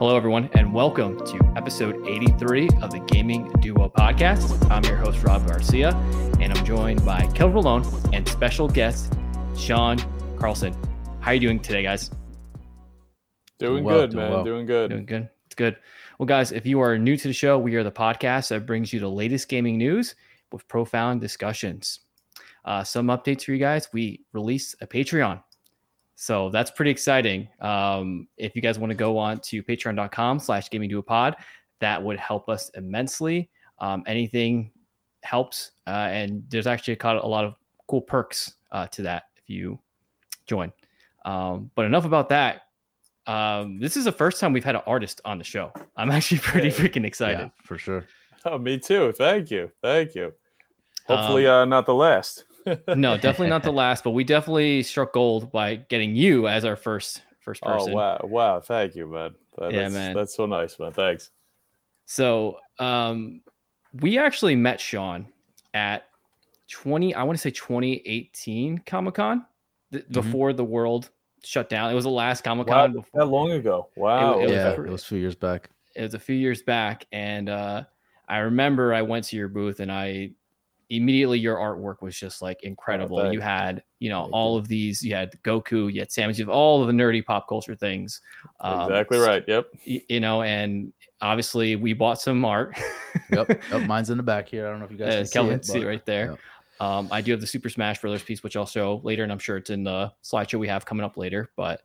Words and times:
Hello, 0.00 0.16
everyone, 0.16 0.48
and 0.54 0.72
welcome 0.72 1.18
to 1.26 1.52
episode 1.56 2.08
83 2.08 2.70
of 2.80 2.90
the 2.90 3.00
Gaming 3.00 3.52
Duo 3.60 3.90
podcast. 3.90 4.66
I'm 4.70 4.82
your 4.84 4.96
host, 4.96 5.22
Rob 5.22 5.46
Garcia, 5.46 5.90
and 6.40 6.56
I'm 6.56 6.64
joined 6.64 7.04
by 7.04 7.26
Kelvin 7.34 7.56
Malone 7.56 7.84
and 8.14 8.26
special 8.26 8.66
guest, 8.66 9.12
Sean 9.58 9.98
Carlson. 10.38 10.74
How 11.20 11.32
are 11.32 11.34
you 11.34 11.40
doing 11.40 11.60
today, 11.60 11.82
guys? 11.82 12.10
Doing, 13.58 13.84
well, 13.84 14.00
good, 14.00 14.12
doing 14.12 14.24
man. 14.24 14.32
Well. 14.32 14.42
Doing 14.44 14.64
good. 14.64 14.88
Doing 14.88 15.04
good. 15.04 15.28
It's 15.44 15.54
good. 15.54 15.76
Well, 16.18 16.24
guys, 16.24 16.50
if 16.50 16.64
you 16.64 16.80
are 16.80 16.96
new 16.96 17.18
to 17.18 17.28
the 17.28 17.34
show, 17.34 17.58
we 17.58 17.74
are 17.74 17.84
the 17.84 17.92
podcast 17.92 18.48
that 18.48 18.64
brings 18.64 18.94
you 18.94 19.00
the 19.00 19.10
latest 19.10 19.50
gaming 19.50 19.76
news 19.76 20.14
with 20.50 20.66
profound 20.66 21.20
discussions. 21.20 22.00
Uh, 22.64 22.84
some 22.84 23.08
updates 23.08 23.44
for 23.44 23.52
you 23.52 23.58
guys. 23.58 23.90
We 23.92 24.24
released 24.32 24.76
a 24.80 24.86
Patreon 24.86 25.42
so 26.20 26.50
that's 26.50 26.70
pretty 26.70 26.90
exciting. 26.90 27.48
Um, 27.62 28.28
if 28.36 28.54
you 28.54 28.60
guys 28.60 28.78
want 28.78 28.90
to 28.90 28.94
go 28.94 29.16
on 29.16 29.40
to 29.40 29.62
patreon.com 29.62 30.38
slash 30.38 30.68
gaming 30.68 30.90
duo 30.90 31.00
pod, 31.00 31.34
that 31.78 32.02
would 32.02 32.18
help 32.18 32.50
us 32.50 32.68
immensely. 32.74 33.48
Um, 33.78 34.04
anything 34.06 34.70
helps. 35.22 35.70
Uh, 35.86 36.10
and 36.10 36.44
there's 36.50 36.66
actually 36.66 36.98
a 37.02 37.26
lot 37.26 37.46
of 37.46 37.54
cool 37.86 38.02
perks 38.02 38.52
uh, 38.70 38.86
to 38.88 39.00
that 39.00 39.28
if 39.38 39.48
you 39.48 39.78
join. 40.46 40.70
Um, 41.24 41.70
but 41.74 41.86
enough 41.86 42.04
about 42.04 42.28
that. 42.28 42.64
Um, 43.26 43.80
this 43.80 43.96
is 43.96 44.04
the 44.04 44.12
first 44.12 44.40
time 44.40 44.52
we've 44.52 44.62
had 44.62 44.74
an 44.74 44.82
artist 44.86 45.22
on 45.24 45.38
the 45.38 45.44
show. 45.44 45.72
I'm 45.96 46.10
actually 46.10 46.38
pretty 46.42 46.68
hey, 46.68 46.86
freaking 46.86 47.06
excited. 47.06 47.38
Yeah, 47.38 47.64
for 47.64 47.78
sure. 47.78 48.04
Oh, 48.44 48.58
me 48.58 48.78
too. 48.78 49.12
Thank 49.12 49.50
you. 49.50 49.70
Thank 49.82 50.14
you. 50.14 50.34
Hopefully, 51.06 51.46
um, 51.46 51.54
uh, 51.54 51.64
not 51.64 51.86
the 51.86 51.94
last 51.94 52.44
no, 52.66 53.16
definitely 53.16 53.48
not 53.48 53.62
the 53.62 53.72
last, 53.72 54.04
but 54.04 54.10
we 54.10 54.24
definitely 54.24 54.82
struck 54.82 55.12
gold 55.12 55.50
by 55.50 55.76
getting 55.76 56.14
you 56.14 56.48
as 56.48 56.64
our 56.64 56.76
first 56.76 57.22
first 57.40 57.62
oh, 57.64 57.72
person. 57.72 57.92
Oh 57.92 57.96
wow, 57.96 58.20
wow! 58.24 58.60
Thank 58.60 58.94
you, 58.94 59.06
man. 59.06 59.34
That, 59.58 59.72
yeah, 59.72 59.82
that's, 59.82 59.94
man. 59.94 60.14
That's 60.14 60.34
so 60.34 60.46
nice, 60.46 60.78
man. 60.78 60.92
Thanks. 60.92 61.30
So, 62.06 62.58
um, 62.78 63.42
we 64.00 64.18
actually 64.18 64.56
met 64.56 64.80
Sean 64.80 65.26
at 65.74 66.04
twenty. 66.68 67.14
I 67.14 67.22
want 67.22 67.38
to 67.38 67.42
say 67.42 67.50
twenty 67.50 68.02
eighteen 68.06 68.78
Comic 68.86 69.14
Con 69.14 69.46
th- 69.92 70.04
mm-hmm. 70.04 70.12
before 70.12 70.52
the 70.52 70.64
world 70.64 71.10
shut 71.42 71.68
down. 71.68 71.90
It 71.90 71.94
was 71.94 72.04
the 72.04 72.10
last 72.10 72.44
Comic 72.44 72.66
Con. 72.66 72.94
Wow, 72.94 73.04
that 73.14 73.26
long 73.26 73.52
ago. 73.52 73.88
Wow. 73.96 74.40
It, 74.40 74.44
it 74.44 74.50
yeah, 74.50 74.70
was, 74.70 74.78
it 74.86 74.90
was 74.90 75.02
a 75.02 75.06
few 75.06 75.18
years 75.18 75.34
back. 75.34 75.70
It 75.94 76.02
was 76.02 76.14
a 76.14 76.18
few 76.18 76.36
years 76.36 76.62
back, 76.62 77.06
and 77.12 77.48
uh, 77.48 77.84
I 78.28 78.38
remember 78.38 78.94
I 78.94 79.02
went 79.02 79.24
to 79.26 79.36
your 79.36 79.48
booth 79.48 79.80
and 79.80 79.90
I 79.90 80.30
immediately 80.90 81.38
your 81.38 81.56
artwork 81.56 82.02
was 82.02 82.18
just 82.18 82.42
like 82.42 82.62
incredible. 82.64 83.20
Oh, 83.20 83.30
you 83.30 83.40
had, 83.40 83.82
you 84.00 84.10
know, 84.10 84.28
all 84.32 84.56
of 84.56 84.66
these, 84.68 85.02
you 85.02 85.14
had 85.14 85.32
Goku, 85.44 85.92
you 85.92 86.00
had 86.00 86.08
Samus, 86.08 86.36
you 86.36 86.44
have 86.44 86.50
all 86.50 86.82
of 86.82 86.88
the 86.88 86.92
nerdy 86.92 87.24
pop 87.24 87.48
culture 87.48 87.76
things. 87.76 88.20
Um, 88.60 88.90
exactly 88.90 89.18
right. 89.18 89.44
Yep. 89.46 89.66
You, 89.84 90.00
you, 90.08 90.20
know, 90.20 90.42
and 90.42 90.92
obviously 91.20 91.76
we 91.76 91.92
bought 91.92 92.20
some 92.20 92.44
art. 92.44 92.76
yep. 93.30 93.48
yep. 93.70 93.86
Mine's 93.86 94.10
in 94.10 94.16
the 94.16 94.22
back 94.22 94.48
here. 94.48 94.66
I 94.66 94.70
don't 94.70 94.80
know 94.80 94.84
if 94.84 94.90
you 94.90 94.98
guys 94.98 95.14
uh, 95.14 95.18
can 95.18 95.28
Kelvin 95.30 95.62
see 95.62 95.72
it, 95.72 95.74
see 95.74 95.80
it 95.82 95.86
right 95.86 96.04
there. 96.04 96.30
Yep. 96.30 96.38
Um, 96.80 97.08
I 97.10 97.20
do 97.20 97.30
have 97.32 97.40
the 97.40 97.46
Super 97.46 97.68
Smash 97.68 98.00
Brothers 98.00 98.22
piece, 98.22 98.42
which 98.42 98.56
I'll 98.56 98.66
show 98.66 99.00
later, 99.04 99.22
and 99.22 99.30
I'm 99.30 99.38
sure 99.38 99.58
it's 99.58 99.70
in 99.70 99.84
the 99.84 100.12
slideshow 100.24 100.58
we 100.58 100.66
have 100.68 100.86
coming 100.86 101.04
up 101.04 101.16
later. 101.16 101.50
But 101.54 101.82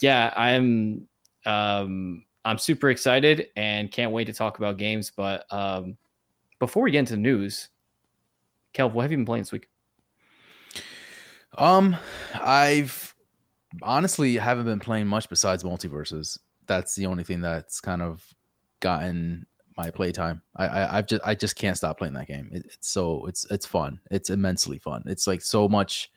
yeah, 0.00 0.32
I'm 0.34 1.06
um, 1.44 2.24
I'm 2.44 2.58
super 2.58 2.90
excited 2.90 3.48
and 3.56 3.92
can't 3.92 4.10
wait 4.10 4.24
to 4.24 4.32
talk 4.32 4.58
about 4.58 4.78
games. 4.78 5.12
But 5.14 5.44
um, 5.52 5.98
before 6.58 6.82
we 6.82 6.90
get 6.90 7.00
into 7.00 7.12
the 7.12 7.20
news, 7.20 7.68
Kelv, 8.74 8.92
what 8.92 9.02
have 9.02 9.10
you 9.10 9.18
been 9.18 9.26
playing 9.26 9.42
this 9.42 9.52
week? 9.52 9.68
Um, 11.58 11.96
I've 12.34 13.14
honestly 13.82 14.36
haven't 14.36 14.64
been 14.64 14.80
playing 14.80 15.06
much 15.06 15.28
besides 15.28 15.62
MultiVersus. 15.62 16.38
That's 16.66 16.94
the 16.94 17.06
only 17.06 17.24
thing 17.24 17.40
that's 17.40 17.80
kind 17.80 18.02
of 18.02 18.24
gotten 18.80 19.46
my 19.76 19.90
playtime. 19.90 20.42
I, 20.56 20.66
I 20.66 20.98
I've 20.98 21.06
just 21.06 21.22
I 21.24 21.34
just 21.34 21.56
can't 21.56 21.76
stop 21.76 21.98
playing 21.98 22.14
that 22.14 22.28
game. 22.28 22.48
It, 22.52 22.66
it's 22.66 22.88
so 22.88 23.26
it's 23.26 23.46
it's 23.50 23.66
fun. 23.66 24.00
It's 24.10 24.30
immensely 24.30 24.78
fun. 24.78 25.02
It's 25.06 25.26
like 25.26 25.42
so 25.42 25.68
much. 25.68 26.10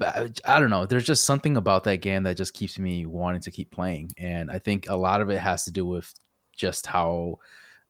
I 0.00 0.60
don't 0.60 0.70
know. 0.70 0.86
There's 0.86 1.06
just 1.06 1.24
something 1.24 1.56
about 1.56 1.82
that 1.84 1.96
game 1.96 2.22
that 2.22 2.36
just 2.36 2.54
keeps 2.54 2.78
me 2.78 3.04
wanting 3.04 3.40
to 3.40 3.50
keep 3.50 3.72
playing, 3.72 4.12
and 4.16 4.50
I 4.50 4.58
think 4.60 4.88
a 4.88 4.94
lot 4.94 5.20
of 5.20 5.30
it 5.30 5.38
has 5.38 5.64
to 5.64 5.72
do 5.72 5.84
with 5.84 6.12
just 6.54 6.86
how 6.86 7.38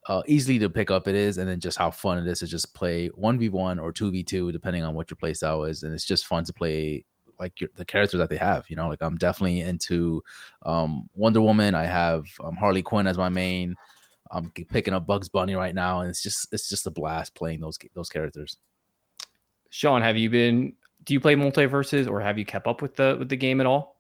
uh, 0.07 0.23
easily 0.27 0.59
to 0.59 0.71
pick 0.71 0.91
up 0.91 1.09
it 1.09 1.15
is, 1.15 1.39
and 1.39 1.49
then 1.49 1.61
just 1.61 1.79
how 1.79 1.91
fun 1.91 2.19
it 2.19 2.27
is 2.27 2.39
to 2.41 2.47
just 2.47 2.75
play 2.75 3.09
one 3.09 3.39
v 3.39 3.49
one 3.49 3.79
or 3.79 3.93
two 3.93 4.11
v 4.11 4.23
two, 4.23 4.53
depending 4.53 4.83
on 4.83 4.95
what 4.95 5.11
your 5.11 5.17
play 5.17 5.35
style 5.35 5.65
is, 5.65 5.83
and 5.83 5.93
it's 5.93 6.07
just 6.07 6.27
fun 6.27 6.45
to 6.45 6.53
play 6.53 7.05
like 7.39 7.61
your, 7.61 7.71
the 7.77 7.85
characters 7.85 8.19
that 8.19 8.31
they 8.31 8.37
have. 8.37 8.69
You 8.69 8.77
know, 8.77 8.89
like 8.89 9.03
I'm 9.03 9.17
definitely 9.17 9.61
into 9.61 10.23
um, 10.65 11.09
Wonder 11.15 11.41
Woman. 11.41 11.75
I 11.75 11.85
have 11.85 12.25
um, 12.43 12.57
Harley 12.57 12.83
Quinn 12.83 13.07
as 13.07 13.19
my 13.19 13.29
main. 13.29 13.75
I'm 14.31 14.51
picking 14.51 14.95
up 14.95 15.07
Bugs 15.07 15.29
Bunny 15.29 15.55
right 15.55 15.75
now, 15.75 16.01
and 16.01 16.11
it's 16.11 16.23
just 16.23 16.53
it's 16.53 16.69
just 16.69 16.87
a 16.87 16.91
blast 16.91 17.35
playing 17.35 17.61
those 17.61 17.79
those 17.95 18.09
characters. 18.09 18.57
Sean, 19.71 20.03
have 20.03 20.17
you 20.17 20.31
been? 20.31 20.75
Do 21.05 21.15
you 21.15 21.21
play 21.21 21.35
MultiVersus, 21.35 22.09
or 22.09 22.21
have 22.21 22.39
you 22.39 22.45
kept 22.45 22.67
up 22.67 22.83
with 22.83 22.97
the 22.97 23.17
with 23.19 23.29
the 23.29 23.37
game 23.37 23.61
at 23.61 23.67
all? 23.67 23.98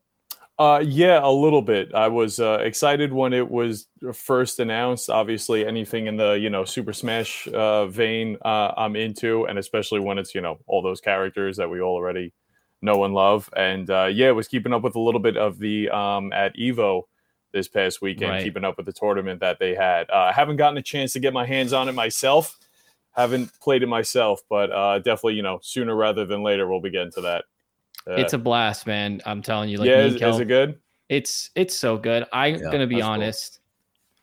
Uh, 0.59 0.83
yeah, 0.85 1.21
a 1.23 1.31
little 1.31 1.63
bit. 1.63 1.95
I 1.95 2.09
was 2.09 2.41
uh, 2.41 2.59
excited 2.63 3.13
when 3.13 3.33
it 3.33 3.49
was 3.49 3.87
first 4.13 4.59
announced. 4.59 5.09
Obviously, 5.09 5.65
anything 5.65 6.09
in 6.09 6.17
the 6.17 6.33
you 6.33 6.51
know 6.51 6.65
Super 6.65 6.93
Smash 6.93 7.47
uh, 7.49 7.87
vein, 7.87 8.37
uh, 8.45 8.73
I'm 8.77 8.97
into, 8.97 9.45
and 9.45 9.57
especially 9.57 10.01
when 10.01 10.19
it's 10.19 10.35
you 10.35 10.41
know 10.41 10.59
all 10.67 10.83
those 10.83 11.01
characters 11.01 11.57
that 11.59 11.71
we 11.71 11.81
already 11.81 12.33
know 12.83 13.05
and 13.05 13.15
love. 13.15 13.49
And 13.57 13.89
uh, 13.89 14.07
yeah, 14.13 14.33
was 14.33 14.49
keeping 14.49 14.73
up 14.73 14.83
with 14.83 14.97
a 14.97 15.01
little 15.01 15.21
bit 15.21 15.37
of 15.37 15.61
the 15.61 15.91
um, 15.91 16.33
at 16.33 16.57
Evo 16.57 17.03
this 17.53 17.69
past 17.69 18.03
weekend, 18.03 18.33
right. 18.33 18.43
keeping 18.43 18.65
up 18.65 18.79
with 18.79 18.87
the 18.87 18.93
tournament 18.93 19.39
that 19.41 19.61
they 19.61 19.77
had. 19.77 20.11
Uh, 20.11 20.31
I 20.31 20.33
haven't 20.33 20.57
gotten 20.57 20.77
a 20.77 20.83
chance 20.83 21.13
to 21.13 21.21
get 21.21 21.33
my 21.33 21.47
hands 21.47 21.73
on 21.73 21.89
it 21.89 21.93
myself. 21.93 22.59
Haven't 23.13 23.53
played 23.61 23.85
it 23.85 23.89
myself, 23.89 24.41
but 24.51 24.73
uh, 24.73 24.99
definitely 24.99 25.35
you 25.35 25.43
know 25.43 25.61
sooner 25.63 25.95
rather 25.95 26.27
than 26.27 26.43
later 26.43 26.67
we'll 26.69 26.81
be 26.81 26.91
getting 26.91 27.13
to 27.13 27.21
that 27.21 27.45
Uh, 28.07 28.13
it's 28.13 28.33
a 28.33 28.39
blast, 28.39 28.87
man. 28.87 29.21
I'm 29.27 29.43
telling 29.43 29.69
you. 29.69 29.79
Like 29.79 29.89
yeah, 29.89 30.05
is, 30.05 30.17
Kel, 30.17 30.35
is, 30.35 30.41
it 30.41 30.47
good? 30.47 30.79
It's 31.09 31.51
it's 31.55 31.77
so 31.77 31.97
good. 31.97 32.27
I'm 32.33 32.57
yeah, 32.57 32.71
gonna 32.71 32.87
be 32.87 33.03
honest. 33.03 33.55
Cool. 33.55 33.65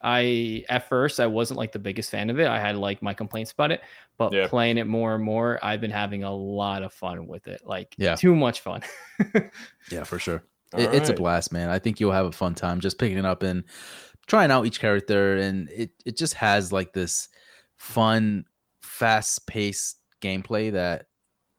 I 0.02 0.64
at 0.70 0.88
first 0.88 1.20
I 1.20 1.26
wasn't 1.26 1.58
like 1.58 1.72
the 1.72 1.80
biggest 1.80 2.12
fan 2.12 2.30
of 2.30 2.40
it. 2.40 2.48
I 2.48 2.60
had 2.60 2.76
like 2.76 3.02
my 3.02 3.14
complaints 3.14 3.52
about 3.52 3.72
it, 3.72 3.82
but 4.18 4.34
yeah. 4.34 4.48
playing 4.48 4.78
it 4.78 4.86
more 4.86 5.16
and 5.16 5.24
more, 5.24 5.60
I've 5.64 5.82
been 5.82 5.92
having 5.92 6.24
a 6.24 6.34
lot 6.34 6.84
of 6.84 6.94
fun 6.94 7.26
with 7.28 7.48
it. 7.48 7.62
Like 7.66 7.96
yeah. 7.98 8.16
too 8.16 8.36
much 8.36 8.62
fun. 8.62 8.82
yeah, 9.92 10.04
for 10.04 10.20
sure. 10.20 10.44
It, 10.78 10.88
right. 10.88 10.96
It's 10.96 11.10
a 11.10 11.14
blast, 11.14 11.52
man. 11.52 11.70
I 11.70 11.80
think 11.80 12.00
you'll 12.00 12.12
have 12.12 12.28
a 12.28 12.32
fun 12.32 12.54
time 12.54 12.80
just 12.82 13.00
picking 13.00 13.18
it 13.18 13.26
up 13.26 13.42
and 13.42 13.64
trying 14.28 14.52
out 14.52 14.66
each 14.66 14.80
character, 14.80 15.38
and 15.38 15.70
it 15.70 15.92
it 16.06 16.18
just 16.18 16.36
has 16.36 16.72
like 16.72 16.94
this 16.94 17.30
fun, 17.78 18.46
fast 18.84 19.48
paced 19.48 19.98
gameplay 20.22 20.72
that 20.72 21.08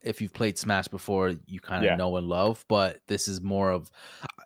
if 0.01 0.21
you've 0.21 0.33
played 0.33 0.57
Smash 0.57 0.87
before, 0.87 1.33
you 1.45 1.59
kind 1.59 1.83
of 1.83 1.89
yeah. 1.89 1.95
know 1.95 2.15
and 2.17 2.27
love. 2.27 2.63
But 2.67 3.01
this 3.07 3.27
is 3.27 3.41
more 3.41 3.71
of 3.71 3.91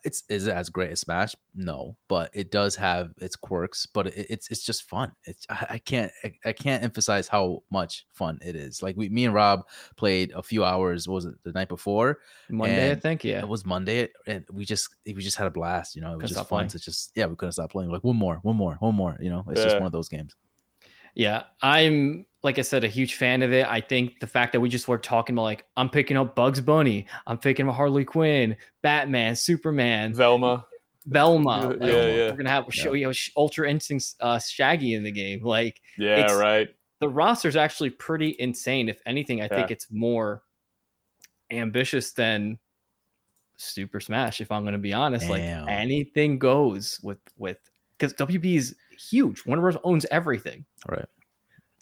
it's 0.03 0.23
is 0.29 0.47
it 0.47 0.53
as 0.53 0.69
great 0.69 0.91
as 0.91 1.01
Smash? 1.01 1.35
No, 1.53 1.95
but 2.07 2.31
it 2.34 2.51
does 2.51 2.75
have 2.75 3.12
its 3.17 3.35
quirks. 3.35 3.85
But 3.85 4.07
it, 4.07 4.28
it's 4.29 4.50
it's 4.50 4.63
just 4.63 4.84
fun. 4.84 5.11
It's 5.25 5.45
I, 5.50 5.66
I 5.72 5.78
can't 5.78 6.11
I, 6.23 6.34
I, 6.45 6.53
can't 6.53 6.84
emphasize 6.84 7.28
how 7.28 7.63
much 7.69 8.06
fun 8.13 8.40
it 8.44 8.56
is. 8.56 8.81
Like 8.81 8.95
we, 8.95 9.09
me 9.09 9.25
and 9.25 9.34
Rob 9.34 9.67
played 9.97 10.31
a 10.34 10.41
few 10.41 10.63
hours. 10.63 11.07
was 11.07 11.25
it 11.25 11.35
the 11.44 11.51
night 11.51 11.69
before? 11.69 12.19
Monday, 12.50 12.91
I 12.91 12.95
think. 12.95 13.23
Yeah, 13.23 13.40
it 13.40 13.47
was 13.47 13.66
Monday, 13.66 14.09
and 14.28 14.45
we 14.51 14.66
just 14.66 14.90
we 15.06 15.16
just 15.16 15.38
had 15.38 15.47
a 15.47 15.51
blast. 15.51 15.95
You 15.95 16.01
know, 16.01 16.13
it 16.13 16.17
was 16.17 16.31
couldn't 16.31 16.38
just 16.38 16.50
fun 16.50 16.57
playing. 16.59 16.69
to 16.69 16.79
just 16.79 17.11
yeah, 17.16 17.25
we 17.25 17.35
couldn't 17.35 17.53
stop 17.53 17.72
playing. 17.72 17.91
Like 17.91 18.03
one 18.03 18.17
more, 18.17 18.40
one 18.44 18.56
more, 18.56 18.75
one 18.79 18.95
more. 18.95 19.17
You 19.19 19.29
know, 19.29 19.45
it's 19.50 19.59
yeah. 19.59 19.66
just 19.66 19.75
one 19.75 19.85
of 19.85 19.91
those 19.91 20.09
games. 20.09 20.35
Yeah, 21.16 21.44
I'm 21.61 22.25
like 22.44 22.57
I 22.57 22.63
said, 22.63 22.83
a 22.83 22.88
huge 22.88 23.16
fan 23.16 23.44
of 23.44 23.53
it. 23.53 23.67
I 23.67 23.81
think 23.81 24.19
the 24.19 24.27
fact 24.27 24.53
that 24.53 24.59
we 24.59 24.69
just 24.69 24.88
were 24.88 24.97
talking 24.97 25.35
about 25.35 25.44
like 25.44 25.66
I'm 25.77 25.89
picking 25.89 26.17
up 26.17 26.35
Bugs 26.35 26.61
Bunny, 26.61 27.07
I'm 27.28 27.37
picking 27.37 27.67
up 27.67 27.75
Harley 27.75 28.05
Quinn, 28.05 28.55
Batman, 28.81 29.35
Superman, 29.35 30.13
Velma, 30.13 30.66
Velma. 31.05 31.69
Like, 31.69 31.81
yeah, 31.81 31.87
yeah. 31.87 32.29
We're 32.31 32.37
gonna 32.37 32.49
have 32.49 32.66
show 32.69 32.93
you 32.93 33.08
know, 33.08 33.13
Ultra 33.37 33.69
Instinct 33.69 34.16
uh, 34.19 34.40
Shaggy 34.40 34.93
in 34.93 35.03
the 35.03 35.11
game. 35.11 35.43
Like, 35.43 35.81
yeah, 35.97 36.34
right. 36.34 36.69
The 36.99 37.09
roster 37.09 37.47
is 37.47 37.55
actually 37.55 37.90
pretty 37.91 38.35
insane. 38.40 38.90
If 38.90 38.99
anything, 39.05 39.41
I 39.41 39.46
yeah. 39.46 39.55
think 39.55 39.72
it's 39.72 39.87
more 39.91 40.43
ambitious 41.52 42.11
than 42.11 42.59
Super 43.58 43.99
Smash. 43.99 44.41
If 44.41 44.52
I'm 44.52 44.63
gonna 44.63 44.78
be 44.78 44.93
honest, 44.93 45.28
Damn. 45.28 45.66
like 45.66 45.72
anything 45.72 46.40
goes 46.40 46.99
with 47.03 47.19
with 47.37 47.58
because 47.97 48.13
WB 48.13 48.58
is 48.58 48.75
huge. 49.09 49.45
Warner 49.45 49.61
Bros. 49.61 49.77
owns 49.83 50.05
everything. 50.11 50.65
All 50.87 50.95
right. 50.95 51.05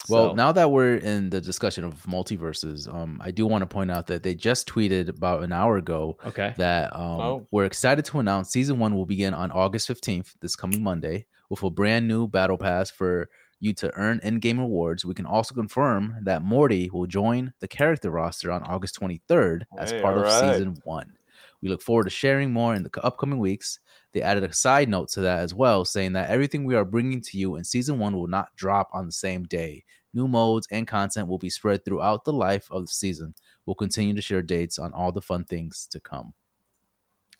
Well, 0.08 0.30
so. 0.30 0.34
now 0.34 0.50
that 0.52 0.70
we're 0.70 0.96
in 0.96 1.28
the 1.28 1.40
discussion 1.40 1.84
of 1.84 1.94
MultiVersus, 2.04 2.92
um, 2.92 3.20
I 3.22 3.30
do 3.30 3.46
want 3.46 3.62
to 3.62 3.66
point 3.66 3.90
out 3.90 4.06
that 4.06 4.22
they 4.22 4.34
just 4.34 4.66
tweeted 4.66 5.08
about 5.08 5.42
an 5.42 5.52
hour 5.52 5.76
ago 5.76 6.16
okay. 6.24 6.54
that 6.56 6.94
um, 6.96 7.20
oh. 7.20 7.46
we're 7.50 7.66
excited 7.66 8.04
to 8.06 8.18
announce 8.18 8.50
season 8.50 8.78
one 8.78 8.94
will 8.94 9.04
begin 9.04 9.34
on 9.34 9.50
August 9.50 9.88
15th, 9.88 10.34
this 10.40 10.56
coming 10.56 10.82
Monday, 10.82 11.26
with 11.50 11.62
a 11.62 11.70
brand 11.70 12.08
new 12.08 12.26
battle 12.26 12.56
pass 12.56 12.90
for 12.90 13.28
you 13.60 13.74
to 13.74 13.94
earn 13.94 14.20
in-game 14.22 14.58
rewards. 14.58 15.04
We 15.04 15.14
can 15.14 15.26
also 15.26 15.54
confirm 15.54 16.16
that 16.22 16.42
Morty 16.42 16.88
will 16.90 17.06
join 17.06 17.52
the 17.60 17.68
character 17.68 18.10
roster 18.10 18.50
on 18.50 18.62
August 18.62 18.98
23rd 18.98 19.62
as 19.78 19.90
hey, 19.90 20.00
part 20.00 20.16
of 20.16 20.22
right. 20.22 20.54
season 20.54 20.78
one. 20.84 21.12
We 21.60 21.68
look 21.68 21.82
forward 21.82 22.04
to 22.04 22.10
sharing 22.10 22.52
more 22.52 22.74
in 22.74 22.82
the 22.82 23.04
upcoming 23.04 23.38
weeks. 23.38 23.78
They 24.12 24.22
added 24.22 24.42
a 24.44 24.52
side 24.52 24.88
note 24.88 25.08
to 25.10 25.20
that 25.20 25.38
as 25.40 25.54
well, 25.54 25.84
saying 25.84 26.12
that 26.14 26.30
everything 26.30 26.64
we 26.64 26.74
are 26.74 26.84
bringing 26.84 27.20
to 27.22 27.38
you 27.38 27.56
in 27.56 27.64
season 27.64 27.98
one 27.98 28.16
will 28.16 28.26
not 28.26 28.54
drop 28.56 28.88
on 28.92 29.06
the 29.06 29.12
same 29.12 29.44
day. 29.44 29.84
New 30.12 30.26
modes 30.26 30.66
and 30.72 30.88
content 30.88 31.28
will 31.28 31.38
be 31.38 31.50
spread 31.50 31.84
throughout 31.84 32.24
the 32.24 32.32
life 32.32 32.66
of 32.72 32.86
the 32.86 32.92
season. 32.92 33.32
We'll 33.66 33.76
continue 33.76 34.12
to 34.14 34.20
share 34.22 34.42
dates 34.42 34.78
on 34.80 34.92
all 34.92 35.12
the 35.12 35.22
fun 35.22 35.44
things 35.44 35.86
to 35.92 36.00
come. 36.00 36.34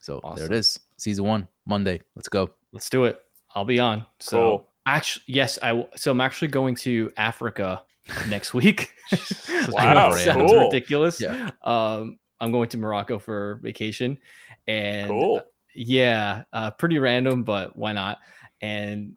So 0.00 0.20
there 0.36 0.46
it 0.46 0.52
is. 0.52 0.78
Season 0.96 1.24
one, 1.24 1.48
Monday. 1.66 2.00
Let's 2.14 2.28
go. 2.28 2.50
Let's 2.72 2.88
do 2.88 3.04
it. 3.04 3.20
I'll 3.54 3.64
be 3.64 3.80
on. 3.80 4.06
So 4.20 4.36
Cool. 4.38 4.68
actually, 4.86 5.24
yes, 5.26 5.58
I. 5.62 5.68
w- 5.70 5.88
So 5.96 6.10
I'm 6.12 6.20
actually 6.20 6.48
going 6.48 6.76
to 6.76 7.12
Africa 7.16 7.82
next 8.28 8.54
week. 8.54 8.92
Wow, 9.72 10.12
sounds 10.16 10.50
cool. 10.52 10.60
ridiculous. 10.66 11.20
Yeah. 11.20 11.50
Um, 11.64 12.18
I'm 12.40 12.52
going 12.52 12.68
to 12.70 12.78
Morocco 12.78 13.18
for 13.18 13.58
vacation, 13.62 14.16
and 14.68 15.08
Cool. 15.10 15.42
Yeah, 15.74 16.42
uh, 16.52 16.70
pretty 16.72 16.98
random, 16.98 17.42
but 17.44 17.76
why 17.76 17.92
not? 17.92 18.18
And 18.60 19.16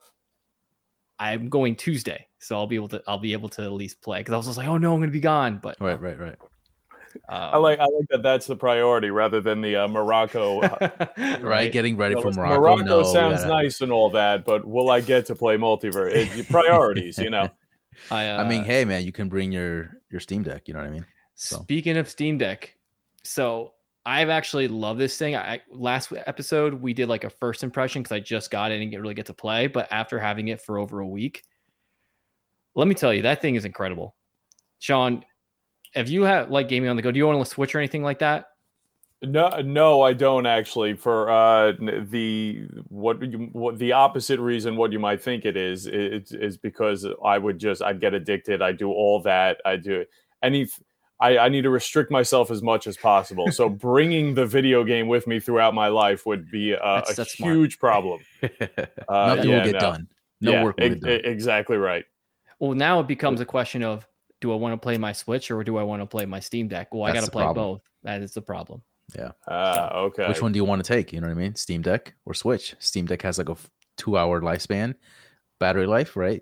I'm 1.20 1.50
going 1.50 1.76
Tuesday, 1.76 2.28
so 2.40 2.56
I'll 2.56 2.68
be 2.68 2.76
able 2.76 2.90
to. 2.90 3.02
I'll 3.08 3.20
be 3.20 3.34
able 3.34 3.50
to 3.50 3.62
at 3.64 3.72
least 3.72 4.02
play 4.02 4.20
because 4.20 4.34
I 4.34 4.38
was 4.38 4.46
just 4.48 4.58
like, 4.58 4.68
oh 4.68 4.78
no, 4.78 4.94
I'm 4.94 5.00
going 5.00 5.10
to 5.10 5.14
be 5.14 5.20
gone. 5.20 5.60
But 5.62 5.78
Right, 5.80 6.00
right, 6.00 6.20
right. 6.20 6.36
um, 7.30 7.50
I 7.54 7.58
like 7.58 7.80
I 7.80 7.84
like 7.86 8.08
that 8.10 8.24
that's 8.24 8.48
the 8.48 8.56
priority 8.56 9.10
rather 9.12 9.40
than 9.42 9.62
the 9.62 9.76
uh, 9.78 9.88
Morocco. 9.88 10.62
uh, 10.62 10.90
Right, 11.42 11.72
getting 11.72 11.96
ready 11.98 12.16
for 12.16 12.30
you 12.32 12.38
know, 12.38 12.42
Morocco. 12.44 12.60
Morocco 12.62 12.84
no, 12.84 13.04
sounds 13.04 13.42
gotta- 13.44 13.64
nice 13.64 13.82
and 13.82 13.92
all 13.92 14.10
that, 14.12 14.44
but 14.46 14.66
will 14.66 14.90
I 14.90 15.02
get 15.02 15.26
to 15.28 15.36
play 15.36 15.58
multiverse? 15.58 16.14
It, 16.40 16.50
priorities, 16.50 17.18
you 17.18 17.30
know. 17.30 17.50
I, 18.12 18.30
uh, 18.30 18.44
I 18.44 18.50
mean, 18.50 18.64
hey 18.64 18.86
man, 18.86 19.04
you 19.06 19.12
can 19.12 19.30
bring 19.30 19.52
your 19.52 19.92
your 20.10 20.20
Steam 20.20 20.42
Deck. 20.44 20.68
You 20.68 20.74
know 20.74 20.80
what 20.82 20.88
I 20.88 20.92
mean? 20.92 21.06
So- 21.36 21.62
Speaking 21.62 21.98
of 21.98 22.10
Steam 22.10 22.38
Deck, 22.40 22.76
so 23.24 23.74
I've 24.06 24.30
actually 24.30 24.68
loved 24.68 25.00
this 25.00 25.18
thing. 25.18 25.36
I 25.36 25.62
last 25.72 26.12
episode 26.26 26.74
we 26.74 26.94
did 26.94 27.08
like 27.08 27.24
a 27.24 27.30
first 27.30 27.64
impression 27.64 28.04
because 28.04 28.16
I 28.16 28.20
just 28.20 28.52
got 28.52 28.72
it 28.72 28.82
and 28.82 28.92
didn't 28.92 29.02
really 29.02 29.14
get 29.14 29.28
to 29.28 29.34
play, 29.34 29.68
but 29.68 29.88
after 29.92 30.20
having 30.20 30.50
it 30.50 30.62
for 30.62 30.78
over 30.78 31.00
a 31.00 31.08
week, 31.08 31.44
let 32.76 32.88
me 32.88 32.96
tell 32.96 33.14
you 33.14 33.22
that 33.22 33.42
thing 33.42 33.56
is 33.56 33.66
incredible. 33.66 34.16
Sean, 34.80 35.24
if 35.96 36.10
you 36.10 36.24
have 36.24 36.50
like 36.50 36.68
gaming 36.68 36.90
on 36.90 36.96
the 36.96 37.02
go, 37.02 37.12
do 37.12 37.18
you 37.18 37.26
want 37.26 37.40
to 37.40 37.50
switch 37.50 37.74
or 37.76 37.80
anything 37.80 38.04
like 38.04 38.20
that? 38.20 38.48
No, 39.22 39.62
no, 39.62 40.02
I 40.02 40.12
don't 40.12 40.46
actually. 40.46 40.96
For 40.96 41.32
uh, 41.32 41.72
the 41.80 42.68
what 42.90 43.22
you, 43.22 43.50
what 43.54 43.80
the 43.80 43.94
opposite 43.94 44.40
reason, 44.42 44.76
what 44.76 44.92
you 44.92 45.00
might 45.00 45.22
think 45.22 45.46
it 45.46 45.56
is, 45.56 45.88
is 45.88 46.34
is 46.34 46.58
because 46.58 47.08
I 47.24 47.38
would 47.38 47.58
just 47.58 47.82
I'd 47.82 48.02
get 48.02 48.14
addicted. 48.14 48.62
I 48.62 48.74
do 48.74 48.92
all 48.92 49.22
that. 49.22 49.62
I 49.66 49.78
do 49.78 50.04
any. 50.42 50.68
I, 51.20 51.38
I 51.38 51.50
need 51.50 51.62
to 51.62 51.70
restrict 51.70 52.12
myself 52.12 52.52
as 52.52 52.62
much 52.62 52.86
as 52.88 52.98
possible. 52.98 53.52
So 53.52 53.70
bringing 53.90 54.34
the 54.34 54.46
video 54.46 54.84
game 54.84 55.08
with 55.08 55.26
me 55.28 55.40
throughout 55.40 55.74
my 55.74 55.88
life 55.88 56.26
would 56.26 56.50
be 56.52 56.72
a, 56.74 56.80
That's- 56.80 57.12
a 57.12 57.16
that's 57.16 57.34
smart. 57.38 57.54
huge 57.56 57.80
problem. 57.80 58.20
Uh, 59.08 59.36
Nothing 59.36 59.50
yeah, 59.52 59.58
will 59.58 59.64
get 59.66 59.74
no. 59.74 59.80
done. 59.80 60.08
No 60.42 60.52
Yeah, 60.52 60.64
work 60.64 60.78
will 60.78 60.86
ex- 60.86 60.96
get 60.96 61.02
done. 61.02 61.12
e- 61.12 61.32
exactly 61.32 61.78
right. 61.78 62.06
Well, 62.60 62.74
now 62.74 63.00
it 63.00 63.08
becomes 63.08 63.40
a 63.42 63.46
question 63.46 63.84
of 63.84 64.06
do 64.42 64.52
I 64.52 64.56
want 64.56 64.74
to 64.74 64.78
play 64.78 64.98
my 64.98 65.14
Switch 65.14 65.50
or 65.52 65.64
do 65.64 65.78
I 65.78 65.84
want 65.84 66.02
to 66.02 66.06
play 66.06 66.26
my 66.26 66.40
Steam 66.40 66.68
Deck? 66.68 66.94
Well, 66.94 67.04
I 67.04 67.14
got 67.14 67.24
to 67.24 67.32
play 67.32 67.44
problem. 67.44 67.66
both. 67.76 67.82
That 68.04 68.22
is 68.22 68.34
the 68.34 68.42
problem. 68.42 68.82
Yeah. 69.18 69.32
Ah, 69.48 69.94
okay. 69.96 70.28
Which 70.28 70.42
one 70.42 70.52
do 70.52 70.58
you 70.58 70.66
want 70.66 70.84
to 70.84 70.88
take? 70.94 71.14
You 71.14 71.22
know 71.22 71.28
what 71.28 71.34
I 71.38 71.40
mean? 71.40 71.56
Steam 71.56 71.82
Deck 71.82 72.14
or 72.26 72.34
Switch? 72.34 72.76
Steam 72.80 73.06
Deck 73.06 73.22
has 73.22 73.38
like 73.38 73.50
a 73.50 73.54
f- 73.54 73.70
two 73.98 74.18
hour 74.18 74.42
lifespan, 74.42 74.96
battery 75.60 75.86
life, 75.88 76.16
right? 76.18 76.42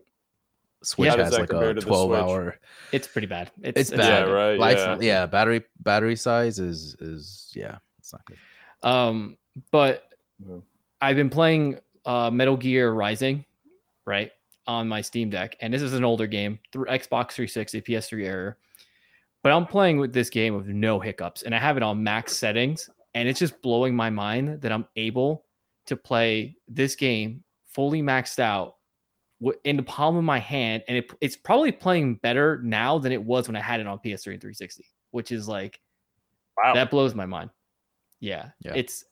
Switch 0.83 1.09
How 1.09 1.15
does 1.17 1.31
has 1.33 1.39
like 1.39 1.53
a 1.53 1.73
twelve 1.75 2.11
hour. 2.13 2.57
It's 2.91 3.07
pretty 3.07 3.27
bad. 3.27 3.51
It's, 3.61 3.79
It's 3.79 3.89
it's 3.91 3.97
bad, 3.97 4.27
Yeah, 4.27 4.33
right, 4.33 4.59
Life, 4.59 4.77
yeah. 4.77 4.97
yeah. 4.99 5.25
battery 5.25 5.63
battery 5.79 6.15
size 6.15 6.57
is 6.59 6.95
is 6.99 7.51
yeah, 7.55 7.77
it's 7.99 8.11
not 8.13 8.25
good. 8.25 8.37
Um, 8.83 9.37
but 9.71 10.09
Mhm. 10.43 10.63
I've 11.01 11.15
been 11.15 11.29
playing 11.29 11.79
uh, 12.05 12.31
Metal 12.31 12.57
Gear 12.57 12.91
Rising, 12.93 13.45
right, 14.05 14.31
on 14.65 14.87
my 14.87 15.01
Steam 15.01 15.29
Deck, 15.29 15.55
and 15.61 15.71
this 15.73 15.83
is 15.83 15.93
an 15.93 16.03
older 16.03 16.25
game, 16.25 16.57
through 16.71 16.85
Xbox 16.85 17.31
360, 17.33 17.81
PS3 17.81 18.25
error. 18.25 18.57
But 19.43 19.51
I'm 19.51 19.65
playing 19.67 19.99
with 19.99 20.13
this 20.13 20.29
game 20.31 20.55
with 20.55 20.65
no 20.67 20.99
hiccups, 20.99 21.43
and 21.43 21.53
I 21.53 21.59
have 21.59 21.77
it 21.77 21.83
on 21.83 22.03
max 22.03 22.35
settings, 22.37 22.89
and 23.13 23.27
it's 23.27 23.39
just 23.39 23.61
blowing 23.61 23.95
my 23.95 24.09
mind 24.09 24.61
that 24.61 24.71
I'm 24.71 24.87
able 24.95 25.45
to 25.87 25.95
play 25.95 26.55
this 26.67 26.95
game 26.95 27.43
fully 27.67 28.01
maxed 28.01 28.39
out 28.39 28.69
wi- 28.69 28.80
in 29.63 29.75
the 29.77 29.83
palm 29.83 30.15
of 30.17 30.23
my 30.23 30.37
hand, 30.39 30.83
and 30.87 30.97
it, 30.97 31.11
it's 31.21 31.35
probably 31.35 31.71
playing 31.71 32.15
better 32.15 32.61
now 32.63 32.97
than 32.99 33.11
it 33.11 33.23
was 33.23 33.47
when 33.47 33.55
I 33.55 33.61
had 33.61 33.79
it 33.79 33.87
on 33.87 33.97
PS3 33.97 34.33
and 34.33 34.41
360, 34.41 34.85
which 35.11 35.31
is 35.31 35.47
like 35.47 35.79
Wow. 36.63 36.73
that 36.75 36.91
blows 36.91 37.15
my 37.15 37.25
mind. 37.25 37.49
Yeah, 38.19 38.49
Yeah. 38.61 38.73
it's 38.75 39.05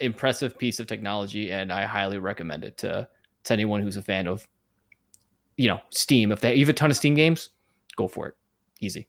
impressive 0.00 0.58
piece 0.58 0.80
of 0.80 0.86
technology, 0.86 1.52
and 1.52 1.72
I 1.72 1.84
highly 1.84 2.18
recommend 2.18 2.64
it 2.64 2.76
to 2.78 3.08
to 3.44 3.52
anyone 3.52 3.80
who's 3.80 3.96
a 3.96 4.02
fan 4.02 4.26
of, 4.26 4.44
you 5.56 5.68
know, 5.68 5.80
Steam. 5.90 6.32
If 6.32 6.40
they 6.40 6.54
you 6.54 6.60
have 6.66 6.68
a 6.70 6.72
ton 6.72 6.90
of 6.90 6.96
Steam 6.96 7.14
games, 7.14 7.50
go 7.94 8.08
for 8.08 8.26
it. 8.28 8.34
Easy. 8.80 9.06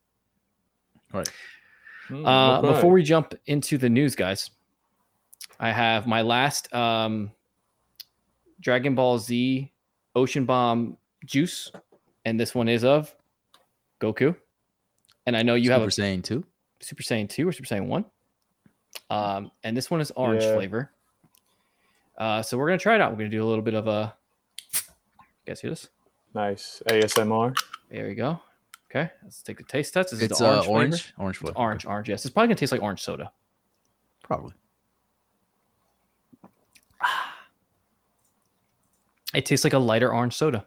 Hmm, 1.12 2.26
Uh, 2.26 2.60
okay. 2.60 2.68
Before 2.74 2.92
we 2.92 3.02
jump 3.04 3.34
into 3.48 3.78
the 3.78 3.90
news, 3.90 4.16
guys, 4.16 4.52
I 5.60 5.72
have 5.72 6.06
my 6.06 6.22
last 6.22 6.72
um, 6.74 7.32
Dragon 8.60 8.94
Ball 8.96 9.18
Z 9.20 9.72
Ocean 10.18 10.46
Bomb 10.46 10.98
juice, 11.26 11.72
and 12.26 12.40
this 12.40 12.56
one 12.56 12.68
is 12.68 12.84
of 12.84 13.14
Goku. 14.02 14.36
And 15.26 15.38
I 15.38 15.44
know 15.44 15.56
you 15.56 15.72
have 15.72 15.82
Super 15.92 16.02
a 16.04 16.08
Saiyan 16.16 16.24
two. 16.24 16.44
Super 16.80 17.04
Saiyan 17.04 17.28
2 17.30 17.48
or 17.48 17.52
Super 17.52 17.68
Saiyan 17.68 17.88
1. 17.88 18.06
Um, 19.10 19.52
and 19.64 19.76
this 19.76 19.90
one 19.92 20.00
is 20.02 20.12
orange 20.16 20.44
Yeah. 20.44 20.54
flavor. 20.56 20.92
Uh, 22.18 22.42
so 22.42 22.58
we're 22.58 22.68
gonna 22.68 22.78
try 22.80 22.96
it 22.96 23.02
out. 23.02 23.12
We're 23.12 23.18
gonna 23.18 23.30
do 23.30 23.44
a 23.44 23.48
little 23.50 23.64
bit 23.64 23.74
of 23.74 23.88
a 23.88 24.16
guess 25.46 25.62
hear 25.62 25.72
this. 25.72 25.90
nice 26.34 26.82
ASMR. 26.88 27.56
There 27.90 28.08
we 28.08 28.16
go. 28.16 28.40
Okay, 28.90 29.10
let's 29.24 29.42
take 29.42 29.58
the 29.58 29.64
taste 29.64 29.94
test. 29.94 30.12
This 30.12 30.20
is 30.22 30.26
It's 30.32 30.40
the 30.40 30.46
uh, 30.48 30.64
orange. 30.68 30.68
orange, 30.68 31.02
flavor. 31.02 31.14
orange, 31.24 31.38
flavor. 31.38 31.58
Orange, 31.58 31.86
orange. 31.86 32.10
Yes, 32.10 32.26
it's 32.26 32.34
probably 32.34 32.48
gonna 32.48 32.56
taste 32.56 32.72
like 32.72 32.82
orange 32.82 33.02
soda. 33.02 33.32
probably. 34.24 34.54
It 39.34 39.46
tastes 39.46 39.64
like 39.64 39.74
a 39.74 39.80
lighter 39.80 40.14
orange 40.14 40.34
soda. 40.36 40.66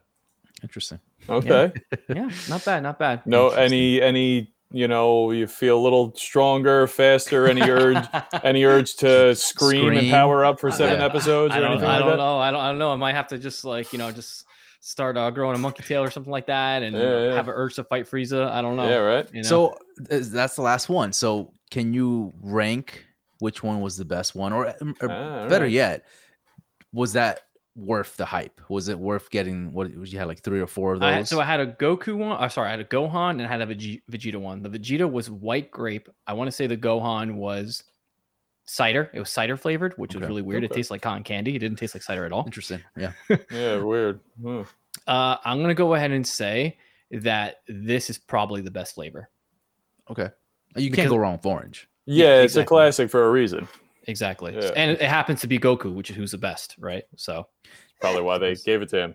Interesting. 0.63 1.01
Okay. 1.29 1.73
Yeah, 2.09 2.31
not 2.49 2.65
bad, 2.65 2.83
not 2.83 2.99
bad. 2.99 3.27
No, 3.27 3.51
any 3.51 4.01
any 4.03 4.53
you 4.73 4.87
know 4.87 5.31
you 5.33 5.47
feel 5.47 5.79
a 5.79 5.83
little 5.83 6.15
stronger, 6.15 6.87
faster. 6.87 7.47
Any 7.49 7.63
urge, 7.63 8.05
any 8.45 8.65
urge 8.65 8.95
to 8.97 9.35
scream, 9.35 9.97
and 9.97 10.11
power 10.11 10.45
up 10.45 10.61
for 10.61 10.71
seven 10.71 10.99
Yeah. 10.99 11.05
episodes 11.07 11.55
I 11.55 11.61
or 11.61 11.65
anything 11.67 11.85
I 11.89 11.93
like 11.97 12.01
don't 12.01 12.11
that? 12.11 12.17
know. 12.19 12.39
I 12.39 12.51
don't, 12.51 12.61
I 12.61 12.69
don't 12.69 12.79
know. 12.79 12.93
I 12.93 12.97
might 12.97 13.15
have 13.15 13.29
to 13.29 13.39
just 13.39 13.65
like 13.65 13.93
you 13.93 13.99
know 13.99 14.11
just 14.13 14.45
start 14.81 15.17
uh, 15.17 15.31
growing 15.31 15.55
a 15.55 15.59
monkey 15.59 15.83
tail 15.83 16.03
or 16.03 16.11
something 16.11 16.31
like 16.31 16.47
that, 16.47 16.83
and 16.83 16.97
Yeah, 16.97 17.23
yeah. 17.29 17.35
have 17.35 17.49
an 17.49 17.55
urge 17.57 17.75
to 17.77 17.85
fight 17.85 18.05
Frieza. 18.11 18.51
I 18.51 18.61
don't 18.63 18.77
know. 18.77 18.89
Yeah, 18.89 18.97
right. 18.97 19.29
You 19.33 19.43
know? 19.43 19.49
So 19.49 19.79
that's 19.99 20.57
the 20.57 20.63
last 20.63 20.89
one. 20.89 21.13
So 21.13 21.53
can 21.71 21.93
you 21.95 22.33
rank 22.41 23.05
which 23.41 23.63
one 23.63 23.81
was 23.81 23.97
the 23.97 24.05
best 24.05 24.35
one, 24.35 24.53
or, 24.53 24.67
or 24.69 24.75
Ah, 25.11 25.49
better 25.49 25.55
alright. 25.65 25.71
yet, 25.71 26.05
was 26.93 27.13
that 27.15 27.43
worth 27.81 28.17
the 28.17 28.25
hype? 28.25 28.61
Was 28.69 28.89
it 28.89 28.99
worth 28.99 29.31
getting 29.31 29.73
what 29.73 29.91
you 29.91 30.19
had 30.19 30.27
like 30.29 30.41
three 30.41 30.61
or 30.61 30.67
four 30.67 30.93
of 30.95 31.03
I 31.03 31.13
had, 31.13 31.21
those? 31.23 31.29
so 31.31 31.41
I 31.41 31.45
had 31.45 31.61
a 31.61 31.67
Goku 31.67 32.17
one. 32.17 32.37
Oh, 32.39 32.49
sorry, 32.49 32.69
I 32.69 32.71
had 32.73 32.81
a 32.81 32.85
Gohan 32.85 33.31
and 33.31 33.43
I 33.43 33.47
had 33.49 33.61
a 33.61 33.67
Vege- 33.67 34.03
Vegeta 34.11 34.37
one. 34.37 34.63
The 34.63 34.71
Vegeta 34.71 35.11
was 35.11 35.31
white 35.31 35.71
grape. 35.71 36.09
I 36.27 36.33
want 36.35 36.49
to 36.49 36.53
say 36.53 36.67
the 36.67 36.77
Gohan 36.77 37.35
was 37.35 37.85
cider. 38.67 39.11
It 39.13 39.19
was 39.19 39.31
cider 39.31 39.57
flavored, 39.57 39.95
which 39.97 40.15
was 40.15 40.27
really 40.27 40.43
weird. 40.43 40.65
It 40.65 40.73
tastes 40.73 40.91
like 40.91 41.03
cotton 41.03 41.25
candy. 41.25 41.57
It 41.57 41.59
didn't 41.61 41.79
taste 41.79 41.95
like 41.95 42.03
cider 42.03 42.25
at 42.25 42.33
all. 42.33 42.45
Interesting. 42.45 42.81
Yeah. 42.97 43.13
Yeah, 43.51 43.79
weird. 43.79 44.21
Hmm. 44.41 44.63
Uh, 45.07 45.37
I'm 45.45 45.61
gonna 45.61 45.75
go 45.75 45.95
ahead 45.95 46.11
and 46.11 46.27
say 46.27 46.77
that 47.11 47.63
this 47.69 48.11
is 48.11 48.19
probably 48.19 48.61
the 48.61 48.71
best 48.71 48.95
flavor. 48.95 49.29
Okay. 50.11 50.29
You 50.77 50.91
can't 50.91 51.09
go 51.09 51.17
wrong 51.17 51.33
with 51.33 51.47
orange. 51.47 51.89
Yeah, 52.07 52.43
it's 52.43 52.55
exactly. 52.55 52.63
a 52.63 52.67
classic 52.67 53.11
for 53.11 53.25
a 53.27 53.31
reason. 53.31 53.67
Exactly, 54.11 54.55
Yeah. 54.55 54.71
and 54.77 54.91
it 54.93 55.01
happens 55.03 55.41
to 55.43 55.47
be 55.47 55.59
Goku, 55.59 55.95
which 55.95 56.11
is 56.11 56.17
who's 56.17 56.33
the 56.33 56.39
best, 56.39 56.75
right? 56.79 57.05
So 57.17 57.47
Probably 58.01 58.23
why 58.23 58.39
they 58.39 58.55
gave 58.57 58.83
it 58.83 58.89
to 58.91 58.99
him. 59.05 59.15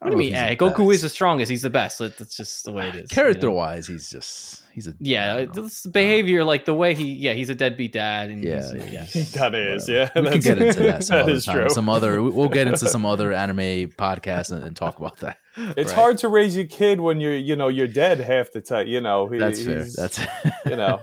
what 0.00 0.10
do 0.10 0.14
you 0.16 0.18
mean? 0.18 0.34
Eh, 0.34 0.54
Goku 0.54 0.94
is 0.94 1.02
the 1.02 1.08
strongest. 1.08 1.50
He's 1.50 1.62
the 1.62 1.70
best. 1.70 1.98
That's 1.98 2.36
just 2.36 2.64
the 2.64 2.70
way 2.72 2.86
it 2.88 2.94
is. 2.94 2.96
you 2.96 3.02
know? 3.02 3.06
character 3.10 3.50
wise. 3.50 3.86
He's 3.88 4.08
just 4.10 4.62
he's 4.72 4.86
a 4.86 4.94
Yeah, 5.00 5.34
I 5.34 5.44
this 5.46 5.84
behavior, 5.86 6.44
like 6.44 6.64
the 6.66 6.74
way 6.74 6.94
he, 6.94 7.12
yeah, 7.14 7.32
he's 7.32 7.50
a 7.50 7.54
deadbeat 7.54 7.92
dad, 7.92 8.30
and 8.30 8.44
Yeah, 8.44 8.72
he's, 8.72 8.92
yeah. 8.92 9.24
That 9.40 9.54
is, 9.56 9.88
Whatever. 9.88 9.92
yeah. 9.92 10.04
we 10.04 10.12
can 10.12 10.24
that's- 10.24 10.44
get 10.44 10.58
into 10.62 10.82
that. 10.84 11.04
Some 11.08 11.16
that 11.16 11.22
other 11.24 11.32
is 11.32 11.44
time. 11.46 11.56
true. 11.56 11.68
Some 11.70 11.88
other 11.88 12.22
we- 12.22 12.30
we'll 12.30 12.48
get 12.48 12.68
into 12.68 12.86
some 12.88 13.04
other 13.12 13.32
anime 13.32 13.88
podcasts 13.98 14.52
and, 14.52 14.62
and 14.62 14.76
talk 14.76 14.98
about 14.98 15.16
that. 15.18 15.38
It's 15.76 15.90
Right. 15.90 15.98
hard 16.00 16.18
to 16.18 16.28
raise 16.28 16.54
your 16.56 16.66
kid 16.66 17.00
when 17.00 17.20
you're, 17.20 17.36
you 17.36 17.56
know, 17.56 17.66
you're 17.66 17.88
dead 17.88 18.20
half 18.20 18.52
the 18.52 18.60
time. 18.60 18.86
You 18.86 19.00
know, 19.00 19.26
he- 19.26 19.38
That's 19.38 19.64
fair. 19.64 19.84
That's 19.96 20.20
you 20.66 20.76
know. 20.76 21.00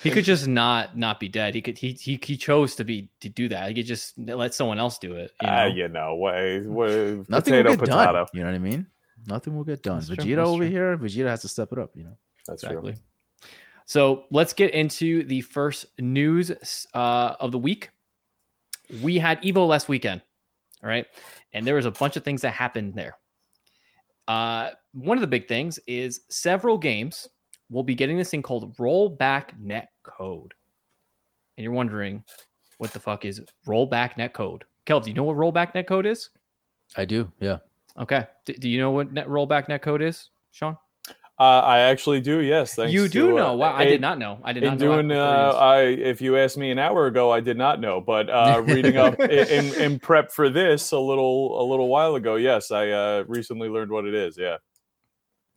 He 0.00 0.10
could 0.10 0.24
just 0.24 0.48
not 0.48 0.96
not 0.96 1.20
be 1.20 1.28
dead. 1.28 1.54
He 1.54 1.60
could 1.60 1.76
he 1.76 1.92
he, 1.92 2.18
he 2.22 2.36
chose 2.36 2.74
to 2.76 2.84
be 2.84 3.10
to 3.20 3.28
do 3.28 3.48
that. 3.50 3.68
He 3.68 3.74
could 3.74 3.86
just 3.86 4.18
let 4.18 4.54
someone 4.54 4.78
else 4.78 4.98
do 4.98 5.14
it. 5.14 5.32
You 5.42 5.48
know? 5.48 5.52
Ah, 5.52 5.64
you 5.66 5.88
know, 5.88 6.14
what, 6.14 6.64
what, 6.64 6.90
nothing 7.28 7.52
potato, 7.52 7.70
will 7.70 7.76
get 7.76 7.78
potato. 7.78 8.12
done. 8.12 8.26
You 8.32 8.40
know 8.40 8.46
what 8.46 8.54
I 8.54 8.58
mean? 8.58 8.86
Nothing 9.26 9.56
will 9.56 9.64
get 9.64 9.82
done. 9.82 9.98
That's 9.98 10.08
Vegeta 10.08 10.36
that's 10.36 10.48
over 10.48 10.64
true. 10.64 10.70
here, 10.70 10.96
Vegeta 10.96 11.28
has 11.28 11.42
to 11.42 11.48
step 11.48 11.72
it 11.72 11.78
up. 11.78 11.90
You 11.94 12.04
know. 12.04 12.16
That's 12.46 12.62
true. 12.62 12.94
So 13.84 14.24
let's 14.30 14.52
get 14.54 14.72
into 14.72 15.24
the 15.24 15.42
first 15.42 15.86
news 15.98 16.50
uh, 16.94 17.34
of 17.38 17.52
the 17.52 17.58
week. 17.58 17.90
We 19.02 19.18
had 19.18 19.42
Evo 19.42 19.66
last 19.66 19.88
weekend, 19.88 20.22
all 20.82 20.88
right, 20.88 21.06
and 21.52 21.66
there 21.66 21.74
was 21.74 21.86
a 21.86 21.90
bunch 21.90 22.16
of 22.16 22.24
things 22.24 22.42
that 22.42 22.50
happened 22.50 22.94
there. 22.94 23.16
Uh, 24.26 24.70
one 24.92 25.16
of 25.16 25.20
the 25.20 25.26
big 25.26 25.48
things 25.48 25.78
is 25.86 26.20
several 26.30 26.78
games 26.78 27.28
will 27.72 27.82
be 27.82 27.94
getting 27.94 28.16
this 28.18 28.30
thing 28.30 28.42
called 28.42 28.76
rollback 28.76 29.58
net 29.58 29.88
code. 30.02 30.54
And 31.56 31.64
you're 31.64 31.72
wondering, 31.72 32.22
what 32.78 32.92
the 32.92 33.00
fuck 33.00 33.24
is 33.24 33.40
rollback 33.66 34.16
net 34.16 34.32
code? 34.34 34.64
Kel, 34.86 35.00
do 35.00 35.10
you 35.10 35.14
know 35.16 35.24
what 35.24 35.36
rollback 35.36 35.74
net 35.74 35.86
code 35.86 36.06
is? 36.06 36.30
I 36.96 37.04
do. 37.04 37.30
Yeah. 37.40 37.58
Okay. 37.98 38.26
D- 38.44 38.54
do 38.54 38.68
you 38.68 38.78
know 38.78 38.90
what 38.90 39.12
net 39.12 39.26
rollback 39.28 39.68
net 39.68 39.82
code 39.82 40.02
is, 40.02 40.30
Sean? 40.52 40.76
Uh, 41.38 41.60
I 41.60 41.78
actually 41.80 42.20
do. 42.20 42.40
Yes, 42.40 42.74
thanks 42.74 42.92
you 42.92 43.08
do 43.08 43.28
to, 43.30 43.34
know. 43.34 43.48
Uh, 43.48 43.54
Wow, 43.54 43.72
I 43.72 43.82
in- 43.84 43.88
did 43.88 44.00
not 44.00 44.18
know. 44.18 44.38
I 44.44 44.52
did 44.52 44.62
not 44.62 44.78
know. 44.78 44.94
doing, 45.02 45.10
how- 45.10 45.16
uh, 45.16 45.52
I 45.60 45.80
if 45.84 46.20
you 46.20 46.36
asked 46.36 46.56
me 46.58 46.70
an 46.70 46.78
hour 46.78 47.06
ago, 47.06 47.32
I 47.32 47.40
did 47.40 47.56
not 47.56 47.80
know. 47.80 48.00
But 48.00 48.28
uh, 48.30 48.62
reading 48.66 48.96
up 48.96 49.18
in, 49.18 49.74
in 49.74 49.98
prep 49.98 50.30
for 50.30 50.50
this 50.50 50.92
a 50.92 50.98
little 50.98 51.60
a 51.60 51.64
little 51.64 51.88
while 51.88 52.14
ago, 52.16 52.36
yes, 52.36 52.70
I 52.70 52.90
uh, 52.90 53.24
recently 53.26 53.68
learned 53.68 53.90
what 53.90 54.04
it 54.04 54.14
is. 54.14 54.36
Yeah. 54.38 54.58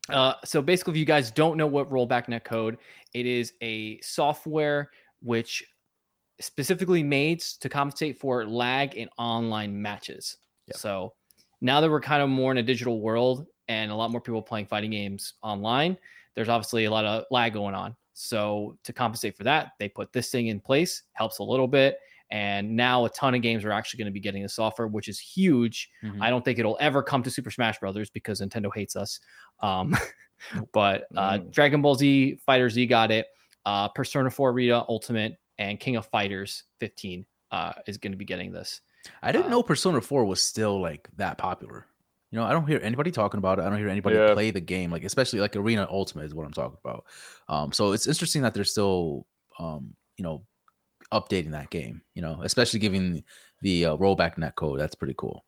Uh, 0.10 0.34
so 0.44 0.62
basically, 0.62 0.92
if 0.92 0.98
you 0.98 1.06
guys 1.06 1.32
don't 1.32 1.58
know 1.58 1.68
what 1.68 1.90
rollback 1.90 2.28
net 2.28 2.44
code, 2.44 2.78
it 3.14 3.26
is 3.26 3.54
a 3.62 4.00
software 4.02 4.92
which 5.22 5.64
specifically 6.40 7.02
made 7.02 7.40
to 7.40 7.70
compensate 7.70 8.20
for 8.20 8.46
lag 8.46 8.96
in 8.96 9.10
online 9.18 9.82
matches. 9.82 10.38
Yep. 10.68 10.78
So 10.78 11.14
now 11.62 11.82
that 11.82 11.90
we're 11.90 12.02
kind 12.02 12.22
of 12.22 12.30
more 12.30 12.52
in 12.52 12.58
a 12.58 12.64
digital 12.64 13.00
world 13.00 13.48
and 13.68 13.92
a 13.92 13.96
lot 13.96 14.12
more 14.12 14.22
people 14.22 14.42
playing 14.42 14.68
fighting 14.68 14.92
games 14.92 15.34
online, 15.42 15.98
there's 16.36 16.50
obviously 16.50 16.86
a 16.86 16.92
lot 16.92 17.06
of 17.06 17.24
lag 17.32 17.54
going 17.54 17.74
on. 17.74 17.96
So 18.14 18.78
to 18.84 18.94
compensate 18.94 19.36
for 19.36 19.44
that, 19.44 19.72
they 19.80 19.90
put 19.90 20.14
this 20.14 20.30
thing 20.30 20.48
in 20.48 20.60
place, 20.60 21.04
helps 21.14 21.40
a 21.40 21.44
little 21.44 21.68
bit. 21.68 21.98
And 22.32 22.76
now 22.76 23.06
a 23.06 23.10
ton 23.10 23.36
of 23.36 23.42
games 23.42 23.64
are 23.64 23.72
actually 23.72 24.00
going 24.00 24.08
to 24.08 24.12
be 24.12 24.20
getting 24.20 24.42
the 24.44 24.50
software, 24.50 24.88
which 24.88 25.08
is 25.08 25.20
huge. 25.20 25.90
Mhm. 26.04 26.22
I 26.22 26.30
don't 26.30 26.44
think 26.44 26.58
it'll 26.60 26.78
ever 26.80 27.04
come 27.04 27.22
to 27.24 27.30
Super 27.30 27.52
Smash 27.52 27.80
Brothers 27.80 28.10
because 28.10 28.42
Nintendo 28.42 28.70
hates 28.74 28.96
us. 28.96 29.20
Um, 29.62 29.96
but 30.74 31.06
uh, 31.16 31.38
Mm. 31.40 31.52
Dragon 31.52 31.82
Ball 31.82 31.96
Z 31.96 32.40
Fighter 32.46 32.70
Z 32.70 32.86
got 32.88 33.12
it. 33.12 33.28
Uh, 33.66 33.88
Persona 33.90 34.30
4 34.30 34.52
Arena 34.52 34.86
Ultimate 34.90 35.38
and 35.58 35.80
King 35.80 35.96
of 35.96 36.06
Fighters 36.08 36.64
15 36.80 37.26
uh, 37.52 37.74
is 37.88 37.98
going 37.98 38.12
to 38.12 38.18
be 38.18 38.26
getting 38.26 38.52
this. 38.52 38.82
I 39.22 39.32
didn't 39.32 39.48
Uh, 39.48 39.50
know 39.50 39.64
Persona 39.64 40.02
4 40.02 40.26
was 40.26 40.42
still 40.42 40.82
like 40.82 41.08
that 41.18 41.38
popular. 41.38 41.86
You 42.32 42.40
know, 42.40 42.46
I 42.46 42.52
don't 42.52 42.68
hear 42.68 42.80
anybody 42.84 43.12
talking 43.12 43.38
about 43.38 43.60
it. 43.60 43.62
I 43.62 43.70
don't 43.70 43.78
hear 43.78 43.88
anybody 43.88 44.16
Yeah. 44.18 44.34
play 44.34 44.52
the 44.52 44.60
game, 44.60 44.92
like 44.92 45.04
especially 45.04 45.40
like 45.40 45.56
Arena 45.56 45.88
Ultimate 45.90 46.26
is 46.26 46.34
what 46.34 46.46
I'm 46.46 46.52
talking 46.54 46.78
about. 46.84 47.06
Um, 47.48 47.72
so 47.72 47.92
it's 47.94 48.08
interesting 48.08 48.42
that 48.42 48.54
they're 48.54 48.64
still, 48.64 49.26
um, 49.60 49.96
you 50.18 50.24
know, 50.24 50.44
updating 51.12 51.52
that 51.52 51.70
game. 51.70 52.02
You 52.14 52.22
know, 52.22 52.42
especially 52.44 52.80
giving 52.80 53.24
the 53.62 53.86
uh, 53.86 53.98
rollback 53.98 54.38
net 54.38 54.56
code. 54.56 54.80
That's 54.80 54.96
pretty 54.96 55.16
cool. 55.18 55.46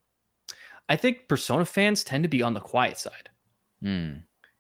I 0.90 0.96
think 0.96 1.28
Persona 1.28 1.66
fans 1.66 2.04
tend 2.04 2.24
to 2.24 2.30
be 2.30 2.42
on 2.42 2.54
the 2.54 2.60
quiet 2.62 2.98
side. 2.98 3.30
Hmm. 3.82 4.14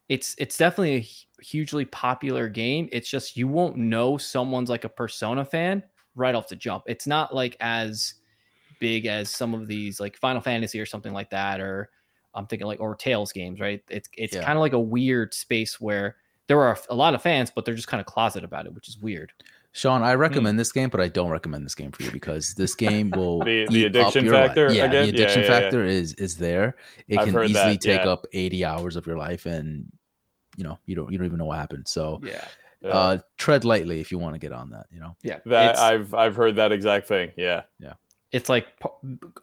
It's 0.10 0.36
it's 0.38 0.58
definitely 0.58 0.96
a 0.96 1.42
hugely 1.44 1.86
popular 1.86 2.48
game. 2.50 2.88
It's 2.92 3.10
just 3.10 3.36
you 3.36 3.48
won't 3.48 3.76
know 3.78 4.18
someone's 4.18 4.70
like 4.70 4.84
a 4.86 4.90
Persona 4.90 5.44
fan 5.44 5.84
right 6.16 6.36
off 6.36 6.48
the 6.48 6.56
jump. 6.56 6.84
It's 6.88 7.08
not 7.08 7.34
like 7.36 7.58
as 7.60 8.16
big 8.80 9.06
as 9.06 9.30
some 9.30 9.54
of 9.54 9.68
these 9.68 10.00
like 10.00 10.18
Final 10.18 10.42
Fantasy 10.42 10.80
or 10.80 10.86
something 10.86 11.14
like 11.14 11.30
that, 11.32 11.60
or 11.60 11.90
I'm 12.34 12.46
thinking 12.48 12.68
like 12.68 12.80
or 12.80 12.96
Tales 12.96 13.32
games, 13.32 13.60
right? 13.60 13.82
It's 13.90 14.08
it's 14.18 14.36
Yeah. 14.36 14.44
kind 14.44 14.58
of 14.58 14.62
like 14.62 14.74
a 14.74 14.80
weird 14.80 15.34
space 15.34 15.80
where 15.82 16.18
there 16.48 16.62
are 16.62 16.78
a 16.90 16.96
lot 16.96 17.14
of 17.14 17.22
fans, 17.22 17.52
but 17.54 17.66
they're 17.66 17.76
just 17.76 17.88
kind 17.90 18.00
of 18.00 18.08
closet 18.08 18.44
about 18.46 18.66
it, 18.66 18.74
which 18.74 18.88
is 18.88 18.98
weird. 18.98 19.34
Sean, 19.74 20.02
I 20.02 20.16
recommend 20.16 20.58
this 20.60 20.72
game, 20.72 20.90
but 20.90 21.00
I 21.00 21.08
don't 21.08 21.30
recommend 21.30 21.64
this 21.66 21.76
game 21.76 21.92
for 21.92 22.02
you 22.04 22.10
because 22.12 22.56
this 22.56 22.74
game 22.74 23.12
will 23.16 23.40
The- 23.40 23.68
the 23.68 23.76
eat 23.76 23.86
up 23.86 23.90
addiction 24.02 24.26
your 24.26 24.34
life. 24.34 24.48
factor 24.48 24.72
Yeah, 24.74 24.86
again? 24.86 25.04
the 25.04 25.10
addiction 25.10 25.42
yeah, 25.44 25.48
yeah. 25.52 25.60
factor 25.60 25.84
is 25.86 26.14
is 26.16 26.36
there. 26.38 26.76
It 27.08 27.20
I've 27.20 27.26
can 27.26 27.34
heard 27.36 27.50
easily 27.50 27.74
that, 27.74 27.82
take 27.82 28.02
yeah. 28.06 28.10
up 28.10 28.26
80 28.34 28.66
hours 28.66 28.96
of 28.96 29.06
your 29.06 29.18
life, 29.18 29.46
and 29.46 29.86
you 30.56 30.64
know 30.64 30.80
you 30.88 30.96
don't 30.96 31.12
you 31.12 31.18
don't 31.20 31.26
even 31.28 31.38
know 31.38 31.46
what 31.46 31.60
happened. 31.60 31.88
So 31.88 32.20
Yeah, 32.24 32.44
Yeah. 32.82 32.90
uh, 32.90 33.18
tread 33.38 33.66
lightly 33.66 34.00
if 34.02 34.12
you 34.12 34.18
want 34.18 34.34
to 34.34 34.40
get 34.40 34.52
on 34.52 34.72
that. 34.72 34.88
You 34.92 35.00
know. 35.00 35.16
yeah. 35.22 35.40
that 35.46 35.72
it's, 35.72 35.80
I've 35.80 36.14
I've 36.16 36.36
heard 36.36 36.56
that 36.56 36.72
exact 36.72 37.08
thing. 37.08 37.32
Yeah. 37.38 37.62
yeah, 37.80 37.94
it's 38.32 38.50
like 38.50 38.68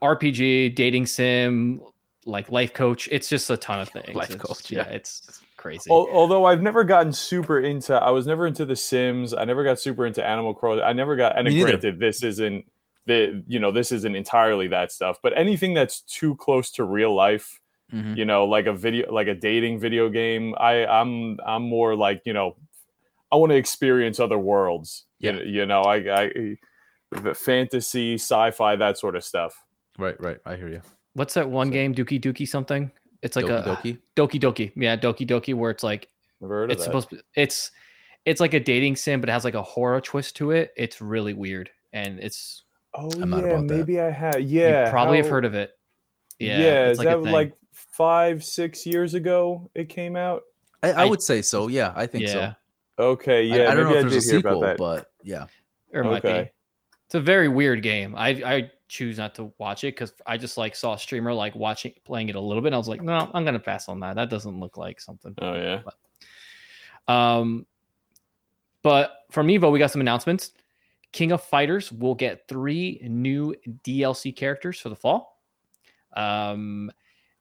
RPG, 0.02 0.74
dating 0.74 1.06
sim, 1.06 1.80
like 2.26 2.50
life 2.50 2.72
coach. 2.74 3.08
It's 3.12 3.28
just 3.28 3.48
a 3.50 3.56
ton 3.56 3.80
of 3.80 3.88
things. 3.88 4.14
Life 4.16 4.30
It's- 4.30 4.44
coach, 4.44 4.70
yeah, 4.70 4.86
yeah. 4.88 4.94
it's 4.96 5.40
crazy. 5.64 5.90
Although 5.90 6.44
I've 6.44 6.62
never 6.62 6.84
gotten 6.84 7.12
super 7.12 7.58
into, 7.58 7.94
I 7.94 8.10
was 8.10 8.26
never 8.26 8.46
into 8.46 8.64
The 8.66 8.76
Sims. 8.76 9.32
I 9.34 9.44
never 9.44 9.64
got 9.64 9.80
super 9.80 10.04
into 10.06 10.24
Animal 10.24 10.54
Crossing. 10.54 10.84
I 10.84 10.92
never 10.92 11.16
got. 11.16 11.36
And 11.38 11.48
Me 11.48 11.54
neither. 11.54 11.66
granted, 11.70 11.98
this 11.98 12.22
isn't 12.22 12.64
the 13.06 13.42
you 13.46 13.58
know 13.58 13.70
this 13.72 13.90
isn't 13.92 14.14
entirely 14.14 14.68
that 14.68 14.92
stuff, 14.92 15.18
but 15.22 15.36
anything 15.36 15.74
that's 15.74 16.00
too 16.02 16.36
close 16.36 16.70
to 16.72 16.84
real 16.84 17.14
life, 17.14 17.60
Mhm. 17.92 18.16
you 18.16 18.24
know, 18.24 18.44
like 18.44 18.66
a 18.66 18.72
video, 18.72 19.12
like 19.12 19.26
a 19.28 19.34
dating 19.34 19.78
video 19.80 20.08
game. 20.08 20.54
I 20.58 20.86
I'm 20.86 21.38
I'm 21.44 21.62
more 21.62 21.94
like 21.96 22.22
you 22.24 22.32
know, 22.32 22.56
I 23.32 23.36
want 23.36 23.50
to 23.50 23.56
experience 23.56 24.20
other 24.20 24.38
worlds. 24.38 25.04
You 25.18 25.30
Yeah. 25.30 25.36
know- 25.36 25.42
you 25.44 25.66
know, 25.66 25.80
I 25.82 25.96
I 26.24 26.56
the 27.10 27.34
fantasy, 27.34 28.14
sci-fi, 28.14 28.76
that 28.76 28.98
sort 28.98 29.16
of 29.16 29.22
stuff. 29.24 29.54
Right, 29.98 30.18
right. 30.20 30.38
I 30.44 30.56
hear 30.56 30.68
you. 30.68 30.80
What's 31.12 31.34
that 31.34 31.48
one 31.48 31.68
So- 31.68 31.72
game, 31.72 31.94
Dookie 31.94 32.20
Dookie 32.20 32.48
something? 32.48 32.90
It's 33.24 33.36
like 33.36 33.46
Doki 33.46 33.66
a 33.66 33.76
Doki. 33.76 33.98
Doki 34.14 34.40
Doki. 34.40 34.72
Yeah, 34.76 34.96
Doki 34.96 35.26
Doki, 35.26 35.54
where 35.54 35.70
it's 35.70 35.82
like 35.82 36.08
Never 36.40 36.54
heard 36.54 36.70
of 36.70 36.76
it's 36.76 36.82
that. 36.82 36.84
supposed 36.84 37.10
to 37.10 37.20
it's 37.34 37.70
it's 38.26 38.40
like 38.40 38.54
a 38.54 38.60
dating 38.60 38.96
sim, 38.96 39.20
but 39.20 39.28
it 39.30 39.32
has 39.32 39.44
like 39.44 39.54
a 39.54 39.62
horror 39.62 40.00
twist 40.00 40.36
to 40.36 40.50
it. 40.50 40.72
It's 40.76 41.00
really 41.00 41.32
weird. 41.32 41.70
And 41.94 42.20
it's 42.20 42.64
oh 42.94 43.10
I'm 43.20 43.30
not 43.30 43.44
yeah, 43.44 43.50
about 43.52 43.68
that. 43.68 43.76
maybe 43.76 44.00
I 44.00 44.10
have. 44.10 44.40
Yeah, 44.42 44.84
you 44.84 44.90
probably 44.90 45.16
have 45.16 45.28
heard 45.28 45.46
of 45.46 45.54
it. 45.54 45.72
Yeah. 46.38 46.58
Yeah, 46.58 46.84
it's 46.86 46.92
is 46.92 46.98
like 46.98 47.08
a 47.08 47.16
that 47.16 47.24
thing. 47.24 47.32
like 47.32 47.54
five, 47.72 48.44
six 48.44 48.84
years 48.84 49.14
ago 49.14 49.70
it 49.74 49.88
came 49.88 50.16
out? 50.16 50.42
I, 50.82 50.92
I 50.92 51.02
I- 51.02 51.04
would 51.06 51.22
say 51.22 51.40
so. 51.40 51.68
Yeah, 51.68 51.92
I 51.96 52.06
think 52.06 52.24
yeah, 52.26 52.32
so. 52.32 52.54
Okay, 52.96 53.44
yeah, 53.44 53.70
I, 53.70 53.74
don't 53.74 53.84
know 53.84 53.94
if 53.94 54.04
I 54.04 54.08
there's 54.08 54.16
a 54.16 54.20
did 54.20 54.30
hear 54.30 54.52
about 54.52 54.60
sequel, 54.60 54.74
but 54.78 55.06
yeah. 55.22 55.46
Or 55.92 56.02
it 56.02 56.04
might 56.04 56.22
be. 56.22 56.28
Okay. 56.28 56.50
It's 57.06 57.14
a 57.14 57.20
very 57.20 57.48
weird 57.48 57.82
game. 57.82 58.14
I 58.16 58.28
I 58.28 58.70
choose 58.88 59.18
not 59.18 59.34
to 59.36 59.52
watch 59.58 59.84
it 59.84 59.94
because 59.94 60.12
I 60.26 60.36
just 60.36 60.56
like 60.58 60.76
saw 60.76 60.94
a 60.94 60.98
streamer 60.98 61.32
like 61.32 61.54
watching 61.54 61.92
playing 62.04 62.28
it 62.28 62.34
a 62.36 62.40
little 62.40 62.62
bit. 62.62 62.68
And 62.68 62.74
I 62.74 62.78
was 62.78 62.88
like, 62.88 63.02
no, 63.02 63.30
I'm 63.32 63.44
gonna 63.44 63.58
pass 63.58 63.88
on 63.88 64.00
that. 64.00 64.14
That 64.16 64.30
doesn't 64.30 64.60
look 64.60 64.76
like 64.76 65.00
something. 65.00 65.34
Oh 65.40 65.54
yeah. 65.54 65.80
Um, 67.08 67.66
but 68.82 69.24
from 69.30 69.48
Evo, 69.48 69.70
we 69.72 69.78
got 69.78 69.90
some 69.90 70.00
announcements. 70.00 70.52
King 71.12 71.32
of 71.32 71.42
Fighters 71.42 71.92
will 71.92 72.14
get 72.14 72.48
three 72.48 73.00
new 73.08 73.54
DLC 73.84 74.34
characters 74.34 74.80
for 74.80 74.88
the 74.88 74.96
fall. 74.96 75.40
Um, 76.14 76.90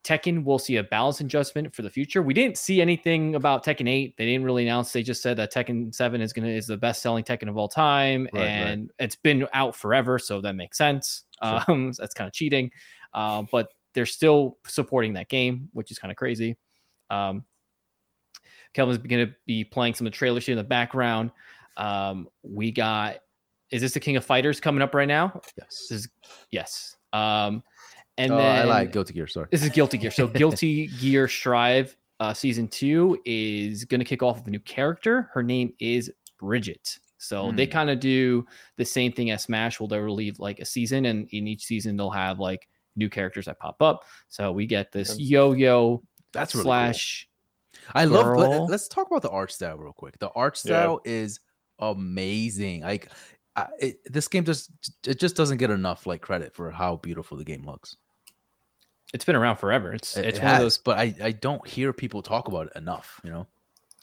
Tekken 0.03 0.43
will 0.43 0.59
see 0.59 0.75
a 0.77 0.83
balance 0.83 1.21
adjustment 1.21 1.73
for 1.73 1.81
the 1.81 1.89
future. 1.89 2.21
We 2.21 2.33
didn't 2.33 2.57
see 2.57 2.81
anything 2.81 3.35
about 3.35 3.63
Tekken 3.65 3.89
8. 3.89 4.17
They 4.17 4.25
didn't 4.25 4.43
really 4.43 4.63
announce. 4.63 4.91
They 4.91 5.01
just 5.01 5.21
said 5.21 5.37
that 5.37 5.53
Tekken 5.53 5.95
7 5.95 6.21
is 6.21 6.33
gonna 6.33 6.49
is 6.49 6.67
the 6.67 6.75
best 6.77 7.01
selling 7.01 7.23
Tekken 7.23 7.47
of 7.47 7.57
all 7.57 7.69
time, 7.69 8.27
Right, 8.33 8.41
right. 8.41 8.47
and 8.47 8.91
it's 8.99 9.15
been 9.15 9.47
out 9.53 9.75
forever, 9.75 10.19
so 10.19 10.41
that 10.41 10.55
makes 10.55 10.77
sense. 10.77 11.23
Sure. 11.43 11.63
Um, 11.67 11.91
that's 11.97 12.13
kind 12.13 12.27
of 12.27 12.33
cheating, 12.33 12.71
uh, 13.13 13.43
but 13.51 13.69
they're 13.93 14.05
still 14.05 14.57
supporting 14.65 15.13
that 15.13 15.29
game, 15.29 15.69
which 15.73 15.91
is 15.91 15.99
kind 15.99 16.11
of 16.11 16.17
crazy. 16.17 16.57
Um, 17.09 17.43
Kelvin's 18.73 18.97
going 18.97 19.27
to 19.27 19.33
be 19.45 19.63
playing 19.63 19.93
some 19.93 20.07
of 20.07 20.13
the 20.13 20.17
trailers 20.17 20.45
here 20.45 20.53
in 20.53 20.57
the 20.57 20.63
background. 20.63 21.31
Um, 21.77 22.27
we 22.43 22.71
got, 22.71 23.17
is 23.71 23.81
this 23.81 23.93
the 23.93 23.99
King 23.99 24.17
of 24.17 24.25
Fighters 24.25 24.59
coming 24.59 24.81
up 24.81 24.93
right 24.93 25.07
now? 25.07 25.41
Yes. 25.57 25.87
This 25.89 25.91
is, 25.91 26.09
yes. 26.51 26.95
Um, 27.13 27.63
and 28.17 28.31
oh, 28.31 28.37
then 28.37 28.61
I 28.61 28.63
like 28.63 28.91
Guilty 28.91 29.13
Gear. 29.13 29.27
Sorry. 29.27 29.47
this 29.51 29.63
is 29.63 29.69
Guilty 29.69 29.97
Gear. 29.97 30.11
So 30.11 30.27
Guilty 30.41 30.87
Gear 30.99 31.27
Strive 31.27 31.95
uh, 32.19 32.33
season 32.33 32.67
two 32.67 33.19
is 33.25 33.85
going 33.85 33.99
to 33.99 34.05
kick 34.05 34.23
off 34.23 34.37
with 34.37 34.47
a 34.47 34.51
new 34.51 34.59
character. 34.59 35.29
Her 35.33 35.43
name 35.43 35.73
is 35.79 36.11
Bridget. 36.39 36.99
So 37.23 37.51
they 37.51 37.65
Hmm. 37.65 37.71
kind 37.71 37.89
of 37.89 37.99
do 37.99 38.45
the 38.77 38.85
same 38.85 39.11
thing 39.11 39.31
as 39.31 39.43
Smash. 39.43 39.79
Will 39.79 39.87
they'll 39.87 40.13
leave 40.13 40.39
like 40.39 40.59
a 40.59 40.65
season, 40.65 41.05
and 41.05 41.27
in 41.31 41.47
each 41.47 41.63
season 41.65 41.97
they'll 41.97 42.09
have 42.11 42.39
like 42.39 42.67
new 42.95 43.09
characters 43.09 43.45
that 43.45 43.59
pop 43.59 43.81
up. 43.81 44.03
So 44.29 44.51
we 44.51 44.65
get 44.67 44.91
this 44.91 45.17
yo-yo 45.19 46.03
That's 46.31 46.53
really 46.53 46.63
cool. 46.65 46.71
I 47.95 48.05
love. 48.05 48.25
girl. 48.25 48.65
Let, 48.67 48.73
us 48.75 48.87
talk 48.87 49.07
about 49.07 49.23
the 49.23 49.29
art 49.31 49.51
style 49.51 49.77
real 49.77 49.93
quick. 49.93 50.17
The 50.19 50.29
art 50.29 50.59
Yeah. 50.63 50.69
style 50.71 51.01
is 51.03 51.39
amazing. 51.79 52.81
Like, 52.81 53.09
I, 53.55 53.67
it, 53.79 54.13
this 54.13 54.27
game 54.27 54.45
just 54.45 54.71
it 55.07 55.19
just 55.19 55.35
doesn't 55.35 55.57
get 55.57 55.69
enough 55.69 56.05
like 56.07 56.21
credit 56.21 56.53
for 56.55 56.71
how 56.71 56.95
beautiful 56.97 57.37
the 57.37 57.43
game 57.43 57.65
looks. 57.65 57.97
It's 59.13 59.25
been 59.25 59.35
around 59.35 59.57
forever. 59.57 59.93
It's 59.93 60.17
It- 60.17 60.25
it's 60.25 60.37
it 60.39 60.41
one 60.43 60.47
of 60.51 60.53
has, 60.57 60.61
those. 60.63 60.77
but 60.79 60.97
I 60.97 61.15
I 61.21 61.31
don't 61.31 61.65
hear 61.67 61.93
people 61.93 62.21
talk 62.23 62.47
about 62.47 62.67
it 62.67 62.73
enough. 62.75 63.19
You 63.23 63.31
know. 63.31 63.47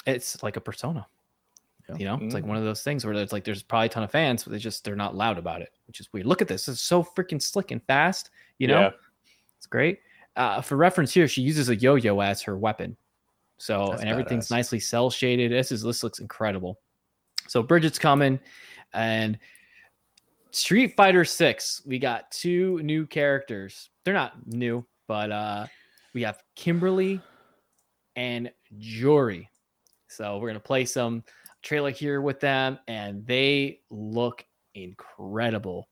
It's 0.06 0.42
like 0.42 0.56
a 0.56 0.60
persona. 0.60 1.06
Yeah. 1.92 1.96
You 1.98 2.04
know, 2.06 2.18
it's 2.26 2.34
like 2.34 2.44
Mm. 2.44 2.48
one 2.48 2.56
of 2.56 2.64
those 2.64 2.82
things 2.82 3.04
where 3.04 3.14
it's 3.14 3.32
like 3.32 3.44
there's 3.44 3.62
probably 3.62 3.86
a 3.86 3.88
ton 3.90 4.02
of 4.02 4.10
fans, 4.10 4.44
but 4.44 4.52
they 4.52 4.58
just 4.58 4.84
they're 4.84 4.96
not 4.96 5.14
loud 5.14 5.38
about 5.38 5.62
it, 5.62 5.72
which 5.86 6.00
is 6.00 6.12
weird. 6.12 6.26
Look 6.26 6.42
at 6.42 6.48
this; 6.48 6.68
it's 6.68 6.80
so 6.80 7.02
freaking 7.02 7.40
slick 7.40 7.70
and 7.70 7.82
fast. 7.84 8.30
You 8.58 8.68
know, 8.68 8.80
Yeah. 8.80 8.90
it's 9.56 9.66
great. 9.66 10.00
Uh, 10.36 10.60
for 10.60 10.76
reference 10.76 11.12
here, 11.12 11.26
she 11.28 11.42
uses 11.42 11.68
a 11.68 11.76
yo-yo 11.76 12.20
as 12.20 12.40
her 12.42 12.56
weapon. 12.56 12.96
So 13.58 13.88
That's 13.90 14.00
and 14.02 14.10
everything's 14.10 14.46
badass. 14.46 14.50
nicely 14.52 14.80
cell 14.80 15.10
shaded. 15.10 15.52
This 15.52 15.70
is 15.72 15.82
this 15.82 16.02
looks 16.02 16.18
incredible. 16.20 16.78
So 17.48 17.62
Bridget's 17.62 17.98
coming, 17.98 18.38
and 18.94 19.38
Street 20.50 20.94
Fighter 20.96 21.24
Six. 21.24 21.82
We 21.84 21.98
got 21.98 22.30
two 22.30 22.80
new 22.82 23.06
characters. 23.06 23.90
They're 24.04 24.14
not 24.14 24.46
new, 24.46 24.84
but 25.06 25.30
uh, 25.30 25.66
we 26.14 26.22
have 26.22 26.42
Kimberly 26.56 27.20
and 28.16 28.50
Juri. 28.78 29.48
So 30.08 30.38
we're 30.38 30.48
gonna 30.48 30.58
play 30.60 30.84
some 30.84 31.22
trailer 31.62 31.90
here 31.90 32.20
with 32.20 32.40
them, 32.40 32.78
and 32.88 33.26
they 33.26 33.80
look 33.90 34.44
incredible. 34.74 35.88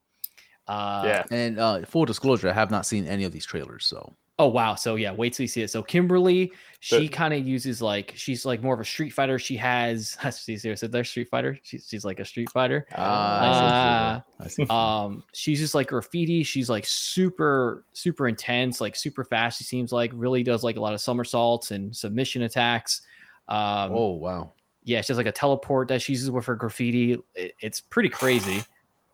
Uh, 0.66 1.02
yeah. 1.06 1.24
And 1.30 1.58
uh, 1.58 1.80
full 1.86 2.04
disclosure, 2.04 2.48
I 2.48 2.52
have 2.52 2.70
not 2.70 2.84
seen 2.86 3.06
any 3.06 3.24
of 3.24 3.32
these 3.32 3.46
trailers, 3.46 3.86
so 3.86 4.14
Oh 4.40 4.46
wow! 4.46 4.76
So 4.76 4.94
yeah, 4.94 5.10
wait 5.12 5.32
till 5.32 5.42
you 5.42 5.48
see 5.48 5.62
it. 5.62 5.68
So 5.70 5.82
Kimberly, 5.82 6.52
she 6.78 6.98
The- 7.00 7.08
kind 7.08 7.34
of 7.34 7.44
uses 7.44 7.82
like 7.82 8.12
she's 8.14 8.46
like 8.46 8.62
more 8.62 8.72
of 8.72 8.78
a 8.78 8.84
street 8.84 9.10
fighter. 9.10 9.36
She 9.36 9.56
has 9.56 10.16
she's 10.44 10.62
here. 10.62 10.76
So 10.76 10.86
they're 10.86 11.02
street 11.02 11.28
fighter. 11.28 11.58
She's 11.64 11.88
she's 11.88 12.04
like 12.04 12.20
a 12.20 12.24
street 12.24 12.48
fighter. 12.50 12.86
Ah, 12.94 14.22
I 14.38 14.46
see 14.46 14.52
what 14.54 14.68
you're 14.68 14.68
doing. 14.68 14.70
I 14.70 15.06
see. 15.08 15.16
Um, 15.16 15.24
she's 15.32 15.58
just 15.58 15.74
like 15.74 15.88
graffiti. 15.88 16.44
She's 16.44 16.70
like 16.70 16.86
super 16.86 17.84
super 17.94 18.28
intense, 18.28 18.80
like 18.80 18.94
super 18.94 19.24
fast. 19.24 19.58
She 19.58 19.64
seems 19.64 19.90
like 19.90 20.12
really 20.14 20.44
does 20.44 20.62
like 20.62 20.76
a 20.76 20.80
lot 20.80 20.94
of 20.94 21.00
somersaults 21.00 21.72
and 21.72 21.96
submission 21.96 22.42
attacks. 22.42 23.02
Um, 23.48 23.90
oh 23.92 24.12
wow. 24.12 24.52
Yeah, 24.88 25.00
she 25.02 25.08
has 25.12 25.18
like 25.18 25.26
a 25.26 25.32
teleport 25.32 25.88
that 25.88 26.00
she 26.02 26.12
uses 26.12 26.30
with 26.30 26.46
her 26.46 26.54
graffiti. 26.56 27.18
It- 27.34 27.54
it's 27.60 27.80
pretty 27.80 28.08
crazy. 28.08 28.62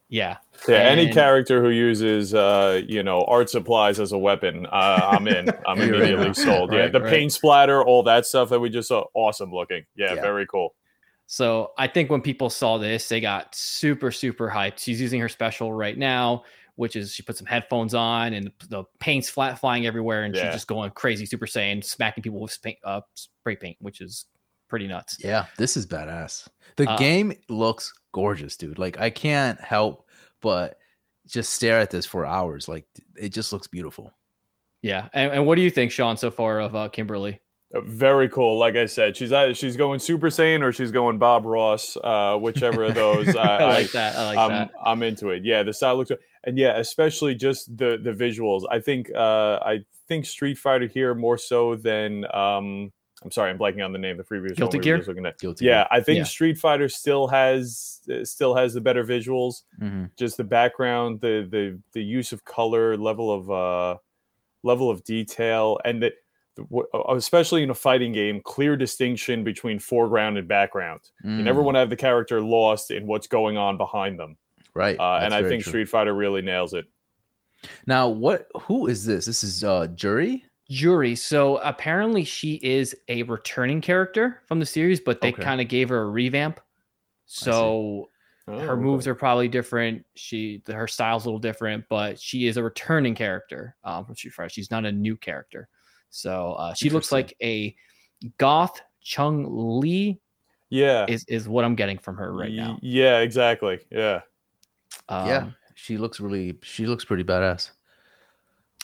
Yeah, 0.09 0.37
Yeah, 0.69 0.77
any 0.77 1.11
character 1.13 1.61
who 1.63 1.71
uses 1.71 2.35
uh, 2.35 2.83
you 2.87 3.03
know, 3.03 3.23
art 3.23 3.51
supplies 3.51 3.99
as 3.99 4.13
a 4.13 4.19
weapon, 4.19 4.67
uh, 4.67 5.01
I'm 5.13 5.27
in. 5.27 5.49
I'm 5.67 5.81
immediately 5.81 6.33
sold. 6.35 6.73
yeah, 6.73 6.81
Right, 6.81 6.93
the 6.93 7.01
right. 7.01 7.11
paint 7.11 7.33
splatter, 7.33 7.83
all 7.83 8.03
that 8.05 8.25
stuff 8.27 8.51
that 8.51 8.61
we 8.61 8.69
just 8.71 8.89
saw, 8.89 9.07
awesome 9.15 9.51
looking. 9.51 9.85
Yeah, 9.97 10.15
Yeah. 10.15 10.21
very 10.21 10.47
cool. 10.47 10.75
So 11.27 11.73
I 11.79 11.89
think 11.89 12.11
when 12.11 12.21
people 12.21 12.51
saw 12.51 12.77
this, 12.79 13.09
they 13.09 13.21
got 13.21 13.55
super, 13.55 14.13
super 14.13 14.49
hyped. 14.49 14.79
She's 14.79 15.01
using 15.01 15.21
her 15.21 15.29
special 15.29 15.73
right 15.73 15.97
now, 15.99 16.45
which 16.77 16.97
is 16.97 17.13
she 17.15 17.23
put 17.23 17.37
some 17.39 17.47
headphones 17.47 17.95
on 17.95 18.35
and 18.35 18.53
the 18.69 18.85
paint's 19.01 19.29
flat 19.31 19.59
flying 19.59 19.87
everywhere, 19.87 20.25
and 20.25 20.35
Yeah. 20.35 20.45
she's 20.45 20.53
just 20.55 20.69
going 20.69 20.91
crazy, 20.93 21.25
Super 21.27 21.47
Saiyan, 21.47 21.83
smacking 21.83 22.23
people 22.23 22.41
with 22.41 22.57
paint, 22.63 22.79
uh, 22.85 23.01
spray 23.15 23.57
paint, 23.57 23.79
which 23.81 24.01
is 24.03 24.27
pretty 24.75 24.89
nuts. 24.89 25.19
Yeah, 25.21 25.47
this 25.57 25.77
is 25.77 25.87
badass. 25.87 26.49
The 26.75 26.91
Uh, 26.91 26.97
game 26.97 27.33
looks 27.49 27.93
gorgeous, 28.11 28.57
dude. 28.57 28.77
Like 28.77 28.99
I 28.99 29.09
can't 29.09 29.61
help 29.61 30.09
but 30.41 30.79
just 31.29 31.53
stare 31.53 31.79
at 31.79 31.91
this 31.93 32.05
for 32.07 32.27
hours. 32.27 32.67
Like 32.69 32.87
it 33.17 33.29
just 33.29 33.53
looks 33.53 33.69
beautiful. 33.69 34.13
Yeah. 34.83 35.09
And, 35.13 35.33
and 35.33 35.47
what 35.47 35.55
do 35.55 35.63
you 35.63 35.71
think, 35.71 35.93
Sean, 35.93 36.17
so 36.17 36.33
far 36.33 36.61
of 36.61 36.75
uh, 36.75 36.89
Kimberly? 36.89 37.41
Uh, 37.73 37.83
Very 37.83 38.29
cool. 38.29 38.59
Like 38.59 38.75
I 38.75 38.87
said, 38.87 39.17
she's 39.17 39.33
either 39.33 39.55
she's 39.55 39.77
going 39.77 40.01
Super 40.01 40.27
Saiyan 40.27 40.63
or 40.63 40.73
she's 40.73 40.91
going 40.91 41.19
Bob 41.19 41.47
Ross, 41.47 41.97
uh, 42.03 42.37
whichever 42.37 42.83
of 42.83 42.97
those. 42.97 43.37
I, 43.37 43.59
I 43.59 43.65
like 43.65 43.93
that. 43.93 44.17
I 44.17 44.27
like 44.27 44.39
I'm, 44.39 44.51
that. 44.51 44.71
I'm 44.85 45.03
into 45.05 45.29
it. 45.29 45.45
Yeah, 45.45 45.63
the 45.63 45.73
style 45.73 45.97
looks, 45.99 46.11
and 46.43 46.59
yeah, 46.59 46.79
especially 46.79 47.37
just 47.37 47.77
the 47.79 47.97
the 48.03 48.11
visuals. 48.11 48.65
I 48.69 48.81
think 48.81 49.11
uh, 49.15 49.61
I 49.65 49.85
think 50.09 50.27
Street 50.27 50.59
Fighter 50.59 50.89
here 50.89 51.15
more 51.15 51.39
so 51.39 51.77
than 51.77 52.27
um, 52.35 52.93
I'm 53.25 53.31
sorry, 53.31 53.51
I'm 53.51 53.59
blanking 53.59 53.85
on 53.85 53.93
the 53.93 53.99
name. 53.99 54.13
Of 54.13 54.19
the 54.19 54.25
previous 54.25 54.57
Guilty 54.59 54.79
we 54.79 54.85
Gear? 54.85 55.03
looking 55.07 55.25
at. 55.27 55.39
Guilty. 55.39 55.65
Yeah, 55.65 55.87
I 55.91 56.01
think 56.01 56.19
Yeah. 56.19 56.25
Street 56.25 56.59
Fighter 56.59 56.89
still 56.91 57.27
has 57.29 58.01
uh, 58.13 58.25
still 58.25 58.55
has 58.55 58.75
the 58.75 58.81
better 58.83 59.03
visuals. 59.05 59.63
hmm 59.79 60.05
Just 60.17 60.37
the 60.37 60.45
background, 60.45 61.21
the 61.21 61.49
the 61.51 61.81
the 61.95 62.03
use 62.03 62.33
of 62.33 62.45
color, 62.45 62.97
level 62.99 63.33
of 63.33 63.51
uh, 63.51 63.99
level 64.63 64.91
of 64.91 65.03
detail, 65.05 65.79
and 65.87 66.11
w- 66.57 66.87
uh, 66.93 67.15
especially 67.17 67.63
in 67.63 67.71
a 67.71 67.75
fighting 67.75 68.13
game, 68.13 68.41
clear 68.45 68.77
distinction 68.77 69.43
between 69.43 69.79
foreground 69.79 70.37
and 70.39 70.47
background. 70.47 71.01
You 71.25 71.43
never 71.43 71.61
Mm. 71.63 71.65
want 71.65 71.75
to 71.77 71.79
have 71.81 71.91
the 71.91 71.97
character 71.97 72.41
lost 72.43 72.91
in 72.91 73.07
what's 73.07 73.27
going 73.27 73.57
on 73.57 73.77
behind 73.79 74.19
them. 74.21 74.37
right. 74.75 74.99
Uh, 74.99 75.21
and 75.23 75.33
I 75.33 75.43
think 75.43 75.63
true. 75.63 75.71
Street 75.71 75.89
Fighter 75.89 76.13
really 76.15 76.43
nails 76.43 76.75
it. 76.75 76.85
Now, 77.87 78.09
what? 78.09 78.49
Who 78.63 78.87
is 78.89 79.07
this? 79.07 79.25
This 79.25 79.43
is 79.45 79.65
uh 79.65 79.87
Juri. 79.95 80.45
Juri. 80.71 81.15
So 81.17 81.59
apparently 81.59 82.25
she 82.25 82.55
is 82.63 82.97
a 83.09 83.23
returning 83.25 83.81
character 83.81 84.43
from 84.47 84.61
the 84.61 84.67
series, 84.67 85.01
but 85.01 85.21
they 85.21 85.33
Okay. 85.33 85.43
kind 85.43 85.61
of 85.61 85.69
gave 85.69 85.89
her 85.91 86.03
a 86.03 86.11
revamp. 86.11 86.61
So 87.27 88.11
Oh, 88.47 88.61
her 88.61 88.77
moves 88.77 89.07
are 89.07 89.15
probably 89.15 89.49
different. 89.49 90.05
She 90.17 90.63
her 90.67 90.87
style's 90.87 91.25
a 91.25 91.29
little 91.29 91.39
different, 91.41 91.87
but 91.89 92.21
she 92.21 92.47
is 92.47 92.59
a 92.59 92.63
returning 92.63 93.15
character 93.15 93.75
um, 93.85 94.05
from 94.05 94.15
Street 94.17 94.35
Fighter. 94.35 94.51
She's 94.51 94.71
not 94.71 94.85
a 94.85 94.93
new 94.93 95.17
character. 95.17 95.69
So 96.11 96.53
uh, 96.53 96.75
she 96.75 96.91
looks 96.91 97.11
like 97.11 97.35
a 97.43 97.75
goth 98.37 98.83
Chun-Li. 99.01 100.21
yeah, 100.69 101.07
is 101.09 101.25
is 101.25 101.49
what 101.49 101.65
I'm 101.65 101.75
getting 101.75 101.99
from 101.99 102.17
her 102.19 102.35
right 102.35 102.53
now. 102.53 102.79
Yeah, 102.83 103.21
exactly. 103.21 103.81
Yeah, 103.91 104.21
Um, 105.09 105.27
yeah, 105.29 105.51
she 105.75 105.97
looks 105.97 106.21
really. 106.21 106.59
She 106.63 106.87
looks 106.87 107.05
pretty 107.05 107.25
badass. 107.25 107.71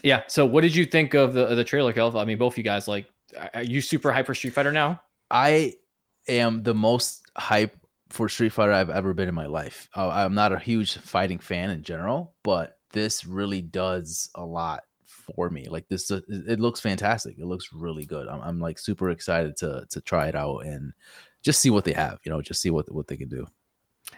Yeah. 0.03 0.23
So 0.29 0.47
what 0.47 0.63
did 0.63 0.75
you 0.75 0.87
think 0.87 1.15
of 1.15 1.35
the 1.35 1.55
the 1.55 1.65
trailer, 1.65 1.93
Kelv? 1.93 2.21
I 2.21 2.25
mean, 2.25 2.39
both 2.39 2.57
you 2.57 2.65
guys 2.65 2.89
like. 2.89 3.07
Are 3.55 3.63
you 3.63 3.81
super 3.81 4.11
hyper 4.11 4.35
Street 4.35 4.55
Fighter 4.55 4.73
now? 4.73 5.01
I 5.31 5.75
am 6.27 6.65
the 6.65 6.75
most 6.75 7.23
hype 7.37 7.77
for 8.09 8.29
Street 8.29 8.53
Fighter 8.53 8.73
I've 8.73 8.91
ever 8.91 9.15
been 9.15 9.29
in 9.29 9.35
my 9.35 9.47
life. 9.47 9.89
Uh, 9.97 10.09
I'm 10.09 10.35
not 10.35 10.53
a 10.53 10.59
huge 10.59 10.99
fighting 10.99 11.39
fan 11.39 11.71
in 11.71 11.83
general, 11.83 12.35
but 12.43 12.79
this 12.93 13.25
really 13.25 13.63
does 13.63 14.31
a 14.35 14.45
lot 14.45 14.83
for 15.07 15.49
me. 15.49 15.69
Like 15.69 15.89
this, 15.89 16.11
uh, 16.11 16.21
it 16.29 16.59
looks 16.59 16.81
fantastic. 16.81 17.39
It 17.39 17.47
looks 17.47 17.73
really 17.73 18.05
good. 18.05 18.27
I'm, 18.27 18.41
I'm 18.41 18.61
like 18.61 18.79
super 18.79 19.11
excited 19.11 19.57
to 19.59 19.87
to 19.91 20.01
try 20.01 20.27
it 20.27 20.35
out 20.35 20.65
and 20.67 20.93
just 21.43 21.61
see 21.61 21.71
what 21.71 21.85
they 21.85 21.93
have. 21.93 22.19
You 22.25 22.33
know, 22.33 22.43
just 22.43 22.61
see 22.61 22.71
what 22.71 22.93
what 22.93 23.07
they 23.07 23.17
can 23.17 23.29
do. 23.29 23.47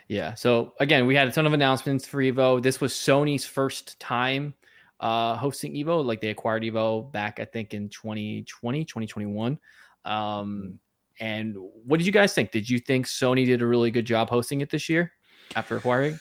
Yeah. 0.09 0.35
So 0.35 0.73
again, 0.81 1.07
we 1.07 1.15
had 1.15 1.29
a 1.29 1.33
ton 1.33 1.47
of 1.47 1.53
announcements 1.53 2.07
for 2.07 2.23
Evo. 2.23 2.63
This 2.63 2.81
was 2.81 2.95
Sony's 2.95 3.45
first 3.45 4.01
time 4.01 4.55
uh, 5.03 5.37
hosting 5.37 5.75
Evo. 5.75 6.03
Like 6.03 6.21
they 6.21 6.31
acquired 6.31 6.63
Evo 6.63 7.11
back, 7.13 7.41
I 7.41 7.45
think, 7.45 7.75
in 7.75 7.89
2020, 7.91 8.85
2021. 8.85 9.59
Um, 10.05 10.79
and 11.21 11.57
what 11.85 11.99
did 11.99 12.07
you 12.07 12.13
guys 12.13 12.33
think? 12.33 12.53
Did 12.53 12.71
you 12.71 12.79
think 12.79 13.07
Sony 13.07 13.45
did 13.45 13.61
a 13.61 13.67
really 13.67 13.91
good 13.91 14.07
job 14.07 14.31
hosting 14.31 14.61
it 14.61 14.71
this 14.71 14.89
year 14.89 15.13
after 15.55 15.77
acquiring? 15.77 16.19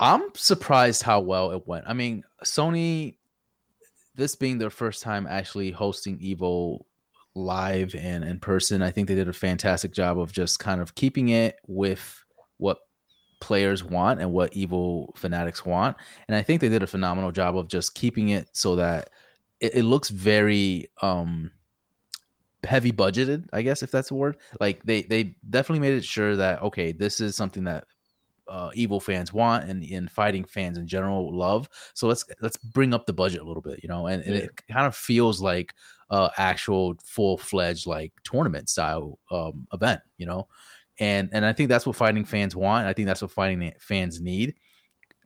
I'm 0.00 0.22
surprised 0.34 1.02
how 1.02 1.20
well 1.20 1.50
it 1.50 1.66
went. 1.66 1.84
I 1.86 1.92
mean, 1.92 2.22
Sony, 2.44 3.16
this 4.14 4.36
being 4.36 4.58
their 4.58 4.70
first 4.70 5.02
time 5.02 5.26
actually 5.26 5.72
hosting 5.72 6.18
Evo 6.18 6.84
live 7.34 7.94
and 7.96 8.24
in 8.24 8.38
person, 8.38 8.80
I 8.80 8.90
think 8.92 9.08
they 9.08 9.14
did 9.16 9.28
a 9.28 9.32
fantastic 9.32 9.92
job 9.92 10.18
of 10.18 10.32
just 10.32 10.60
kind 10.60 10.80
of 10.80 10.94
keeping 10.94 11.30
it 11.30 11.56
with 11.66 12.24
players 13.40 13.84
want 13.84 14.20
and 14.20 14.32
what 14.32 14.52
Evo 14.52 15.16
fanatics 15.16 15.64
want. 15.64 15.96
And 16.26 16.36
I 16.36 16.42
think 16.42 16.60
they 16.60 16.68
did 16.68 16.82
a 16.82 16.86
phenomenal 16.86 17.32
job 17.32 17.56
of 17.56 17.68
just 17.68 17.94
keeping 17.94 18.30
it 18.30 18.48
so 18.52 18.76
that 18.76 19.10
it, 19.60 19.76
it 19.76 19.82
looks 19.84 20.08
very 20.08 20.90
um 21.02 21.50
heavy 22.64 22.92
budgeted, 22.92 23.46
I 23.52 23.62
guess 23.62 23.82
if 23.82 23.90
that's 23.90 24.10
a 24.10 24.14
word. 24.14 24.36
Like 24.60 24.82
they 24.84 25.02
they 25.02 25.36
definitely 25.50 25.80
made 25.80 25.96
it 25.96 26.04
sure 26.04 26.36
that 26.36 26.62
okay, 26.62 26.92
this 26.92 27.20
is 27.20 27.36
something 27.36 27.64
that 27.64 27.84
uh, 28.48 28.70
Evo 28.70 29.00
fans 29.02 29.32
want 29.32 29.68
and, 29.68 29.84
and 29.84 30.10
fighting 30.10 30.44
fans 30.44 30.78
in 30.78 30.86
general 30.86 31.36
love. 31.36 31.68
So 31.94 32.08
let's 32.08 32.24
let's 32.40 32.56
bring 32.56 32.94
up 32.94 33.06
the 33.06 33.12
budget 33.12 33.40
a 33.40 33.44
little 33.44 33.62
bit, 33.62 33.80
you 33.82 33.88
know, 33.88 34.06
and, 34.06 34.22
and 34.24 34.34
it 34.34 34.50
kind 34.70 34.86
of 34.86 34.96
feels 34.96 35.40
like 35.40 35.74
uh 36.10 36.30
actual 36.38 36.96
full 37.04 37.36
fledged 37.36 37.86
like 37.86 38.12
tournament 38.24 38.68
style 38.68 39.18
um 39.30 39.66
event, 39.72 40.00
you 40.16 40.26
know, 40.26 40.48
and 40.98 41.28
and 41.32 41.44
I 41.44 41.52
think 41.52 41.68
that's 41.68 41.86
what 41.86 41.96
fighting 41.96 42.24
fans 42.24 42.56
want. 42.56 42.86
I 42.86 42.92
think 42.92 43.06
that's 43.06 43.22
what 43.22 43.30
fighting 43.30 43.72
fans 43.78 44.20
need. 44.20 44.54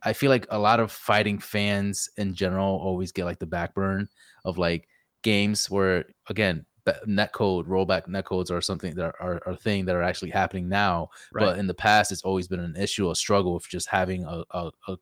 I 0.03 0.13
feel 0.13 0.31
like 0.31 0.47
a 0.51 0.59
lot 0.59 0.81
of 0.81 0.91
fighting 0.91 1.39
fans 1.39 2.09
in 2.17 2.35
general 2.35 2.77
always 2.77 3.13
get 3.13 3.25
like 3.25 3.39
the 3.39 3.47
backburn 3.47 4.09
of 4.45 4.59
like 4.59 4.89
games 5.23 5.71
where 5.71 6.05
again 6.29 6.67
netcode 7.07 7.65
rollback 7.67 8.09
netcodes 8.09 8.51
are 8.51 8.61
something 8.61 8.95
that 8.97 9.15
are, 9.21 9.41
are 9.47 9.53
a 9.53 9.57
thing 9.57 9.85
that 9.85 9.95
are 9.95 10.03
actually 10.03 10.31
happening 10.31 10.69
now 10.69 11.09
but 11.33 11.59
in 11.59 11.69
the 11.69 11.75
past 11.75 12.11
it's 12.11 12.23
always 12.23 12.49
been 12.49 12.59
an 12.59 12.75
issue 12.75 13.09
a 13.09 13.15
struggle 13.15 13.55
with 13.55 13.69
just 13.69 13.89
having 13.89 14.25
a, 14.25 14.43
a, 14.51 14.71
a 14.89 14.97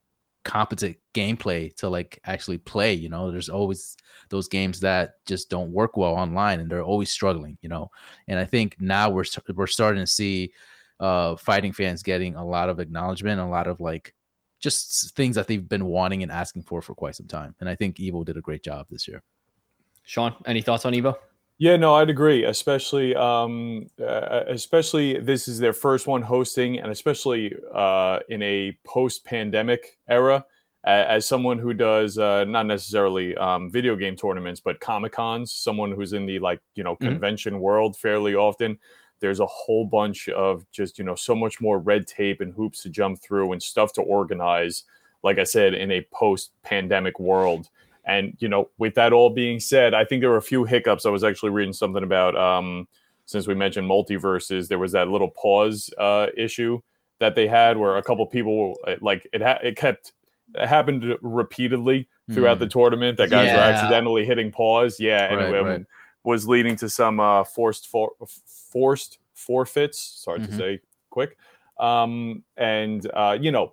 competent 0.44 0.96
gameplay 1.14 1.74
to 1.76 1.88
like 1.88 2.20
actually 2.24 2.58
play 2.58 2.94
you 2.94 3.08
know? 3.08 3.30
There's 3.30 3.48
always 3.48 3.96
those 4.28 4.48
games 4.48 4.80
that 4.80 5.14
just 5.26 5.50
don't 5.50 5.72
work 5.72 5.96
well 5.96 6.14
online 6.14 6.60
and 6.60 6.70
they're 6.70 6.82
always 6.82 7.10
struggling 7.10 7.58
you 7.62 7.68
know? 7.68 7.90
And 8.28 8.38
i 8.38 8.44
think 8.44 8.76
now 8.80 9.10
we're 9.10 9.24
we're 9.54 9.66
starting 9.66 10.02
to 10.02 10.06
see 10.06 10.52
uh 11.00 11.36
fighting 11.36 11.72
fans 11.72 12.02
getting 12.02 12.36
a 12.36 12.44
lot 12.44 12.68
of 12.68 12.80
acknowledgement 12.80 13.40
a 13.40 13.46
lot 13.46 13.66
of 13.66 13.80
like 13.80 14.14
just 14.58 15.16
things 15.16 15.34
that 15.36 15.46
they've 15.46 15.68
been 15.68 15.86
wanting 15.86 16.22
and 16.22 16.30
asking 16.30 16.62
for 16.62 16.82
for 16.82 16.94
quite 16.94 17.16
some 17.16 17.26
time. 17.26 17.54
And 17.60 17.68
i 17.68 17.74
think 17.74 17.96
evo 17.96 18.24
did 18.24 18.36
a 18.36 18.42
great 18.42 18.62
job 18.62 18.86
this 18.90 19.08
year. 19.08 19.22
Sean, 20.02 20.34
any 20.46 20.60
thoughts 20.60 20.84
on 20.84 20.92
Evo? 20.92 21.16
Yeah, 21.60 21.76
no, 21.76 21.94
I'd 21.96 22.10
agree. 22.10 22.44
Especially, 22.44 23.14
um, 23.16 23.88
uh, 24.00 24.44
especially 24.48 25.18
this 25.20 25.46
is 25.48 25.58
their 25.58 25.74
first 25.74 26.06
one 26.06 26.22
hosting, 26.22 26.80
and 26.80 26.90
especially 26.90 27.54
uh, 27.74 28.20
in 28.30 28.42
a 28.42 28.78
post-pandemic 28.84 29.98
era. 30.08 30.44
As 30.84 31.26
someone 31.26 31.58
who 31.58 31.74
does 31.74 32.16
uh, 32.18 32.44
not 32.44 32.64
necessarily 32.64 33.36
um, 33.36 33.70
video 33.70 33.96
game 33.96 34.16
tournaments, 34.16 34.60
but 34.60 34.80
comic 34.80 35.12
cons, 35.12 35.52
someone 35.52 35.92
who's 35.92 36.14
in 36.14 36.24
the 36.24 36.38
like 36.38 36.60
you 36.74 36.82
know 36.82 36.96
Mhm. 37.00 37.20
convention 37.20 37.60
world 37.60 37.98
fairly 37.98 38.34
often, 38.34 38.78
there's 39.20 39.40
a 39.40 39.46
whole 39.46 39.84
bunch 39.84 40.30
of 40.30 40.64
just 40.72 40.98
you 40.98 41.04
know 41.04 41.14
so 41.14 41.34
much 41.34 41.60
more 41.60 41.78
red 41.78 42.06
tape 42.06 42.40
and 42.40 42.54
hoops 42.54 42.82
to 42.82 42.88
jump 42.90 43.20
through 43.22 43.52
and 43.52 43.62
stuff 43.62 43.92
to 43.94 44.02
organize 44.02 44.84
like 45.22 45.38
i 45.38 45.44
said 45.44 45.74
in 45.74 45.90
a 45.90 46.06
post 46.12 46.52
pandemic 46.62 47.20
world 47.20 47.68
and 48.10 48.36
you 48.40 48.48
know 48.48 48.68
with 48.78 48.94
that 48.94 49.12
all 49.12 49.30
being 49.30 49.58
said 49.60 49.94
i 49.94 50.04
think 50.04 50.20
there 50.20 50.30
were 50.30 50.36
a 50.46 50.50
few 50.52 50.64
hiccups. 50.64 51.06
I 51.06 51.10
was 51.10 51.24
actually 51.24 51.50
reading 51.58 51.72
something 51.82 52.02
about 52.10 52.34
um 52.36 52.86
since 53.26 53.46
we 53.46 53.54
mentioned 53.54 53.88
MultiVersus 53.88 54.68
there 54.68 54.78
was 54.78 54.92
that 54.92 55.08
little 55.08 55.30
pause 55.42 55.90
uh 55.98 56.26
issue 56.36 56.80
that 57.20 57.34
they 57.34 57.46
had 57.46 57.76
where 57.76 57.96
a 57.96 58.02
couple 58.02 58.26
people 58.26 58.76
uh, 58.86 58.96
like 59.00 59.26
it 59.32 59.40
ha- 59.42 59.60
it 59.62 59.76
kept 59.76 60.12
it 60.54 60.66
happened 60.66 61.02
repeatedly 61.22 62.08
throughout 62.32 62.58
the 62.58 62.66
tournament 62.68 63.16
that 63.18 63.30
guys 63.30 63.52
were 63.52 63.60
accidentally 63.60 64.24
hitting 64.24 64.50
pause 64.52 64.98
yeah 65.00 65.24
and 65.30 65.36
Right, 65.40 65.54
it 65.54 65.62
right. 65.62 65.86
was 66.24 66.46
leading 66.48 66.76
to 66.76 66.88
some 66.88 67.20
uh 67.20 67.44
forced 67.44 67.88
for- 67.88 68.12
forced 68.72 69.18
forfeits 69.34 69.98
sorry 70.24 70.40
Mhm. 70.40 70.46
to 70.46 70.52
say 70.56 70.80
quick. 71.10 71.36
Um 71.78 72.42
and 72.56 73.00
uh 73.14 73.36
you 73.40 73.50
know 73.52 73.72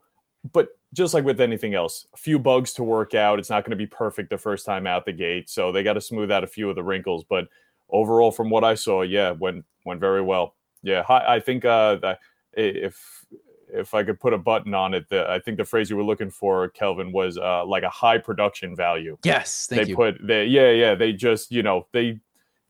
but 0.54 0.70
just 0.94 1.14
like 1.14 1.24
with 1.26 1.42
anything 1.42 1.74
else 1.74 2.08
a 2.14 2.18
few 2.18 2.40
bugs 2.40 2.74
to 2.74 2.84
work 2.84 3.14
out. 3.14 3.40
It's 3.40 3.50
not 3.50 3.64
going 3.64 3.72
to 3.72 3.78
be 3.78 3.88
perfect 3.88 4.30
the 4.30 4.38
first 4.38 4.66
time 4.66 4.88
out 4.88 5.06
the 5.06 5.14
gate 5.14 5.50
so 5.50 5.72
they 5.72 5.84
got 5.84 5.94
to 5.94 6.02
smooth 6.02 6.32
out 6.32 6.44
a 6.44 6.48
few 6.48 6.70
of 6.70 6.76
the 6.76 6.84
wrinkles 6.84 7.24
but 7.30 7.48
overall 7.90 8.32
from 8.32 8.50
what 8.50 8.64
i 8.64 8.76
saw 8.76 9.02
yeah 9.02 9.32
went 9.32 9.64
went 9.86 10.00
very 10.00 10.22
well. 10.22 10.56
Yeah 10.84 11.04
hi- 11.04 11.36
i 11.36 11.40
think 11.40 11.66
uh 11.66 11.96
that 11.98 12.20
if 12.54 13.26
if 13.74 13.94
i 13.94 14.04
could 14.04 14.20
put 14.20 14.34
a 14.34 14.38
button 14.38 14.74
on 14.74 14.94
it 14.94 15.10
the, 15.10 15.30
i 15.30 15.40
think 15.40 15.58
the 15.58 15.66
phrase 15.66 15.90
you 15.90 15.98
were 15.98 16.04
looking 16.04 16.30
for 16.30 16.70
kelvin 16.70 17.12
was 17.12 17.38
uh 17.38 17.66
like 17.66 17.84
a 17.84 17.90
high 17.90 18.18
production 18.18 18.76
value. 18.76 19.18
Yes, 19.24 19.68
thank 19.70 19.84
they 19.84 19.90
you. 19.90 19.96
put 19.96 20.16
they 20.26 20.46
yeah 20.46 20.72
yeah 20.72 20.96
they 20.96 21.14
just 21.14 21.52
you 21.52 21.64
know 21.64 21.88
they 21.92 22.20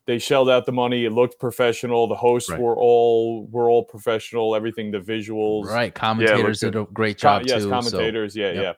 they 0.08 0.18
shelled 0.18 0.50
out 0.50 0.66
the 0.66 0.72
money 0.72 1.06
it 1.06 1.12
looked 1.12 1.40
professional 1.40 2.08
the 2.08 2.16
hosts 2.16 2.50
Right. 2.50 2.60
were 2.60 2.76
all 2.76 3.46
were 3.52 3.70
all 3.70 3.84
professional 3.84 4.56
everything 4.56 4.90
the 4.92 5.00
visuals 5.00 5.66
right, 5.66 5.94
commentators 5.94 6.60
good. 6.62 6.74
did 6.74 6.82
a 6.82 6.86
great 6.86 7.18
Co- 7.22 7.40
job 7.40 7.44
yes 7.46 7.64
too. 7.64 7.70
commentators 7.70 8.36
yeah 8.36 8.52
yep. 8.52 8.56
yeah 8.64 8.74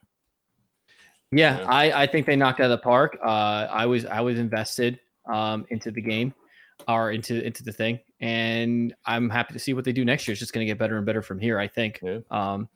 Yeah, 1.32 1.60
Yeah. 1.60 1.66
I, 1.70 2.04
I 2.04 2.08
think 2.08 2.26
they 2.26 2.36
knocked 2.36 2.60
out 2.60 2.66
of 2.66 2.72
the 2.72 2.84
park. 2.84 3.18
Uh, 3.24 3.68
I 3.70 3.86
was 3.86 4.06
I 4.06 4.22
was 4.22 4.38
invested 4.40 5.00
um, 5.32 5.66
into 5.70 5.92
the 5.92 6.02
game 6.02 6.34
or 6.88 7.12
into 7.12 7.46
into 7.46 7.62
the 7.64 7.72
thing, 7.72 8.00
and 8.20 8.96
I'm 9.06 9.30
happy 9.30 9.54
to 9.54 9.60
see 9.60 9.74
what 9.76 9.84
they 9.86 9.92
do 9.94 10.04
next 10.04 10.28
year. 10.28 10.34
It's 10.34 10.40
just 10.40 10.54
going 10.54 10.66
to 10.66 10.72
get 10.72 10.80
better 10.80 10.98
and 10.98 11.06
better 11.06 11.22
from 11.22 11.38
here. 11.40 11.60
I 11.60 11.68
think. 11.68 12.00
Yeah. 12.02 12.20
Um, 12.32 12.68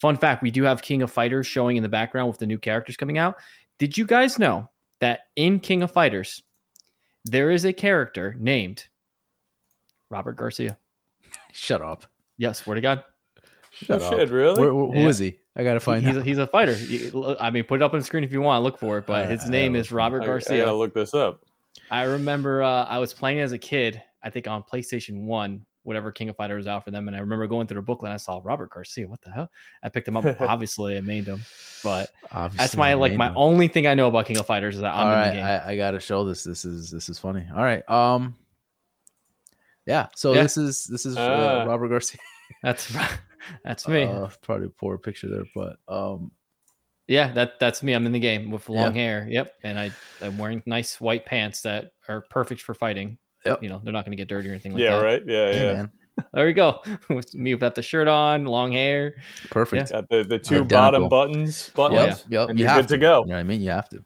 fun 0.00 0.16
fact: 0.16 0.42
we 0.42 0.52
do 0.52 0.62
have 0.62 0.82
King 0.82 1.02
of 1.02 1.10
Fighters 1.10 1.46
showing 1.48 1.76
in 1.76 1.82
the 1.82 1.88
background 1.88 2.28
with 2.28 2.38
the 2.38 2.46
new 2.46 2.58
characters 2.58 2.96
coming 2.96 3.18
out. 3.18 3.36
Did 3.80 3.98
you 3.98 4.06
guys 4.06 4.38
know 4.38 4.70
that 5.00 5.20
in 5.34 5.58
King 5.58 5.82
of 5.82 5.90
Fighters 5.90 6.42
there 7.26 7.50
is 7.50 7.64
a 7.64 7.72
character 7.72 8.34
named 8.38 8.86
Robert 10.10 10.36
Garcia? 10.36 10.78
Shut 11.52 11.82
up. 11.82 12.06
Yes, 12.38 12.58
swear 12.58 12.74
to 12.76 12.80
God. 12.80 13.04
oh, 13.88 13.98
Shut 13.98 14.02
shit 14.02 14.30
really 14.30 14.60
Where, 14.60 14.70
who 14.70 14.92
Yeah. 14.94 15.08
is 15.08 15.18
he? 15.18 15.38
I 15.56 15.64
gotta 15.64 15.80
find 15.80 16.04
he's 16.06 16.16
out. 16.16 16.22
a, 16.22 16.24
he's 16.24 16.38
a 16.38 16.46
fighter. 16.46 16.74
You- 16.74 17.36
I 17.40 17.50
mean, 17.50 17.64
put 17.64 17.76
it 17.80 17.82
up 17.82 17.92
on 17.94 17.98
the 18.00 18.04
screen 18.04 18.24
if 18.24 18.32
you 18.32 18.40
want. 18.42 18.60
To 18.60 18.64
look 18.64 18.78
for 18.78 18.98
it. 18.98 19.06
But 19.06 19.26
I- 19.26 19.28
his 19.30 19.44
I 19.44 19.48
name 19.48 19.74
is 19.76 19.90
Robert 19.90 20.20
I, 20.22 20.24
I 20.24 20.26
Garcia. 20.26 20.64
gotta 20.64 20.76
look 20.76 20.94
this 20.94 21.14
up 21.14 21.42
I 21.90 22.02
remember 22.04 22.62
uh, 22.62 22.84
I 22.84 22.98
was 22.98 23.12
playing 23.14 23.40
as 23.40 23.52
a 23.52 23.58
kid, 23.58 24.02
I 24.22 24.30
think 24.30 24.48
on 24.48 24.62
PlayStation 24.62 25.24
1, 25.24 25.64
whatever 25.86 26.10
King 26.10 26.28
of 26.28 26.36
Fighters 26.36 26.58
was 26.58 26.66
out 26.66 26.84
for 26.84 26.90
them. 26.90 27.06
And 27.08 27.16
I 27.16 27.20
remember 27.20 27.46
going 27.46 27.66
through 27.66 27.76
the 27.76 27.82
booklet 27.82 28.08
and 28.10 28.14
I 28.14 28.18
saw 28.18 28.40
Robert 28.42 28.70
Garcia. 28.70 29.06
What 29.06 29.22
the 29.22 29.30
hell? 29.30 29.50
I 29.82 29.88
picked 29.88 30.08
him 30.08 30.16
up. 30.16 30.24
Obviously, 30.40 30.96
I 30.96 31.00
made 31.00 31.26
him. 31.26 31.40
But 31.82 32.10
that's 32.56 32.76
my 32.76 32.94
like 32.94 33.14
my 33.14 33.28
one. 33.28 33.34
only 33.36 33.68
thing 33.68 33.86
I 33.86 33.94
know 33.94 34.08
about 34.08 34.26
King 34.26 34.36
of 34.38 34.46
Fighters 34.46 34.74
is 34.74 34.80
that 34.82 34.94
I'm 34.94 35.06
All 35.06 35.22
in 35.22 35.28
the 35.28 35.34
game. 35.36 35.44
I, 35.44 35.68
I 35.68 35.76
gotta 35.76 36.00
show 36.00 36.24
this. 36.24 36.42
This 36.44 36.64
is 36.64 36.90
this 36.90 37.08
is 37.08 37.18
funny. 37.18 37.46
All 37.54 37.62
right. 37.62 37.88
Um. 37.88 38.34
Yeah. 39.86 40.08
So 40.16 40.32
Yeah. 40.34 40.42
this 40.42 40.56
is 40.56 40.84
this 40.84 41.06
is 41.06 41.16
Ah. 41.16 41.62
uh, 41.62 41.66
Robert 41.66 41.88
Garcia. 41.88 42.20
That's 42.62 42.92
that's 43.64 43.86
me. 43.88 44.04
Uh, 44.04 44.28
probably 44.42 44.66
a 44.66 44.70
poor 44.70 44.98
picture 44.98 45.28
there, 45.28 45.44
but 45.54 45.76
um. 45.88 46.30
yeah, 47.08 47.32
that 47.32 47.58
that's 47.60 47.82
me. 47.82 47.92
I'm 47.92 48.06
in 48.06 48.12
the 48.12 48.18
game 48.20 48.50
with 48.50 48.68
long 48.68 48.94
Yeah. 48.94 49.02
hair. 49.02 49.26
Yep. 49.30 49.54
And 49.62 49.78
I, 49.78 49.90
I'm 50.22 50.38
wearing 50.38 50.62
nice 50.66 51.00
white 51.00 51.26
pants 51.26 51.62
that 51.62 51.92
are 52.08 52.22
perfect 52.30 52.60
for 52.62 52.74
fighting. 52.74 53.18
Yep. 53.46 53.62
You 53.62 53.68
know, 53.68 53.80
they're 53.82 53.92
not 53.92 54.04
going 54.04 54.12
to 54.12 54.16
get 54.16 54.28
dirty 54.28 54.48
or 54.48 54.52
anything 54.52 54.72
like 54.72 54.82
yeah 54.82 54.96
that. 54.98 55.04
right 55.04 55.22
yeah 55.26 55.52
Hey, 55.52 55.66
yeah 55.66 55.72
man, 55.74 55.90
There 56.34 56.46
we 56.46 56.52
go. 56.52 56.82
With 57.10 57.34
me 57.34 57.54
without 57.54 57.74
the 57.74 57.82
shirt 57.82 58.08
on, 58.08 58.44
long 58.46 58.72
hair. 58.72 59.16
perfect. 59.50 59.92
got 59.92 60.08
the, 60.08 60.22
the 60.24 60.38
two 60.38 60.56
Identical. 60.62 60.78
bottom 60.78 61.08
buttons 61.08 61.70
buttons 61.70 61.98
Yeah. 61.98 62.06
Yep. 62.06 62.18
Yep. 62.30 62.48
and 62.50 62.58
you 62.58 62.64
you're 62.64 62.72
have 62.72 62.82
good 62.84 62.88
to 62.88 62.94
to 62.96 63.00
go 63.00 63.20
You 63.22 63.28
know 63.28 63.34
what 63.34 63.40
I 63.40 63.42
mean? 63.44 63.60
You 63.60 63.70
have 63.70 63.88
to. 63.90 64.04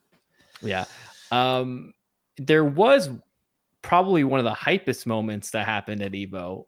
Yeah. 0.62 0.84
Um, 1.32 1.92
there 2.36 2.64
was 2.64 3.10
probably 3.82 4.24
one 4.24 4.40
of 4.40 4.44
the 4.44 4.52
hypest 4.52 5.06
moments 5.06 5.50
that 5.52 5.64
happened 5.66 6.02
at 6.02 6.12
Evo 6.12 6.66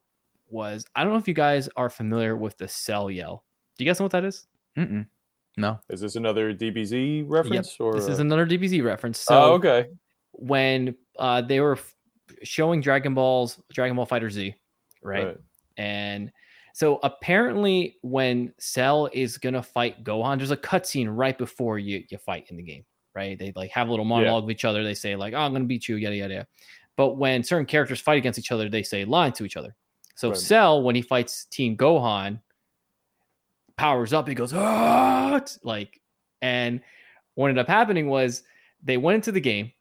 was 0.48 0.84
I 0.94 1.02
don't 1.02 1.12
know 1.12 1.18
if 1.18 1.28
you 1.28 1.34
guys 1.34 1.68
are 1.76 1.90
familiar 1.90 2.36
with 2.36 2.56
the 2.58 2.68
cell 2.68 3.10
yell. 3.10 3.44
Do 3.76 3.84
you 3.84 3.90
guys 3.90 3.98
know 4.00 4.04
what 4.04 4.12
that 4.12 4.24
is? 4.24 4.46
Mm-mm. 4.78 5.06
No. 5.58 5.78
is 5.90 6.00
this 6.00 6.16
another 6.16 6.54
dbz 6.54 7.24
reference 7.28 7.76
or 7.78 7.92
This 7.94 8.06
is 8.06 8.20
another 8.20 8.46
DBZ 8.46 8.82
reference. 8.82 9.18
So 9.18 9.34
oh 9.34 9.52
okay 9.54 9.88
when 10.32 10.94
uh, 11.18 11.42
they 11.42 11.60
were 11.60 11.72
f- 11.74 11.94
showing 12.42 12.80
Dragon 12.80 13.14
Ball's 13.14 13.60
Dragon 13.72 13.96
Ball 13.96 14.06
Fighter 14.06 14.30
Z, 14.30 14.54
right? 15.02 15.26
And 15.76 16.32
so 16.74 16.98
apparently, 17.02 17.96
when 18.02 18.52
Cell 18.58 19.08
is 19.12 19.38
gonna 19.38 19.62
fight 19.62 20.04
Gohan, 20.04 20.38
there's 20.38 20.50
a 20.50 20.56
cutscene 20.56 21.08
right 21.10 21.36
before 21.36 21.78
you 21.78 22.04
you 22.08 22.18
fight 22.18 22.46
in 22.50 22.56
the 22.56 22.62
game, 22.62 22.84
right? 23.14 23.38
They 23.38 23.52
like 23.54 23.70
have 23.70 23.88
a 23.88 23.90
little 23.90 24.04
monologue 24.04 24.44
with 24.44 24.52
each 24.52 24.64
other. 24.64 24.82
They 24.84 24.94
say 24.94 25.16
like, 25.16 25.34
"Oh, 25.34 25.38
I'm 25.38 25.52
gonna 25.52 25.64
beat 25.64 25.88
you," 25.88 25.96
yada 25.96 26.16
yada. 26.16 26.34
yada. 26.34 26.46
But 26.96 27.14
when 27.16 27.42
certain 27.42 27.66
characters 27.66 28.00
fight 28.00 28.18
against 28.18 28.38
each 28.38 28.52
other, 28.52 28.68
they 28.68 28.82
say 28.82 29.04
lines 29.04 29.38
to 29.38 29.44
each 29.44 29.56
other. 29.56 29.74
So 30.14 30.28
Right. 30.28 30.36
Cell, 30.38 30.82
when 30.82 30.94
he 30.94 31.02
fights 31.02 31.46
Team 31.46 31.76
Gohan, 31.76 32.40
powers 33.76 34.12
up. 34.12 34.28
He 34.28 34.34
goes, 34.34 34.52
"Ah!" 34.54 35.42
like, 35.62 36.00
and 36.42 36.80
what 37.34 37.48
ended 37.48 37.62
up 37.62 37.68
happening 37.68 38.08
was 38.08 38.42
they 38.82 38.96
went 38.96 39.16
into 39.16 39.32
the 39.32 39.40
game, 39.40 39.72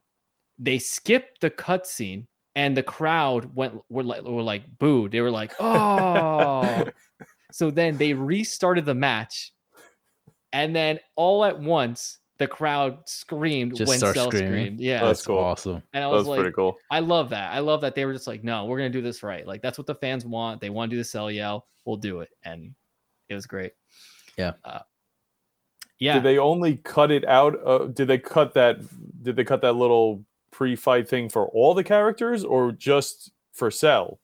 they 0.58 0.80
skipped 0.80 1.42
the 1.42 1.50
cutscene, 1.50 2.28
and 2.56 2.76
the 2.76 2.84
crowd 2.84 3.56
went 3.56 3.80
were 3.90 4.04
like 4.04 4.24
were 4.24 4.42
like 4.42 4.64
booed. 4.80 5.12
They 5.12 5.22
were 5.22 5.32
like, 5.32 5.54
"Oh." 5.60 6.86
so 7.52 7.72
then 7.72 7.98
they 7.98 8.14
restarted 8.14 8.86
the 8.86 8.96
match, 8.96 9.54
and 10.54 10.76
then 10.76 11.00
all 11.16 11.46
at 11.46 11.60
once 11.60 12.20
the 12.38 12.48
crowd 12.48 12.98
screamed 13.06 13.76
Just 13.76 13.88
when 13.88 14.00
start 14.00 14.16
Cell 14.16 14.32
screaming. 14.32 14.50
screamed. 14.50 14.80
Yeah, 14.80 15.02
That's 15.02 15.20
That's 15.20 15.28
cool. 15.28 15.38
awesome. 15.38 15.84
and 15.94 16.04
I 16.04 16.08
was 16.08 16.24
that's 16.24 16.30
like, 16.30 16.40
pretty 16.40 16.56
cool 16.56 16.76
I 16.90 17.00
love 17.00 17.30
that. 17.30 17.54
I 17.54 17.60
love 17.60 17.82
that 17.82 17.94
they 17.94 18.04
were 18.04 18.14
just 18.14 18.26
like, 18.26 18.44
no, 18.44 18.66
we're 18.66 18.78
gonna 18.78 18.90
do 18.90 19.04
this 19.04 19.22
right. 19.22 19.46
Like 19.46 19.62
that's 19.62 19.78
what 19.78 19.86
the 19.86 19.94
fans 19.94 20.26
want. 20.26 20.60
They 20.60 20.72
want 20.72 20.90
to 20.90 20.96
do 20.96 21.00
the 21.00 21.04
cell 21.06 21.30
yell. 21.30 21.68
We'll 21.86 21.98
do 21.98 22.22
it, 22.22 22.30
and 22.44 22.74
it 23.30 23.36
was 23.36 23.46
great. 23.46 23.74
Yeah. 24.38 24.54
uh, 24.66 24.80
yeah. 26.00 26.16
did 26.16 26.24
they 26.24 26.40
only 26.40 26.78
cut 26.78 27.12
it 27.12 27.26
out 27.28 27.60
uh, 27.64 27.86
did 27.86 28.08
they 28.08 28.18
cut 28.18 28.56
that 28.56 28.80
did 29.22 29.36
they 29.36 29.44
cut 29.44 29.62
that 29.62 29.74
little 29.74 30.26
pre-fight 30.52 31.08
thing 31.08 31.30
for 31.30 31.48
all 31.50 31.74
the 31.74 31.84
characters 31.84 32.44
or 32.44 32.72
just 32.72 33.32
for 33.54 33.72
cell 33.72 34.20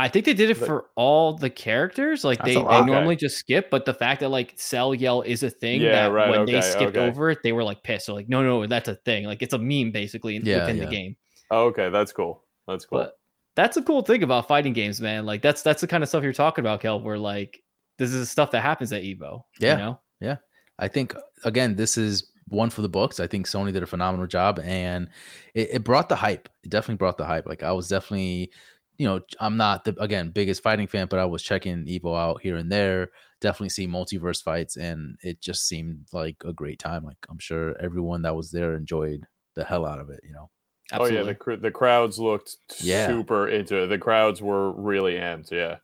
I 0.00 0.06
think 0.08 0.26
they 0.26 0.32
did 0.34 0.48
it 0.50 0.58
Like- 0.60 0.66
for 0.68 0.84
all 0.94 1.32
the 1.34 1.50
characters. 1.50 2.22
Like 2.22 2.40
they, 2.44 2.52
a 2.52 2.58
they 2.60 2.64
lot. 2.64 2.86
normally 2.86 3.16
just 3.16 3.36
skip, 3.36 3.68
but 3.68 3.84
the 3.84 3.92
fact 3.92 4.20
that 4.20 4.28
like 4.28 4.54
cell 4.56 4.94
yell 4.94 5.22
is 5.22 5.42
a 5.42 5.50
thing 5.50 5.80
Yeah, 5.80 5.90
that 6.06 6.12
right, 6.12 6.30
when 6.30 6.46
they 6.46 6.60
skipped 6.60 6.96
okay. 6.96 7.08
over 7.08 7.30
it, 7.30 7.42
they 7.42 7.50
were 7.50 7.64
like 7.64 7.82
pissed. 7.82 8.06
They're 8.06 8.14
like, 8.14 8.28
no, 8.28 8.44
no, 8.44 8.64
that's 8.68 8.88
a 8.88 8.94
thing. 8.94 9.24
Like 9.24 9.42
it's 9.42 9.54
a 9.54 9.58
meme 9.58 9.90
basically 9.90 10.36
in- 10.36 10.44
Yeah, 10.46 10.60
within 10.60 10.76
yeah. 10.76 10.84
the 10.84 10.90
game. 10.92 11.16
oh, 11.50 11.64
okay 11.66 11.90
that's 11.90 12.12
cool 12.12 12.44
that's 12.68 12.84
cool 12.86 12.98
But 13.00 13.14
that's 13.56 13.76
a 13.76 13.82
cool 13.82 14.02
thing 14.02 14.22
about 14.22 14.46
fighting 14.46 14.72
games, 14.72 15.00
man. 15.00 15.26
Like 15.26 15.42
that's 15.42 15.62
that's 15.62 15.80
the 15.80 15.88
kind 15.88 16.04
of 16.04 16.08
stuff 16.08 16.22
you're 16.22 16.32
talking 16.32 16.62
about, 16.64 16.80
Kel. 16.80 17.00
Where 17.00 17.18
like 17.18 17.60
this 17.98 18.10
is 18.12 18.20
the 18.20 18.26
stuff 18.26 18.52
that 18.52 18.60
happens 18.60 18.92
at 18.92 19.02
Evo. 19.02 19.42
Yeah. 19.58 19.72
You 19.72 19.78
know? 19.78 20.00
Yeah. 20.20 20.36
I 20.78 20.86
think 20.86 21.12
again, 21.42 21.74
this 21.74 21.98
is 21.98 22.30
one 22.48 22.70
for 22.70 22.82
the 22.82 22.88
books. 22.88 23.20
I 23.20 23.26
think 23.26 23.46
Sony 23.46 23.72
did 23.72 23.82
a 23.82 23.86
phenomenal 23.86 24.26
job, 24.26 24.60
and 24.62 25.08
it, 25.54 25.68
it 25.74 25.84
brought 25.84 26.08
the 26.08 26.16
hype. 26.16 26.48
It 26.64 26.70
definitely 26.70 26.96
brought 26.96 27.18
the 27.18 27.24
hype. 27.26 27.46
Like 27.46 27.62
I 27.62 27.72
was 27.72 27.88
definitely, 27.88 28.50
you 28.96 29.06
know, 29.06 29.20
I'm 29.40 29.56
not 29.56 29.84
the 29.84 29.94
again 30.00 30.30
biggest 30.30 30.62
fighting 30.62 30.86
fan, 30.86 31.06
but 31.08 31.18
I 31.18 31.24
was 31.24 31.42
checking 31.42 31.84
Evo 31.86 32.18
out 32.18 32.40
here 32.42 32.56
and 32.56 32.70
there. 32.70 33.10
Definitely 33.40 33.68
see 33.70 33.86
multiverse 33.86 34.42
fights, 34.42 34.76
and 34.76 35.16
it 35.22 35.40
just 35.40 35.68
seemed 35.68 36.06
like 36.12 36.36
a 36.44 36.52
great 36.52 36.78
time. 36.78 37.04
Like 37.04 37.18
I'm 37.28 37.38
sure 37.38 37.76
everyone 37.80 38.22
that 38.22 38.34
was 38.36 38.50
there 38.50 38.74
enjoyed 38.74 39.24
the 39.54 39.64
hell 39.64 39.86
out 39.86 40.00
of 40.00 40.10
it. 40.10 40.20
You 40.24 40.32
know. 40.32 40.50
Absolutely. 40.90 41.18
oh 41.18 41.20
yeah 41.20 41.26
the, 41.26 41.34
cr- 41.34 41.54
the 41.56 41.70
crowds 41.70 42.18
looked 42.18 42.56
Yeah. 42.80 43.08
super 43.08 43.46
into 43.48 43.82
it 43.82 43.88
the 43.88 43.98
crowds 43.98 44.40
were 44.40 44.72
really 44.72 45.16
amped 45.16 45.50
yeah 45.50 45.76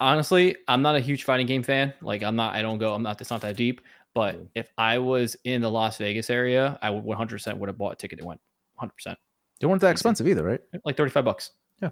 honestly, 0.00 0.56
I'm 0.66 0.82
not 0.82 0.96
a 0.96 1.00
huge 1.00 1.24
fighting 1.24 1.46
game 1.46 1.62
fan. 1.62 1.92
Like 2.00 2.22
I'm 2.22 2.36
not, 2.36 2.54
I 2.54 2.62
don't 2.62 2.78
go, 2.78 2.94
I'm 2.94 3.02
not, 3.02 3.20
it's 3.20 3.30
not 3.30 3.40
that 3.42 3.56
deep. 3.56 3.80
But 4.18 4.34
Mm. 4.34 4.48
if 4.56 4.68
I 4.76 4.98
was 4.98 5.36
in 5.44 5.60
the 5.62 5.70
Las 5.70 5.96
Vegas 5.98 6.28
area, 6.28 6.76
I 6.82 6.90
would 6.90 7.04
100% 7.04 7.56
would 7.58 7.68
have 7.68 7.78
bought 7.78 7.92
a 7.92 7.96
ticket. 7.96 8.18
It 8.18 8.24
went 8.24 8.40
100%, 8.80 9.16
They 9.60 9.66
weren't 9.68 9.80
that 9.82 9.92
expensive 9.92 10.26
either, 10.26 10.42
right? 10.42 10.60
like 10.84 10.96
35 10.96 11.24
bucks. 11.24 11.52
Yeah. 11.80 11.90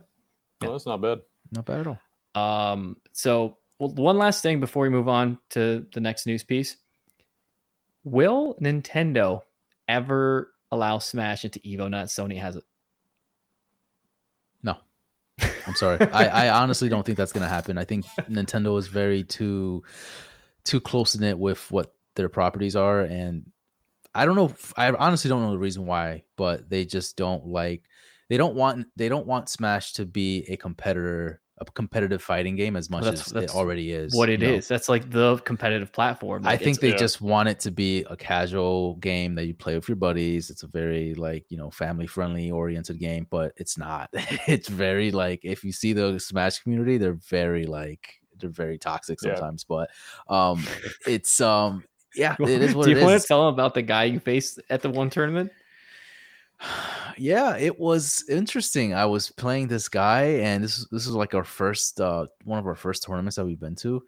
well, 0.61 0.73
that's 0.73 0.87
not 0.87 1.01
bad 1.01 1.21
Not 1.53 1.65
bad 1.67 1.87
at 1.87 1.87
all. 1.87 2.01
Um, 2.73 2.97
so 3.13 3.59
well, 3.79 3.91
one 3.91 4.19
last 4.19 4.43
thing 4.43 4.59
before 4.59 4.83
we 4.83 4.89
move 4.89 5.07
on 5.09 5.39
to 5.51 5.87
the 5.95 6.01
next 6.01 6.27
news 6.27 6.43
piece. 6.43 6.77
Will 8.03 8.57
Nintendo 8.61 9.43
ever 9.87 10.53
allow 10.73 10.99
Smash 10.99 11.45
into 11.45 11.61
Evo? 11.61 11.89
Not 11.91 12.07
Sony 12.07 12.41
has 12.41 12.57
it. 12.57 12.65
No. 14.63 14.77
I'm 15.67 15.75
sorry. 15.77 16.01
I, 16.13 16.47
I 16.49 16.49
honestly 16.63 16.89
don't 16.89 17.05
think 17.07 17.19
that's 17.19 17.33
gonna 17.33 17.49
happen. 17.49 17.79
I 17.79 17.85
think 17.85 18.05
Nintendo 18.29 18.79
is 18.79 18.89
very 18.89 19.23
too 19.25 19.83
too 20.65 20.81
close 20.81 21.17
knit 21.17 21.39
with 21.39 21.71
what 21.71 21.93
their 22.17 22.29
properties 22.29 22.75
are, 22.77 23.01
and 23.03 23.51
I 24.15 24.25
don't 24.25 24.37
know. 24.37 24.53
I 24.77 24.91
honestly 24.91 25.29
don't 25.29 25.43
know 25.43 25.53
the 25.53 25.59
reason 25.59 25.87
why, 25.87 26.25
but 26.37 26.69
they 26.69 26.85
just 26.85 27.17
don't 27.17 27.47
like. 27.47 27.83
They 28.29 28.37
don't 28.37 28.55
want. 28.57 28.87
They 28.97 29.09
don't 29.09 29.27
want 29.27 29.49
Smash 29.49 29.93
to 29.95 30.07
be 30.07 30.45
a 30.49 30.57
competitor 30.57 31.41
a 31.59 31.65
competitive 31.65 32.23
fighting 32.23 32.55
game 32.55 32.77
as 32.77 32.91
much 32.91 33.03
Well, 33.03 33.13
that's- 33.13 33.29
as 33.29 33.33
that's 33.33 33.53
it 33.55 33.57
already 33.57 33.93
is. 33.93 34.15
what 34.15 34.29
it 34.29 34.43
is. 34.43 34.69
know? 34.69 34.75
That's 34.75 34.89
like 34.89 35.11
the 35.11 35.39
competitive 35.39 35.91
platform. 35.91 36.47
I 36.47 36.57
think 36.57 36.81
they 36.81 36.91
yeah. 36.91 36.97
just 36.97 37.23
want 37.23 37.49
it 37.49 37.61
to 37.61 37.71
be 37.71 38.05
a 38.11 38.17
casual 38.17 38.97
game 38.97 39.35
that 39.37 39.47
you 39.47 39.55
play 39.55 39.75
with 39.75 39.89
your 39.89 39.97
buddies. 39.97 40.51
It's 40.51 40.65
a 40.65 40.67
very 40.67 41.15
like 41.15 41.47
you 41.49 41.57
know 41.57 41.71
family 41.71 42.07
friendly 42.07 42.51
oriented 42.51 42.99
game, 42.99 43.27
but 43.31 43.53
it's 43.57 43.79
not. 43.79 44.11
it's 44.13 44.69
very 44.69 45.11
like 45.11 45.41
if 45.45 45.65
you 45.65 45.73
see 45.73 45.93
the 45.95 46.19
Smash 46.21 46.59
community, 46.59 46.99
they're 46.99 47.15
very 47.15 47.65
like 47.65 48.21
they're 48.39 48.51
very 48.51 48.77
toxic 48.77 49.19
Yeah. 49.23 49.35
sometimes. 49.35 49.65
But 49.65 49.89
um, 50.29 50.63
it's 51.07 51.41
um 51.41 51.85
yeah, 52.17 52.37
it 52.41 52.63
is 52.63 52.75
what 52.75 52.85
Do 52.85 52.91
you 52.91 52.99
it 52.99 53.03
want 53.03 53.15
is. 53.17 53.23
to 53.23 53.29
tell 53.29 53.45
them 53.47 53.55
about 53.55 53.75
the 53.75 53.83
guy 53.83 54.05
you 54.05 54.21
faced 54.21 54.61
at 54.71 54.83
the 54.83 54.91
one 54.91 55.11
tournament? 55.11 55.53
yeah, 57.17 57.57
it 57.57 57.79
was 57.79 58.25
interesting. 58.29 58.95
I 58.95 59.07
was 59.07 59.31
playing 59.31 59.69
this 59.69 59.89
guy, 59.89 60.23
and 60.41 60.65
this 60.65 60.87
this 60.91 61.07
is 61.07 61.13
like 61.13 61.35
our 61.35 61.45
first 61.45 62.01
uh 62.01 62.27
one 62.45 62.59
of 62.59 62.67
our 62.67 62.75
first 62.75 63.05
tournaments 63.05 63.37
that 63.37 63.45
we've 63.45 63.61
been 63.61 63.77
to, 63.77 64.03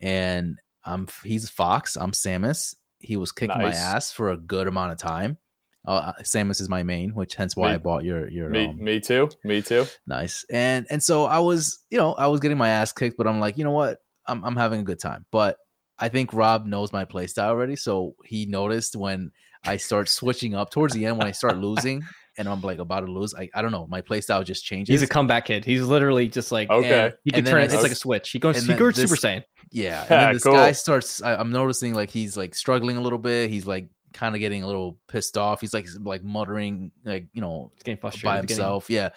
and 0.00 0.58
I'm 0.84 1.08
he's 1.24 1.48
Fox, 1.48 1.96
I'm 1.96 2.12
Samus. 2.12 2.74
He 2.98 3.16
was 3.16 3.32
kicking 3.32 3.56
my 3.58 3.72
ass 3.72 4.12
for 4.12 4.30
a 4.30 4.36
good 4.36 4.66
amount 4.66 4.92
of 4.92 4.98
time. 4.98 5.38
Uh, 5.86 6.12
Samus 6.20 6.60
is 6.60 6.68
my 6.68 6.82
main, 6.82 7.14
which 7.14 7.34
hence 7.34 7.56
why 7.56 7.68
Me- 7.68 7.74
I 7.74 7.78
bought 7.78 8.04
your 8.04 8.28
your 8.28 8.50
Me, 8.50 8.66
um, 8.66 8.82
me 8.82 9.00
too. 9.00 9.30
Me 9.44 9.62
too. 9.62 9.86
nice. 10.06 10.44
And 10.50 10.86
and 10.90 11.02
so 11.02 11.24
I 11.24 11.38
was, 11.38 11.78
you 11.90 11.96
know, 11.96 12.12
I 12.12 12.26
was 12.26 12.40
getting 12.40 12.58
my 12.58 12.68
ass 12.68 12.92
kicked, 12.92 13.16
but 13.16 13.26
I'm 13.26 13.40
like, 13.40 13.56
you 13.56 13.64
know 13.64 13.72
what? 13.72 13.98
I'm 14.26 14.44
I'm 14.44 14.56
having 14.56 14.80
a 14.80 14.84
good 14.84 14.98
time. 15.00 15.24
But 15.30 15.56
I 16.00 16.08
think 16.08 16.32
Rob 16.32 16.66
knows 16.66 16.92
my 16.92 17.04
play 17.04 17.26
style 17.26 17.50
already, 17.50 17.76
so 17.76 18.14
he 18.24 18.46
noticed 18.46 18.96
when 18.96 19.30
I 19.64 19.76
start 19.76 20.08
switching 20.08 20.54
up 20.54 20.70
towards 20.70 20.94
the 20.94 21.04
end 21.06 21.18
when 21.18 21.26
I 21.26 21.32
start 21.32 21.58
losing 21.58 22.02
and 22.38 22.48
I'm 22.48 22.62
like 22.62 22.78
about 22.78 23.00
to 23.00 23.12
lose. 23.12 23.34
I, 23.34 23.50
I 23.54 23.60
don't 23.60 23.72
know, 23.72 23.86
my 23.88 24.00
play 24.00 24.20
style 24.22 24.42
just 24.42 24.64
changes. 24.64 24.92
He's 24.92 25.02
a 25.02 25.06
comeback 25.06 25.44
kid. 25.46 25.64
He's 25.64 25.82
literally 25.82 26.28
just 26.28 26.50
like 26.50 26.70
Okay. 26.70 26.88
Eh, 26.90 27.04
and- 27.06 27.14
he 27.24 27.30
can 27.30 27.44
turn 27.44 27.60
I 27.60 27.64
it. 27.64 27.72
It's 27.72 27.82
like 27.82 27.92
a 27.92 27.96
switch. 27.96 28.30
He 28.30 28.38
goes. 28.38 28.64
He 28.64 28.74
goes 28.74 28.96
this- 28.96 29.10
Super 29.10 29.20
Saiyan. 29.20 29.44
yeah. 29.70 30.00
And 30.08 30.08
then 30.10 30.32
this 30.34 30.42
cool. 30.44 30.54
guy 30.54 30.72
starts 30.72 31.22
I, 31.22 31.34
I'm 31.36 31.50
noticing 31.52 31.92
like 31.94 32.08
he's 32.10 32.36
like 32.36 32.54
struggling 32.54 32.96
a 32.96 33.00
little 33.02 33.18
bit. 33.18 33.50
He's 33.50 33.66
like 33.66 33.88
kind 34.14 34.34
of 34.34 34.40
getting 34.40 34.62
a 34.62 34.66
little 34.66 34.98
pissed 35.08 35.36
off. 35.36 35.60
He's 35.60 35.74
like 35.74 35.86
like 36.00 36.24
muttering, 36.24 36.90
like, 37.04 37.26
you 37.34 37.42
know, 37.42 37.70
He's 37.74 37.82
getting 37.82 38.00
frustrated. 38.00 38.24
by 38.24 38.36
He's 38.36 38.46
getting- 38.46 38.56
himself. 38.64 38.88
Yeah. 38.88 39.10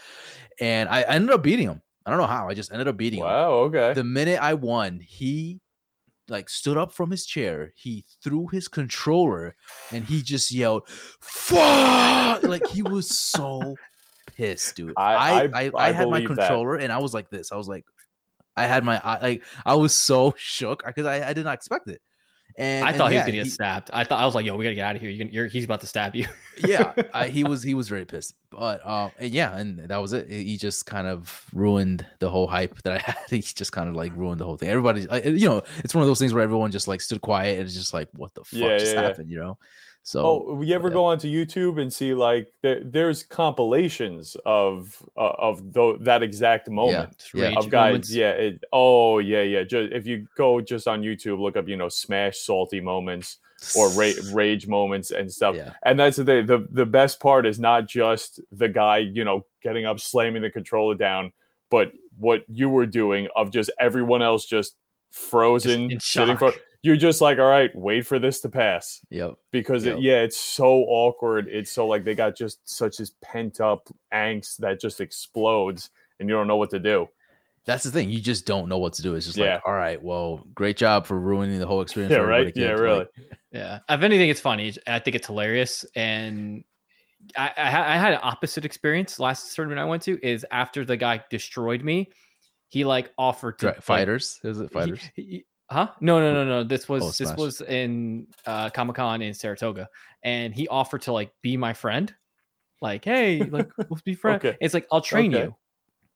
And 0.60 0.90
I, 0.90 1.04
I 1.04 1.16
ended 1.16 1.32
up 1.32 1.42
beating 1.44 1.68
him. 1.70 1.82
I 2.06 2.10
don't 2.10 2.20
know 2.20 2.28
how. 2.28 2.50
I 2.50 2.54
just 2.54 2.74
ended 2.74 2.90
up 2.90 2.98
beating 2.98 3.20
him 3.20 3.26
Wow. 3.28 3.52
Okay. 3.72 3.94
the 3.94 4.04
minute 4.04 4.38
I 4.44 4.56
won, 4.56 5.00
he 5.00 5.62
like 6.30 6.50
stood 6.50 6.78
up 6.78 6.94
from 6.94 7.12
his 7.12 7.26
chair, 7.26 7.74
he 7.76 8.06
threw 8.24 8.48
his 8.48 8.68
controller, 8.68 9.56
and 9.92 10.06
he 10.06 10.22
just 10.22 10.52
yelled, 10.52 10.88
"Fuck!" 11.22 12.44
Like 12.44 12.66
he 12.68 12.82
was 12.82 13.18
so 13.18 13.76
pissed, 14.36 14.76
dude. 14.76 14.94
I- 14.98 15.44
I 15.54 15.64
I- 15.66 15.72
I, 15.76 15.92
had 15.92 16.10
my 16.10 16.20
believe 16.22 16.36
that. 16.38 16.48
controller, 16.48 16.76
and 16.76 16.92
I 16.92 17.00
was 17.00 17.14
like 17.14 17.30
this. 17.30 17.52
I 17.52 17.56
was 17.58 17.68
like, 17.68 17.84
I 18.56 18.66
had 18.68 18.84
my 18.84 19.02
I, 19.04 19.20
like 19.22 19.44
I 19.66 19.76
was 19.76 19.96
so 19.96 20.34
shook 20.38 20.84
because 20.86 21.06
I, 21.06 21.30
I 21.30 21.34
did 21.34 21.44
not 21.46 21.56
expect 21.56 21.90
it. 21.90 22.02
And 22.56 22.86
I 22.86 22.90
and 22.90 22.98
thought 22.98 23.12
he 23.12 23.18
was 23.18 23.22
yeah, 23.26 23.32
gonna 23.32 23.44
get 23.44 23.52
stabbed. 23.52 23.90
I 23.94 24.04
thought 24.04 24.20
I 24.20 24.26
was 24.26 24.36
like, 24.36 24.46
"Yo, 24.46 24.56
we 24.56 24.64
gotta 24.64 24.76
get 24.76 24.86
out 24.88 24.96
of 24.96 25.02
here. 25.02 25.10
You're, 25.10 25.28
you're 25.28 25.48
he's 25.48 25.66
about 25.66 25.82
to 25.82 25.88
stab 25.88 26.16
you." 26.16 26.28
yeah, 26.64 26.94
I, 27.14 27.28
he 27.30 27.44
was 27.46 27.64
he 27.64 27.74
was 27.74 27.90
very 27.90 28.06
pissed. 28.06 28.36
But 28.52 28.86
um, 28.86 29.12
and 29.18 29.32
yeah, 29.32 29.58
and 29.58 29.80
that 29.90 29.98
was 29.98 30.14
it. 30.14 30.30
He 30.30 30.58
just 30.58 30.86
kind 30.86 31.08
of 31.08 31.46
ruined 31.54 32.06
the 32.20 32.30
whole 32.30 32.46
hype 32.48 32.80
that 32.84 32.94
I 32.94 32.98
had. 33.12 33.18
He 33.30 33.42
just 33.42 33.72
kind 33.72 33.90
of 33.90 33.96
like 33.96 34.16
ruined 34.16 34.40
the 34.40 34.46
whole 34.46 34.58
thing. 34.58 34.70
Everybody, 34.70 35.08
you 35.32 35.50
know, 35.50 35.64
it's 35.78 35.96
one 35.96 36.04
of 36.04 36.08
those 36.08 36.20
things 36.20 36.34
where 36.34 36.44
everyone 36.44 36.70
just 36.72 36.88
like 36.88 37.02
stood 37.02 37.22
quiet 37.22 37.58
and 37.58 37.66
it's 37.68 37.76
just 37.76 37.94
like, 37.94 38.10
what 38.14 38.34
the 38.36 38.44
fuck 38.44 38.52
Yeah, 38.52 38.78
just 38.78 38.94
yeah, 38.94 39.02
yeah. 39.02 39.08
happened, 39.08 39.32
you 39.32 39.40
know? 39.40 39.58
So 40.06 40.22
Oh, 40.50 40.62
you 40.62 40.76
ever 40.76 40.90
yeah. 40.90 40.94
go 40.94 41.06
onto 41.06 41.28
YouTube 41.30 41.82
and 41.82 41.92
see 41.92 42.14
like 42.14 42.52
there, 42.62 42.82
there's 42.84 43.24
compilations 43.24 44.36
of 44.46 45.02
uh, 45.16 45.32
of 45.40 45.62
that 46.04 46.22
exact 46.24 46.70
moment 46.70 47.18
Just 47.20 47.34
Yeah. 47.34 47.54
of 47.58 47.70
guys. 47.70 47.90
moments. 47.90 48.12
Yeah. 48.12 48.32
It, 48.32 48.64
oh 48.74 49.20
yeah, 49.20 49.42
yeah. 49.44 49.64
Just 49.64 49.94
if 49.94 50.06
you 50.06 50.28
go 50.36 50.60
just 50.60 50.88
on 50.90 51.02
YouTube, 51.04 51.40
look 51.40 51.56
up 51.56 51.68
you 51.70 51.78
know 51.78 51.88
smash 51.90 52.38
salty 52.40 52.82
moments 52.82 53.38
or 53.78 53.90
ra- 53.92 54.12
rage 54.34 54.68
moments 54.68 55.12
and 55.12 55.32
stuff. 55.32 55.56
yeah, 55.56 55.72
And 55.86 55.98
that's 55.98 56.18
the. 56.18 56.24
The 56.44 56.68
the 56.70 56.86
best 56.86 57.22
part 57.22 57.46
is 57.46 57.58
not 57.60 57.88
just 57.88 58.42
the 58.52 58.68
guy, 58.68 58.98
you 58.98 59.24
know, 59.24 59.46
getting 59.62 59.86
up, 59.86 60.02
slamming 60.02 60.42
the 60.42 60.50
controller 60.50 60.96
down, 60.96 61.32
but 61.72 61.94
what 62.18 62.44
you 62.50 62.68
were 62.70 62.86
doing 62.86 63.30
of 63.38 63.52
just 63.52 63.72
everyone 63.80 64.22
else 64.22 64.46
just 64.46 64.76
frozen, 65.12 65.92
in 65.92 66.00
sitting 66.02 66.36
for. 66.36 66.52
Shock. 66.84 66.88
You're 66.88 66.98
just 66.98 67.22
like, 67.22 67.40
all 67.40 67.50
right, 67.50 67.74
wait 67.76 68.06
for 68.06 68.20
this 68.20 68.42
to 68.42 68.50
pass 68.50 69.02
yep, 69.10 69.36
because 69.52 69.86
Yep. 69.86 69.98
it, 69.98 70.02
yeah, 70.04 70.22
it's 70.22 70.38
so 70.38 70.84
awkward. 70.88 71.48
It's 71.50 71.72
so 71.72 71.88
like 71.88 72.04
they 72.04 72.16
got 72.16 72.36
just 72.36 72.60
such 72.70 72.98
this 72.98 73.12
pent 73.22 73.62
up 73.62 73.88
angst 74.14 74.58
that 74.58 74.80
just 74.82 75.00
explodes, 75.02 75.90
and 76.20 76.28
you 76.30 76.36
don't 76.36 76.48
know 76.48 76.58
what 76.58 76.70
to 76.72 76.80
do. 76.80 77.08
that's 77.66 77.86
the 77.86 77.92
thing. 77.92 78.10
You 78.10 78.20
just 78.20 78.46
don't 78.46 78.68
know 78.68 78.78
what 78.78 78.92
to 78.94 79.02
do. 79.02 79.16
It's 79.16 79.26
just 79.26 79.38
Yeah. 79.38 79.54
like, 79.56 79.62
all 79.66 79.74
right, 79.74 80.02
well, 80.04 80.46
great 80.54 80.76
job 80.76 81.06
for 81.06 81.18
ruining 81.18 81.60
the 81.60 81.66
whole 81.68 81.82
experience. 81.86 82.12
Yeah, 82.12 82.18
right. 82.20 82.52
Yeah, 82.56 82.72
really. 82.72 83.00
Like, 83.00 83.10
Yeah. 83.54 83.80
If 83.88 84.02
anything, 84.02 84.30
it's 84.30 84.42
funny. 84.42 84.74
I 84.88 85.00
think 85.00 85.16
it's 85.16 85.28
hilarious. 85.28 85.86
And 85.96 86.64
I, 87.38 87.52
I, 87.56 87.94
I 87.94 87.98
had 87.98 88.14
an 88.14 88.20
opposite 88.24 88.66
experience 88.66 89.18
last 89.20 89.56
tournament 89.56 89.80
I 89.80 89.86
went 89.86 90.02
to. 90.04 90.20
Is 90.28 90.46
after 90.52 90.84
the 90.84 90.98
guy 90.98 91.24
destroyed 91.30 91.84
me, 91.84 92.10
he 92.70 92.84
like 92.84 93.12
offered 93.18 93.60
to 93.60 93.66
dra- 93.68 93.72
like, 93.76 93.82
fighters, 93.84 94.40
is 94.44 94.60
it 94.60 94.64
he- 94.64 94.74
fighters? 94.74 95.00
he- 95.16 95.46
huh? 95.74 95.90
No, 96.00 96.20
no, 96.20 96.34
no, 96.34 96.46
no. 96.46 96.64
This 96.64 96.88
was 96.88 97.04
Oh, 97.04 97.24
this 97.26 97.36
was 97.36 97.62
in 97.62 98.28
uh, 98.46 98.70
Comic 98.70 98.96
Con 98.96 99.22
in 99.22 99.34
Saratoga, 99.34 99.90
and 100.24 100.54
he 100.56 100.68
offered 100.68 101.02
to 101.04 101.12
like 101.14 101.32
be 101.42 101.58
my 101.58 101.74
friend. 101.74 102.14
Like, 102.82 103.04
hey, 103.06 103.44
like 103.44 103.70
let's 103.90 104.02
be 104.02 104.14
friends. 104.16 104.46
Okay. 104.46 104.58
It's 104.62 104.74
like 104.74 104.88
I'll 104.92 105.02
train 105.02 105.34
Okay. 105.36 105.46
you. 105.46 105.56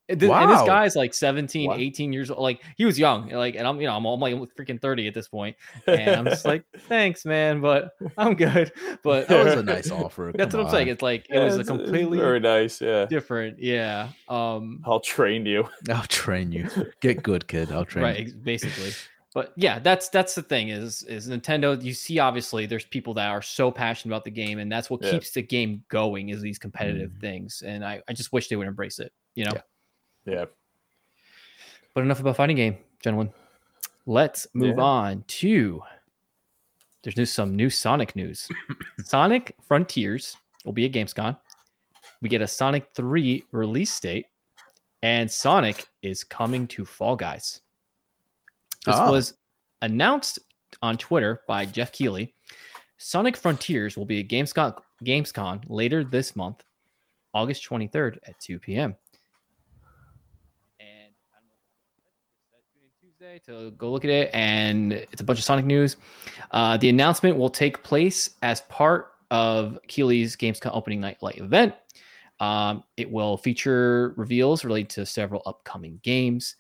And 0.10 0.22
this, 0.22 0.32
and 0.32 0.50
this 0.50 0.62
guy's 0.62 0.96
like 0.96 1.14
17, 1.14 1.68
Wow. 1.70 1.76
18 1.78 2.14
years 2.14 2.32
old. 2.32 2.40
Like 2.42 2.62
he 2.78 2.86
was 2.86 2.98
young. 2.98 3.28
Like, 3.30 3.56
and 3.56 3.68
I'm, 3.68 3.82
you 3.82 3.88
know, 3.88 3.94
I'm, 3.98 4.06
I'm 4.06 4.22
like 4.22 4.36
freaking 4.58 4.80
30 4.82 5.06
at 5.10 5.14
this 5.14 5.28
point. 5.28 5.58
And 5.86 6.10
I'm 6.16 6.24
just 6.26 6.46
like, 6.46 6.64
thanks, 6.88 7.26
man, 7.26 7.60
but 7.60 7.92
I'm 8.18 8.34
good. 8.36 8.72
But 9.04 9.28
that 9.28 9.44
was 9.44 9.56
a 9.56 9.64
nice 9.64 9.92
offer. 9.92 10.32
that's 10.34 10.52
come 10.52 10.60
what 10.62 10.68
I'm 10.68 10.72
saying. 10.72 10.88
It's 10.88 11.02
like 11.02 11.26
it 11.30 11.36
Yeah, 11.36 11.44
was 11.44 11.58
a 11.58 11.60
it's- 11.60 11.70
it's 11.76 11.84
completely 11.84 12.20
very 12.20 12.40
nice. 12.40 12.80
Yeah, 12.80 13.04
different. 13.06 13.60
Yeah. 13.60 14.08
Um 14.30 14.82
I'll 14.86 15.02
train 15.02 15.46
you. 15.46 15.68
I'll 15.90 16.04
train 16.04 16.54
you. 16.54 16.70
Get 17.02 17.22
good, 17.22 17.46
kid. 17.50 17.74
I'll 17.74 17.84
train 17.84 18.04
right 18.06 18.18
you. 18.20 18.24
ex- 18.28 18.32
basically 18.34 18.92
but 19.34 19.54
yeah 19.58 19.78
that's 19.80 20.10
that's 20.10 20.34
the 20.36 20.42
thing 20.42 20.70
is 20.70 21.04
is 21.04 21.28
nintendo 21.28 21.82
you 21.84 21.94
see 21.94 22.18
obviously 22.20 22.66
there's 22.66 22.86
people 22.86 23.14
that 23.14 23.28
are 23.30 23.42
so 23.42 23.70
passionate 23.70 24.14
about 24.14 24.24
the 24.24 24.32
game 24.32 24.60
and 24.60 24.72
that's 24.72 24.90
what 24.90 25.04
Yeah. 25.04 25.12
keeps 25.12 25.32
the 25.32 25.42
game 25.42 25.84
going 25.90 26.30
is 26.30 26.42
these 26.42 26.58
competitive 26.58 27.12
Mhm. 27.12 27.20
things 27.22 27.62
and 27.66 27.84
I, 27.86 28.02
I 28.08 28.14
just 28.14 28.32
wish 28.32 28.48
they 28.48 28.56
would 28.56 28.68
embrace 28.68 29.00
it 29.00 29.12
you 29.36 29.46
know 29.46 29.54
Yeah. 30.26 30.34
Yeah. 30.34 30.46
but 31.94 32.04
enough 32.04 32.20
about 32.20 32.36
fighting 32.38 32.56
game 32.58 32.78
gentlemen 33.02 33.32
let's 34.06 34.48
move 34.54 34.78
Yeah. 34.78 34.84
on 34.84 35.24
to 35.28 35.82
there's 37.04 37.18
new 37.18 37.26
some 37.26 37.56
new 37.56 37.70
sonic 37.70 38.16
news 38.16 38.48
sonic 39.04 39.56
frontiers 39.68 40.36
will 40.66 40.74
be 40.74 40.86
at 40.86 40.92
gamescom 40.92 41.38
we 42.22 42.30
get 42.30 42.42
a 42.42 42.48
sonic 42.48 42.88
3 42.96 43.44
release 43.52 44.00
date 44.00 44.26
and 45.04 45.30
sonic 45.30 45.86
is 46.02 46.24
coming 46.24 46.66
to 46.68 46.86
fall 46.86 47.16
guys 47.16 47.62
this 48.86 48.96
Oh. 48.98 49.12
was 49.12 49.34
announced 49.82 50.40
on 50.82 50.98
Twitter 50.98 51.42
by 51.48 51.66
Geoff 51.66 51.92
Keighley. 51.92 52.34
Sonic 52.98 53.38
Frontiers 53.38 53.96
will 53.96 54.06
be 54.06 54.20
at 54.22 54.28
Gamescom, 54.28 54.78
Gamescom 55.04 55.64
later 55.68 56.04
this 56.04 56.36
month, 56.36 56.64
August 57.34 57.64
23rd 57.64 58.18
at 58.26 58.40
2 58.40 58.60
p.m. 58.60 58.96
And 60.80 61.14
I 61.34 61.38
don't 61.40 61.48
know, 61.48 62.84
it's 62.84 62.96
Tuesday 63.00 63.40
to 63.46 63.72
go 63.72 63.92
look 63.92 64.04
at 64.04 64.10
it, 64.12 64.30
and 64.34 64.94
it's 64.94 65.22
a 65.22 65.24
bunch 65.24 65.40
of 65.40 65.46
Sonic 65.46 65.66
news. 65.66 65.98
Uh, 66.52 66.78
the 66.78 66.90
announcement 66.90 67.38
will 67.38 67.50
take 67.50 67.84
place 67.84 68.32
as 68.42 68.62
part 68.62 69.12
of 69.30 69.78
Keighley's 69.88 70.36
Gamescom 70.36 70.72
opening 70.74 71.00
night 71.02 71.22
light 71.22 71.38
event. 71.38 71.76
Um, 72.40 72.84
it 72.98 73.10
will 73.12 73.38
feature 73.38 74.14
reveals 74.16 74.64
related 74.64 74.90
to 74.92 75.06
several 75.06 75.42
upcoming 75.46 76.00
games. 76.04 76.56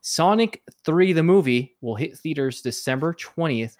Sonic 0.00 0.62
3 0.84 1.12
the 1.12 1.22
movie 1.22 1.76
will 1.80 1.94
hit 1.96 2.16
theaters 2.18 2.62
December 2.62 3.14
20th, 3.14 3.76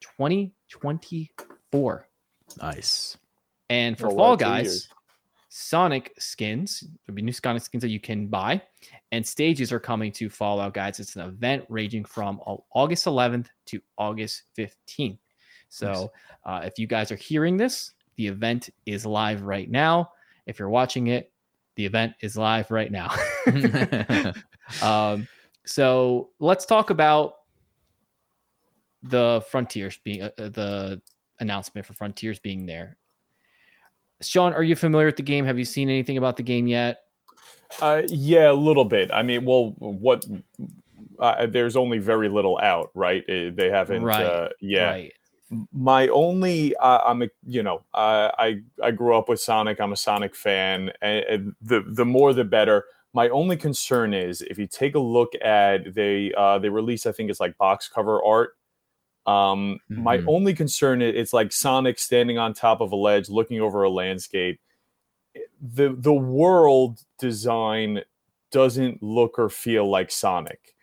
2024. 0.00 2.08
Nice. 2.62 3.16
And 3.68 3.98
for 3.98 4.06
Oh, 4.08 4.16
Fall 4.16 4.36
two 4.36 4.44
Guys, 4.44 4.64
years. 4.64 4.88
Sonic 5.48 6.12
skins, 6.18 6.84
there'll 7.06 7.16
be 7.16 7.22
new 7.22 7.32
Sonic 7.32 7.62
skins 7.62 7.82
that 7.82 7.88
you 7.88 8.00
can 8.00 8.26
buy, 8.28 8.60
and 9.10 9.26
stages 9.26 9.72
are 9.72 9.80
coming 9.80 10.12
to 10.12 10.28
Fallout 10.28 10.74
Guys. 10.74 11.00
It's 11.00 11.16
an 11.16 11.22
event 11.22 11.64
ranging 11.68 12.04
from 12.04 12.40
August 12.74 13.06
11th 13.06 13.46
to 13.66 13.80
August 13.96 14.42
15th. 14.56 15.18
So 15.68 16.12
uh, 16.44 16.60
if 16.64 16.78
you 16.78 16.86
guys 16.86 17.10
are 17.10 17.16
hearing 17.16 17.56
this, 17.56 17.92
the 18.16 18.28
event 18.28 18.70
is 18.86 19.04
live 19.04 19.42
right 19.42 19.70
now. 19.70 20.12
If 20.46 20.58
you're 20.58 20.70
watching 20.70 21.08
it, 21.08 21.32
the 21.74 21.84
event 21.86 22.14
is 22.20 22.36
live 22.36 22.70
right 22.70 22.92
now. 22.92 23.14
um, 24.82 25.28
so 25.64 26.30
let's 26.38 26.66
talk 26.66 26.90
about 26.90 27.34
the 29.02 29.44
Frontiers 29.50 29.98
being 30.04 30.22
uh, 30.22 30.30
uh, 30.38 30.48
the 30.48 31.02
announcement 31.40 31.86
for 31.86 31.92
Frontiers 31.92 32.38
being 32.38 32.66
there. 32.66 32.96
Sean, 34.22 34.52
are 34.54 34.62
you 34.62 34.76
familiar 34.76 35.06
with 35.06 35.16
the 35.16 35.22
game? 35.22 35.44
Have 35.44 35.58
you 35.58 35.64
seen 35.64 35.90
anything 35.90 36.16
about 36.16 36.36
the 36.36 36.42
game 36.42 36.66
yet? 36.66 37.02
Uh, 37.80 38.02
yeah, 38.08 38.50
a 38.50 38.54
little 38.54 38.84
bit. 38.84 39.10
I 39.12 39.22
mean, 39.22 39.44
well, 39.44 39.74
what? 39.78 40.24
Uh, 41.18 41.46
there's 41.46 41.76
only 41.76 41.98
very 41.98 42.28
little 42.28 42.58
out, 42.62 42.90
right? 42.94 43.22
Uh, 43.28 43.50
they 43.54 43.70
haven't. 43.70 44.02
Right. 44.02 44.24
Uh, 44.24 44.48
yeah. 44.60 44.90
Right. 44.90 45.12
My 45.72 46.08
only, 46.08 46.74
uh, 46.76 47.02
I'm, 47.04 47.22
a, 47.22 47.28
you 47.46 47.62
know, 47.62 47.82
I 47.94 48.62
I 48.82 48.90
grew 48.90 49.16
up 49.16 49.28
with 49.28 49.40
Sonic. 49.40 49.80
I'm 49.80 49.92
a 49.92 49.96
Sonic 49.96 50.34
fan, 50.34 50.90
and, 51.02 51.24
and 51.24 51.54
the 51.60 51.84
the 51.86 52.04
more 52.04 52.32
the 52.32 52.44
better. 52.44 52.84
My 53.16 53.28
only 53.30 53.56
concern 53.56 54.14
is 54.14 54.42
if 54.42 54.58
you 54.58 54.66
take 54.66 54.94
a 54.94 54.98
look 55.00 55.32
at 55.42 55.94
they 55.94 56.32
uh, 56.36 56.58
they 56.58 56.68
release, 56.68 57.06
I 57.06 57.12
think 57.12 57.30
it's 57.30 57.40
like 57.40 57.56
box 57.58 57.88
cover 57.88 58.22
art. 58.24 58.50
Um, 59.26 59.80
My 59.96 60.18
Mhm. 60.18 60.26
only 60.26 60.54
concern 60.54 61.02
is 61.02 61.14
it's 61.16 61.32
like 61.32 61.52
Sonic 61.52 61.98
standing 61.98 62.38
on 62.38 62.54
top 62.54 62.80
of 62.80 62.92
a 62.92 62.96
ledge, 62.96 63.28
looking 63.30 63.60
over 63.60 63.82
a 63.84 63.90
landscape. 63.90 64.60
The 65.60 65.94
the 65.98 66.12
world 66.14 67.00
design 67.18 68.02
doesn't 68.52 69.02
look 69.02 69.38
or 69.38 69.48
feel 69.48 69.88
like 69.88 70.10
Sonic. 70.10 70.74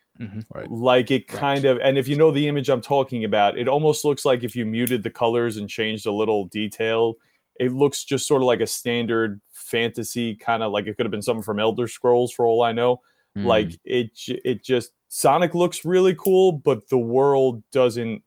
right. 0.53 0.69
Like 0.69 1.11
it 1.11 1.27
Right. 1.31 1.39
kind 1.39 1.65
of, 1.65 1.79
and 1.79 1.97
if 1.97 2.07
you 2.07 2.15
know 2.15 2.31
the 2.31 2.47
image 2.47 2.69
I'm 2.69 2.81
talking 2.81 3.23
about, 3.25 3.57
it 3.57 3.67
almost 3.67 4.05
looks 4.05 4.25
like 4.25 4.43
if 4.43 4.55
you 4.55 4.65
muted 4.65 5.03
the 5.03 5.09
colors 5.09 5.57
and 5.57 5.69
changed 5.69 6.05
a 6.05 6.11
little 6.11 6.45
detail, 6.45 7.15
it 7.59 7.71
looks 7.73 8.03
just 8.05 8.27
sort 8.27 8.41
of 8.41 8.47
like 8.47 8.61
a 8.61 8.67
standard 8.67 9.41
fantasy 9.73 10.35
kind 10.35 10.61
of 10.61 10.71
like 10.71 10.85
it 10.85 10.95
could 10.95 11.07
have 11.07 11.11
been 11.11 11.23
something 11.23 11.43
from 11.43 11.59
Elder 11.59 11.87
Scrolls 11.87 12.31
for 12.31 12.45
all 12.45 12.61
I 12.61 12.71
know. 12.71 13.01
Mm. 13.35 13.45
Like 13.45 13.79
it, 13.83 14.11
it 14.27 14.63
just 14.63 14.91
Sonic 15.09 15.55
looks 15.55 15.83
really 15.83 16.15
cool, 16.15 16.51
but 16.51 16.87
the 16.89 16.99
world 16.99 17.63
doesn't. 17.71 18.21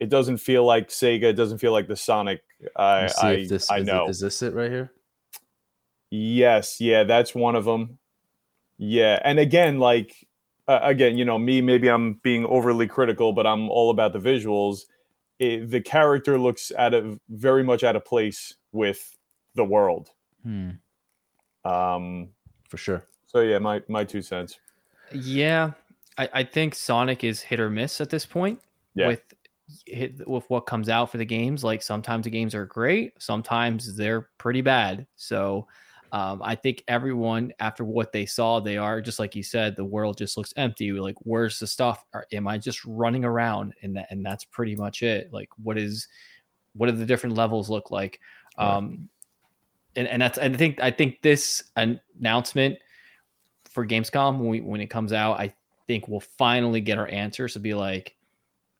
It 0.00 0.08
doesn't 0.10 0.38
feel 0.38 0.64
like 0.64 0.88
Sega. 0.88 1.24
It 1.24 1.32
doesn't 1.34 1.58
feel 1.58 1.72
like 1.72 1.86
the 1.86 1.96
Sonic. 1.96 2.42
I 2.76 3.08
I, 3.22 3.46
this 3.48 3.70
I 3.70 3.78
is, 3.78 3.86
know. 3.86 4.08
Is 4.08 4.20
this 4.20 4.42
it 4.42 4.54
right 4.54 4.70
here? 4.70 4.92
Yes, 6.10 6.80
yeah, 6.80 7.04
that's 7.04 7.34
one 7.34 7.54
of 7.54 7.64
them. 7.64 7.98
Yeah, 8.78 9.20
and 9.24 9.38
again, 9.38 9.78
like 9.78 10.28
uh, 10.66 10.80
again, 10.82 11.16
you 11.16 11.24
know, 11.24 11.38
me 11.38 11.60
maybe 11.60 11.88
I'm 11.88 12.14
being 12.22 12.44
overly 12.46 12.86
critical, 12.88 13.32
but 13.32 13.46
I'm 13.46 13.68
all 13.70 13.90
about 13.90 14.12
the 14.12 14.20
visuals. 14.20 14.82
It, 15.38 15.70
the 15.70 15.80
character 15.80 16.38
looks 16.38 16.72
out 16.76 16.94
of 16.94 17.18
very 17.28 17.62
much 17.62 17.84
out 17.84 17.96
of 17.96 18.04
place 18.04 18.54
with 18.72 19.16
the 19.54 19.64
world. 19.64 20.10
Hmm, 20.44 20.70
Um, 21.64 22.28
for 22.68 22.76
sure. 22.76 23.04
so 23.26 23.40
yeah, 23.40 23.58
my 23.58 23.82
my 23.88 24.04
two 24.04 24.22
cents. 24.22 24.58
Yeah, 25.12 25.72
I, 26.16 26.28
I 26.34 26.44
think 26.44 26.74
Sonic 26.74 27.24
is 27.24 27.40
hit 27.40 27.60
or 27.60 27.70
miss 27.70 28.00
at 28.00 28.10
this 28.10 28.26
point 28.26 28.60
Yeah. 28.94 29.08
with 29.08 29.22
hit, 29.86 30.26
with 30.28 30.44
what 30.48 30.62
comes 30.66 30.88
out 30.88 31.10
for 31.10 31.18
the 31.18 31.24
games. 31.24 31.64
Like 31.64 31.82
sometimes 31.82 32.24
the 32.24 32.30
games 32.30 32.54
are 32.54 32.66
great, 32.66 33.14
sometimes 33.18 33.96
they're 33.96 34.28
pretty 34.38 34.60
bad. 34.60 35.06
So 35.16 35.66
um, 36.12 36.40
I 36.42 36.54
think 36.54 36.84
everyone 36.88 37.52
after 37.60 37.84
what 37.84 38.12
they 38.12 38.24
saw, 38.26 38.60
they 38.60 38.76
are 38.78 39.00
just 39.00 39.18
like 39.18 39.34
you 39.36 39.42
said, 39.42 39.76
the 39.76 39.84
world 39.84 40.16
just 40.18 40.36
looks 40.36 40.52
empty. 40.56 40.92
Like 40.92 41.16
where's 41.20 41.58
the 41.58 41.66
stuff? 41.66 42.04
Are, 42.14 42.26
am 42.32 42.48
I 42.48 42.56
just 42.58 42.84
running 42.84 43.24
around? 43.24 43.74
And 43.82 43.96
that 43.96 44.06
and 44.10 44.24
that's 44.24 44.44
pretty 44.44 44.74
much 44.76 45.02
it. 45.02 45.32
Like 45.32 45.48
what 45.62 45.76
is 45.78 46.08
what 46.74 46.86
do 46.86 46.92
the 46.92 47.04
different 47.06 47.36
levels 47.36 47.68
look 47.70 47.90
like? 47.90 48.20
Right. 48.58 48.74
Um, 48.76 49.08
and, 49.98 50.08
and 50.08 50.22
that's 50.22 50.38
I 50.38 50.48
think 50.54 50.80
I 50.80 50.90
think 50.90 51.20
this 51.22 51.64
announcement 51.76 52.78
for 53.70 53.86
Gamescom 53.86 54.38
when 54.38 54.48
we, 54.48 54.60
when 54.60 54.80
it 54.80 54.86
comes 54.86 55.12
out, 55.12 55.38
I 55.38 55.52
think 55.86 56.08
we'll 56.08 56.20
finally 56.20 56.80
get 56.80 56.98
our 56.98 57.08
answers 57.08 57.52
to 57.54 57.60
be 57.60 57.74
like, 57.74 58.16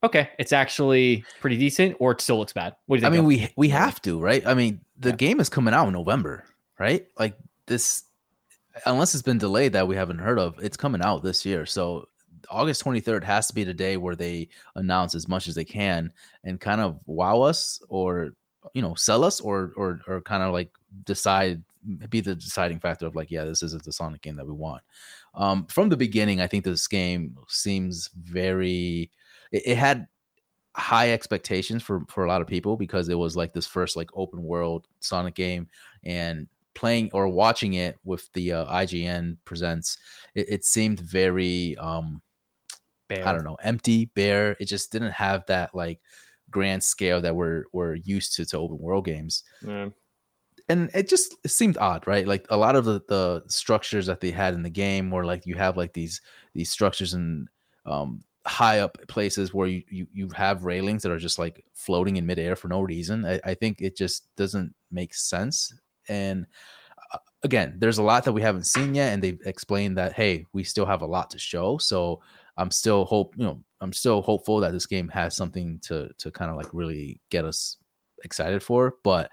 okay, 0.03 0.31
it's 0.39 0.53
actually 0.53 1.25
pretty 1.41 1.57
decent, 1.57 1.97
or 1.99 2.13
it 2.13 2.21
still 2.21 2.39
looks 2.39 2.53
bad. 2.53 2.77
What 2.87 2.97
do 2.97 3.03
you 3.03 3.09
I 3.09 3.11
mean, 3.11 3.25
we 3.25 3.51
we 3.57 3.69
have 3.69 4.01
to, 4.03 4.19
right? 4.19 4.47
I 4.47 4.55
mean, 4.55 4.81
the 4.99 5.11
Yeah. 5.11 5.17
game 5.17 5.41
is 5.41 5.49
coming 5.49 5.75
out 5.75 5.87
in 5.89 5.93
November, 5.93 6.45
right? 6.79 7.07
Like 7.19 7.37
this, 7.67 8.05
unless 8.87 9.15
it's 9.15 9.23
been 9.23 9.39
delayed 9.39 9.73
that 9.73 9.89
we 9.89 9.97
haven't 9.97 10.19
heard 10.19 10.39
of, 10.39 10.59
it's 10.63 10.77
coming 10.77 11.03
out 11.03 11.23
this 11.23 11.45
year. 11.45 11.67
So 11.67 12.09
August 12.51 12.85
23rd 12.85 13.25
has 13.25 13.49
to 13.49 13.55
be 13.55 13.65
the 13.65 13.75
day 13.75 13.97
where 13.97 14.15
they 14.17 14.49
announce 14.77 15.15
as 15.15 15.29
much 15.29 15.49
as 15.49 15.55
they 15.55 15.65
can 15.65 16.13
and 16.45 16.61
kind 16.61 16.81
of 16.81 16.99
wow 17.07 17.43
us 17.43 17.81
or 17.89 18.31
you 18.75 18.83
know 18.83 18.95
sell 18.95 19.25
us 19.25 19.41
or 19.41 19.73
or 19.77 20.01
or 20.07 20.21
kind 20.23 20.43
of 20.43 20.53
like 20.53 20.71
decide 21.05 21.63
be 22.09 22.21
the 22.21 22.35
deciding 22.35 22.81
factor 22.81 23.07
of 23.07 23.15
like 23.15 23.31
yeah 23.31 23.45
this 23.45 23.63
isn't 23.63 23.85
the 23.85 23.93
sonic 23.93 24.21
game 24.21 24.37
that 24.37 24.47
we 24.47 24.53
want 24.53 24.83
um 25.35 25.65
from 25.67 25.89
the 25.89 25.97
beginning 25.97 26.41
i 26.41 26.47
think 26.47 26.65
this 26.65 26.87
game 26.87 27.37
seems 27.47 28.11
very 28.17 29.11
it, 29.53 29.63
it 29.65 29.77
had 29.77 30.07
high 30.75 31.13
expectations 31.13 31.83
for 31.83 32.05
for 32.09 32.25
a 32.25 32.29
lot 32.29 32.41
of 32.41 32.47
people 32.47 32.77
because 32.77 33.09
it 33.09 33.15
was 33.15 33.37
like 33.37 33.53
this 33.53 33.67
first 33.67 33.97
like 33.97 34.11
open 34.15 34.43
world 34.43 34.87
sonic 35.01 35.35
game 35.35 35.67
and 36.05 36.49
playing 36.75 37.11
or 37.13 37.29
watching 37.29 37.75
it 37.75 37.97
with 38.05 38.31
the 38.35 38.53
uh, 38.53 38.67
ign 38.81 39.37
presents 39.45 39.99
it, 40.35 40.47
it 40.49 40.65
seemed 40.65 41.01
very 41.01 41.77
um 41.79 42.21
I 43.27 43.33
don't 43.33 43.45
know, 43.45 43.57
empty, 43.63 44.07
bare. 44.15 44.57
It 44.61 44.67
just 44.67 44.93
didn't 44.93 45.13
have 45.13 45.47
that 45.47 45.75
like 45.75 46.01
grand 46.51 46.83
scale 46.83 47.21
that 47.21 47.35
we're 47.35 47.65
we're 47.73 47.95
used 47.95 48.35
to 48.37 48.45
to 48.47 48.59
open 48.59 48.79
world 48.79 49.05
games. 49.05 49.45
Yeah. 49.67 49.89
And 50.69 50.91
it 50.93 51.09
just 51.09 51.35
it 51.45 51.51
seemed 51.51 51.79
odd, 51.79 52.07
right? 52.07 52.27
Like 52.27 52.47
a 52.51 52.57
lot 52.57 52.77
of 52.77 52.85
the 52.85 53.01
the 53.09 53.43
structures 53.49 54.07
that 54.07 54.21
they 54.21 54.31
had 54.31 54.55
in 54.55 54.63
the 54.63 54.71
game 54.71 55.11
were 55.11 55.25
like 55.25 55.47
you 55.47 55.55
have 55.55 55.77
like 55.77 55.93
these 55.93 56.21
these 56.55 56.71
structures 56.71 57.15
in 57.15 57.49
um 57.87 58.23
high 58.47 58.81
up 58.81 58.99
places 59.09 59.53
where 59.53 59.69
you 59.69 59.83
you, 59.91 60.07
you 60.13 60.29
have 60.35 60.65
railings 60.65 61.03
that 61.03 61.13
are 61.13 61.19
just 61.19 61.39
like 61.39 61.65
floating 61.75 62.17
in 62.17 62.27
midair 62.27 62.57
for 62.57 62.69
no 62.69 62.81
reason. 62.81 63.25
I, 63.25 63.41
I 63.45 63.55
think 63.55 63.81
it 63.81 63.97
just 63.97 64.35
doesn't 64.37 64.75
make 64.91 65.15
sense. 65.15 65.73
And 66.09 66.47
uh, 67.13 67.19
again, 67.43 67.77
there's 67.79 67.99
a 67.99 68.03
lot 68.03 68.25
that 68.25 68.33
we 68.33 68.43
haven't 68.43 68.67
seen 68.67 68.95
yet, 68.95 69.13
and 69.13 69.23
they've 69.23 69.41
explained 69.45 69.97
that 69.99 70.13
hey, 70.15 70.45
we 70.53 70.65
still 70.65 70.87
have 70.87 71.03
a 71.03 71.07
lot 71.07 71.31
to 71.31 71.39
show. 71.39 71.79
So 71.79 72.21
I'm 72.57 72.71
still 72.71 73.05
hope 73.05 73.35
you 73.37 73.45
know 73.45 73.63
I'm 73.81 73.93
still 73.93 74.23
hopeful 74.23 74.61
that 74.61 74.73
this 74.73 74.87
game 74.87 75.09
has 75.09 75.37
something 75.37 75.79
to 75.81 76.11
to 76.19 76.31
kind 76.31 76.51
of 76.51 76.57
like 76.57 76.69
really 76.73 77.21
get 77.31 77.45
us 77.45 77.77
excited 78.25 78.63
for. 78.63 78.97
But 79.05 79.31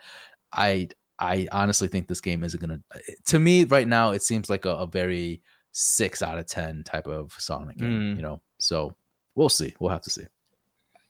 I 0.53 0.89
I 1.19 1.47
honestly 1.51 1.87
think 1.87 2.07
this 2.07 2.21
game 2.21 2.43
isn't 2.43 2.59
gonna. 2.59 2.79
To 3.27 3.39
me, 3.39 3.63
right 3.63 3.87
now, 3.87 4.11
it 4.11 4.23
seems 4.23 4.49
like 4.49 4.65
a, 4.65 4.71
a 4.71 4.87
very 4.87 5.41
six 5.71 6.21
out 6.21 6.37
of 6.37 6.45
ten 6.45 6.83
type 6.83 7.07
of 7.07 7.33
Sonic 7.37 7.77
game. 7.77 8.13
Mm. 8.13 8.15
You 8.17 8.21
know, 8.21 8.41
so 8.57 8.95
we'll 9.35 9.49
see. 9.49 9.73
We'll 9.79 9.91
have 9.91 10.03
to 10.03 10.09
see. 10.09 10.23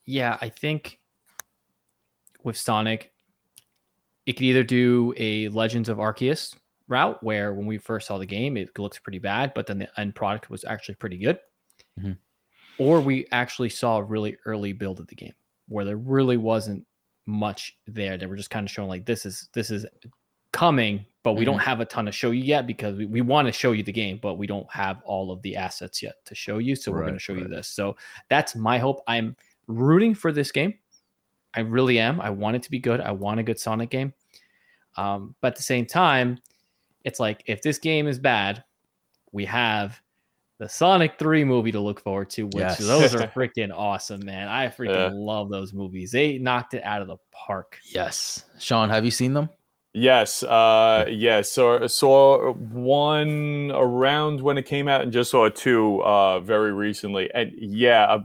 Yeah, 0.06 0.38
I 0.42 0.50
think 0.50 1.00
with 2.44 2.58
Sonic, 2.58 3.12
it 4.26 4.34
could 4.34 4.44
either 4.44 4.64
do 4.64 5.14
a 5.18 5.50
Legends 5.50 5.90
of 5.90 5.98
Arceus 5.98 6.56
route 6.88 7.22
where 7.24 7.54
when 7.54 7.66
we 7.66 7.80
first 7.80 8.08
saw 8.08 8.20
the 8.20 8.26
game, 8.26 8.58
it 8.58 8.78
looked 8.78 9.02
pretty 9.04 9.18
bad, 9.20 9.54
but 9.56 9.66
then 9.66 9.80
the 9.80 10.00
end 10.00 10.14
product 10.14 10.50
was 10.50 10.64
actually 10.64 10.96
pretty 10.96 11.18
good. 11.18 11.40
Mhm. 12.00 12.18
Or 12.78 13.00
we 13.00 13.26
actually 13.32 13.70
saw 13.70 13.98
a 13.98 14.04
really 14.04 14.38
early 14.46 14.74
build 14.74 15.00
of 15.00 15.08
the 15.08 15.16
game 15.16 15.34
where 15.68 15.86
there 15.86 15.98
really 15.98 16.38
wasn't 16.38 16.86
much 17.26 17.78
there. 17.88 18.18
They 18.18 18.26
were 18.26 18.36
just 18.36 18.50
kind 18.50 18.66
of 18.66 18.72
showing 18.72 18.90
like 18.90 19.06
this 19.06 19.26
is 19.26 19.50
this 19.54 19.72
is 19.72 19.86
coming, 20.52 21.06
but 21.24 21.34
we 21.34 21.44
don't 21.44 21.60
have 21.60 21.80
a 21.82 21.86
ton 21.86 22.06
to 22.06 22.12
show 22.12 22.32
you 22.32 22.44
yet 22.44 22.66
because 22.68 22.96
we, 22.96 23.06
we 23.06 23.22
want 23.22 23.48
to 23.48 23.52
show 23.52 23.74
you 23.74 23.84
the 23.84 23.92
game, 23.92 24.20
but 24.22 24.36
we 24.36 24.48
don't 24.48 24.70
have 24.72 25.02
all 25.04 25.32
of 25.32 25.42
the 25.42 25.56
assets 25.56 26.02
yet 26.02 26.16
to 26.26 26.36
show 26.36 26.60
you. 26.60 26.76
So 26.76 26.92
we're 26.92 27.00
going 27.00 27.10
to 27.10 27.14
Right, 27.14 27.22
show 27.22 27.34
you 27.34 27.48
this. 27.48 27.68
So 27.68 27.98
that's 28.30 28.56
my 28.56 28.78
hope. 28.78 29.02
I'm 29.08 29.36
rooting 29.68 30.14
for 30.14 30.32
this 30.32 30.52
game. 30.52 30.76
I 31.56 31.62
really 31.62 32.00
am. 32.00 32.22
I 32.22 32.30
want 32.30 32.56
it 32.56 32.64
to 32.64 32.72
be 32.72 32.80
good. 32.80 33.02
I 33.02 33.12
want 33.12 33.40
a 33.40 33.44
good 33.44 33.60
Sonic 33.60 33.90
game. 33.90 34.14
Um, 34.98 35.36
but 35.42 35.50
at 35.50 35.56
the 35.56 35.64
same 35.64 35.86
time, 35.86 36.38
it's 37.04 37.20
like 37.20 37.44
if 37.48 37.62
this 37.62 37.78
game 37.78 38.08
is 38.08 38.20
bad, 38.20 38.64
we 39.32 39.46
have 39.46 40.00
the 40.58 40.70
Sonic 40.70 41.20
3 41.20 41.44
movie 41.44 41.72
to 41.72 41.80
look 41.80 42.00
forward 42.00 42.30
to, 42.32 42.44
which 42.44 42.56
Yes. 42.56 42.78
those 42.80 43.14
are 43.14 43.28
freaking 43.36 43.74
awesome, 43.76 44.24
man. 44.26 44.48
I 44.48 44.68
freaking 44.68 44.90
Yeah. 44.96 45.10
love 45.14 45.50
those 45.50 45.74
movies. 45.74 46.12
They 46.12 46.38
knocked 46.38 46.74
it 46.74 46.84
out 46.84 47.02
of 47.02 47.08
the 47.08 47.18
park. 47.32 47.78
Yes, 47.92 48.46
Sean, 48.60 48.90
have 48.90 49.04
you 49.04 49.12
seen 49.12 49.34
them? 49.34 49.50
Yes, 49.94 50.44
uh, 50.44 51.06
yes. 51.10 51.52
So 51.52 51.88
saw 51.88 52.52
one 52.54 53.72
around 53.74 54.42
when 54.42 54.58
it 54.58 54.66
came 54.66 54.88
out, 54.90 55.02
and 55.02 55.12
just 55.12 55.32
saw 55.32 55.48
two 55.50 56.04
uh, 56.04 56.42
very 56.42 56.74
recently. 56.74 57.30
And 57.34 57.54
yeah, 57.56 58.04
uh, 58.06 58.20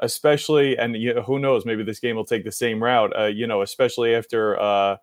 especially, 0.00 0.76
and 0.76 0.94
you 0.94 1.14
know, 1.14 1.22
who 1.22 1.38
knows, 1.38 1.64
maybe 1.64 1.82
this 1.82 2.00
game 2.00 2.16
will 2.16 2.26
take 2.26 2.44
the 2.44 2.52
same 2.52 2.82
route. 2.82 3.18
Uh, 3.18 3.24
you 3.24 3.46
know, 3.46 3.62
especially 3.62 4.14
after 4.14 4.60
uh, 4.60 4.96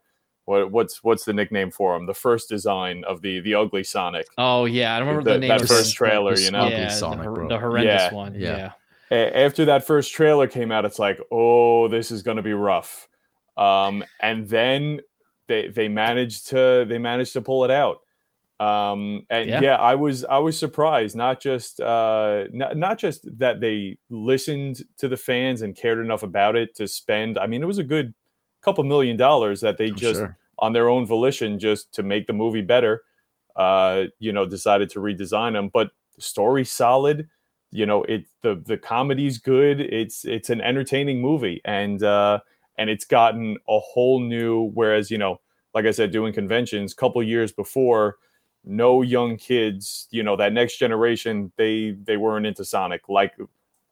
what 0.46 0.72
what's 0.72 1.04
what's 1.04 1.26
the 1.26 1.34
nickname 1.34 1.72
for 1.72 1.96
him? 1.96 2.06
The 2.06 2.14
first 2.14 2.50
design 2.50 3.04
of 3.06 3.22
the 3.22 3.40
the 3.40 3.56
ugly 3.56 3.84
Sonic. 3.84 4.28
Oh 4.38 4.66
yeah, 4.66 4.96
I 4.96 5.00
don't 5.00 5.08
remember 5.08 5.30
The- 5.30 5.34
the, 5.36 5.40
name 5.48 5.58
that 5.58 5.68
first 5.68 5.94
it. 5.94 5.96
trailer, 5.96 6.36
the 6.36 6.42
you 6.42 6.52
know. 6.52 6.68
Yeah, 6.68 6.90
Sonic, 6.90 7.24
the, 7.34 7.48
the 7.48 7.60
horrendous 7.60 8.02
Yeah. 8.02 8.14
one. 8.14 8.36
Yeah. 8.36 8.72
Yeah. 9.10 9.18
After 9.18 9.66
that 9.66 9.86
first 9.86 10.12
trailer 10.12 10.48
came 10.48 10.72
out, 10.72 10.86
it's 10.86 10.98
like, 10.98 11.20
oh, 11.32 11.88
this 11.88 12.10
is 12.10 12.24
going 12.24 12.38
to 12.38 12.44
be 12.44 12.54
rough. 12.54 13.08
Um, 13.58 14.04
and 14.22 14.48
then 14.50 15.02
they 15.48 15.68
they 15.68 15.88
managed 15.88 16.48
to 16.48 16.86
they 16.90 16.98
managed 16.98 17.34
to 17.34 17.42
pull 17.42 17.64
it 17.64 17.72
out. 17.72 18.00
Um, 18.60 19.26
and 19.30 19.48
yeah. 19.50 19.62
Yeah. 19.62 19.76
I 19.76 19.96
was 19.96 20.24
I 20.26 20.38
was 20.40 20.58
surprised, 20.58 21.16
not 21.16 21.40
just 21.42 21.80
uh, 21.80 22.46
not, 22.52 22.78
not 22.78 22.98
just 22.98 23.28
that 23.40 23.60
they 23.60 23.98
listened 24.10 24.82
to 24.98 25.08
the 25.08 25.18
fans 25.18 25.62
and 25.62 25.76
cared 25.76 26.00
enough 26.00 26.24
about 26.24 26.56
it 26.56 26.76
to 26.76 26.88
spend. 26.88 27.38
I 27.38 27.46
mean, 27.48 27.62
it 27.62 27.66
was 27.68 27.78
a 27.80 27.84
good 27.84 28.14
couple 28.64 28.84
million 28.84 29.18
dollars 29.18 29.62
that 29.62 29.78
they 29.78 29.88
I'm 29.88 29.96
just 29.96 30.20
sure. 30.20 30.38
on 30.60 30.74
their 30.74 30.90
own 30.90 31.06
volition, 31.06 31.60
just 31.60 31.94
to 31.96 32.04
make 32.04 32.28
the 32.28 32.34
movie 32.34 32.62
better, 32.62 33.04
uh, 33.56 34.06
you 34.20 34.32
know, 34.32 34.46
decided 34.46 34.90
to 34.92 35.00
redesign 35.00 35.54
them. 35.54 35.70
But 35.74 35.92
the 36.16 36.22
story's 36.22 36.72
solid. 36.72 37.28
You 37.72 37.86
know, 37.86 38.04
it 38.04 38.26
the 38.42 38.62
the 38.66 38.78
comedy's 38.78 39.38
good. 39.38 39.82
It's 39.82 40.26
it's 40.26 40.50
an 40.50 40.62
entertaining 40.62 41.22
movie, 41.22 41.62
and 41.66 42.02
uh, 42.04 42.40
and 42.78 42.90
it's 42.90 43.06
gotten 43.06 43.58
a 43.68 43.80
whole 43.80 44.20
new. 44.20 44.72
Whereas 44.74 45.10
you 45.10 45.18
know, 45.18 45.42
like 45.74 45.86
I 45.86 45.92
said, 45.92 46.12
doing 46.12 46.34
conventions, 46.34 46.94
couple 46.94 47.22
years 47.24 47.52
before, 47.52 48.18
no 48.64 49.02
young 49.02 49.38
kids, 49.38 50.08
you 50.12 50.24
know, 50.24 50.36
that 50.36 50.54
next 50.54 50.78
generation, 50.78 51.52
they 51.58 51.98
they 52.04 52.18
weren't 52.18 52.46
into 52.46 52.64
Sonic 52.64 53.10
like 53.10 53.34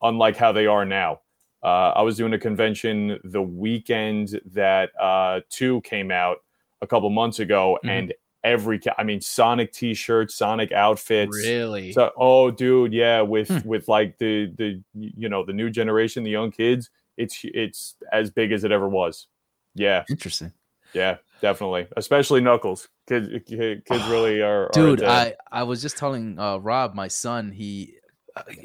unlike 0.01 0.37
how 0.37 0.51
they 0.51 0.67
are 0.67 0.85
now. 0.85 1.21
Uh, 1.63 1.93
I 1.95 2.01
was 2.01 2.17
doing 2.17 2.33
a 2.33 2.39
convention 2.39 3.19
the 3.23 3.41
weekend 3.41 4.39
that 4.53 4.89
uh, 4.99 5.41
two 5.49 5.81
came 5.81 6.11
out 6.11 6.37
a 6.81 6.87
couple 6.87 7.09
months 7.09 7.39
ago, 7.39 7.77
Mhm. 7.83 7.89
and 7.89 8.13
every 8.43 8.79
I 8.97 9.03
mean 9.03 9.21
Sonic 9.21 9.71
T-shirts, 9.71 10.33
Sonic 10.35 10.71
outfits. 10.71 11.37
Really? 11.37 11.91
So, 11.91 12.11
oh, 12.17 12.49
dude, 12.49 12.93
yeah, 12.93 13.21
with 13.21 13.49
Hmm. 13.49 13.67
with 13.67 13.87
like 13.87 14.17
the 14.17 14.47
the 14.57 14.81
you 14.95 15.29
know 15.29 15.45
the 15.45 15.53
new 15.53 15.69
generation, 15.69 16.23
the 16.23 16.31
young 16.31 16.49
kids, 16.51 16.89
it's 17.17 17.39
it's 17.43 17.95
as 18.11 18.31
big 18.31 18.51
as 18.51 18.63
it 18.63 18.71
ever 18.71 18.89
was. 18.89 19.27
Yeah, 19.75 20.03
Interesting. 20.09 20.51
yeah, 20.93 21.17
definitely, 21.41 21.87
especially 21.95 22.41
Knuckles. 22.41 22.89
Kids, 23.07 23.29
kids 23.47 24.05
really 24.09 24.41
are. 24.51 24.65
are 24.65 24.71
dude 24.73 25.03
i 25.03 25.35
i 25.51 25.61
was 25.63 25.81
just 25.81 25.97
telling 25.97 26.39
uh 26.39 26.57
rob 26.57 26.93
my 26.95 27.07
son 27.07 27.51
he 27.51 27.93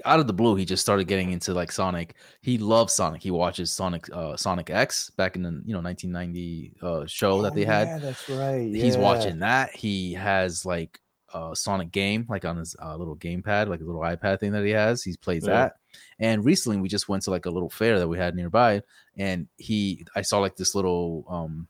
out 0.05 0.21
of 0.21 0.27
the 0.27 0.33
blue 0.33 0.55
he 0.55 0.65
just 0.65 0.83
started 0.83 1.07
getting 1.09 1.33
into 1.33 1.53
like 1.55 1.73
sonic. 1.73 2.15
He 2.41 2.59
loves 2.59 2.93
sonic. 2.93 3.23
He 3.23 3.31
watches 3.31 3.73
sonic 3.73 4.09
uh 4.13 4.37
sonic 4.37 4.71
x 4.71 5.11
back 5.11 5.37
in 5.37 5.43
the 5.43 5.63
you 5.65 5.73
know 5.75 5.81
1990 5.81 6.73
uh 6.83 7.07
show 7.07 7.43
that 7.43 7.55
they 7.55 7.65
had. 7.65 7.89
Yeah, 7.89 7.99
that's 7.99 8.29
right. 8.29 8.69
he's 8.75 8.97
watching 8.97 9.41
that. 9.41 9.71
He 9.75 10.13
has 10.15 10.65
like 10.65 11.01
a 11.35 11.51
sonic 11.55 11.91
game 11.91 12.25
like 12.29 12.45
on 12.45 12.57
his 12.57 12.77
uh, 12.81 12.97
little 12.97 13.17
gamepad 13.17 13.69
like 13.69 13.81
a 13.81 13.85
little 13.85 14.01
ipad 14.03 14.39
thing 14.41 14.53
that 14.53 14.65
he 14.65 14.71
has. 14.71 15.03
He 15.03 15.17
plays 15.17 15.45
Yeah. 15.45 15.53
that. 15.55 15.73
And 16.21 16.45
recently 16.45 16.79
we 16.79 16.89
just 16.89 17.09
went 17.09 17.25
to 17.25 17.31
like 17.31 17.47
a 17.47 17.51
little 17.51 17.69
fair 17.71 17.99
that 17.99 18.09
we 18.09 18.17
had 18.19 18.35
nearby 18.37 18.83
and 19.17 19.49
he 19.57 20.07
i 20.15 20.23
saw 20.23 20.39
like 20.39 20.57
this 20.57 20.75
little 20.75 21.25
um 21.29 21.67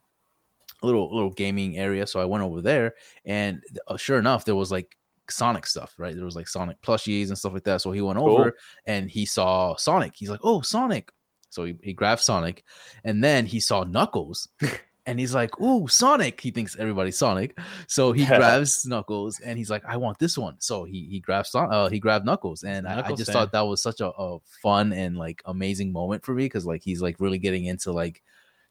little 0.82 1.14
little 1.14 1.30
gaming 1.30 1.78
area 1.78 2.06
so 2.06 2.20
i 2.20 2.24
went 2.24 2.44
over 2.44 2.60
there 2.60 2.94
and 3.24 3.62
uh, 3.88 3.96
sure 3.96 4.18
enough 4.18 4.44
there 4.44 4.54
was 4.56 4.70
like 4.70 4.96
sonic 5.30 5.66
stuff 5.66 5.94
right? 5.98 6.14
There 6.14 6.24
was 6.24 6.36
like 6.36 6.48
sonic 6.48 6.80
plushies 6.82 7.28
and 7.28 7.38
stuff 7.38 7.52
like 7.52 7.64
that. 7.64 7.80
So 7.82 7.92
he 7.92 8.00
went 8.00 8.18
Cool. 8.18 8.28
over 8.30 8.56
and 8.86 9.10
he 9.10 9.26
saw 9.26 9.76
sonic. 9.76 10.12
He's 10.14 10.30
like 10.30 10.40
oh 10.42 10.60
sonic. 10.62 11.10
So 11.50 11.64
he, 11.64 11.76
he 11.82 11.92
grabbed 11.92 12.20
sonic 12.22 12.64
and 13.04 13.22
then 13.22 13.46
he 13.46 13.60
saw 13.60 13.84
knuckles 13.84 14.48
and 15.06 15.18
he's 15.18 15.34
like 15.34 15.50
oh 15.60 15.86
sonic. 15.86 16.40
He 16.40 16.50
thinks 16.50 16.76
everybody's 16.76 17.16
sonic. 17.18 17.58
So 17.86 18.12
he 18.12 18.24
grabs 18.26 18.84
knuckles 18.86 19.40
and 19.40 19.56
he's 19.58 19.70
like 19.70 19.84
i 19.86 19.96
want 19.96 20.18
this 20.18 20.36
one. 20.36 20.56
So 20.58 20.84
he 20.84 21.06
he 21.10 21.20
grabs 21.20 21.50
Son- 21.50 21.72
uh, 21.72 21.88
he 21.88 21.98
grabbed 21.98 22.26
knuckles 22.26 22.62
and 22.64 22.86
I, 22.86 23.06
I 23.06 23.12
just 23.12 23.26
fan. 23.26 23.34
thought 23.34 23.52
that 23.52 23.66
was 23.66 23.82
such 23.82 24.00
a, 24.00 24.08
a 24.10 24.38
fun 24.62 24.92
and 24.92 25.16
like 25.16 25.42
amazing 25.46 25.92
moment 25.92 26.24
for 26.24 26.34
me 26.34 26.44
because 26.44 26.66
like 26.66 26.82
he's 26.82 27.00
like 27.00 27.16
really 27.20 27.38
getting 27.38 27.64
into 27.66 27.92
like 27.92 28.22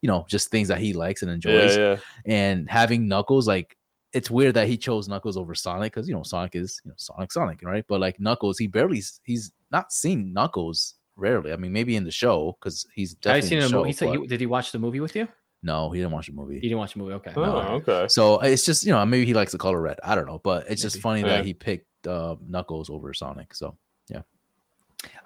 you 0.02 0.08
know 0.08 0.26
just 0.30 0.52
things 0.52 0.68
that 0.68 0.78
he 0.78 0.94
likes 0.94 1.24
and 1.24 1.32
enjoys. 1.32 1.76
Yeah, 1.76 1.92
yeah. 1.94 1.98
and 2.26 2.70
having 2.70 3.08
Knuckles, 3.08 3.48
like 3.48 3.76
it's 4.16 4.32
weird 4.32 4.56
that 4.56 4.68
he 4.68 4.78
chose 4.78 5.08
Knuckles 5.08 5.38
over 5.38 5.54
Sonic 5.54 5.94
because 5.94 6.08
you 6.08 6.16
know 6.16 6.24
Sonic 6.24 6.56
is 6.56 6.82
you 6.84 6.90
know 6.90 6.96
Sonic 6.98 7.32
Sonic, 7.32 7.62
right? 7.64 7.86
But 7.88 8.00
like 8.00 8.20
Knuckles, 8.20 8.58
he 8.58 8.68
barely 8.68 9.02
he's 9.24 9.52
not 9.72 9.92
seen 9.92 10.34
Knuckles 10.34 10.96
rarely. 11.18 11.52
I 11.54 11.58
mean, 11.58 11.72
maybe 11.74 11.96
in 11.96 12.04
the 12.04 12.12
show 12.12 12.58
because 12.60 12.86
he's 12.96 13.16
I've 13.26 13.44
seen 13.44 13.60
in 13.60 13.66
a 13.66 13.68
the 13.68 13.76
movie. 13.78 13.84
show. 13.84 13.88
He 13.88 13.94
said, 13.94 14.10
but- 14.14 14.22
he, 14.22 14.28
did 14.28 14.40
he 14.40 14.46
watch 14.46 14.72
the 14.72 14.80
movie 14.80 15.00
with 15.02 15.16
you? 15.16 15.28
no, 15.64 15.90
he 15.90 16.00
didn't 16.00 16.12
watch 16.12 16.28
the 16.28 16.34
movie. 16.34 16.56
He 16.56 16.62
didn't 16.70 16.78
watch 16.78 16.94
the 16.94 17.00
movie. 17.00 17.14
Okay. 17.14 17.34
Oh, 17.36 17.42
No. 17.44 17.60
okay. 17.82 18.08
So 18.08 18.40
it's 18.40 18.64
just 18.66 18.86
you 18.86 18.92
know 18.92 19.04
maybe 19.06 19.26
he 19.26 19.34
likes 19.34 19.52
the 19.52 19.58
color 19.58 19.82
red. 19.82 20.00
I 20.04 20.16
don't 20.16 20.28
know, 20.28 20.40
but 20.44 20.66
it's 20.70 20.82
just 20.82 21.00
funny 21.00 21.22
Yeah. 21.22 21.28
that 21.38 21.46
he 21.46 21.54
picked 21.54 22.06
uh, 22.08 22.36
Knuckles 22.48 22.90
over 22.90 23.14
Sonic. 23.14 23.54
So 23.56 23.76
yeah, 24.10 24.22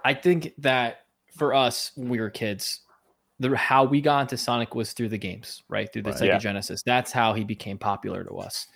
I 0.03 0.13
think 0.13 0.53
that 0.59 1.01
for 1.37 1.53
us, 1.53 1.91
when 1.95 2.09
we 2.09 2.19
were 2.19 2.29
kids, 2.29 2.81
the 3.39 3.55
how 3.55 3.83
we 3.85 4.01
got 4.01 4.21
into 4.21 4.37
Sonic 4.37 4.75
was 4.75 4.93
through 4.93 5.09
the 5.09 5.17
games, 5.17 5.63
right? 5.69 5.91
Through 5.91 6.03
the 6.03 6.11
Right. 6.11 6.19
Sega 6.21 6.27
Yeah. 6.27 6.37
Genesis. 6.39 6.83
That's 6.83 7.11
how 7.11 7.33
he 7.33 7.43
became 7.43 7.77
popular 7.77 8.23
to 8.23 8.35
us. 8.37 8.67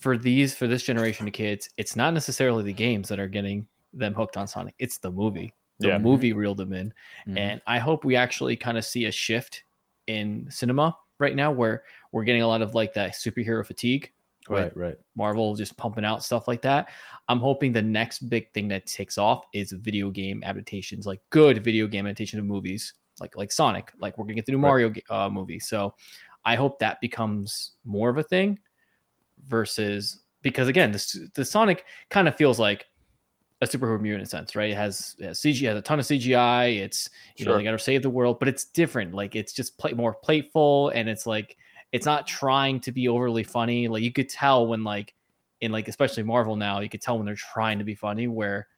For 0.00 0.16
these, 0.16 0.54
for 0.54 0.66
this 0.66 0.82
generation 0.84 1.26
of 1.26 1.32
kids, 1.32 1.68
it's 1.76 1.96
not 1.96 2.14
necessarily 2.14 2.62
the 2.62 2.72
games 2.72 3.08
that 3.08 3.18
are 3.18 3.26
getting 3.28 3.66
them 3.92 4.14
hooked 4.14 4.36
on 4.36 4.46
Sonic. 4.46 4.74
It's 4.78 4.98
the 4.98 5.10
movie. 5.10 5.52
The 5.80 5.88
Yeah. 5.88 5.98
movie 5.98 6.32
reeled 6.32 6.58
them 6.58 6.72
in. 6.72 6.92
mhm. 7.26 7.38
And 7.38 7.62
I 7.66 7.78
hope 7.78 8.04
we 8.04 8.14
actually 8.16 8.56
kind 8.56 8.78
of 8.78 8.84
see 8.84 9.06
a 9.06 9.12
shift 9.12 9.64
in 10.06 10.46
cinema 10.50 10.96
right 11.18 11.34
now 11.34 11.50
where 11.50 11.82
we're 12.12 12.24
getting 12.24 12.42
a 12.42 12.46
lot 12.46 12.62
of 12.62 12.74
like 12.74 12.94
that 12.94 13.12
superhero 13.14 13.64
fatigue. 13.66 14.12
right, 14.48 14.74
right. 14.74 14.96
Marvel 15.14 15.54
just 15.54 15.76
pumping 15.76 16.06
out 16.06 16.24
stuff 16.24 16.48
like 16.48 16.62
that. 16.62 16.88
I'm 17.28 17.38
hoping 17.38 17.70
the 17.70 17.82
next 17.82 18.20
big 18.30 18.50
thing 18.54 18.66
that 18.68 18.86
takes 18.86 19.18
off 19.18 19.44
is 19.52 19.72
video 19.72 20.10
game 20.10 20.42
adaptations, 20.42 21.06
like 21.06 21.20
good 21.28 21.62
video 21.62 21.86
game 21.86 22.06
adaptation 22.06 22.38
of 22.38 22.46
movies, 22.46 22.94
like 23.20 23.36
like 23.36 23.52
Sonic. 23.52 23.92
Like 23.98 24.16
we're 24.16 24.24
gonna 24.24 24.36
get 24.36 24.46
the 24.46 24.52
new 24.52 24.58
Right. 24.58 24.68
Mario 24.68 24.92
uh, 25.10 25.28
movie, 25.28 25.58
so 25.60 25.94
I 26.46 26.54
hope 26.56 26.78
that 26.78 26.98
becomes 27.02 27.72
more 27.84 28.08
of 28.08 28.16
a 28.16 28.22
thing 28.22 28.58
versus 29.46 30.20
because 30.42 30.68
again, 30.68 30.92
this 30.92 31.18
the 31.34 31.44
Sonic 31.44 31.84
kind 32.10 32.28
of 32.28 32.36
feels 32.36 32.58
like 32.58 32.86
a 33.60 33.66
superhero 33.66 33.98
movie 34.00 34.14
in 34.14 34.20
a 34.20 34.26
sense, 34.26 34.54
right? 34.54 34.70
It 34.70 34.76
has, 34.76 35.16
it 35.18 35.26
has 35.26 35.40
CG, 35.40 35.66
has 35.66 35.76
a 35.76 35.82
ton 35.82 35.98
of 35.98 36.04
CGI. 36.04 36.78
It's 36.78 37.10
you 37.36 37.44
know 37.44 37.56
they 37.56 37.64
got 37.64 37.72
to 37.72 37.78
save 37.78 38.02
the 38.02 38.10
world, 38.10 38.38
but 38.38 38.48
it's 38.48 38.64
different. 38.64 39.14
Like 39.14 39.34
it's 39.34 39.52
just 39.52 39.78
play 39.78 39.92
more 39.92 40.14
playful, 40.14 40.90
and 40.90 41.08
it's 41.08 41.26
like 41.26 41.56
it's 41.92 42.06
not 42.06 42.26
trying 42.26 42.80
to 42.80 42.92
be 42.92 43.08
overly 43.08 43.42
funny. 43.42 43.88
Like 43.88 44.02
you 44.02 44.12
could 44.12 44.28
tell 44.28 44.66
when 44.66 44.84
like 44.84 45.14
in 45.60 45.72
like 45.72 45.88
especially 45.88 46.22
Marvel 46.22 46.56
now, 46.56 46.80
you 46.80 46.88
could 46.88 47.02
tell 47.02 47.16
when 47.16 47.26
they're 47.26 47.34
trying 47.34 47.78
to 47.78 47.84
be 47.84 47.94
funny. 47.94 48.28
Where 48.28 48.68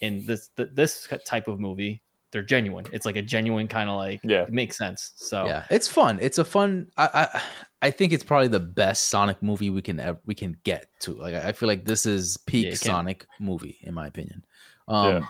in 0.00 0.26
this 0.26 0.50
th- 0.56 0.70
this 0.74 1.08
type 1.24 1.48
of 1.48 1.58
movie, 1.58 2.02
they're 2.30 2.42
genuine. 2.42 2.84
It's 2.92 3.06
like 3.06 3.16
a 3.16 3.22
genuine 3.22 3.68
kind 3.68 3.88
of 3.88 3.96
like 3.96 4.20
Yeah. 4.22 4.42
it 4.42 4.52
makes 4.52 4.76
sense. 4.76 5.12
So 5.16 5.46
Yeah, 5.46 5.64
it's 5.70 5.88
fun. 5.88 6.18
It's 6.20 6.38
a 6.38 6.44
fun. 6.44 6.88
I, 6.96 7.08
I 7.32 7.42
I 7.80 7.90
think 7.90 8.12
it's 8.12 8.24
probably 8.24 8.48
the 8.48 8.60
best 8.60 9.08
Sonic 9.08 9.42
movie 9.42 9.70
we 9.70 9.80
can 9.82 9.98
ever, 10.00 10.18
we 10.26 10.34
can 10.34 10.56
get 10.64 10.88
to. 11.00 11.14
Like 11.14 11.34
I 11.34 11.48
I 11.48 11.52
feel 11.52 11.68
like 11.68 11.84
this 11.84 12.06
is 12.06 12.36
peak 12.36 12.66
it 12.66 12.70
can. 12.80 12.90
Sonic 12.90 13.26
movie 13.40 13.78
in 13.82 13.94
my 13.94 14.06
opinion. 14.06 14.44
Um, 14.88 15.06
Yeah. 15.14 15.20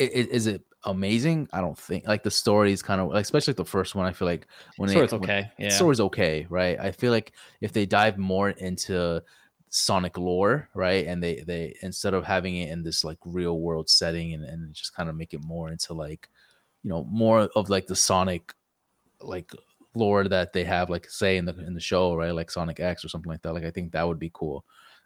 i- 0.00 0.12
i- 0.20 0.28
is 0.30 0.46
it 0.46 0.62
amazing? 0.84 1.48
I 1.52 1.60
don't 1.60 1.78
think. 1.78 2.06
Like 2.06 2.22
the 2.22 2.30
story 2.30 2.72
is 2.72 2.82
kind 2.82 3.00
of 3.00 3.08
like, 3.08 3.22
especially 3.22 3.52
like 3.52 3.56
the 3.58 3.64
first 3.64 3.94
one. 3.94 4.06
I 4.06 4.12
feel 4.12 4.26
like 4.26 4.46
when 4.78 4.88
so 4.88 4.94
they, 4.98 5.04
it's 5.04 5.12
when- 5.12 5.22
okay. 5.24 5.50
Yeah. 5.58 5.68
story's 5.70 6.00
okay, 6.00 6.46
right? 6.48 6.78
I 6.78 6.92
feel 6.92 7.12
like 7.12 7.32
if 7.60 7.72
they 7.72 7.86
dive 7.86 8.18
more 8.18 8.50
into 8.50 9.22
Sonic 9.70 10.16
lore, 10.18 10.68
right, 10.74 11.06
and 11.06 11.22
they 11.22 11.40
they 11.46 11.76
instead 11.82 12.14
of 12.14 12.24
having 12.24 12.56
it 12.56 12.70
in 12.70 12.82
this 12.82 13.04
like 13.04 13.18
real 13.24 13.60
world 13.60 13.88
setting 13.90 14.32
and 14.34 14.44
and 14.44 14.74
just 14.74 14.94
kind 14.94 15.08
of 15.08 15.16
make 15.16 15.34
it 15.34 15.42
more 15.44 15.70
into 15.70 15.92
like 15.94 16.28
you 16.82 16.90
know 16.90 17.04
more 17.10 17.48
of 17.56 17.68
like 17.68 17.86
the 17.86 17.96
Sonic 17.96 18.54
like 19.20 19.50
lore 19.94 20.28
that 20.28 20.52
they 20.52 20.64
have 20.64 20.90
like 20.90 21.08
say 21.10 21.36
in 21.36 21.44
the 21.44 21.58
in 21.66 21.74
the 21.74 21.80
show, 21.80 22.14
right, 22.14 22.30
like 22.34 22.50
Sonic 22.50 22.80
X 22.80 23.04
or 23.04 23.08
something 23.08 23.30
like 23.30 23.42
that. 23.42 23.52
Like 23.54 23.64
I 23.64 23.70
think 23.70 23.92
that 23.92 24.06
would 24.06 24.18
be 24.18 24.30
cool. 24.32 24.64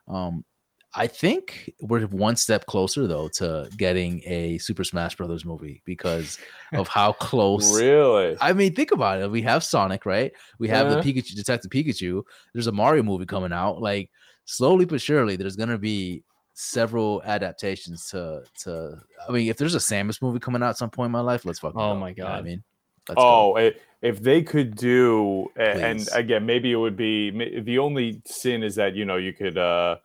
Um, 0.09 0.45
I 0.93 1.07
think 1.07 1.73
we're 1.81 2.03
one 2.07 2.35
step 2.35 2.67
closer 2.67 3.07
though 3.07 3.29
to 3.35 3.71
getting 3.77 4.23
a 4.27 4.59
Super 4.59 4.83
Smash 4.83 5.15
Brothers 5.17 5.45
movie 5.45 5.83
because 5.85 6.37
of 6.73 6.89
how 6.89 7.13
close 7.21 7.77
Really? 7.81 8.37
I 8.41 8.53
mean, 8.53 8.75
think 8.75 8.91
about 8.91 9.21
it. 9.23 9.31
We 9.31 9.43
have 9.43 9.63
Sonic, 9.63 10.05
right? 10.05 10.33
We 10.59 10.69
have 10.69 10.89
Uh-huh. 10.89 11.01
the 11.01 11.13
Pikachu, 11.15 11.37
Detective 11.37 11.71
Pikachu. 11.71 12.23
There's 12.53 12.67
a 12.67 12.73
Mario 12.73 13.05
movie 13.05 13.27
coming 13.27 13.53
out. 13.53 13.81
Like 13.81 14.11
slowly 14.51 14.85
but 14.85 15.01
surely, 15.01 15.37
there's 15.37 15.57
gonna 15.57 15.79
be 15.79 16.23
several 16.55 17.23
adaptations 17.25 18.07
to 18.11 18.43
to. 18.65 19.01
I 19.29 19.33
mean, 19.33 19.49
if 19.49 19.57
there's 19.57 19.75
a 19.75 19.79
Samus 19.79 20.21
movie 20.21 20.41
coming 20.41 20.63
out 20.63 20.71
at 20.71 20.77
some 20.79 20.91
point 20.91 21.07
in 21.07 21.13
my 21.13 21.21
life, 21.21 21.45
let's 21.45 21.59
fucking. 21.61 21.81
Oh 21.81 21.95
go. 21.95 22.01
my 22.01 22.09
You 22.11 22.15
know 22.25 22.27
I 22.27 22.43
mean, 22.43 22.63
Let's 23.09 23.17
go. 23.17 23.55
oh, 23.55 23.57
i- 23.57 23.75
if 24.03 24.23
they 24.23 24.43
could 24.43 24.77
do, 24.77 25.51
a- 25.59 25.63
and 25.63 25.99
Please. 25.99 26.09
again, 26.13 26.47
maybe 26.47 26.73
it 26.73 26.77
would 26.77 26.97
be 26.97 27.31
the 27.61 27.79
only 27.79 28.23
sin 28.27 28.63
is 28.63 28.75
that 28.77 28.95
you 28.95 29.05
know 29.05 29.17
you 29.17 29.33
could 29.33 29.57
uh 29.59 29.97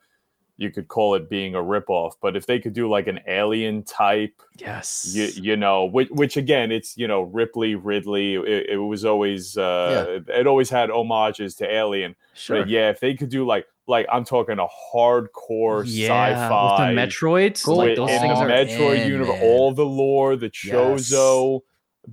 you 0.57 0.71
could 0.71 0.87
call 0.87 1.15
it 1.15 1.29
being 1.29 1.53
a 1.53 1.57
ripoff, 1.59 2.13
but 2.21 2.37
if 2.37 2.45
they 2.45 2.59
could 2.59 2.71
do 2.71 2.89
like 2.89 3.07
an 3.07 3.19
alien 3.27 3.83
type, 3.83 4.41
yes, 4.57 5.11
you, 5.13 5.25
you 5.43 5.57
know, 5.57 5.83
which, 5.83 6.09
which 6.11 6.37
again, 6.37 6.71
it's 6.71 6.95
you 6.97 7.07
know 7.09 7.23
Ripley, 7.23 7.75
Ridley. 7.75 8.35
It, 8.35 8.69
it 8.69 8.77
was 8.77 9.03
always 9.03 9.57
uh, 9.57 10.21
it 10.29 10.47
always 10.47 10.69
had 10.69 10.89
homages 10.89 11.55
to 11.55 11.69
Alien. 11.69 12.15
sure. 12.33 12.59
But 12.61 12.69
yeah, 12.69 12.89
if 12.89 13.01
they 13.01 13.15
could 13.15 13.27
do 13.29 13.45
like 13.45 13.65
like 13.87 14.05
I'm 14.11 14.25
talking 14.25 14.57
a 14.59 14.67
hardcore 14.93 15.83
yeah, 15.85 16.07
sci-fi 16.07 16.89
with 16.89 16.95
the 16.95 17.01
Metroids, 17.01 17.65
Go 17.65 17.75
like 17.75 17.95
those 17.95 18.09
in 18.09 18.19
things 18.19 18.39
the 18.39 18.45
are. 18.45 18.49
Metroid 18.49 18.99
in, 19.01 19.07
universe, 19.11 19.35
man. 19.39 19.43
all 19.43 19.71
the 19.73 19.85
lore, 19.85 20.35
the 20.35 20.49
Chozo, 20.49 21.61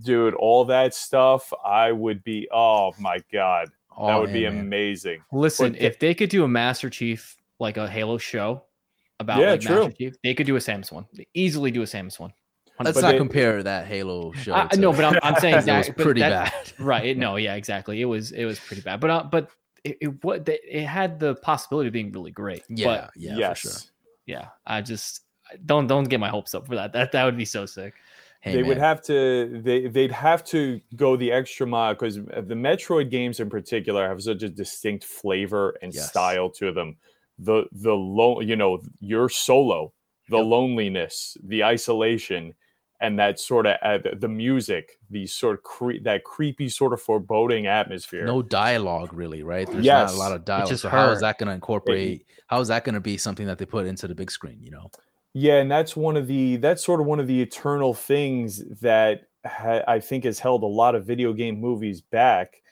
dude, 0.03 0.35
all 0.35 0.65
that 0.67 0.95
stuff. 0.95 1.53
I 1.65 1.93
would 1.93 2.23
be. 2.25 2.49
Oh 2.53 2.93
my 2.99 3.19
god, 3.33 3.69
that 3.69 3.73
All 3.97 4.21
would 4.21 4.33
be 4.33 4.45
in, 4.45 4.55
man. 4.57 4.67
amazing. 4.67 5.23
Listen, 5.33 5.73
But- 5.73 5.81
if 5.81 5.99
they 5.99 6.15
could 6.15 6.31
do 6.31 6.45
a 6.45 6.49
Master 6.49 6.91
Chief 6.91 7.37
like 7.59 7.77
a 7.77 7.89
Halo 7.89 8.19
show 8.19 8.65
about 9.21 9.41
Yeah, 9.41 9.53
like 9.53 9.61
true. 9.61 9.85
Master 9.85 9.93
Chief, 9.97 10.15
they 10.23 10.35
could 10.35 10.47
do 10.47 10.57
a 10.57 10.61
Samus 10.61 10.91
one. 10.93 11.07
They 11.15 11.27
easily 11.35 11.71
do 11.71 11.83
a 11.83 11.87
Samus 11.87 12.19
one. 12.19 12.33
Let's 12.83 12.97
But 12.97 13.03
not 13.03 13.13
they- 13.13 13.19
compare 13.19 13.63
that 13.63 13.87
Halo 13.87 14.33
show. 14.33 14.55
I, 14.55 14.67
to- 14.67 14.81
no, 14.81 14.93
but 14.93 15.05
I'm, 15.05 15.19
I'm 15.23 15.37
saying 15.41 15.65
that 15.67 15.79
was 15.79 15.91
pretty 15.91 16.21
that- 16.23 16.53
bad. 16.53 16.73
right 16.85 17.17
no 17.17 17.37
yeah 17.47 17.55
exactly 17.55 18.01
it 18.01 18.07
was 18.07 18.33
it 18.33 18.45
was 18.45 18.59
pretty 18.59 18.83
bad 18.83 18.99
but 18.99 19.11
uh, 19.11 19.23
but 19.23 19.49
it, 19.85 19.99
it 20.01 20.25
what 20.25 20.49
it 20.49 20.87
had 20.87 21.19
the 21.19 21.35
possibility 21.37 21.89
of 21.89 21.93
being 21.93 22.13
really 22.13 22.31
great 22.31 22.65
Yeah, 22.69 22.85
but 22.85 23.11
yeah, 23.17 23.37
yes. 23.37 23.61
for 23.61 23.69
sure. 23.69 23.83
yeah 24.27 24.49
i 24.67 24.81
just 24.81 25.23
don't 25.67 25.87
don't 25.87 26.05
get 26.05 26.21
my 26.21 26.29
hopes 26.29 26.55
up 26.55 26.67
for 26.67 26.75
that 26.77 26.93
that 26.93 27.13
that 27.13 27.25
would 27.25 27.37
be 27.37 27.45
so 27.45 27.67
sick 27.67 27.95
Hey, 28.41 28.55
they 28.55 28.63
would 28.65 28.79
have 28.79 29.03
to 29.03 29.61
they 29.63 29.87
they'd 29.87 30.11
have 30.11 30.43
to 30.47 30.81
go 30.97 31.17
the 31.17 31.31
extra 31.31 31.65
mile 31.65 31.95
because 31.95 32.19
uh, 32.19 32.41
the 32.41 32.55
Metroid 32.55 33.09
games 33.09 33.39
in 33.39 33.49
particular 33.49 34.09
have 34.09 34.21
such 34.21 34.43
a 34.43 34.49
distinct 34.49 35.05
flavor 35.05 35.77
and 35.81 35.95
Yes. 35.95 36.11
style 36.11 36.51
to 36.51 36.73
them. 36.73 36.97
The 37.39 37.67
the 37.71 37.95
low 37.95 38.41
you 38.41 38.57
know 38.57 38.81
your 39.01 39.29
solo, 39.29 39.93
the 40.29 40.39
Yep. 40.39 40.47
loneliness, 40.47 41.37
the 41.45 41.63
isolation, 41.63 42.55
and 43.03 43.19
that 43.19 43.39
sort 43.41 43.67
of 43.67 43.77
uh, 43.83 43.99
the- 43.99 44.17
the 44.17 44.29
music, 44.29 44.99
the 45.11 45.27
sort 45.27 45.55
of 45.59 45.63
cre- 45.63 46.01
that 46.03 46.25
creepy 46.25 46.69
sort 46.69 46.93
of 46.93 47.03
foreboding 47.03 47.67
atmosphere. 47.67 48.25
no 48.25 48.41
dialogue 48.41 49.13
really, 49.13 49.43
right? 49.43 49.71
There's 49.71 49.85
not 50.07 50.15
a 50.15 50.19
lot 50.19 50.33
of 50.33 50.45
dialogue. 50.45 50.69
just 50.69 50.83
So 50.83 50.89
how 50.89 51.11
is 51.11 51.21
that 51.21 51.39
going 51.39 51.49
to 51.49 51.55
incorporate? 51.55 52.27
How 52.47 52.61
is 52.61 52.69
that 52.69 52.85
going 52.85 52.95
to 52.95 53.01
be 53.01 53.17
something 53.19 53.47
that 53.47 53.59
they 53.59 53.67
put 53.67 53.87
into 53.87 54.07
the 54.09 54.15
big 54.15 54.31
screen? 54.31 54.59
You 54.63 54.71
know, 54.71 54.91
Yeah, 55.35 55.57
and 55.61 55.71
that's 55.71 55.97
one 55.97 56.17
of 56.17 56.27
the 56.27 56.57
that's 56.57 56.85
sort 56.85 57.01
of 57.01 57.07
one 57.07 57.21
of 57.21 57.27
the 57.27 57.41
eternal 57.43 57.93
things 57.95 58.63
that 58.81 59.23
ha- 59.45 59.83
I 59.89 59.99
think 60.01 60.25
has 60.25 60.39
held 60.39 60.63
a 60.63 60.67
lot 60.67 60.95
of 60.95 61.05
video 61.07 61.33
game 61.33 61.61
movies 61.61 62.01
back 62.01 62.63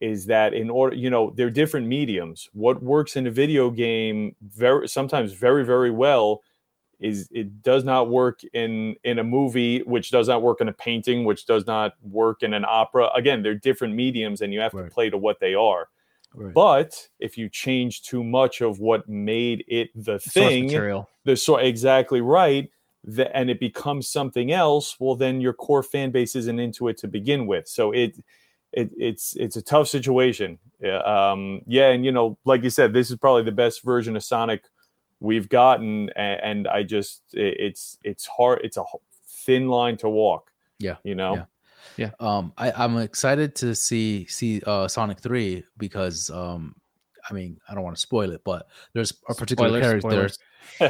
is 0.00 0.24
that 0.26 0.54
in 0.54 0.70
order, 0.70 0.96
you 0.96 1.10
know, 1.10 1.30
they're 1.36 1.50
different 1.50 1.86
mediums. 1.86 2.48
What 2.54 2.82
works 2.82 3.16
in 3.16 3.26
a 3.26 3.30
video 3.30 3.70
game 3.70 4.34
very 4.40 4.88
sometimes 4.88 5.32
very 5.34 5.64
very 5.64 5.90
well 5.90 6.42
is 7.00 7.28
it 7.32 7.62
does 7.62 7.84
not 7.84 8.08
work 8.10 8.40
in 8.52 8.96
in 9.04 9.18
a 9.18 9.24
movie, 9.24 9.80
which 9.82 10.10
does 10.10 10.28
not 10.28 10.42
work 10.42 10.60
in 10.60 10.68
a 10.68 10.72
painting, 10.72 11.24
which 11.24 11.46
does 11.46 11.66
not 11.66 11.94
work 12.02 12.42
in 12.42 12.54
an 12.54 12.64
opera. 12.66 13.10
Again, 13.14 13.42
they're 13.42 13.54
different 13.54 13.94
mediums, 13.94 14.40
and 14.42 14.52
you 14.52 14.60
have 14.60 14.74
Right. 14.74 14.88
to 14.88 14.94
play 14.94 15.10
to 15.10 15.18
what 15.18 15.40
they 15.40 15.54
are. 15.54 15.88
But 16.54 17.08
if 17.18 17.36
you 17.36 17.48
change 17.48 18.02
too 18.02 18.22
much 18.22 18.60
of 18.60 18.78
what 18.80 19.08
made 19.08 19.64
it 19.68 19.90
the 19.94 20.18
Source 20.18 20.32
thing, 20.32 20.64
material 20.64 21.08
the 21.24 21.36
so 21.36 21.56
exactly 21.56 22.20
right 22.20 22.70
the, 23.04 23.34
and 23.36 23.50
it 23.50 23.60
becomes 23.60 24.08
something 24.08 24.52
else 24.52 24.96
well 25.00 25.16
then 25.16 25.40
your 25.40 25.52
core 25.52 25.82
fan 25.82 26.10
base 26.10 26.36
isn't 26.36 26.58
into 26.58 26.88
it 26.88 26.96
to 26.98 27.08
begin 27.08 27.46
with 27.46 27.66
so 27.68 27.92
it, 27.92 28.16
it 28.72 28.90
it's 28.96 29.34
it's 29.36 29.56
a 29.56 29.62
tough 29.62 29.88
situation 29.88 30.58
yeah, 30.80 30.98
um 30.98 31.62
yeah 31.66 31.88
and 31.90 32.04
you 32.04 32.12
know 32.12 32.38
like 32.44 32.62
you 32.62 32.70
said 32.70 32.92
this 32.92 33.10
is 33.10 33.16
probably 33.16 33.42
the 33.42 33.52
best 33.52 33.82
version 33.82 34.16
of 34.16 34.24
sonic 34.24 34.64
we've 35.20 35.48
gotten 35.48 36.10
and, 36.16 36.40
and 36.42 36.68
i 36.68 36.82
just 36.82 37.22
it's 37.32 37.98
it's 38.02 38.26
hard 38.26 38.60
it's 38.64 38.76
a 38.76 38.84
thin 39.26 39.68
line 39.68 39.96
to 39.96 40.08
walk 40.08 40.50
Yeah, 40.78 40.96
you 41.04 41.14
know 41.14 41.46
yeah. 41.96 42.10
um, 42.20 42.52
I, 42.56 42.72
I'm 42.72 42.98
excited 42.98 43.54
to 43.56 43.74
see 43.74 44.26
see 44.26 44.62
uh, 44.66 44.88
Sonic 44.88 45.20
Three 45.20 45.64
because 45.76 46.30
um, 46.30 46.74
I 47.28 47.34
mean 47.34 47.58
I 47.68 47.74
don't 47.74 47.84
want 47.84 47.96
to 47.96 48.00
spoil 48.00 48.30
it, 48.32 48.42
but 48.44 48.66
there's 48.92 49.12
a 49.28 49.34
particular 49.34 49.68
Spoilers, 49.68 49.82
character. 49.82 50.10
spoilers. 50.10 50.38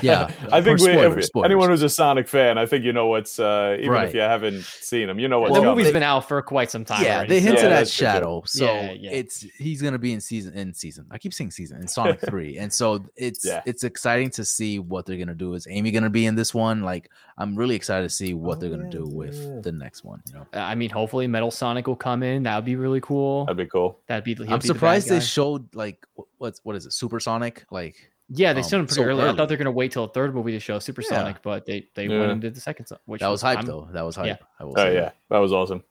Yeah, 0.02 0.30
i 0.52 0.60
think 0.60 0.78
we, 0.80 0.92
spoilers, 0.92 1.16
if- 1.18 1.24
spoilers. 1.26 1.46
anyone 1.46 1.68
who's 1.68 1.82
a 1.82 1.88
sonic 1.88 2.28
fan 2.28 2.58
i 2.58 2.66
think 2.66 2.84
you 2.84 2.92
know 2.92 3.08
what's 3.08 3.38
uh 3.40 3.76
even 3.78 3.90
Right. 3.90 4.08
if 4.08 4.14
you 4.14 4.20
haven't 4.20 4.62
seen 4.62 5.08
them 5.08 5.18
you 5.18 5.26
know 5.28 5.40
what. 5.40 5.50
well, 5.50 5.60
the 5.60 5.66
Well, 5.66 5.70
coming. 5.72 5.78
movie's 5.78 5.92
they- 5.92 5.98
been 5.98 6.02
out 6.04 6.28
for 6.28 6.40
quite 6.42 6.70
some 6.70 6.84
time 6.84 7.02
Yeah, 7.04 7.16
already, 7.16 7.28
they 7.34 7.40
so- 7.40 7.46
hinted 7.46 7.62
Yeah, 7.62 7.66
at 7.66 7.70
that's 7.70 7.90
for. 7.90 7.96
Shadow, 8.04 8.42
so 8.46 8.64
Yeah, 8.66 8.92
yeah. 8.92 9.10
it's 9.10 9.40
he's 9.58 9.82
gonna 9.82 9.98
be 9.98 10.12
in 10.12 10.20
season 10.20 10.54
in 10.54 10.72
season. 10.74 11.06
I 11.10 11.18
keep 11.18 11.34
saying 11.34 11.50
season 11.50 11.80
in 11.80 11.88
Sonic 11.88 12.20
Three, 12.30 12.58
and 12.58 12.72
so 12.72 13.04
it's 13.16 13.44
Yeah. 13.44 13.62
it's 13.66 13.82
exciting 13.84 14.30
to 14.30 14.44
see 14.44 14.78
what 14.78 15.06
they're 15.06 15.18
gonna 15.18 15.34
do. 15.34 15.54
Is 15.54 15.66
Amy 15.68 15.90
gonna 15.90 16.08
be 16.10 16.26
in 16.26 16.34
this 16.36 16.54
one? 16.54 16.82
Like, 16.82 17.10
I'm 17.38 17.56
really 17.56 17.74
excited 17.74 18.08
to 18.08 18.14
see 18.14 18.32
what 18.34 18.58
Oh, 18.58 18.60
they're 18.60 18.70
gonna 18.70 18.84
yeah, 18.84 18.90
do 18.90 19.06
with 19.06 19.34
yeah. 19.36 19.60
the 19.62 19.72
next 19.72 20.04
one. 20.04 20.22
You 20.28 20.34
know, 20.34 20.46
i 20.52 20.74
mean 20.74 20.90
hopefully 20.90 21.26
metal 21.26 21.50
sonic 21.50 21.86
will 21.86 21.96
come 21.96 22.22
in 22.22 22.42
that 22.44 22.54
would 22.56 22.64
be 22.64 22.76
really 22.76 23.00
cool 23.00 23.44
that'd 23.46 23.56
be 23.56 23.66
cool 23.66 23.98
that'd 24.06 24.24
be 24.24 24.34
he'll 24.34 24.44
I'm 24.52 24.58
be 24.58 24.68
the 24.68 24.74
surprised 24.74 25.08
they 25.08 25.20
showed 25.20 25.74
like 25.74 26.06
what's 26.38 26.60
what 26.64 26.76
is 26.76 26.86
it, 26.86 26.92
Supersonic? 26.92 27.64
Like, 27.70 28.09
yeah 28.32 28.52
they 28.52 28.60
um, 28.62 28.68
showed 28.68 28.80
him 28.80 28.86
pretty 28.86 29.02
so 29.02 29.06
early. 29.06 29.22
i 29.28 29.34
thought 29.34 29.48
they're 29.48 29.56
gonna 29.58 29.70
wait 29.70 29.90
till 29.92 30.04
a 30.04 30.08
third 30.08 30.34
movie 30.34 30.52
to 30.52 30.60
show 30.60 30.78
supersonic 30.78 31.36
Yeah. 31.36 31.40
but 31.42 31.66
they 31.66 31.86
they 31.94 32.06
Yeah. 32.06 32.20
went 32.20 32.32
and 32.32 32.40
did 32.40 32.54
the 32.54 32.60
second 32.60 32.86
so- 32.86 32.98
which 33.06 33.20
that 33.20 33.28
was 33.28 33.42
hype 33.42 33.58
I'm- 33.58 33.66
though. 33.66 33.88
That 33.92 34.02
was 34.02 34.16
hype. 34.16 34.26
yeah. 34.26 34.36
I 34.58 34.64
will 34.64 34.74
oh 34.78 34.84
say 34.84 34.94
yeah 34.94 35.00
that. 35.00 35.16
that 35.30 35.38
was 35.38 35.52
awesome 35.52 35.82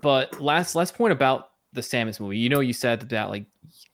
But 0.00 0.40
last 0.40 0.74
last 0.74 0.94
point 0.94 1.12
about 1.12 1.50
the 1.74 1.80
Samus 1.80 2.20
movie. 2.20 2.36
You 2.38 2.50
know, 2.50 2.60
you 2.60 2.72
said 2.74 3.08
that 3.10 3.30
like 3.30 3.46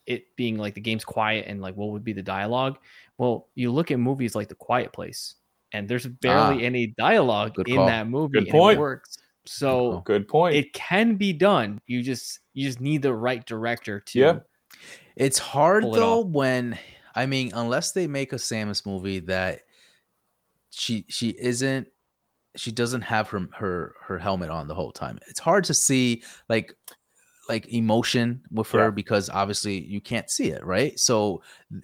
it 0.07 0.35
being 0.37 0.59
like 0.59 0.75
the 0.75 0.81
game's 0.81 1.05
quiet 1.05 1.45
and 1.49 1.61
like 1.61 1.77
what 1.77 1.91
would 1.91 2.03
be 2.05 2.13
the 2.13 2.23
dialogue. 2.23 2.77
Well, 3.19 3.49
you 3.55 3.71
look 3.73 3.91
at 3.93 3.99
movies 4.01 4.35
like 4.35 4.49
The 4.49 4.55
Quiet 4.57 4.93
Place, 4.93 5.35
and 5.73 5.89
there's 5.89 6.07
barely 6.07 6.63
Ah, 6.63 6.67
any 6.67 6.89
dialogue 6.99 7.55
good 7.55 7.69
in 7.69 7.77
call. 7.77 7.87
that 7.87 8.09
movie. 8.09 8.33
Good 8.35 8.43
and 8.45 8.51
point. 8.53 8.79
It 8.79 8.81
works. 8.81 9.19
So 9.47 10.03
good 10.05 10.27
point 10.29 10.55
it 10.57 10.73
can 10.73 11.15
be 11.17 11.33
done. 11.33 11.81
You 11.87 12.03
just 12.03 12.41
you 12.53 12.67
just 12.67 12.81
need 12.81 13.03
the 13.03 13.15
right 13.15 13.45
director 13.47 14.01
to. 14.01 14.19
Yeah. 14.19 14.39
It's 15.17 15.39
hard 15.39 15.83
pull 15.85 15.95
it 15.95 15.99
though 15.99 16.21
off. 16.21 16.27
when 16.27 16.79
I 17.19 17.27
mean, 17.27 17.51
unless 17.53 17.91
they 17.91 18.07
make 18.07 18.33
a 18.33 18.37
Samus 18.37 18.87
movie 18.87 19.19
that 19.21 19.63
she 20.71 21.05
she 21.09 21.31
isn't 21.31 21.89
she 22.55 22.71
doesn't 22.71 23.03
have 23.03 23.29
her 23.29 23.49
her 23.59 23.97
her 24.01 24.19
helmet 24.19 24.51
on 24.51 24.69
the 24.69 24.75
whole 24.75 24.93
time. 24.93 25.19
It's 25.27 25.41
hard 25.41 25.65
to 25.65 25.75
see 25.75 26.23
like 26.49 26.77
like 27.49 27.67
emotion 27.73 28.41
with 28.53 28.71
her 28.71 28.85
Yeah. 28.85 28.91
because 28.91 29.31
obviously 29.31 29.81
you 29.85 30.01
can't 30.01 30.31
see 30.31 30.51
it, 30.51 30.65
right? 30.65 30.97
So 31.01 31.43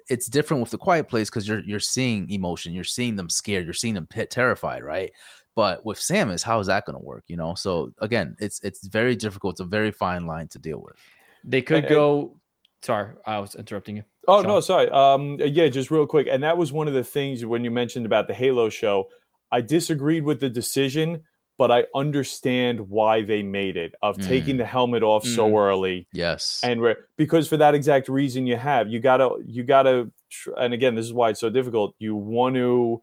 it's 0.09 0.29
different 0.29 0.61
with 0.61 0.71
the 0.71 0.79
quiet 0.79 1.09
place 1.09 1.31
because 1.31 1.49
you're 1.49 1.65
you're 1.65 1.81
seeing 1.81 2.31
emotion, 2.31 2.73
you're 2.73 2.85
seeing 2.85 3.17
them 3.17 3.29
scared, 3.29 3.65
you're 3.65 3.75
seeing 3.75 3.95
them 3.95 4.07
pit 4.07 4.31
terrified, 4.31 4.85
right? 4.85 5.11
But 5.57 5.85
with 5.85 5.99
Samus, 5.99 6.45
how 6.45 6.61
is 6.61 6.69
that 6.69 6.85
going 6.87 6.99
to 6.99 7.05
work? 7.05 7.25
You 7.27 7.37
know, 7.39 7.55
so 7.57 7.93
again, 7.99 8.37
it's 8.39 8.61
it's 8.61 8.87
very 8.87 9.17
difficult. 9.17 9.55
It's 9.55 9.61
a 9.61 9.65
very 9.65 9.91
fine 9.91 10.27
line 10.27 10.47
to 10.49 10.61
deal 10.61 10.79
with. 10.81 10.97
They 11.43 11.61
could 11.61 11.89
go. 11.89 12.37
Sorry, 12.85 13.15
I 13.27 13.39
was 13.39 13.55
interrupting 13.55 13.97
you. 13.97 14.05
Oh 14.29 14.43
Sean? 14.43 14.49
no, 14.49 14.61
sorry. 14.61 14.91
Um, 14.91 15.39
yeah, 15.41 15.69
just 15.69 15.91
real 15.91 16.07
quick, 16.07 16.27
and 16.31 16.43
that 16.43 16.57
was 16.59 16.71
one 16.73 16.87
of 16.87 16.95
the 16.95 17.05
things 17.05 17.45
when 17.45 17.65
you 17.65 17.71
mentioned 17.71 18.07
about 18.07 18.29
the 18.29 18.35
Halo 18.35 18.69
show. 18.69 19.09
I 19.51 19.61
disagreed 19.63 20.25
with 20.25 20.41
the 20.41 20.51
decision, 20.51 21.23
but 21.57 21.71
I 21.71 21.85
understand 21.95 22.81
why 22.91 23.23
they 23.23 23.43
made 23.43 23.77
it 23.77 23.95
of 24.03 24.19
taking 24.19 24.57
Mm. 24.57 24.59
the 24.59 24.67
helmet 24.67 25.03
off 25.03 25.25
so 25.25 25.57
early, 25.57 26.07
Yes. 26.13 26.61
and 26.63 26.83
re- 26.83 26.97
because 27.17 27.49
for 27.49 27.57
that 27.59 27.75
exact 27.75 28.09
reason, 28.09 28.47
you 28.47 28.57
have 28.57 28.89
you 28.89 29.01
gotta 29.01 29.31
you 29.47 29.63
gotta, 29.63 30.11
tr- 30.31 30.53
and 30.59 30.75
again, 30.75 30.95
this 30.95 31.07
is 31.07 31.13
why 31.13 31.31
it's 31.31 31.41
so 31.41 31.51
difficult. 31.51 31.95
You 31.99 32.15
want 32.17 32.57
to. 32.57 33.03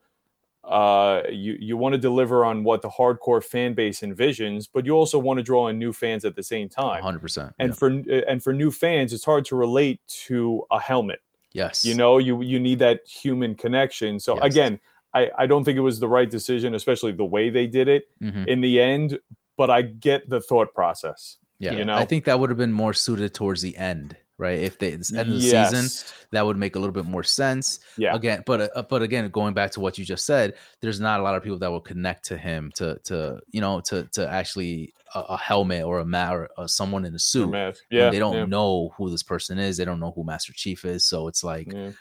Uh, 0.63 1.23
you 1.29 1.57
you 1.59 1.75
want 1.75 1.93
to 1.93 1.97
deliver 1.97 2.45
on 2.45 2.63
what 2.63 2.81
the 2.81 2.89
hardcore 2.89 3.43
fan 3.43 3.73
base 3.73 4.01
envisions, 4.01 4.67
but 4.71 4.85
you 4.85 4.93
also 4.93 5.17
want 5.17 5.37
to 5.37 5.43
draw 5.43 5.67
in 5.67 5.79
new 5.79 5.91
fans 5.91 6.23
at 6.23 6.35
the 6.35 6.43
same 6.43 6.69
time. 6.69 7.01
hundred 7.01 7.19
percent. 7.19 7.53
And 7.59 7.75
for 7.77 7.87
and 7.89 8.43
for 8.43 8.53
new 8.53 8.69
fans, 8.71 9.11
it's 9.11 9.25
hard 9.25 9.45
to 9.45 9.55
relate 9.55 9.99
to 10.27 10.63
a 10.71 10.79
helmet 10.79 11.19
yes, 11.53 11.83
you 11.83 11.95
know 11.95 12.17
you 12.19 12.41
you 12.41 12.59
need 12.59 12.79
that 12.79 13.01
human 13.07 13.55
connection 13.55 14.19
so 14.19 14.35
Yes. 14.35 14.45
again 14.45 14.79
i 15.13 15.29
i 15.37 15.45
don't 15.45 15.65
think 15.65 15.77
it 15.77 15.81
was 15.81 15.99
the 15.99 16.07
right 16.07 16.29
decision 16.29 16.73
especially 16.75 17.11
the 17.11 17.25
way 17.25 17.49
they 17.49 17.67
did 17.67 17.89
it 17.89 18.05
Mhm. 18.21 18.47
in 18.47 18.61
the 18.61 18.79
end 18.79 19.19
but 19.57 19.69
i 19.69 19.81
get 19.81 20.29
the 20.29 20.39
thought 20.39 20.73
process 20.73 21.37
yeah. 21.59 21.73
you 21.73 21.83
know? 21.85 21.95
I 21.95 22.05
think 22.05 22.23
that 22.25 22.39
would 22.39 22.49
have 22.49 22.57
been 22.57 22.71
more 22.71 22.93
suited 22.93 23.33
towards 23.35 23.61
the 23.61 23.75
end, 23.77 24.15
right? 24.41 24.59
If 24.59 24.79
they 24.79 24.89
it's 24.89 25.13
end 25.13 25.29
of 25.29 25.35
the 25.35 25.41
season, 25.41 25.85
that 26.31 26.45
would 26.45 26.57
make 26.57 26.75
a 26.75 26.79
little 26.79 26.91
bit 26.93 27.05
more 27.05 27.23
sense. 27.23 27.79
yeah 27.97 28.15
Again, 28.15 28.43
but 28.45 28.75
uh, 28.75 28.83
but 28.89 29.01
again, 29.01 29.29
going 29.29 29.53
back 29.53 29.71
to 29.71 29.79
what 29.79 29.97
you 29.97 30.03
just 30.03 30.25
said, 30.25 30.55
there's 30.81 30.99
not 30.99 31.19
a 31.19 31.23
lot 31.23 31.35
of 31.35 31.43
people 31.43 31.59
that 31.59 31.71
will 31.71 31.79
connect 31.79 32.25
to 32.25 32.37
him 32.37 32.71
to 32.75 32.97
to 33.05 33.39
you 33.51 33.61
know 33.61 33.79
to 33.81 34.03
to 34.11 34.27
actually 34.29 34.93
a, 35.15 35.19
a 35.19 35.37
helmet 35.37 35.83
or 35.83 35.99
a 35.99 36.05
mat 36.05 36.33
or 36.33 36.49
uh, 36.57 36.67
someone 36.67 37.05
in 37.05 37.13
a 37.15 37.19
suit. 37.19 37.49
Math. 37.51 37.79
when 37.89 37.99
yeah 38.01 38.09
they 38.09 38.19
don't 38.19 38.35
yeah, 38.35 38.45
know 38.45 38.91
who 38.97 39.09
this 39.09 39.23
person 39.23 39.57
is. 39.59 39.77
They 39.77 39.85
don't 39.85 39.99
know 39.99 40.11
who 40.15 40.23
Master 40.23 40.53
Chief 40.53 40.83
is. 40.85 41.05
So 41.05 41.27
it's 41.29 41.43
like 41.43 41.71
yeah. 41.71 41.91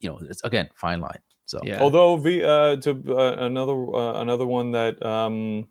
you 0.00 0.08
know, 0.08 0.18
it's 0.28 0.42
again 0.42 0.68
fine 0.74 1.00
line. 1.00 1.22
So 1.46 1.60
Yeah. 1.64 1.80
although 1.80 2.16
v 2.16 2.42
uh 2.42 2.76
to 2.76 2.90
uh, 3.08 3.36
another 3.40 3.76
uh, 3.94 4.20
another 4.22 4.46
one 4.46 4.72
that 4.72 5.04
um 5.04 5.68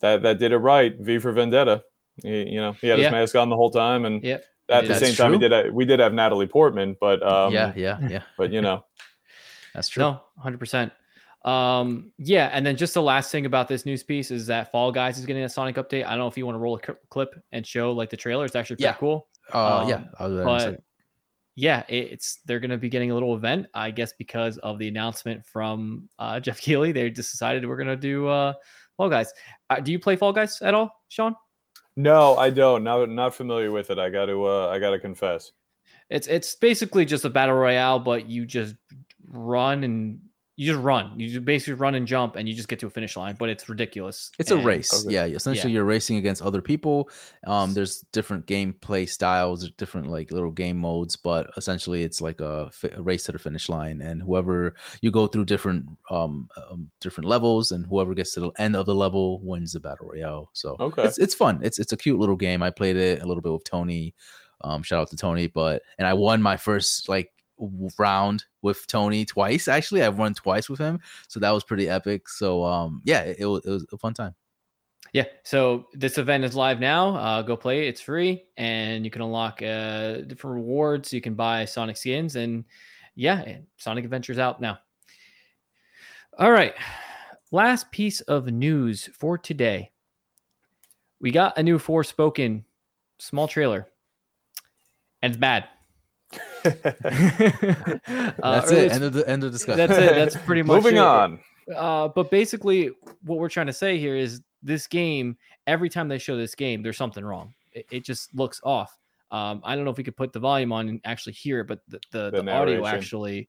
that 0.00 0.22
that 0.22 0.38
did 0.38 0.52
it 0.52 0.58
right 0.58 0.94
v 0.98 1.18
for 1.18 1.32
vendetta 1.32 1.82
he, 2.22 2.48
you 2.54 2.60
know 2.60 2.72
he 2.80 2.86
had 2.88 2.98
Yeah. 2.98 3.06
his 3.06 3.12
mask 3.12 3.34
on 3.36 3.48
the 3.50 3.56
whole 3.56 3.70
time 3.70 4.04
and 4.04 4.22
Yep. 4.22 4.44
At 4.70 4.82
the 4.82 4.88
That's 4.88 5.00
same 5.00 5.14
time 5.14 5.32
he 5.32 5.38
true. 5.38 5.48
did 5.48 5.66
uh, 5.68 5.72
we 5.72 5.84
did 5.86 5.98
have 6.00 6.12
natalie 6.12 6.46
portman 6.46 6.94
but 7.00 7.22
um 7.22 7.52
yeah, 7.52 7.72
yeah, 7.74 7.98
yeah. 8.08 8.22
but 8.36 8.52
you 8.52 8.60
know 8.60 8.84
That's 9.74 9.88
true. 9.88 10.00
No, 10.02 10.20
hundred 10.38 10.58
percent. 10.58 10.92
Um, 11.44 12.10
yeah, 12.18 12.50
and 12.52 12.66
then 12.66 12.76
just 12.76 12.94
the 12.94 13.02
last 13.02 13.30
thing 13.30 13.46
about 13.46 13.68
this 13.68 13.86
news 13.86 14.02
piece 14.02 14.30
is 14.32 14.46
that 14.48 14.72
Fall 14.72 14.90
Guys 14.90 15.18
is 15.18 15.26
getting 15.26 15.44
a 15.44 15.48
Sonic 15.48 15.76
update. 15.76 16.04
I 16.04 16.10
don't 16.10 16.18
know 16.18 16.26
if 16.26 16.36
you 16.36 16.44
want 16.46 16.56
to 16.56 16.58
roll 16.60 16.76
a 16.76 16.80
clip 17.10 17.40
and 17.52 17.64
show 17.64 17.92
like 17.92 18.10
the 18.10 18.16
trailer. 18.16 18.44
It's 18.44 18.56
actually 18.56 18.76
pretty 18.76 18.84
Yeah. 18.86 18.94
cool. 18.94 19.28
Uh, 19.52 19.84
yeah, 19.88 19.94
Um, 19.96 20.08
I'll 20.18 20.28
do 20.30 20.34
that 20.36 20.42
in 20.42 20.48
a 20.48 20.72
But 20.72 20.82
yeah, 21.54 21.84
it's 21.88 22.40
they're 22.46 22.58
going 22.60 22.70
to 22.70 22.78
be 22.78 22.88
getting 22.88 23.10
a 23.12 23.14
little 23.14 23.36
event, 23.36 23.66
I 23.74 23.90
guess, 23.92 24.12
because 24.14 24.58
of 24.58 24.78
the 24.78 24.88
announcement 24.88 25.46
from 25.46 26.08
uh, 26.18 26.40
Geoff 26.40 26.60
Keighley. 26.60 26.90
They 26.92 27.08
just 27.10 27.30
decided 27.30 27.66
we're 27.68 27.76
going 27.76 27.88
to 27.88 27.96
do 27.96 28.26
uh, 28.26 28.54
Fall 28.96 29.10
Guys. 29.10 29.32
Uh, 29.70 29.78
do 29.80 29.92
you 29.92 29.98
play 30.00 30.16
Fall 30.16 30.32
Guys 30.32 30.60
at 30.62 30.74
all, 30.74 30.90
Sean? 31.08 31.36
No 31.98 32.36
i 32.36 32.48
don't. 32.48 32.82
Not 32.84 33.10
not 33.10 33.34
familiar 33.34 33.70
with 33.70 33.90
it 33.90 33.98
i 33.98 34.08
gotta 34.08 34.40
uh 34.40 34.68
i 34.68 34.78
gotta 34.78 34.98
confess. 34.98 35.52
It's 36.08 36.26
it's 36.26 36.54
basically 36.54 37.04
just 37.04 37.24
a 37.26 37.30
battle 37.30 37.56
royale, 37.56 37.98
but 37.98 38.26
you 38.28 38.46
just 38.46 38.76
run 39.30 39.84
and 39.84 40.20
you 40.60 40.66
just 40.72 40.82
run. 40.82 41.12
You 41.20 41.28
just 41.28 41.44
basically 41.44 41.74
run 41.74 41.94
and 41.94 42.04
jump, 42.04 42.34
and 42.34 42.48
you 42.48 42.52
just 42.54 42.66
get 42.68 42.80
to 42.80 42.88
a 42.88 42.90
finish 42.90 43.16
line. 43.16 43.36
But 43.38 43.48
it's 43.48 43.68
ridiculous. 43.68 44.32
It's 44.40 44.50
And- 44.50 44.60
a 44.60 44.64
race. 44.64 45.04
Okay. 45.06 45.14
Yeah, 45.14 45.26
essentially 45.26 45.70
Yeah. 45.72 45.76
you're 45.76 45.84
racing 45.84 46.16
against 46.16 46.42
other 46.42 46.60
people. 46.60 47.08
Um, 47.46 47.74
there's 47.74 48.00
different 48.10 48.46
gameplay 48.46 49.08
styles, 49.08 49.70
different 49.78 50.10
like 50.10 50.32
little 50.32 50.50
game 50.50 50.76
modes, 50.76 51.14
but 51.14 51.48
essentially 51.56 52.02
it's 52.02 52.20
like 52.20 52.40
a, 52.40 52.70
fi- 52.72 52.90
a 52.92 53.00
race 53.00 53.22
to 53.26 53.32
the 53.32 53.38
finish 53.38 53.68
line. 53.68 54.02
And 54.02 54.20
whoever 54.20 54.74
you 55.00 55.12
go 55.12 55.28
through 55.28 55.44
different 55.44 55.86
um, 56.10 56.48
um 56.70 56.90
different 57.00 57.28
levels, 57.28 57.70
and 57.70 57.86
whoever 57.86 58.12
gets 58.14 58.34
to 58.34 58.40
the 58.40 58.50
end 58.58 58.74
of 58.74 58.84
the 58.86 58.94
level 58.96 59.38
wins 59.40 59.74
the 59.74 59.80
battle 59.80 60.08
royale. 60.08 60.50
So 60.54 60.74
Okay. 60.80 61.04
it's 61.04 61.18
it's 61.18 61.34
fun. 61.36 61.60
It's 61.62 61.78
it's 61.78 61.92
a 61.92 61.96
cute 61.96 62.18
little 62.18 62.34
game. 62.36 62.64
I 62.64 62.70
played 62.70 62.96
it 62.96 63.22
a 63.22 63.26
little 63.26 63.42
bit 63.42 63.52
with 63.52 63.62
Tony. 63.64 64.12
Um, 64.62 64.82
shout 64.82 65.02
out 65.02 65.10
to 65.10 65.16
Tony, 65.16 65.46
but 65.46 65.82
and 65.98 66.08
I 66.08 66.14
won 66.14 66.42
my 66.42 66.56
first 66.56 67.08
like 67.08 67.30
w- 67.30 67.36
round 67.98 68.44
with 68.62 68.86
Tony 68.86 69.24
twice. 69.24 69.68
Actually, 69.68 70.02
I've 70.02 70.18
won 70.18 70.34
twice 70.34 70.68
with 70.68 70.78
him, 70.78 71.00
so 71.28 71.40
that 71.40 71.50
was 71.50 71.64
pretty 71.64 71.88
epic. 71.88 72.28
So 72.28 72.64
um, 72.64 73.02
yeah, 73.04 73.20
it, 73.20 73.38
it 73.40 73.46
was 73.46 73.64
it 73.64 73.70
was 73.70 73.86
a 73.92 73.98
fun 73.98 74.14
time. 74.14 74.34
Yeah. 75.12 75.24
So 75.42 75.86
this 75.94 76.18
event 76.18 76.44
is 76.44 76.54
live 76.54 76.80
now. 76.80 77.16
Uh, 77.16 77.42
go 77.42 77.56
play 77.56 77.86
it. 77.86 77.88
It's 77.88 78.00
free, 78.00 78.44
and 78.56 79.04
you 79.04 79.10
can 79.10 79.22
unlock 79.22 79.62
uh, 79.62 80.18
different 80.22 80.56
rewards. 80.56 81.12
You 81.12 81.20
can 81.20 81.34
buy 81.34 81.64
Sonic 81.64 81.96
skins, 81.96 82.36
and 82.36 82.64
yeah, 83.14 83.58
Sonic 83.76 84.04
Adventures 84.04 84.38
out 84.38 84.60
now. 84.60 84.78
All 86.38 86.52
right. 86.52 86.74
Last 87.50 87.90
piece 87.90 88.20
of 88.22 88.46
news 88.46 89.08
for 89.14 89.38
today. 89.38 89.90
We 91.20 91.30
got 91.30 91.58
a 91.58 91.62
new 91.62 91.78
Forspoken 91.78 92.64
small 93.18 93.48
trailer, 93.48 93.88
and 95.22 95.32
it's 95.32 95.40
bad. 95.40 95.64
Uh, 98.40 98.60
That's 98.60 98.72
earlier 98.72 98.86
it. 98.86 98.92
End 98.92 99.04
of 99.04 99.12
the 99.12 99.28
end 99.28 99.44
of 99.44 99.52
discussion. 99.52 99.78
That's 99.78 99.98
it. 99.98 100.14
That's 100.14 100.36
pretty 100.36 100.62
much 100.62 100.76
Moving 100.76 100.96
it. 100.96 101.00
on. 101.00 101.40
Uh, 101.74 102.08
but 102.08 102.30
basically, 102.30 102.90
what 103.24 103.38
we're 103.38 103.48
trying 103.48 103.66
to 103.66 103.72
say 103.72 103.98
here 103.98 104.16
is 104.16 104.42
this 104.62 104.86
game. 104.86 105.36
Every 105.66 105.88
time 105.88 106.08
they 106.08 106.18
show 106.18 106.36
this 106.36 106.54
game, 106.54 106.82
there's 106.82 106.96
something 106.96 107.24
wrong. 107.24 107.52
It, 107.72 107.86
it 107.90 108.04
just 108.04 108.34
looks 108.34 108.60
off. 108.64 108.96
Um, 109.30 109.60
I 109.64 109.76
don't 109.76 109.84
know 109.84 109.90
if 109.90 109.98
we 109.98 110.04
could 110.04 110.16
put 110.16 110.32
the 110.32 110.38
volume 110.38 110.72
on 110.72 110.88
and 110.88 111.00
actually 111.04 111.34
hear 111.34 111.60
it, 111.60 111.66
but 111.66 111.80
the 111.88 112.00
the, 112.12 112.30
The 112.30 112.42
the, 112.42 112.52
audio 112.52 112.86
actually 112.86 113.48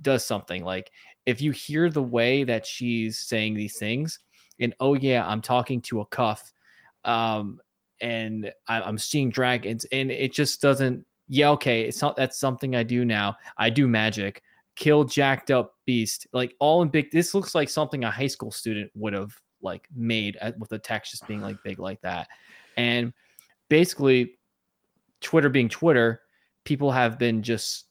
does 0.00 0.24
something. 0.24 0.64
Like 0.64 0.90
if 1.26 1.40
you 1.40 1.50
hear 1.52 1.90
the 1.90 2.02
way 2.02 2.44
that 2.44 2.66
she's 2.66 3.18
saying 3.18 3.54
these 3.54 3.78
things, 3.78 4.18
and 4.58 4.74
oh 4.80 4.94
yeah, 4.94 5.26
I'm 5.26 5.42
talking 5.42 5.80
to 5.82 6.00
a 6.00 6.06
cuff, 6.06 6.52
um, 7.04 7.60
and 8.00 8.52
I, 8.68 8.80
I'm 8.80 8.98
seeing 8.98 9.30
dragons, 9.30 9.84
and 9.92 10.10
it 10.10 10.32
just 10.32 10.60
doesn't. 10.60 11.04
Yeah, 11.28 11.50
okay, 11.50 11.82
it's 11.82 12.02
not. 12.02 12.16
That's 12.16 12.38
something 12.38 12.76
I 12.76 12.82
do 12.82 13.04
now. 13.04 13.36
I 13.56 13.70
do 13.70 13.88
magic 13.88 14.42
kill 14.74 15.04
jacked 15.04 15.50
up 15.50 15.74
beast 15.84 16.26
like 16.32 16.54
all 16.58 16.82
in 16.82 16.88
big 16.88 17.10
this 17.10 17.34
looks 17.34 17.54
like 17.54 17.68
something 17.68 18.04
a 18.04 18.10
high 18.10 18.26
school 18.26 18.50
student 18.50 18.90
would 18.94 19.12
have 19.12 19.32
like 19.60 19.86
made 19.94 20.38
with 20.58 20.70
the 20.70 20.78
text 20.78 21.10
just 21.10 21.26
being 21.26 21.42
like 21.42 21.56
big 21.62 21.78
like 21.78 22.00
that 22.00 22.26
and 22.76 23.12
basically 23.68 24.38
twitter 25.20 25.50
being 25.50 25.68
twitter 25.68 26.22
people 26.64 26.90
have 26.90 27.18
been 27.18 27.42
just 27.42 27.84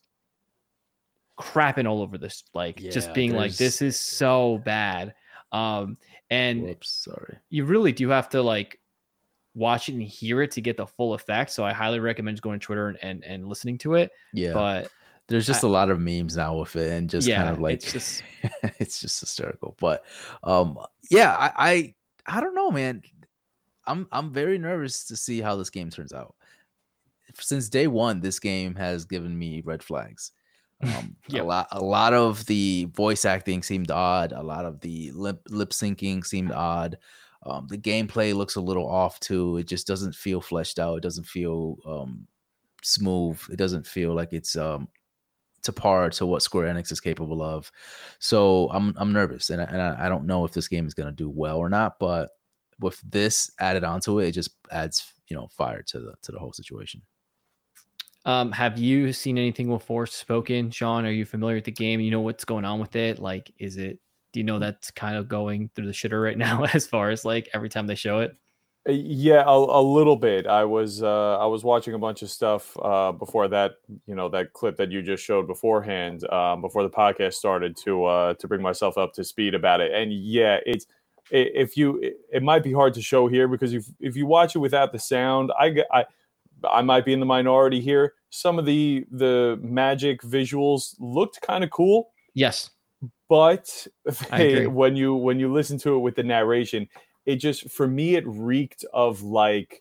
crapping 1.40 1.88
all 1.88 2.02
over 2.02 2.18
this 2.18 2.42
like 2.52 2.76
just 2.76 3.08
Yeah, 3.08 3.14
being 3.14 3.34
like 3.34 3.56
this 3.56 3.80
is 3.80 3.98
so 3.98 4.60
bad 4.64 5.14
um 5.52 5.96
and 6.30 6.62
Whoops, 6.62 6.90
sorry. 7.04 7.38
you 7.48 7.64
really 7.64 7.92
do 7.92 8.08
have 8.08 8.28
to 8.30 8.42
like 8.42 8.80
watch 9.54 9.88
it 9.88 9.92
and 9.92 10.02
hear 10.02 10.40
it 10.42 10.50
to 10.52 10.60
get 10.60 10.76
the 10.76 10.86
full 10.86 11.12
effect 11.14 11.50
so 11.50 11.64
i 11.64 11.72
highly 11.72 12.00
recommend 12.00 12.36
just 12.36 12.42
going 12.42 12.58
to 12.58 12.64
twitter 12.64 12.88
and, 12.88 12.98
and, 13.02 13.24
and 13.24 13.46
listening 13.48 13.76
to 13.78 13.94
it 13.94 14.10
Yeah, 14.32 14.52
but 14.54 14.88
there's 15.28 15.46
just 15.46 15.62
I- 15.64 15.68
a 15.68 15.70
lot 15.70 15.90
of 15.90 16.00
memes 16.00 16.36
now 16.36 16.58
with 16.58 16.74
it, 16.76 16.90
and 16.92 17.08
just 17.08 17.28
kind 17.28 17.48
of 17.50 17.60
like 17.60 17.74
it's 17.74 17.92
just- 17.92 18.22
it's 18.78 19.00
just 19.00 19.20
hysterical. 19.20 19.76
But 19.80 20.04
um, 20.42 20.78
yeah, 21.10 21.30
I, 21.38 21.52
I 21.56 21.94
I 22.36 22.40
don't 22.40 22.54
know, 22.54 22.70
man. 22.70 23.02
I'm 23.86 24.08
I'm 24.12 24.32
very 24.32 24.58
nervous 24.58 25.04
to 25.06 25.16
see 25.16 25.40
how 25.40 25.56
this 25.56 25.70
game 25.70 25.90
turns 25.90 26.12
out. 26.12 26.34
Since 27.38 27.68
day 27.68 27.86
one, 27.86 28.20
this 28.20 28.38
game 28.40 28.74
has 28.74 29.04
given 29.04 29.38
me 29.38 29.62
red 29.64 29.82
flags. 29.82 30.32
Um, 30.82 31.14
Yep. 31.28 31.42
A 31.42 31.46
lot, 31.46 31.68
a 31.70 31.80
lot 31.84 32.12
of 32.12 32.44
the 32.46 32.86
voice 32.96 33.24
acting 33.24 33.62
seemed 33.62 33.92
odd. 33.92 34.32
A 34.32 34.42
lot 34.42 34.64
of 34.64 34.80
the 34.80 35.12
lip 35.12 35.40
lip 35.48 35.70
syncing 35.70 36.26
seemed 36.26 36.50
odd. 36.50 36.98
Um, 37.44 37.66
the 37.68 37.78
gameplay 37.78 38.34
looks 38.34 38.56
a 38.56 38.60
little 38.60 38.88
off 38.88 39.18
too. 39.20 39.56
It 39.56 39.66
just 39.66 39.86
doesn't 39.86 40.14
feel 40.14 40.40
fleshed 40.40 40.78
out. 40.78 40.96
It 40.96 41.02
doesn't 41.02 41.26
feel 41.26 41.78
um, 41.86 42.26
smooth. 42.82 43.40
It 43.50 43.56
doesn't 43.56 43.86
feel 43.86 44.14
like 44.14 44.32
it's 44.32 44.56
um, 44.56 44.88
to 45.62 45.72
par 45.72 46.10
to 46.10 46.26
what 46.26 46.42
Square 46.42 46.72
Enix 46.72 46.92
is 46.92 47.00
capable 47.00 47.42
of. 47.42 47.70
So 48.18 48.68
I'm 48.70 48.94
I'm 48.96 49.12
nervous, 49.12 49.50
and 49.50 49.60
I, 49.60 49.64
and 49.64 49.80
I 49.80 50.08
don't 50.08 50.26
know 50.26 50.44
if 50.44 50.52
this 50.52 50.68
game 50.68 50.86
is 50.86 50.94
going 50.94 51.08
to 51.08 51.12
do 51.12 51.28
well 51.30 51.58
or 51.58 51.68
not. 51.68 51.98
But 51.98 52.30
with 52.80 53.00
this 53.08 53.50
added 53.58 53.84
onto 53.84 54.18
it, 54.18 54.28
it 54.28 54.32
just 54.32 54.50
adds 54.70 55.12
you 55.28 55.36
know 55.36 55.48
fire 55.48 55.82
to 55.82 56.00
the 56.00 56.14
to 56.22 56.32
the 56.32 56.38
whole 56.38 56.52
situation. 56.52 57.02
Um, 58.24 58.52
have 58.52 58.78
you 58.78 59.12
seen 59.12 59.36
anything 59.36 59.68
with 59.68 59.86
Forspoken, 59.86 60.72
Sean? 60.72 61.04
Are 61.04 61.10
you 61.10 61.24
familiar 61.24 61.56
with 61.56 61.64
the 61.64 61.72
game? 61.72 61.98
You 61.98 62.12
know 62.12 62.20
what's 62.20 62.44
going 62.44 62.64
on 62.64 62.78
with 62.78 62.94
it? 62.94 63.18
Like, 63.18 63.52
is 63.58 63.78
it? 63.78 63.98
Do 64.32 64.40
you 64.40 64.44
know 64.44 64.58
that's 64.58 64.90
kind 64.90 65.16
of 65.16 65.28
going 65.28 65.70
through 65.74 65.86
the 65.86 65.92
shitter 65.92 66.22
right 66.22 66.38
now 66.48 66.64
as 66.64 66.86
far 66.86 67.10
as 67.10 67.24
like 67.24 67.48
every 67.54 67.68
time 67.68 67.86
they 67.86 67.94
show 67.94 68.20
it? 68.20 68.36
Uh, 68.88 68.92
Yeah, 68.92 69.44
a, 69.46 69.50
a 69.50 69.82
little 69.82 70.16
bit. 70.16 70.46
I 70.46 70.64
was 70.64 71.02
uh, 71.02 71.38
I 71.38 71.46
was 71.46 71.64
watching 71.64 71.94
a 71.94 71.98
bunch 71.98 72.22
of 72.22 72.30
stuff 72.30 72.76
uh, 72.82 73.12
before 73.12 73.48
that. 73.48 73.72
You 74.06 74.14
know 74.14 74.28
that 74.30 74.52
clip 74.52 74.76
that 74.76 74.90
you 74.90 75.02
just 75.02 75.24
showed 75.24 75.46
beforehand, 75.46 76.28
um, 76.32 76.60
before 76.60 76.82
the 76.82 76.90
podcast 76.90 77.34
started, 77.34 77.76
to 77.84 78.04
uh, 78.04 78.34
to 78.34 78.48
bring 78.48 78.62
myself 78.62 78.98
up 78.98 79.12
to 79.14 79.24
speed 79.24 79.54
about 79.54 79.80
it. 79.80 79.92
And 79.92 80.12
yeah, 80.12 80.58
it's 80.66 80.86
if 81.30 81.76
you 81.76 81.98
it, 81.98 82.16
it 82.32 82.42
might 82.42 82.64
be 82.64 82.72
hard 82.72 82.94
to 82.94 83.02
show 83.02 83.28
here 83.28 83.48
because 83.48 83.72
if 83.74 83.86
if 84.00 84.16
you 84.16 84.26
watch 84.26 84.56
it 84.56 84.58
without 84.58 84.92
the 84.92 84.98
sound, 84.98 85.52
I 85.58 85.84
I 85.92 86.04
I 86.68 86.82
might 86.82 87.04
be 87.04 87.12
in 87.12 87.20
the 87.20 87.26
minority 87.26 87.80
here. 87.80 88.14
Some 88.30 88.58
of 88.58 88.66
the 88.66 89.04
the 89.10 89.58
magic 89.62 90.22
visuals 90.22 90.94
looked 90.98 91.40
kind 91.42 91.62
of 91.62 91.70
cool 91.70 92.12
Yes. 92.34 92.70
But 93.32 93.86
they- 94.30 94.66
when 94.80 94.94
you 94.94 95.14
when 95.14 95.40
you 95.40 95.50
listen 95.50 95.78
to 95.78 95.94
it 95.94 96.00
with 96.00 96.14
the 96.16 96.22
narration 96.22 96.86
it 97.24 97.36
just 97.36 97.70
for 97.70 97.88
me 97.88 98.14
it 98.16 98.24
reeked 98.26 98.84
of 98.92 99.22
like 99.22 99.80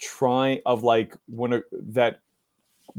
trying 0.00 0.60
of 0.66 0.84
like 0.84 1.16
when 1.26 1.52
a, 1.54 1.62
that 1.72 2.20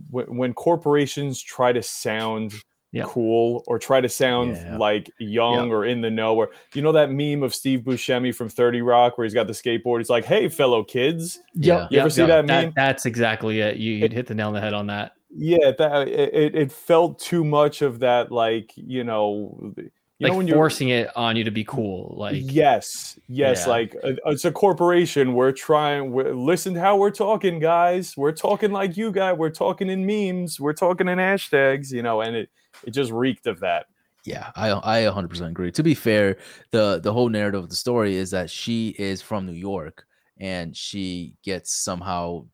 when, 0.10 0.26
when 0.36 0.54
corporations 0.54 1.42
try 1.42 1.72
to 1.72 1.82
sound 1.82 2.54
Yeah. 2.92 3.06
cool 3.08 3.64
or 3.68 3.80
try 3.80 4.02
to 4.02 4.10
sound 4.10 4.56
Yeah. 4.58 4.78
like 4.78 5.10
young 5.20 5.72
or 5.72 5.86
in 5.86 6.02
the 6.02 6.10
know 6.12 6.36
or 6.36 6.50
you 6.74 6.82
know 6.82 6.92
that 6.92 7.10
meme 7.12 7.44
of 7.44 7.56
Steve 7.56 7.82
Buscemi 7.82 8.36
from 8.36 8.50
30 8.50 8.82
Rock 8.82 9.18
where 9.18 9.24
he's 9.26 9.34
got 9.34 9.48
the 9.48 9.54
skateboard 9.54 10.00
he's 10.00 10.10
like 10.10 10.26
hey 10.26 10.50
fellow 10.50 10.84
kids 10.84 11.40
Yeah. 11.54 11.88
You 11.92 12.00
ever 12.00 12.10
see 12.10 12.26
that 12.26 12.46
meme? 12.46 12.74
That's 12.76 13.06
exactly 13.06 13.62
it. 13.62 13.78
You 13.78 13.94
you'd 13.94 14.12
hit 14.12 14.28
the 14.28 14.36
nail 14.36 14.48
on 14.50 14.54
the 14.54 14.62
head 14.62 14.74
on 14.74 14.88
that. 14.88 15.14
Yeah 15.30 15.72
that 15.78 16.08
it, 16.08 16.34
it- 16.34 16.56
it 16.56 16.72
felt 16.72 17.20
too 17.20 17.44
much 17.44 17.82
of 17.82 18.00
that 18.00 18.32
like 18.32 18.72
you 18.76 19.04
know 19.04 19.74
you 19.78 19.92
like 20.20 20.32
know 20.32 20.38
when 20.38 20.48
you're 20.48 20.56
forcing 20.58 20.90
it 20.90 21.10
on 21.16 21.36
you 21.36 21.44
to 21.44 21.52
be 21.52 21.64
cool. 21.64 22.16
Like 22.18 22.38
yes 22.40 23.20
yes 23.28 23.64
Yeah. 23.66 23.70
like 23.72 23.96
uh, 24.04 24.14
it's 24.28 24.46
a 24.46 24.52
corporation 24.52 25.34
we're 25.34 25.52
trying 25.52 26.12
we're, 26.12 26.34
listen 26.34 26.74
to 26.74 26.80
how 26.80 26.98
we're 26.98 27.12
talking 27.12 27.60
guys 27.60 28.16
we're 28.18 28.32
talking 28.32 28.72
like 28.72 28.98
you 28.98 29.12
guys 29.12 29.38
we're 29.38 29.52
talking 29.52 29.90
in 29.90 30.06
memes 30.06 30.60
we're 30.60 30.74
talking 30.74 31.08
in 31.08 31.20
hashtags 31.20 31.92
you 31.92 32.02
know 32.02 32.22
and 32.22 32.36
it 32.36 32.50
it 32.86 32.92
just 32.92 33.12
reeked 33.12 33.46
of 33.48 33.60
that 33.60 33.86
Yeah, 34.26 34.52
I 34.56 34.72
I 34.72 34.98
100% 35.06 35.48
agree. 35.48 35.72
To 35.72 35.84
be 35.84 35.94
fair, 35.96 36.38
the 36.72 37.00
the 37.02 37.14
whole 37.14 37.30
narrative 37.30 37.64
of 37.64 37.70
the 37.70 37.76
story 37.76 38.16
is 38.16 38.32
that 38.32 38.50
she 38.50 38.90
is 38.98 39.22
from 39.22 39.46
New 39.46 39.54
York 39.72 40.06
and 40.40 40.76
she 40.76 41.36
gets 41.44 41.74
somehow 41.84 42.46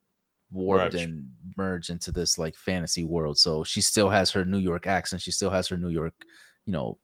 warped 0.54 0.94
Merged. 0.94 1.04
and 1.04 1.28
merged 1.58 1.90
into 1.90 2.12
this 2.12 2.38
like 2.38 2.56
fantasy 2.56 3.04
world. 3.04 3.38
So 3.38 3.64
she 3.64 3.82
still 3.82 4.10
has 4.10 4.32
her 4.32 4.46
New 4.46 4.60
York 4.60 4.88
accent, 4.88 5.22
she 5.22 5.32
still 5.32 5.50
has 5.50 5.68
her 5.68 5.78
New 5.78 5.90
York, 5.90 6.14
you 6.66 6.72
know, 6.74 6.98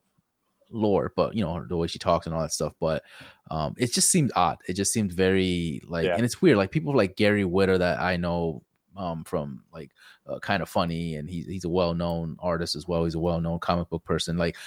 lore, 0.71 1.11
but 1.15 1.35
you 1.35 1.43
know, 1.43 1.65
the 1.67 1.75
way 1.75 1.87
she 1.87 1.97
talks 1.99 2.27
and 2.27 2.35
all 2.35 2.41
that 2.43 2.53
stuff, 2.53 2.73
but 2.79 3.03
um 3.49 3.73
it 3.77 3.91
just 3.91 4.11
seemed 4.11 4.31
odd. 4.35 4.57
It 4.67 4.73
just 4.73 4.93
seemed 4.93 5.11
very 5.11 5.81
like 5.87 6.05
Yeah. 6.05 6.15
and 6.15 6.23
it's 6.23 6.41
weird 6.41 6.57
like 6.57 6.71
people 6.71 6.95
like 6.95 7.15
Gary 7.17 7.43
Whitta 7.43 7.79
that 7.79 7.99
I 7.99 8.17
know 8.17 8.61
um 8.95 9.23
from 9.23 9.63
like 9.73 9.91
uh, 10.27 10.39
Kinda 10.39 10.65
Funny 10.65 11.15
and 11.15 11.29
he's 11.29 11.47
he's 11.47 11.63
a 11.63 11.69
well-known 11.69 12.35
artist 12.39 12.75
as 12.75 12.87
well 12.87 13.03
he's 13.05 13.15
a 13.15 13.19
well-known 13.19 13.59
comic 13.59 13.89
book 13.89 14.03
person 14.03 14.37
like 14.37 14.57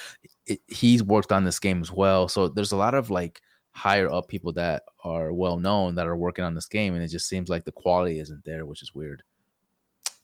it, 0.47 0.61
he's 0.68 1.03
worked 1.03 1.33
on 1.33 1.45
this 1.45 1.59
game 1.59 1.80
as 1.83 1.93
well 1.93 2.28
so 2.28 2.49
there's 2.49 2.72
a 2.72 2.76
lot 2.76 2.95
of 2.95 3.11
like 3.11 3.41
higher 3.73 4.11
up 4.12 4.29
people 4.29 4.53
that 4.53 4.83
are 5.03 5.33
well 5.33 5.59
known 5.59 5.95
that 5.95 6.07
are 6.07 6.16
working 6.16 6.45
on 6.45 6.55
this 6.55 6.66
game 6.66 6.95
and 6.95 7.03
it 7.03 7.09
just 7.09 7.29
seems 7.29 7.49
like 7.49 7.64
the 7.64 7.73
quality 7.73 8.18
isn't 8.18 8.45
there 8.45 8.66
which 8.66 8.83
is 8.83 8.95
weird 8.95 9.23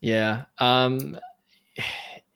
yeah. 0.00 0.44
Um 0.58 1.18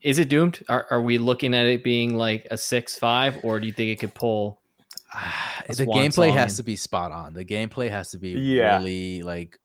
is 0.03 0.19
it 0.19 0.29
doomed? 0.29 0.65
Are, 0.69 0.87
are 0.91 1.01
we 1.01 1.19
looking 1.19 1.55
at 1.55 1.67
it 1.67 1.85
being 1.85 2.17
like 2.17 2.47
a 2.51 2.57
six 2.57 2.99
five, 2.99 3.39
or 3.45 3.61
do 3.61 3.67
you 3.67 3.73
think 3.73 3.91
it 3.91 4.01
could 4.01 4.15
pull? 4.15 4.61
A 5.69 5.75
the 5.77 5.87
gameplay 5.87 6.29
song. 6.29 6.37
has 6.37 6.57
to 6.57 6.65
be 6.65 6.75
spot 6.75 7.13
on 7.13 7.35
the 7.35 7.45
gameplay 7.45 7.89
has 7.89 8.11
to 8.11 8.19
be 8.19 8.31
Yeah. 8.31 8.79
really 8.79 9.23
like 9.23 9.61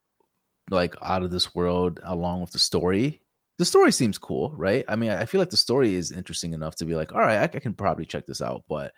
like 0.70 0.96
out 1.02 1.24
of 1.24 1.32
this 1.32 1.56
world 1.56 2.00
along 2.04 2.42
with 2.42 2.52
the 2.52 2.60
story 2.60 3.22
the 3.58 3.66
story 3.66 3.92
seems 3.92 4.20
cool, 4.20 4.52
right? 4.56 4.86
I 4.88 4.96
mean, 4.96 5.10
I 5.10 5.26
feel 5.26 5.40
like 5.42 5.50
the 5.50 5.58
story 5.58 5.96
is 5.96 6.12
interesting 6.12 6.54
enough 6.54 6.76
to 6.76 6.86
be 6.86 6.94
like, 6.94 7.14
all 7.14 7.22
right, 7.22 7.40
I, 7.40 7.44
I 7.46 7.60
can 7.60 7.74
probably 7.74 8.06
check 8.06 8.28
this 8.28 8.40
out, 8.40 8.64
but 8.70 8.94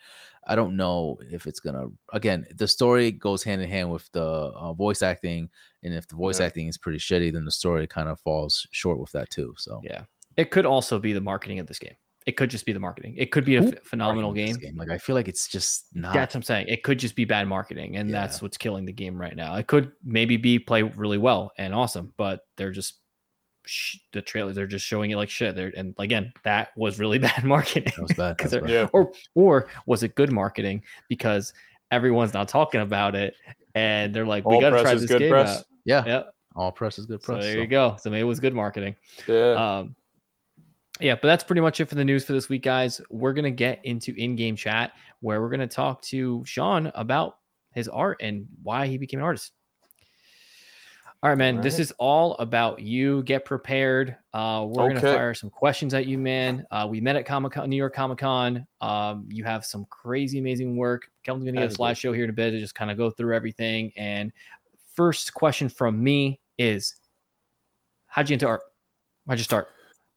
I 0.48 0.56
don't 0.56 0.76
know 0.76 1.18
if 1.32 1.46
it's 1.48 1.60
gonna. 1.60 1.88
Again, 2.14 2.46
the 2.56 2.68
story 2.68 3.12
goes 3.12 3.44
hand 3.44 3.62
in 3.62 3.70
hand 3.70 3.92
with 3.92 4.10
the 4.14 4.24
uh, 4.24 4.74
voice 4.74 5.02
acting, 5.02 5.50
and 5.84 5.94
if 5.94 6.08
the 6.08 6.16
voice 6.16 6.40
Yeah. 6.40 6.48
acting 6.48 6.68
is 6.68 6.78
pretty 6.78 7.00
shitty, 7.00 7.32
then 7.34 7.46
the 7.46 7.52
story 7.52 7.86
kind 7.88 8.10
of 8.10 8.20
falls 8.22 8.66
short 8.72 9.00
with 9.00 9.12
that 9.12 9.30
too. 9.30 9.54
So 9.58 9.82
Yeah. 9.84 10.04
It 10.38 10.52
could 10.52 10.66
also 10.66 11.00
be 11.00 11.12
the 11.14 11.22
marketing 11.22 11.60
of 11.60 11.68
this 11.68 11.80
game. 11.80 11.96
It 12.26 12.34
could 12.38 12.50
just 12.50 12.66
be 12.66 12.74
the 12.74 12.80
marketing. 12.80 13.16
It 13.18 13.32
could 13.32 13.44
be 13.44 13.56
a 13.56 13.72
phenomenal 13.84 14.32
This 14.34 14.56
game. 14.58 14.76
Like 14.78 14.90
I 14.90 14.98
feel 14.98 15.16
like 15.16 15.28
it's 15.28 15.48
just 15.48 15.88
not. 15.96 16.14
That's 16.14 16.34
what 16.36 16.40
I'm 16.40 16.44
saying. 16.44 16.68
It 16.68 16.84
could 16.84 17.00
just 17.00 17.16
be 17.16 17.26
bad 17.26 17.48
marketing, 17.48 17.98
and 17.98 18.10
Yeah. 18.10 18.22
that's 18.22 18.42
what's 18.42 18.58
killing 18.58 18.86
the 18.86 18.94
game 18.94 19.20
right 19.20 19.36
now. 19.36 19.56
It 19.56 19.68
could 19.68 19.92
maybe 20.04 20.38
be 20.38 20.60
play 20.60 20.84
really 20.84 21.18
well 21.18 21.52
and 21.58 21.74
awesome, 21.74 22.14
but 22.18 22.42
they're 22.56 22.72
just 22.72 23.00
sh- 23.70 23.98
the 24.14 24.22
trailers. 24.22 24.56
They're 24.56 24.68
just 24.68 24.86
showing 24.86 25.12
it 25.12 25.16
like 25.16 25.30
shit. 25.30 25.56
They're, 25.56 25.72
and 25.78 25.94
again, 26.00 26.34
that 26.44 26.70
was 26.76 27.00
really 27.00 27.20
bad 27.30 27.44
marketing. 27.44 27.94
that 27.96 28.02
was 28.02 28.14
bad. 28.14 28.38
'Cause 28.38 28.52
That 28.52 28.62
was 28.64 28.72
bad. 28.72 28.74
Yeah. 28.74 28.88
or 28.94 29.12
or 29.36 29.68
was 29.86 30.04
it 30.04 30.16
good 30.16 30.32
marketing 30.32 30.84
because 31.08 31.54
everyone's 31.92 32.34
not 32.34 32.48
talking 32.48 32.82
about 32.82 33.16
it, 33.16 33.34
and 33.76 34.14
they're 34.14 34.26
like, 34.26 34.46
we 34.46 34.56
All 34.56 34.62
got 34.62 34.72
to 34.72 34.82
try 34.82 34.94
this 34.96 35.06
good 35.06 35.20
game 35.20 35.32
press. 35.32 35.60
out. 35.60 35.66
Yeah, 35.86 36.04
Yeah. 36.06 36.24
all 36.56 36.72
press 36.72 37.00
is 37.00 37.06
good 37.06 37.22
press. 37.22 37.26
So 37.28 37.34
press. 37.36 37.46
there 37.46 37.54
so. 37.56 37.60
you 37.62 37.68
go. 37.68 37.96
So 38.00 38.10
maybe 38.10 38.22
it 38.22 38.26
was 38.26 38.40
good 38.40 38.54
marketing. 38.54 38.96
Yeah. 39.28 39.52
Um, 39.80 39.96
yeah, 41.00 41.16
but 41.16 41.28
that's 41.30 41.44
pretty 41.46 41.62
much 41.62 41.80
it 41.80 41.86
for 41.86 41.96
the 41.96 42.04
news 42.04 42.26
for 42.26 42.34
this 42.34 42.50
week, 42.50 42.62
guys. 42.64 43.00
We're 43.10 43.32
gonna 43.34 43.52
get 43.52 43.80
into 43.86 44.14
in-game 44.16 44.56
chat 44.58 44.92
where 45.22 45.42
we're 45.42 45.50
gonna 45.50 45.66
talk 45.68 46.02
to 46.04 46.44
Sean 46.46 46.92
about 46.94 47.38
his 47.74 47.88
art 47.88 48.18
and 48.22 48.48
why 48.64 48.88
he 48.88 48.98
became 48.98 49.20
an 49.22 49.24
artist. 49.26 49.54
All 51.22 51.30
right, 51.30 51.38
man. 51.38 51.60
This 51.60 51.80
is 51.80 51.92
all 51.98 52.36
about 52.36 52.80
you. 52.80 53.24
Get 53.24 53.44
prepared. 53.44 54.16
Uh, 54.34 54.66
we're 54.70 54.88
gonna 54.88 55.02
fire 55.02 55.34
some 55.34 55.50
questions 55.50 55.94
at 55.94 56.06
you, 56.06 56.18
man. 56.18 56.66
Uh, 56.72 56.88
we 56.90 57.02
met 57.02 57.18
at 57.18 57.26
Comic 57.26 57.52
Con, 57.52 57.70
New 57.70 57.76
York 57.76 57.94
Comic 57.94 58.20
Con. 58.20 58.66
Um, 58.80 59.26
you 59.28 59.44
have 59.44 59.66
some 59.66 59.86
crazy, 59.90 60.40
amazing 60.40 60.78
work. 60.78 61.10
Kelvin's 61.26 61.44
gonna 61.44 61.60
get 61.60 61.74
a 61.74 61.76
slideshow 61.76 62.16
here 62.16 62.24
in 62.24 62.30
a 62.30 62.34
bit 62.34 62.52
to 62.52 62.60
just 62.62 62.74
kind 62.74 62.90
of 62.90 62.98
go 62.98 63.10
through 63.10 63.36
everything. 63.36 63.92
And 63.98 64.32
first 64.96 65.34
question 65.34 65.68
from 65.68 66.02
me 66.02 66.40
is, 66.58 66.96
how'd 68.08 68.30
you 68.30 68.36
into 68.36 68.48
art? 68.48 68.62
How'd 69.28 69.38
you 69.38 69.44
start? 69.44 69.70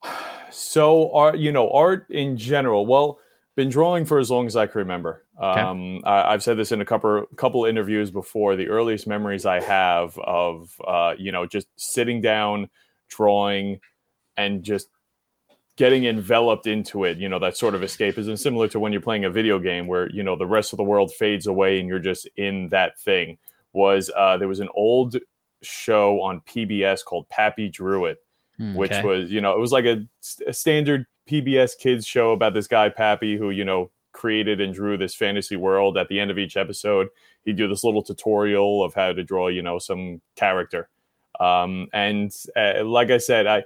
So 0.55 1.11
art, 1.15 1.39
you 1.39 1.51
know, 1.51 1.71
art 1.71 2.11
in 2.11 2.37
general. 2.37 2.85
Well, 2.85 3.19
been 3.57 3.71
drawing 3.71 4.05
for 4.05 4.19
as 4.19 4.31
long 4.31 4.47
as 4.47 4.55
I 4.55 4.67
can 4.67 4.81
remember. 4.81 5.22
Um, 5.39 6.01
I, 6.05 6.33
I've 6.33 6.43
said 6.43 6.57
this 6.57 6.73
in 6.73 6.81
a 6.81 6.85
couple 6.85 7.27
couple 7.37 7.65
interviews 7.65 8.11
before. 8.11 8.57
The 8.57 8.69
earliest 8.69 9.07
memories 9.07 9.47
I 9.47 9.61
have 9.61 10.19
of, 10.19 10.71
uh, 10.87 11.15
you 11.19 11.33
know, 11.33 11.47
just 11.47 11.69
sitting 11.77 12.21
down, 12.21 12.69
drawing, 13.09 13.81
and 14.37 14.63
just 14.63 14.89
getting 15.77 16.05
enveloped 16.05 16.67
into 16.67 17.05
it. 17.05 17.19
You 17.19 17.29
know, 17.29 17.39
that 17.39 17.57
sort 17.57 17.75
of 17.75 17.81
escapism, 17.81 18.39
similar 18.39 18.69
to 18.69 18.79
when 18.81 18.93
you're 18.93 19.01
playing 19.01 19.25
a 19.25 19.31
video 19.31 19.59
game 19.59 19.87
where 19.87 20.11
you 20.11 20.23
know 20.23 20.37
the 20.37 20.47
rest 20.47 20.73
of 20.73 20.77
the 20.77 20.85
world 20.85 21.13
fades 21.13 21.47
away 21.47 21.81
and 21.81 21.89
you're 21.89 21.99
just 21.99 22.29
in 22.37 22.69
that 22.69 22.99
thing. 23.01 23.39
Was 23.73 24.11
uh, 24.15 24.37
there 24.37 24.49
was 24.49 24.61
an 24.61 24.69
old 24.75 25.17
show 25.63 26.21
on 26.21 26.41
PBS 26.43 27.05
called 27.05 27.29
Pappy 27.29 27.69
Drew 27.69 28.07
It 28.07 28.19
Hmm, 28.59 28.77
which 28.77 28.91
Okay. 28.93 29.03
was 29.03 29.31
you 29.31 29.41
know 29.41 29.53
it 29.55 29.59
was 29.59 29.73
like 29.73 29.87
a, 29.87 30.07
a 30.47 30.53
standard 30.53 31.07
PBS 31.29 31.79
kids 31.79 32.07
show 32.07 32.33
about 32.33 32.53
this 32.53 32.67
guy 32.67 32.89
Pappy 32.89 33.37
who 33.37 33.51
you 33.51 33.65
know 33.65 33.91
created 34.23 34.61
and 34.61 34.73
drew 34.73 34.97
this 34.97 35.17
fantasy 35.17 35.57
world. 35.57 35.99
At 35.99 36.07
the 36.07 36.21
end 36.21 36.31
of 36.31 36.39
each 36.39 36.57
episode, 36.57 37.09
he'd 37.45 37.57
do 37.57 37.67
this 37.67 37.83
little 37.83 38.05
tutorial 38.05 38.85
of 38.85 38.95
how 38.95 39.13
to 39.13 39.25
draw 39.25 39.49
you 39.49 39.63
know 39.63 39.81
some 39.81 40.21
character. 40.37 40.89
Um, 41.41 41.89
and 41.93 42.33
uh, 42.55 42.85
like 42.85 43.11
I 43.11 43.19
said, 43.19 43.49
I 43.49 43.65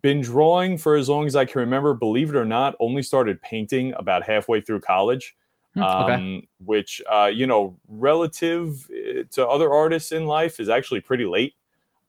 been 0.00 0.22
drawing 0.22 0.78
for 0.78 0.96
as 0.96 1.10
long 1.10 1.26
as 1.26 1.36
I 1.36 1.44
can 1.44 1.60
remember. 1.60 1.92
Believe 1.92 2.30
it 2.30 2.36
or 2.36 2.46
not, 2.46 2.76
only 2.80 3.02
started 3.02 3.42
painting 3.42 3.92
about 3.98 4.22
halfway 4.22 4.62
through 4.62 4.80
college. 4.80 5.36
Hmm, 5.74 5.82
okay. 5.82 6.14
Um, 6.14 6.42
which 6.64 7.02
uh, 7.12 7.30
you 7.32 7.46
know, 7.46 7.78
relative 7.86 8.88
uh, 8.90 9.24
to 9.32 9.46
other 9.46 9.70
artists 9.70 10.12
in 10.12 10.24
life, 10.24 10.60
is 10.60 10.70
actually 10.70 11.02
pretty 11.02 11.26
late. 11.26 11.54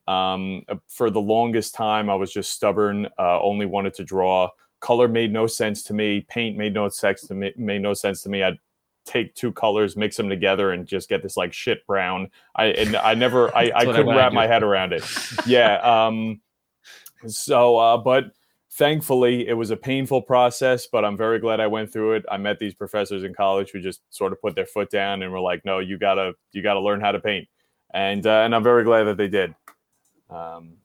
Um, 0.08 0.64
uh, 0.70 0.76
for 0.88 1.10
the 1.10 1.22
longest 1.22 1.76
time, 1.76 2.10
I 2.10 2.16
was 2.16 2.32
just 2.32 2.54
stubborn. 2.54 3.08
Uh, 3.20 3.42
only 3.42 3.66
wanted 3.66 3.94
to 3.96 4.06
draw. 4.06 4.48
Color 4.82 5.07
made 5.07 5.32
no 5.32 5.47
sense 5.47 5.84
to 5.84 5.93
me. 5.93 6.21
Paint 6.21 6.57
made 6.57 6.73
no 6.73 6.89
sense 6.89 7.21
to 7.27 7.34
me. 7.34 7.53
Made 7.55 7.82
no 7.82 7.93
sense 7.93 8.21
to 8.23 8.29
me. 8.29 8.43
I'd 8.43 8.57
take 9.05 9.34
two 9.36 9.51
colors, 9.51 9.95
mix 9.95 10.17
them 10.17 10.29
together, 10.29 10.71
and 10.71 10.86
just 10.86 11.09
get 11.09 11.23
this 11.23 11.38
like 11.38 11.53
shit 11.53 11.86
brown. 11.86 12.29
I 12.55 12.65
and 12.65 12.95
I 12.95 13.13
never. 13.13 13.55
I, 13.55 13.69
I 13.69 13.79
I 13.79 13.86
couldn't 13.86 14.05
wanna 14.05 14.19
wrap 14.19 14.34
my 14.34 14.47
head 14.47 14.63
around 14.63 14.93
it. 14.93 15.03
Yeah. 15.45 15.79
Um. 16.07 16.41
So, 17.27 17.77
uh, 17.77 17.97
but 17.97 18.32
thankfully, 18.71 19.47
it 19.47 19.53
was 19.53 19.69
a 19.69 19.77
painful 19.77 20.23
process. 20.23 20.88
But 20.88 21.05
I'm 21.05 21.15
very 21.15 21.39
glad 21.39 21.59
I 21.59 21.67
went 21.67 21.93
through 21.93 22.13
it. 22.13 22.25
I 22.32 22.38
met 22.38 22.57
these 22.57 22.73
professors 22.73 23.23
in 23.23 23.34
college 23.34 23.71
who 23.71 23.79
just 23.79 24.01
sort 24.09 24.32
of 24.32 24.41
put 24.41 24.55
their 24.55 24.65
foot 24.65 24.89
down 24.89 25.21
and 25.21 25.32
were 25.32 25.39
like, 25.39 25.63
"No, 25.63 25.79
you 25.79 25.99
gotta, 25.99 26.34
you 26.51 26.63
gotta 26.63 26.79
learn 26.79 27.01
how 27.01 27.11
to 27.11 27.19
paint." 27.19 27.47
And 27.93 28.25
uh, 28.25 28.41
and 28.41 28.55
I'm 28.55 28.63
very 28.63 28.84
glad 28.84 29.03
that 29.03 29.17
they 29.17 29.27
did. 29.27 29.53
Um, 30.29 30.77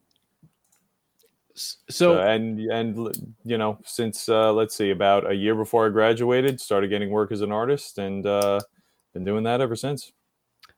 so, 1.56 1.84
So, 1.88 2.20
and 2.20 2.60
and 2.60 3.36
you 3.44 3.58
know, 3.58 3.78
since 3.84 4.28
uh, 4.28 4.52
let's 4.52 4.76
see, 4.76 4.90
about 4.90 5.30
a 5.30 5.34
year 5.34 5.54
before 5.54 5.86
I 5.86 5.90
graduated, 5.90 6.60
started 6.60 6.88
getting 6.88 7.10
work 7.10 7.32
as 7.32 7.40
an 7.40 7.52
artist, 7.52 7.98
and 7.98 8.26
uh, 8.26 8.60
been 9.14 9.24
doing 9.24 9.44
that 9.44 9.60
ever 9.60 9.76
since. 9.76 10.12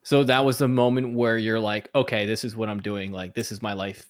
so 0.03 0.25
that 0.25 0.45
was 0.45 0.59
the 0.59 0.69
moment 0.69 1.15
where 1.15 1.37
you're 1.39 1.61
like, 1.61 1.91
okay, 1.95 2.27
this 2.27 2.45
is 2.45 2.57
what 2.57 2.69
I'm 2.69 2.81
doing. 2.81 3.13
Like, 3.13 3.35
this 3.35 3.51
is 3.53 3.61
my 3.61 3.73
life. 3.73 4.07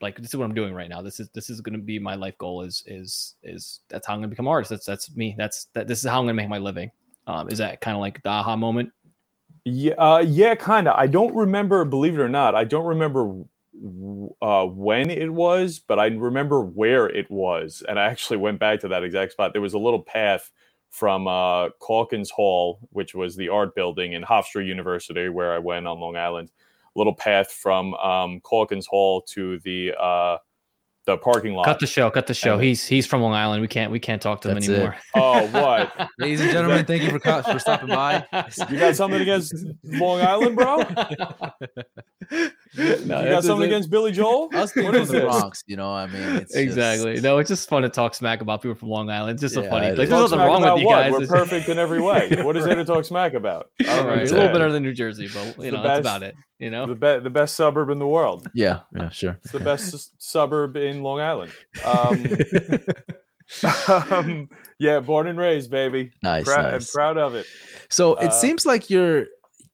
Like, 0.00 0.16
this 0.16 0.28
is 0.28 0.36
what 0.36 0.44
I'm 0.44 0.54
doing 0.54 0.74
right 0.74 0.88
now. 0.88 1.02
This 1.02 1.18
is 1.20 1.28
this 1.30 1.50
is 1.50 1.60
going 1.60 1.78
to 1.78 1.84
be 1.84 1.98
my 1.98 2.14
life 2.14 2.36
goal. 2.38 2.62
Is 2.62 2.82
is 2.86 3.34
is 3.42 3.80
that's 3.88 4.06
how 4.06 4.14
I'm 4.14 4.20
going 4.20 4.30
to 4.30 4.34
become 4.34 4.46
an 4.46 4.52
artist. 4.52 4.70
That's 4.70 4.86
that's 4.86 5.14
me. 5.16 5.34
That's 5.36 5.66
that. 5.74 5.88
This 5.88 6.04
is 6.04 6.10
how 6.10 6.18
I'm 6.18 6.26
going 6.26 6.36
to 6.36 6.42
make 6.42 6.48
my 6.48 6.58
living. 6.58 6.90
Um, 7.26 7.48
is 7.48 7.58
that 7.58 7.80
kind 7.80 7.96
of 7.96 8.00
like 8.00 8.22
the 8.22 8.28
aha 8.28 8.54
moment? 8.56 8.92
Yeah, 9.64 9.94
uh, 9.94 10.18
yeah, 10.18 10.54
kind 10.54 10.88
of. 10.88 10.94
I 10.98 11.06
don't 11.06 11.34
remember, 11.34 11.86
believe 11.86 12.18
it 12.18 12.20
or 12.20 12.28
not, 12.28 12.54
I 12.54 12.64
don't 12.64 12.84
remember 12.84 13.44
uh, 14.42 14.66
when 14.66 15.10
it 15.10 15.32
was, 15.32 15.78
but 15.78 15.98
I 15.98 16.06
remember 16.06 16.60
where 16.62 17.08
it 17.08 17.30
was, 17.30 17.82
and 17.88 17.98
I 17.98 18.04
actually 18.04 18.36
went 18.36 18.60
back 18.60 18.80
to 18.80 18.88
that 18.88 19.04
exact 19.04 19.32
spot. 19.32 19.52
There 19.52 19.62
was 19.62 19.74
a 19.74 19.78
little 19.78 20.02
path 20.02 20.50
from 20.90 21.26
uh, 21.26 21.70
Calkins 21.84 22.30
Hall, 22.30 22.78
which 22.90 23.14
was 23.14 23.34
the 23.34 23.48
art 23.48 23.74
building 23.74 24.12
in 24.12 24.22
Hofstra 24.22 24.64
University, 24.64 25.28
where 25.28 25.52
I 25.52 25.58
went 25.58 25.88
on 25.88 25.98
Long 25.98 26.16
Island. 26.16 26.50
A 26.94 26.98
little 26.98 27.14
path 27.14 27.50
from 27.50 27.94
um, 27.94 28.40
Calkins 28.48 28.86
Hall 28.86 29.22
to 29.32 29.58
the 29.60 29.92
uh, 30.00 30.38
the 31.06 31.16
parking 31.18 31.54
lot. 31.54 31.66
Cut 31.66 31.80
the 31.80 31.86
show. 31.86 32.10
Cut 32.10 32.26
the 32.26 32.34
show. 32.34 32.54
And- 32.54 32.62
He's 32.62 32.86
he's 32.86 33.06
from 33.06 33.20
Long 33.22 33.34
Island. 33.34 33.60
We 33.60 33.68
can't 33.68 33.90
we 33.92 33.98
can't 34.00 34.22
talk 34.22 34.40
to 34.42 34.48
him 34.48 34.54
That's 34.54 34.68
it. 34.68 34.72
anymore. 34.74 34.96
oh, 35.14 35.46
what? 35.48 36.08
Ladies 36.18 36.40
and 36.40 36.50
gentlemen, 36.50 36.84
thank 36.86 37.02
you 37.02 37.10
for 37.10 37.18
co- 37.18 37.42
for 37.42 37.58
stopping 37.58 37.88
by. 37.88 38.24
You 38.70 38.78
got 38.78 38.96
something 38.96 39.20
against 39.20 39.54
Long 39.84 40.20
Island, 40.20 40.56
bro? 40.56 40.78
You 42.76 42.96
got 43.06 43.44
something 43.44 43.66
against 43.66 43.90
Billy 43.90 44.10
Joel? 44.12 44.48
Us 44.54 44.72
being 44.72 44.86
What 44.86 44.94
from 44.94 45.02
is 45.02 45.08
the 45.08 45.20
this? 45.20 45.24
Bronx, 45.24 45.62
you 45.66 45.76
know, 45.76 45.92
I 45.92 46.06
mean, 46.06 46.22
it's 46.22 46.52
just- 46.52 46.56
Exactly. 46.56 47.20
No, 47.20 47.38
it's 47.38 47.48
just 47.48 47.68
fun 47.68 47.82
to 47.82 47.88
talk 47.88 48.14
smack 48.14 48.40
about 48.40 48.62
people 48.62 48.74
from 48.74 48.88
Long 48.88 49.10
Island. 49.10 49.34
It's 49.34 49.42
just 49.42 49.54
so 49.54 49.62
Yeah, 49.62 49.70
funny. 49.70 49.86
it 49.88 49.98
Like, 49.98 50.04
is. 50.04 50.08
there's 50.08 50.30
Talk 50.30 50.30
nothing 50.30 50.38
smack 50.38 50.48
wong 50.48 50.62
about 50.62 50.74
with 50.74 50.80
you 50.82 50.86
what? 50.88 50.96
guys. 51.02 51.12
We're 51.12 51.22
It's- 51.22 51.30
perfect 51.38 51.68
in 51.68 51.78
every 51.78 52.00
way. 52.00 52.30
What 52.42 52.56
is 52.56 52.64
there 52.64 52.74
to 52.74 52.84
talk 52.84 53.04
smack 53.04 53.34
about? 53.34 53.68
I 53.86 53.90
All 53.90 53.96
don't 53.98 54.06
right, 54.06 54.08
a 54.08 54.12
understand. 54.14 54.40
little 54.42 54.58
better 54.58 54.72
than 54.72 54.82
New 54.82 54.92
Jersey, 54.94 55.28
but 55.32 55.56
you 55.64 55.70
the 55.70 55.76
know 55.76 55.82
that's 55.82 56.00
best. 56.00 56.00
about 56.00 56.22
it. 56.24 56.34
You 56.58 56.70
know. 56.70 56.86
The, 56.86 56.94
be- 56.94 57.18
the 57.22 57.30
best 57.30 57.56
suburb 57.56 57.90
in 57.90 57.98
the 57.98 58.06
world. 58.06 58.48
yeah, 58.54 58.80
yeah, 58.94 59.10
sure. 59.10 59.38
It's 59.42 59.52
the 59.52 59.60
best 59.60 60.12
suburb 60.22 60.76
in 60.76 61.02
Long 61.02 61.20
Island. 61.20 61.52
Um, 61.84 62.26
um, 64.10 64.48
yeah, 64.78 65.00
born 65.00 65.26
and 65.26 65.38
raised, 65.38 65.70
baby. 65.70 66.12
Nice, 66.22 66.48
Prou- 66.48 66.58
I'm 66.64 66.72
nice. 66.72 66.90
proud 66.92 67.18
of 67.18 67.34
it. 67.34 67.46
So 67.90 68.14
it 68.16 68.28
Uh, 68.28 68.30
seems 68.30 68.66
like 68.66 68.88
your 68.90 69.26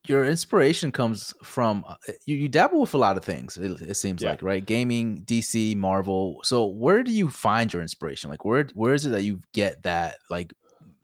your 0.06 0.24
inspiration 0.24 0.90
comes 0.90 1.34
from 1.42 1.84
uh, 1.86 1.94
you, 2.26 2.34
you 2.36 2.48
dabble 2.48 2.80
with 2.80 2.94
a 2.94 2.98
lot 2.98 3.16
of 3.16 3.24
things. 3.24 3.56
It, 3.58 3.80
it 3.82 3.94
seems 3.94 4.22
Yeah. 4.22 4.30
like 4.30 4.42
right, 4.42 4.64
gaming, 4.64 5.22
DC, 5.26 5.76
Marvel. 5.76 6.40
So 6.42 6.64
where 6.66 7.02
do 7.02 7.12
you 7.12 7.28
find 7.30 7.72
your 7.72 7.82
inspiration? 7.82 8.30
Like 8.30 8.44
where 8.44 8.66
where 8.74 8.94
is 8.94 9.06
it 9.06 9.10
that 9.10 9.22
you 9.22 9.40
get 9.52 9.82
that 9.82 10.16
like 10.30 10.52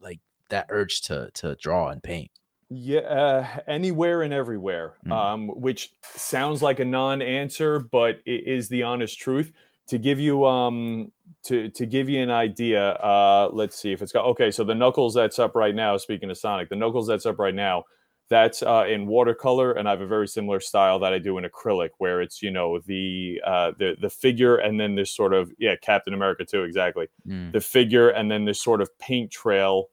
like 0.01 0.21
that 0.49 0.67
urge 0.71 1.03
to 1.03 1.31
to 1.35 1.55
draw 1.57 1.89
and 1.91 2.03
paint? 2.03 2.31
Yeah, 2.69 2.99
uh, 2.99 3.47
anywhere 3.69 4.23
and 4.23 4.35
everywhere, 4.35 4.97
Mm. 5.07 5.13
um, 5.13 5.49
which 5.49 5.91
sounds 6.03 6.63
like 6.63 6.81
a 6.81 6.85
non-answer, 6.85 7.79
but 7.79 8.21
it 8.27 8.47
is 8.49 8.69
the 8.69 8.83
honest 8.83 9.19
truth. 9.19 9.53
To 9.89 9.99
give 9.99 10.19
you 10.19 10.45
um 10.45 11.13
to 11.45 11.69
to 11.71 11.87
give 11.87 12.09
you 12.09 12.21
an 12.21 12.31
idea, 12.31 12.95
uh, 12.95 13.51
let's 13.53 13.77
see 13.81 13.93
if 13.93 14.03
it's 14.03 14.11
got 14.11 14.25
okay. 14.27 14.51
So 14.51 14.65
the 14.65 14.75
knuckles 14.75 15.15
that's 15.15 15.39
up 15.39 15.55
right 15.55 15.75
now. 15.77 15.97
Speaking 15.97 16.29
of 16.29 16.37
Sonic, 16.39 16.69
the 16.71 16.75
knuckles 16.75 17.07
that's 17.07 17.25
up 17.25 17.39
right 17.39 17.55
now, 17.55 17.85
that's 18.29 18.65
uh, 18.65 18.85
in 18.89 19.07
watercolor, 19.07 19.71
and 19.75 19.87
I 19.87 19.93
have 19.93 20.01
a 20.01 20.07
very 20.09 20.27
similar 20.27 20.59
style 20.59 20.99
that 20.99 21.13
I 21.13 21.21
do 21.21 21.39
in 21.39 21.45
acrylic, 21.45 21.91
where 21.99 22.21
it's 22.21 22.43
you 22.43 22.51
know 22.51 22.81
the 22.81 23.41
uh, 23.47 23.73
the 23.79 23.97
the 24.01 24.11
figure, 24.11 24.57
and 24.57 24.81
then 24.81 24.97
this 24.97 25.13
sort 25.15 25.33
of 25.33 25.53
yeah 25.57 25.77
Captain 25.81 26.15
America 26.15 26.45
too, 26.45 26.65
exactly 26.65 27.07
Mm. 27.29 27.53
the 27.53 27.61
figure 27.61 28.09
and 28.09 28.29
then 28.29 28.45
this 28.45 28.61
sort 28.61 28.81
of 28.81 28.91
paint 28.99 29.31
trail 29.31 29.87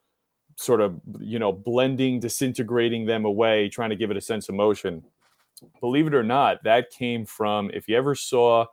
sort 0.57 0.81
of 0.81 0.99
you 1.19 1.39
know 1.39 1.51
blending 1.51 2.19
disintegrating 2.19 3.05
them 3.05 3.25
away 3.25 3.69
trying 3.69 3.89
to 3.89 3.95
give 3.95 4.11
it 4.11 4.17
a 4.17 4.21
sense 4.21 4.49
of 4.49 4.55
motion 4.55 5.03
believe 5.79 6.07
it 6.07 6.13
or 6.13 6.23
not 6.23 6.63
that 6.63 6.89
came 6.89 7.25
from 7.25 7.69
if 7.73 7.87
you 7.87 7.95
ever 7.97 8.15
saw 8.15 8.65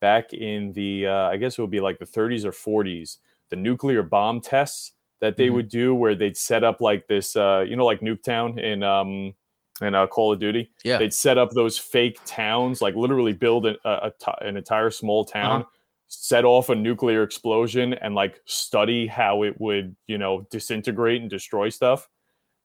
back 0.00 0.32
in 0.32 0.72
the 0.74 1.06
uh, 1.06 1.28
I 1.28 1.36
guess 1.36 1.58
it 1.58 1.60
would 1.62 1.70
be 1.70 1.80
like 1.80 1.98
the 1.98 2.06
30s 2.06 2.44
or 2.44 2.52
40s, 2.52 3.18
the 3.50 3.56
nuclear 3.56 4.02
bomb 4.02 4.40
tests 4.40 4.92
that 5.20 5.36
they 5.36 5.48
Mhm. 5.48 5.54
would 5.54 5.68
do 5.68 5.94
where 5.94 6.14
they'd 6.14 6.36
set 6.36 6.62
up 6.62 6.80
like 6.80 7.08
this, 7.08 7.34
uh, 7.34 7.64
you 7.68 7.74
know, 7.74 7.84
like 7.84 8.00
Nuketown 8.00 8.58
in 8.62 8.82
um 8.84 9.34
in 9.82 9.94
uh, 9.94 10.06
Call 10.06 10.32
of 10.32 10.38
Duty. 10.38 10.70
Yeah. 10.84 10.98
They'd 10.98 11.12
set 11.14 11.36
up 11.38 11.50
those 11.50 11.78
fake 11.78 12.20
towns, 12.24 12.80
like 12.80 12.94
literally 12.94 13.32
build 13.32 13.66
an, 13.66 13.76
a, 13.84 13.90
a 13.90 14.12
t- 14.20 14.32
an 14.46 14.56
entire 14.56 14.90
small 14.90 15.24
town, 15.24 15.62
Uh-huh. 15.62 15.70
Set 16.08 16.44
off 16.44 16.70
a 16.70 16.74
nuclear 16.74 17.22
explosion, 17.22 17.94
and 17.94 18.14
like 18.14 18.40
study 18.46 19.06
how 19.06 19.42
it 19.42 19.60
would, 19.60 19.94
you 20.06 20.18
know, 20.18 20.46
disintegrate 20.50 21.20
and 21.20 21.30
destroy 21.30 21.68
stuff. 21.68 22.08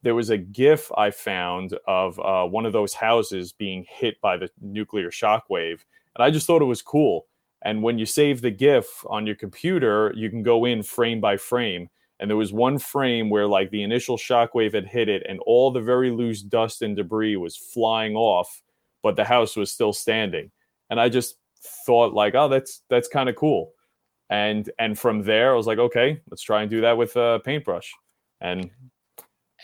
There 0.01 0.15
was 0.15 0.29
a 0.29 0.37
GIF 0.37 0.91
I 0.97 1.11
found 1.11 1.77
of 1.87 2.19
uh, 2.19 2.45
one 2.45 2.65
of 2.65 2.73
those 2.73 2.93
houses 2.93 3.53
being 3.53 3.85
hit 3.87 4.19
by 4.21 4.37
the 4.37 4.49
nuclear 4.61 5.11
shockwave, 5.11 5.79
and 6.15 6.23
I 6.23 6.31
just 6.31 6.47
thought 6.47 6.61
it 6.61 6.65
was 6.65 6.81
cool. 6.81 7.27
And 7.65 7.81
when 7.81 7.97
you 7.97 8.05
save 8.05 8.41
the 8.41 8.51
GIF 8.51 9.05
on 9.07 9.25
your 9.25 9.35
computer, 9.35 10.11
you 10.15 10.29
can 10.29 10.43
go 10.43 10.65
in 10.65 10.83
frame 10.83 11.21
by 11.21 11.37
frame. 11.37 11.89
And 12.19 12.29
there 12.29 12.37
was 12.37 12.53
one 12.53 12.77
frame 12.77 13.29
where 13.29 13.47
like 13.47 13.69
the 13.71 13.83
initial 13.83 14.17
shockwave 14.17 14.73
had 14.73 14.85
hit 14.85 15.09
it, 15.09 15.25
and 15.27 15.39
all 15.45 15.71
the 15.71 15.81
very 15.81 16.11
loose 16.11 16.41
dust 16.41 16.81
and 16.81 16.95
debris 16.95 17.37
was 17.37 17.57
flying 17.57 18.15
off, 18.15 18.61
but 19.01 19.15
the 19.15 19.25
house 19.25 19.55
was 19.55 19.71
still 19.71 19.93
standing. 19.93 20.51
And 20.89 20.99
I 20.99 21.09
just 21.09 21.35
thought 21.85 22.13
like, 22.13 22.35
oh, 22.35 22.47
that's 22.47 22.81
that's 22.89 23.07
kind 23.07 23.29
of 23.29 23.35
cool. 23.35 23.71
And 24.29 24.69
and 24.79 24.97
from 24.97 25.23
there, 25.23 25.53
I 25.53 25.55
was 25.55 25.67
like, 25.67 25.79
okay, 25.79 26.21
let's 26.29 26.41
try 26.41 26.61
and 26.61 26.69
do 26.69 26.81
that 26.81 26.97
with 26.97 27.15
a 27.15 27.41
paintbrush. 27.43 27.91
And 28.41 28.69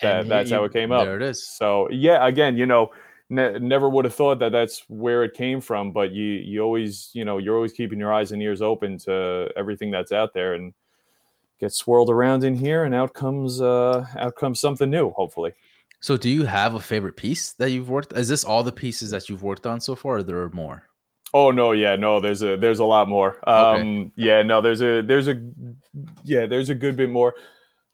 that, 0.01 0.21
And 0.21 0.31
that's 0.31 0.51
how 0.51 0.63
it 0.63 0.73
came 0.73 0.91
up. 0.91 1.05
There 1.05 1.17
it 1.17 1.23
is. 1.23 1.45
So 1.45 1.89
yeah, 1.91 2.25
again, 2.25 2.57
you 2.57 2.65
know, 2.65 2.91
ne- 3.29 3.59
never 3.59 3.89
would 3.89 4.05
have 4.05 4.15
thought 4.15 4.39
that 4.39 4.51
that's 4.51 4.83
where 4.87 5.23
it 5.23 5.33
came 5.33 5.61
from, 5.61 5.91
but 5.91 6.11
you 6.11 6.23
you 6.23 6.61
always 6.61 7.09
you 7.13 7.25
know 7.25 7.37
you're 7.37 7.55
always 7.55 7.73
keeping 7.73 7.99
your 7.99 8.13
eyes 8.13 8.31
and 8.31 8.41
ears 8.41 8.61
open 8.61 8.97
to 8.99 9.49
everything 9.57 9.91
that's 9.91 10.11
out 10.11 10.33
there 10.33 10.53
and 10.53 10.73
get 11.59 11.73
swirled 11.73 12.09
around 12.09 12.43
in 12.43 12.55
here, 12.55 12.85
and 12.85 12.95
out 12.95 13.13
comes 13.13 13.61
uh 13.61 14.05
out 14.17 14.35
comes 14.35 14.59
something 14.59 14.89
new, 14.89 15.11
hopefully. 15.11 15.53
So, 16.01 16.15
do 16.15 16.29
you 16.29 16.45
have 16.45 16.75
a 16.75 16.79
favorite 16.79 17.17
piece 17.17 17.53
that 17.53 17.71
you've 17.71 17.89
worked? 17.89 18.13
Is 18.13 18.29
this 18.29 18.45
all 18.45 18.63
the 18.63 18.71
pieces 18.71 19.11
that 19.11 19.27
you've 19.27 19.43
worked 19.43 19.65
on 19.65 19.81
so 19.81 19.95
far, 19.95 20.17
or 20.17 20.23
there 20.23 20.41
are 20.41 20.49
more? 20.49 20.83
Oh 21.33 21.51
no, 21.51 21.71
yeah, 21.73 21.95
no, 21.95 22.19
there's 22.19 22.41
a 22.41 22.57
there's 22.57 22.79
a 22.79 22.85
lot 22.85 23.07
more. 23.07 23.37
Um 23.47 24.11
yeah, 24.15 24.41
no, 24.43 24.61
there's 24.61 24.81
a 24.81 25.01
there's 25.01 25.27
a 25.27 25.39
yeah, 26.23 26.45
there's 26.45 26.69
a 26.69 26.75
good 26.75 26.95
bit 26.95 27.09
more. 27.09 27.35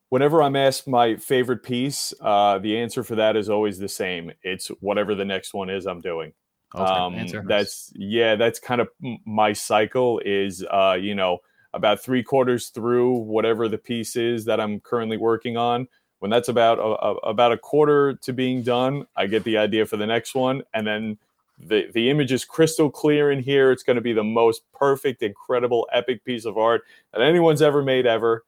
Whenever 0.09 0.41
I'm 0.41 0.55
asked 0.55 0.88
my 0.88 1.15
favorite 1.17 1.63
piece, 1.63 2.13
uh 2.21 2.59
the 2.59 2.77
answer 2.77 3.03
for 3.03 3.15
that 3.15 3.36
is 3.36 3.49
always 3.49 3.77
the 3.79 3.89
same. 3.89 4.31
It's 4.43 4.67
whatever 4.79 5.15
the 5.15 5.25
next 5.25 5.53
one 5.53 5.69
is 5.69 5.86
I'm 5.86 6.01
doing. 6.01 6.31
Um 6.73 7.15
answer. 7.15 7.43
that's 7.47 7.91
yeah 7.95 8.36
that's 8.36 8.59
kind 8.59 8.81
of 8.81 8.89
my 9.25 9.53
cycle 9.53 10.19
is 10.25 10.63
uh 10.71 10.97
you 10.99 11.15
know 11.15 11.39
about 11.73 12.01
three 12.01 12.23
quarters 12.23 12.69
through 12.69 13.11
whatever 13.17 13.67
the 13.69 13.77
piece 13.77 14.15
is 14.15 14.45
that 14.45 14.59
i'm 14.61 14.79
currently 14.81 15.15
working 15.17 15.55
on 15.57 15.88
when 16.19 16.31
that's 16.31 16.47
about 16.49 16.79
a, 16.79 16.81
a- 16.83 17.29
about 17.29 17.51
a 17.53 17.57
quarter 17.57 18.15
to 18.15 18.33
being 18.33 18.61
done 18.63 19.05
i 19.15 19.25
get 19.27 19.43
the 19.43 19.57
idea 19.57 19.86
for 19.86 19.95
the 19.97 20.05
next 20.07 20.36
one 20.36 20.63
and 20.73 20.86
then 20.88 21.17
the 21.58 21.88
the 21.93 22.10
image 22.10 22.32
is 22.32 22.43
crystal 22.43 22.89
clear 22.89 23.32
in 23.32 23.41
here. 23.41 23.72
It's 23.72 23.84
going 23.84 23.95
to 23.95 24.01
be 24.01 24.14
the 24.14 24.24
most 24.24 24.64
perfect 24.74 25.24
incredible 25.24 25.88
epic 25.91 26.24
piece 26.26 26.45
of 26.45 26.58
art 26.58 26.82
that 27.14 27.22
anyone's 27.22 27.62
ever 27.62 27.82
made 27.82 28.06
ever. 28.06 28.43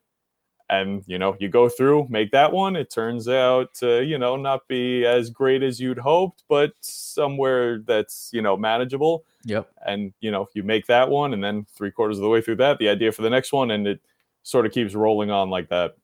And 0.69 1.03
you 1.07 1.17
know 1.17 1.37
you 1.39 1.47
go 1.47 1.69
through 1.69 2.07
make 2.09 2.31
that 2.31 2.51
one. 2.51 2.75
It 2.75 2.91
turns 2.91 3.29
out 3.29 3.73
to 3.75 4.03
you 4.03 4.17
know 4.17 4.35
not 4.35 4.67
be 4.67 5.05
as 5.05 5.29
great 5.29 5.63
as 5.63 5.79
you'd 5.79 5.97
hoped 5.97 6.43
but 6.49 6.73
somewhere 6.81 7.79
that's 7.79 8.29
you 8.33 8.41
know 8.41 8.57
manageable. 8.57 9.23
Yep. 9.45 9.71
and 9.85 10.11
you 10.19 10.29
know 10.29 10.49
you 10.53 10.63
make 10.63 10.87
that 10.87 11.07
one 11.09 11.33
and 11.33 11.41
then 11.41 11.65
three 11.73 11.89
quarters 11.89 12.17
of 12.17 12.23
the 12.23 12.27
way 12.27 12.41
through 12.41 12.57
that 12.57 12.79
the 12.79 12.89
idea 12.89 13.13
for 13.13 13.21
the 13.21 13.29
next 13.29 13.53
one 13.53 13.71
and 13.71 13.87
it 13.87 14.01
sort 14.43 14.65
of 14.65 14.73
keeps 14.73 14.93
rolling 14.93 15.31
on 15.31 15.49
like 15.49 15.69
that. 15.69 15.95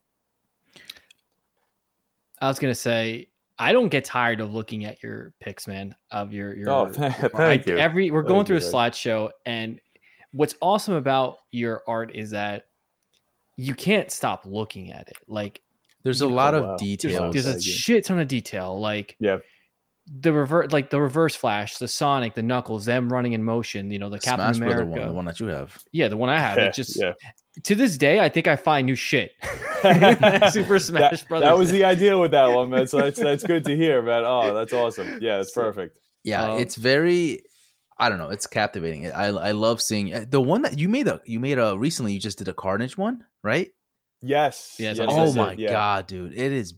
I 2.40 2.48
was 2.48 2.58
gonna 2.58 2.74
say 2.74 3.28
I 3.64 3.72
don't 3.72 3.90
get 3.90 4.06
tired 4.06 4.40
of 4.42 4.54
looking 4.54 4.86
at 4.86 5.02
your 5.02 5.34
pics, 5.40 5.68
man. 5.68 5.96
Of 6.12 6.34
your 6.34 6.56
your 6.56 6.70
Oh, 6.70 6.86
th- 6.90 6.98
your- 7.22 7.30
thank 7.30 7.68
I- 7.68 7.72
you. 7.72 7.78
Every 7.78 8.12
we're 8.12 8.22
Thank 8.22 8.28
going 8.28 8.40
you, 8.42 8.46
through 8.46 8.58
a 8.58 8.60
slideshow, 8.72 9.30
and 9.46 9.80
what's 10.32 10.56
awesome 10.62 10.96
about 10.96 11.38
your 11.52 11.82
art 11.88 12.16
is 12.16 12.32
that 12.32 12.66
you 13.56 13.76
can't 13.76 14.12
stop 14.12 14.46
looking 14.46 14.92
at 14.92 15.08
it. 15.08 15.18
Like 15.28 15.62
There's 16.04 16.22
a 16.22 16.26
You- 16.26 16.32
lot 16.34 16.54
oh, 16.56 16.58
of 16.58 16.64
wow. 16.66 16.78
there's, 16.80 17.02
there's 17.34 17.46
a 17.46 17.62
shit 17.62 18.06
ton 18.06 18.20
of 18.20 18.28
detail. 18.28 18.80
Like 18.80 19.16
Yeah. 19.20 19.38
The 20.06 20.34
reverse, 20.34 20.72
like 20.72 20.90
the 20.90 21.00
reverse 21.00 21.36
flash, 21.36 21.78
the 21.78 21.88
Sonic, 21.88 22.36
the 22.36 22.44
Knuckles, 22.44 22.86
them 22.86 23.12
running 23.12 23.34
in 23.34 23.44
motion. 23.44 23.90
You 23.92 24.00
know, 24.00 24.10
the 24.10 24.20
Captain 24.20 24.54
Smash 24.54 24.68
Brother 24.68 24.84
America. 24.84 25.00
one, 25.00 25.08
the 25.08 25.14
one 25.14 25.26
that 25.26 25.40
you 25.40 25.48
have. 25.48 25.82
Yeah, 25.92 26.08
the 26.10 26.18
one 26.18 26.30
I 26.30 26.40
have. 26.40 26.58
yeah, 26.58 26.66
It 26.66 26.74
just 26.76 27.00
yeah. 27.00 27.14
to 27.64 27.76
this 27.76 27.98
day, 27.98 28.20
I 28.20 28.30
think 28.30 28.48
I 28.48 28.56
find 28.56 28.86
new 28.86 28.96
shit. 28.96 29.32
Super 30.52 30.80
Smash 30.80 31.22
that, 31.22 31.26
Brothers. 31.28 31.48
that 31.48 31.58
was 31.58 31.72
the 31.72 31.84
idea 31.84 32.18
with 32.18 32.32
that 32.32 32.48
one 32.48 32.70
man 32.70 32.88
so 32.88 33.00
that's 33.02 33.20
that's 33.20 33.44
good 33.44 33.66
to 33.66 33.76
hear 33.76 34.02
man 34.02 34.24
oh 34.26 34.54
that's 34.54 34.72
awesome 34.72 35.20
yeah 35.22 35.42
it's 35.42 35.52
perfect 35.52 35.98
Yeah, 36.24 36.54
Um, 36.54 36.60
it's 36.60 36.76
very. 36.76 37.44
I 38.00 38.08
don't 38.10 38.18
know. 38.18 38.30
It's 38.30 38.48
captivating. 38.48 39.12
I 39.12 39.26
I 39.28 39.52
love 39.52 39.82
seeing 39.82 40.14
uh, 40.14 40.26
the 40.28 40.40
one 40.42 40.62
that 40.64 40.80
you 40.80 40.88
made 40.90 41.08
a 41.08 41.20
you 41.26 41.40
made 41.42 41.60
a 41.60 41.78
recently. 41.78 42.14
You 42.14 42.20
just 42.20 42.38
did 42.38 42.48
a 42.48 42.54
Carnage 42.54 42.98
one, 42.98 43.24
right? 43.44 43.70
yes 44.22 44.76
Yes, 44.80 44.98
yes, 45.00 45.08
oh 45.10 45.26
yes, 45.26 45.36
my 45.36 45.52
yeah. 45.54 45.70
god, 45.70 46.08
dude! 46.08 46.32
It 46.34 46.54
is 46.54 46.76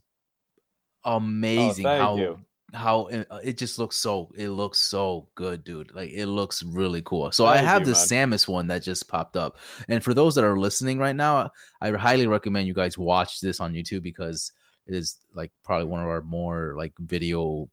oh, 1.03 1.17
amazing 1.17 1.83
thank 1.85 2.01
how 2.01 2.17
you. 2.17 2.39
How 2.73 3.07
it, 3.07 3.27
uh, 3.29 3.39
it 3.43 3.57
just 3.57 3.79
looks 3.79 3.95
so 3.97 4.31
it 4.35 4.49
looks 4.49 4.79
so 4.79 5.27
good, 5.35 5.63
dude. 5.63 5.93
Like 5.93 6.11
it 6.11 6.27
looks 6.27 6.63
really 6.63 7.01
cool. 7.03 7.31
So 7.31 7.45
I 7.45 7.57
Thank 7.57 7.67
have 7.67 7.85
the. 7.85 7.91
Samus 7.91 8.47
one 8.47 8.67
that 8.67 8.83
just 8.83 9.07
popped 9.07 9.37
up, 9.37 9.57
and 9.87 10.03
for 10.03 10.13
those 10.13 10.35
that 10.35 10.43
are 10.43 10.57
listening 10.57 10.99
right 10.99 11.15
now, 11.15 11.51
I 11.81 11.91
highly 11.91 12.27
recommend 12.27 12.67
you 12.67 12.73
guys 12.73 12.97
watch 12.97 13.39
this 13.39 13.59
on 13.59 13.73
YouTube 13.73 14.03
because 14.03 14.51
it 14.87 14.95
is 14.95 15.17
like 15.33 15.51
probably 15.63 15.87
one 15.87 16.01
of 16.01 16.07
our 16.07 16.21
more 16.21 16.75
like 16.77 16.93
video 16.99 17.69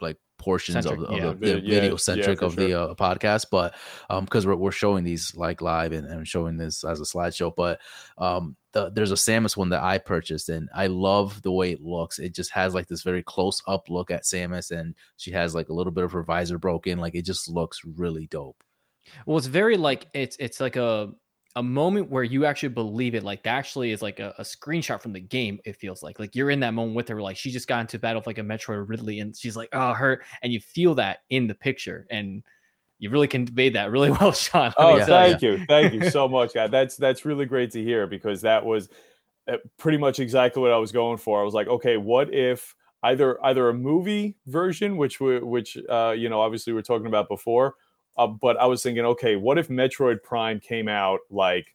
like 0.00 0.16
portions 0.38 0.84
Centric, 0.84 1.00
of, 1.00 1.00
the- 1.00 1.12
of 1.12 1.18
yeah. 1.18 1.52
the, 1.52 1.60
the 1.60 1.66
yeah, 1.66 1.80
video 1.80 1.96
centric 1.96 2.38
for 2.38 2.44
of 2.46 2.56
the 2.56 2.80
uh, 2.80 2.94
podcast 2.94 3.46
but 3.50 3.74
um 4.08 4.24
because 4.24 4.46
we're, 4.46 4.56
we're 4.56 4.70
showing 4.70 5.04
these 5.04 5.34
like 5.34 5.60
live 5.60 5.92
and, 5.92 6.06
and 6.06 6.26
showing 6.26 6.56
this 6.56 6.84
as 6.84 7.00
a 7.00 7.04
slideshow 7.04 7.52
but 7.56 7.80
um 8.18 8.56
the, 8.72 8.90
there's 8.90 9.12
a 9.12 9.14
samus 9.14 9.56
one 9.56 9.70
that 9.70 9.82
i 9.82 9.98
purchased 9.98 10.48
and 10.48 10.68
i 10.74 10.86
love 10.86 11.40
the 11.42 11.50
way 11.50 11.72
it 11.72 11.82
looks. 11.82 12.18
It 12.18 12.34
just 12.34 12.50
has 12.52 12.74
like 12.74 12.88
this 12.88 13.02
very 13.02 13.22
close 13.22 13.62
up 13.66 13.88
look 13.90 14.10
at 14.10 14.24
samus 14.24 14.70
and 14.70 14.94
she 15.16 15.30
has 15.32 15.54
like 15.54 15.68
a 15.68 15.72
little 15.72 15.92
bit 15.92 16.04
of 16.04 16.12
her 16.12 16.22
visor 16.22 16.58
broken. 16.58 16.98
Like 16.98 17.14
it 17.14 17.24
just 17.24 17.48
looks 17.48 17.80
really 17.84 18.26
dope. 18.26 18.62
Well, 19.26 19.38
it's 19.38 19.46
very 19.46 19.76
like 19.76 20.06
it's 20.14 20.36
it's 20.38 20.60
like 20.60 20.76
a 20.76 21.10
a 21.58 21.62
moment 21.62 22.08
where 22.08 22.22
you 22.22 22.44
actually 22.46 22.68
believe 22.68 23.16
it. 23.16 23.24
Like 23.24 23.42
that 23.42 23.50
actually 23.50 23.90
is 23.90 24.00
like 24.00 24.20
a, 24.20 24.32
a 24.38 24.42
screenshot 24.42 25.02
from 25.02 25.12
the 25.12 25.20
game. 25.20 25.58
It 25.64 25.74
feels 25.74 26.04
like 26.04 26.20
like 26.20 26.36
you're 26.36 26.50
in 26.50 26.60
that 26.60 26.72
moment 26.72 26.94
with 26.94 27.08
her. 27.08 27.20
Like 27.20 27.36
she 27.36 27.50
just 27.50 27.66
got 27.66 27.80
into 27.80 27.98
battle 27.98 28.20
with 28.20 28.28
like 28.28 28.38
a 28.38 28.42
Metroid 28.42 28.88
Ridley, 28.88 29.18
and 29.18 29.36
she's 29.36 29.56
like, 29.56 29.68
oh, 29.72 29.92
her, 29.92 30.22
and 30.42 30.52
you 30.52 30.60
feel 30.60 30.94
that 30.94 31.18
in 31.30 31.48
the 31.48 31.56
picture, 31.56 32.06
and 32.10 32.44
you 33.00 33.10
really 33.10 33.26
conveyed 33.26 33.74
that 33.74 33.90
really 33.90 34.10
well, 34.20 34.30
Sean. 34.30 34.72
Oh, 34.76 35.04
thank 35.04 35.42
you, 35.42 35.64
thank 35.66 35.92
you 35.92 36.08
so 36.10 36.28
much, 36.28 36.54
guy. 36.54 36.68
That's 36.68 36.96
that's 36.96 37.24
really 37.24 37.44
great 37.44 37.72
to 37.72 37.82
hear 37.82 38.06
because 38.06 38.42
that 38.42 38.64
was 38.64 38.88
uh, 39.48 39.56
pretty 39.78 39.98
much 39.98 40.20
exactly 40.20 40.62
what 40.62 40.70
I 40.70 40.78
was 40.78 40.92
going 40.92 41.18
for. 41.18 41.40
I 41.40 41.44
was 41.44 41.54
like, 41.54 41.66
okay, 41.66 41.96
what 41.96 42.32
if 42.32 42.76
either 43.02 43.44
either 43.44 43.68
a 43.68 43.74
movie 43.74 44.36
version, 44.46 44.96
which 44.96 45.18
we, 45.18 45.40
which 45.40 45.76
uh, 45.90 46.14
you 46.16 46.28
know 46.28 46.40
obviously 46.40 46.72
we 46.72 46.78
are 46.78 46.82
talking 46.82 47.08
about 47.08 47.28
before, 47.28 47.74
uh, 48.18 48.26
but 48.26 48.56
I 48.58 48.66
was 48.66 48.82
thinking, 48.82 49.04
okay, 49.04 49.36
what 49.36 49.58
if 49.58 49.68
Metroid 49.68 50.22
Prime 50.22 50.60
came 50.60 50.88
out 50.88 51.20
like 51.30 51.74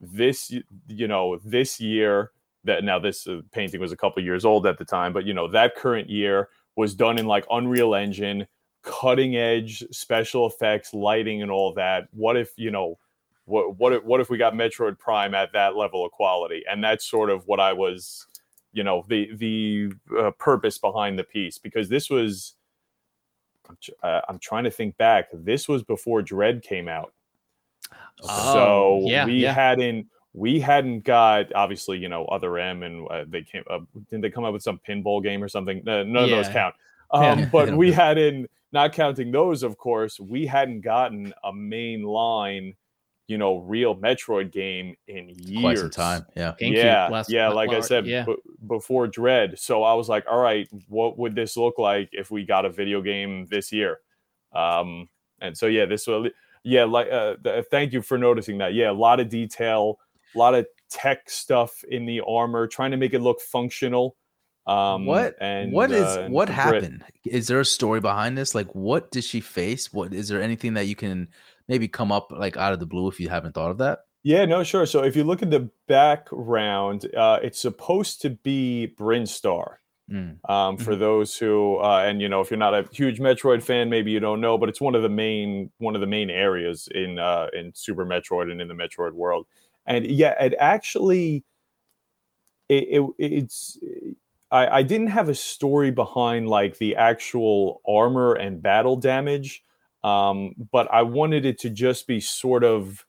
this, 0.00 0.52
you 0.88 1.08
know, 1.08 1.38
this 1.44 1.80
year? 1.80 2.32
That 2.66 2.82
now 2.82 2.98
this 2.98 3.26
uh, 3.26 3.42
painting 3.52 3.78
was 3.78 3.92
a 3.92 3.96
couple 3.96 4.22
years 4.22 4.46
old 4.46 4.66
at 4.66 4.78
the 4.78 4.86
time, 4.86 5.12
but 5.12 5.26
you 5.26 5.34
know 5.34 5.46
that 5.48 5.76
current 5.76 6.08
year 6.08 6.48
was 6.76 6.94
done 6.94 7.18
in 7.18 7.26
like 7.26 7.44
Unreal 7.50 7.94
Engine 7.94 8.46
cutting 8.84 9.36
edge 9.36 9.82
special 9.90 10.46
effects, 10.46 10.94
lighting, 10.94 11.42
and 11.42 11.50
all 11.50 11.72
that. 11.74 12.08
What 12.12 12.36
if 12.36 12.52
you 12.56 12.70
know, 12.70 12.98
what 13.46 13.76
what 13.78 13.92
if, 13.92 14.04
what 14.04 14.20
if 14.20 14.30
we 14.30 14.38
got 14.38 14.54
Metroid 14.54 14.98
Prime 14.98 15.34
at 15.34 15.52
that 15.52 15.76
level 15.76 16.04
of 16.04 16.12
quality? 16.12 16.62
And 16.70 16.84
that's 16.84 17.06
sort 17.06 17.30
of 17.30 17.46
what 17.46 17.60
I 17.60 17.72
was, 17.72 18.26
you 18.72 18.84
know, 18.84 19.04
the 19.08 19.34
the 19.34 19.92
uh, 20.18 20.30
purpose 20.32 20.78
behind 20.78 21.18
the 21.18 21.24
piece 21.24 21.58
because 21.58 21.88
this 21.88 22.08
was. 22.10 22.54
I'm, 23.68 23.76
uh, 24.02 24.20
I'm 24.28 24.38
trying 24.38 24.64
to 24.64 24.70
think 24.70 24.96
back. 24.96 25.28
This 25.32 25.68
was 25.68 25.82
before 25.82 26.22
Dread 26.22 26.62
came 26.62 26.88
out, 26.88 27.12
Oh, 28.22 28.52
so 28.52 29.08
yeah, 29.08 29.26
we 29.26 29.34
yeah. 29.34 29.52
hadn't 29.52 30.06
we 30.32 30.60
hadn't 30.60 31.00
got 31.04 31.52
obviously 31.54 31.98
you 31.98 32.08
know 32.08 32.24
other 32.26 32.58
M 32.58 32.82
and 32.82 33.08
uh, 33.10 33.24
they 33.28 33.42
came 33.42 33.64
up 33.70 33.82
didn't 34.10 34.22
they 34.22 34.30
come 34.30 34.44
up 34.44 34.52
with 34.52 34.62
some 34.62 34.80
pinball 34.86 35.22
game 35.22 35.42
or 35.42 35.48
something? 35.48 35.86
Uh, 35.88 36.04
none 36.04 36.24
of 36.24 36.30
those 36.30 36.48
count. 36.48 36.74
Um, 37.10 37.48
but 37.52 37.76
we 37.76 37.92
hadn't 37.92 38.50
not 38.72 38.92
counting 38.92 39.30
those, 39.30 39.62
of 39.62 39.78
course, 39.78 40.18
we 40.18 40.46
hadn't 40.46 40.80
gotten 40.80 41.32
a 41.44 41.52
main 41.52 42.02
line, 42.02 42.74
you 43.26 43.38
know, 43.38 43.58
real 43.58 43.94
Metroid 43.96 44.52
game 44.52 44.96
in 45.08 45.30
years. 45.30 45.60
quite 45.62 45.78
some 45.78 45.90
time 45.90 46.26
yeah 46.36 46.52
GameCube 46.60 46.74
yeah, 46.76 47.08
last- 47.08 47.30
yeah. 47.30 47.48
la- 47.48 47.54
Like 47.54 47.70
I 47.70 47.80
said, 47.80 48.06
yeah. 48.06 48.24
b- 48.26 48.36
before 48.66 49.06
Dread. 49.06 49.58
So 49.58 49.82
I 49.82 49.94
was 49.94 50.08
like, 50.08 50.24
all 50.30 50.38
right, 50.40 50.68
what 50.88 51.18
would 51.18 51.34
this 51.34 51.56
look 51.56 51.78
like 51.78 52.10
if 52.12 52.30
we 52.30 52.44
got 52.44 52.64
a 52.66 52.70
video 52.70 53.00
game 53.00 53.46
this 53.50 53.72
year? 53.72 54.00
Um, 54.52 55.08
and 55.40 55.56
so 55.56 55.66
yeah, 55.66 55.86
this 55.86 56.06
will. 56.06 56.28
Yeah, 56.62 56.84
like 56.84 57.10
uh, 57.10 57.34
th- 57.42 57.66
thank 57.70 57.92
you 57.92 58.00
for 58.02 58.16
noticing 58.18 58.58
that. 58.58 58.72
Yeah, 58.74 58.90
a 58.90 58.92
lot 58.92 59.20
of 59.20 59.28
detail, 59.28 59.98
a 60.34 60.38
lot 60.38 60.54
of 60.54 60.66
tech 60.90 61.28
stuff 61.28 61.84
in 61.90 62.06
the 62.06 62.22
armor, 62.26 62.66
trying 62.66 62.90
to 62.92 62.96
make 62.96 63.12
it 63.14 63.20
look 63.20 63.40
functional. 63.40 64.16
Um, 64.66 65.04
what 65.04 65.34
and 65.42 65.72
what 65.72 65.90
is 65.90 66.04
uh, 66.16 66.22
and 66.22 66.32
what 66.32 66.46
grit. 66.46 66.54
happened? 66.54 67.04
Is 67.26 67.48
there 67.48 67.60
a 67.60 67.66
story 67.66 68.00
behind 68.00 68.38
this? 68.38 68.54
Like, 68.54 68.74
what 68.74 69.10
did 69.10 69.24
she 69.24 69.40
face? 69.42 69.92
What 69.92 70.14
is 70.14 70.28
there 70.28 70.40
anything 70.40 70.72
that 70.74 70.86
you 70.86 70.96
can 70.96 71.28
maybe 71.68 71.88
come 71.88 72.12
up 72.12 72.30
like 72.30 72.56
out 72.56 72.72
of 72.72 72.80
the 72.80 72.86
blue 72.86 73.08
if 73.08 73.20
you 73.20 73.28
haven't 73.28 73.54
thought 73.54 73.70
of 73.70 73.78
that? 73.78 74.00
Yeah, 74.22 74.46
no, 74.46 74.64
sure. 74.64 74.86
So 74.86 75.02
if 75.02 75.16
you 75.16 75.24
look 75.24 75.42
at 75.42 75.50
the 75.50 75.70
background, 75.86 77.06
uh, 77.14 77.40
it's 77.42 77.60
supposed 77.60 78.22
to 78.22 78.30
be 78.30 78.94
Brinstar. 78.98 79.76
Mm. 80.10 80.38
Um, 80.50 80.76
for 80.76 80.96
those 80.96 81.36
who, 81.36 81.78
uh, 81.78 82.04
and 82.06 82.20
you 82.20 82.28
know, 82.28 82.42
if 82.42 82.50
you're 82.50 82.58
not 82.58 82.74
a 82.74 82.86
huge 82.92 83.20
Metroid 83.20 83.62
fan, 83.62 83.88
maybe 83.88 84.10
you 84.10 84.20
don't 84.20 84.40
know, 84.40 84.58
but 84.58 84.68
it's 84.68 84.80
one 84.80 84.94
of 84.94 85.02
the 85.02 85.08
main 85.08 85.70
one 85.78 85.94
of 85.94 86.02
the 86.02 86.06
main 86.06 86.28
areas 86.28 86.88
in 86.94 87.18
uh, 87.18 87.46
in 87.54 87.72
Super 87.74 88.04
Metroid 88.04 88.50
and 88.50 88.60
in 88.60 88.68
the 88.68 88.74
Metroid 88.74 89.12
world. 89.12 89.46
And 89.86 90.06
yeah, 90.06 90.34
it 90.42 90.54
actually, 90.58 91.44
it, 92.68 92.84
it 93.18 93.32
it's. 93.32 93.78
I, 94.50 94.78
I 94.78 94.82
didn't 94.82 95.08
have 95.08 95.30
a 95.30 95.34
story 95.34 95.90
behind 95.90 96.48
like 96.48 96.76
the 96.78 96.96
actual 96.96 97.80
armor 97.88 98.34
and 98.34 98.62
battle 98.62 98.96
damage, 98.96 99.64
um, 100.04 100.54
but 100.70 100.88
I 100.92 101.02
wanted 101.02 101.46
it 101.46 101.58
to 101.60 101.70
just 101.70 102.06
be 102.06 102.20
sort 102.20 102.64
of 102.64 103.04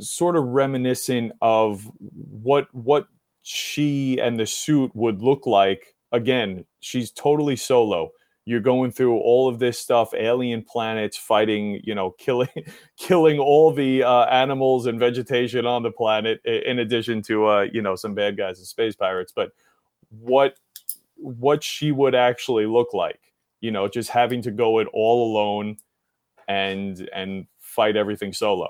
sort 0.00 0.36
of 0.36 0.44
reminiscent 0.44 1.32
of 1.42 1.90
what 1.98 2.68
what 2.74 3.08
she 3.42 4.18
and 4.20 4.38
the 4.40 4.46
suit 4.46 4.92
would 4.94 5.22
look 5.22 5.46
like. 5.46 5.94
Again 6.12 6.64
she's 6.80 7.10
totally 7.10 7.56
solo. 7.56 8.12
You're 8.44 8.60
going 8.60 8.92
through 8.92 9.18
all 9.18 9.48
of 9.48 9.60
this 9.60 9.78
stuff 9.78 10.14
alien 10.14 10.62
planets 10.62 11.16
fighting 11.16 11.80
you 11.84 11.94
know 11.94 12.12
killing 12.12 12.48
killing 12.98 13.40
all 13.40 13.72
the 13.72 14.04
uh, 14.04 14.24
animals 14.26 14.86
and 14.86 15.00
vegetation 15.00 15.66
on 15.66 15.82
the 15.82 15.90
planet 15.92 16.40
in 16.46 16.78
addition 16.78 17.22
to 17.22 17.46
uh, 17.48 17.66
you 17.72 17.82
know 17.82 17.96
some 17.96 18.14
bad 18.14 18.36
guys 18.36 18.58
and 18.58 18.68
space 18.68 18.94
pirates. 18.94 19.32
But 19.34 19.52
what 20.10 20.58
what 21.16 21.64
she 21.64 21.92
would 21.92 22.14
actually 22.14 22.66
look 22.66 22.94
like 22.94 23.31
you 23.62 23.70
know 23.70 23.88
just 23.88 24.10
having 24.10 24.42
to 24.42 24.50
go 24.50 24.78
it 24.80 24.88
all 24.92 25.32
alone 25.32 25.76
and 26.48 27.08
and 27.14 27.46
fight 27.60 27.96
everything 27.96 28.34
solo 28.34 28.68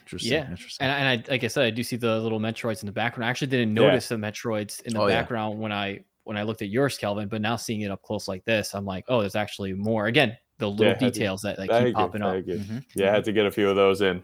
Interesting. 0.00 0.32
Yeah, 0.32 0.50
Interesting. 0.50 0.86
And, 0.86 0.92
I- 0.92 0.98
and 1.12 1.26
I, 1.28 1.30
like 1.32 1.44
I 1.44 1.48
said, 1.48 1.64
I 1.66 1.70
do 1.70 1.82
see 1.82 1.96
the 1.96 2.18
little 2.18 2.40
Metroids 2.40 2.82
in 2.82 2.86
the 2.86 2.92
background. 2.92 3.26
I 3.26 3.30
actually 3.30 3.48
didn't 3.48 3.76
Yeah. 3.76 3.88
notice 3.88 4.08
the 4.08 4.14
Metroids 4.16 4.80
in 4.84 4.94
the 4.94 5.00
Oh, 5.02 5.06
yeah. 5.06 5.20
background 5.20 5.58
when 5.60 5.70
I 5.70 6.00
when 6.24 6.36
I 6.38 6.44
looked 6.44 6.62
at 6.62 6.68
yours, 6.68 6.96
Kelvin. 6.96 7.28
But 7.28 7.42
now 7.42 7.56
seeing 7.56 7.82
it 7.82 7.90
up 7.90 8.00
close 8.00 8.26
like 8.28 8.42
this, 8.46 8.74
I'm 8.74 8.86
like, 8.86 9.04
oh, 9.08 9.20
there's 9.20 9.34
actually 9.34 9.74
more. 9.74 10.06
Again, 10.06 10.34
the 10.58 10.70
little 10.70 10.86
Yeah, 10.86 10.92
I 10.92 10.98
did- 10.98 11.12
details 11.12 11.42
that, 11.42 11.56
that 11.58 11.68
keep 11.68 11.88
you, 11.88 11.92
popping 11.92 12.22
up. 12.22 12.32
thank 12.32 12.46
you. 12.46 12.54
Mhm. 12.58 12.84
yeah 12.94 13.10
i 13.10 13.12
had 13.12 13.24
to 13.24 13.32
get 13.32 13.44
a 13.44 13.50
few 13.50 13.68
of 13.68 13.76
those 13.76 14.00
in 14.00 14.22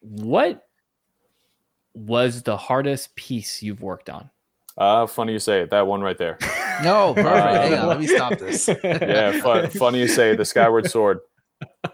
What 0.00 0.64
was 1.94 2.42
the 2.44 2.56
hardest 2.56 3.14
piece 3.16 3.62
you've 3.62 3.82
worked 3.82 4.08
on? 4.08 4.30
uh 4.78 5.06
funny 5.06 5.32
you 5.32 5.38
say 5.38 5.60
it 5.62 5.70
that 5.70 5.86
one 5.86 6.00
right 6.00 6.16
there 6.18 6.38
No, 6.82 7.14
perfect. 7.14 7.64
Hang 7.64 7.74
on, 7.74 7.86
let 7.88 8.00
me 8.00 8.06
stop 8.06 8.38
this. 8.38 8.68
yeah 8.84 9.40
fun, 9.40 9.70
funny 9.70 10.00
you 10.00 10.08
say 10.08 10.34
the 10.36 10.44
skyward 10.44 10.90
sword 10.90 11.20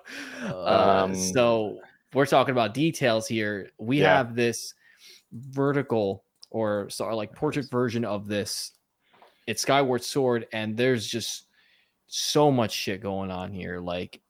Uh, 0.45 1.05
Um, 1.05 1.15
so 1.15 1.79
we're 2.15 2.27
talking 2.27 2.53
about 2.53 2.75
details 2.75 3.27
here. 3.29 3.71
We 3.79 4.01
Yeah. 4.01 4.17
have 4.17 4.35
this 4.35 4.75
vertical 5.33 6.25
or 6.51 6.91
so 6.91 7.07
like 7.17 7.35
portrait 7.35 7.71
version 7.71 8.05
of 8.05 8.27
this. 8.27 8.73
It's 9.47 9.63
Skyward 9.63 10.05
Sword, 10.05 10.47
and 10.53 10.77
there's 10.77 11.07
just 11.07 11.47
so 12.07 12.51
much 12.51 12.73
shit 12.73 13.01
going 13.01 13.31
on 13.31 13.53
here. 13.53 13.81
Like 13.81 14.21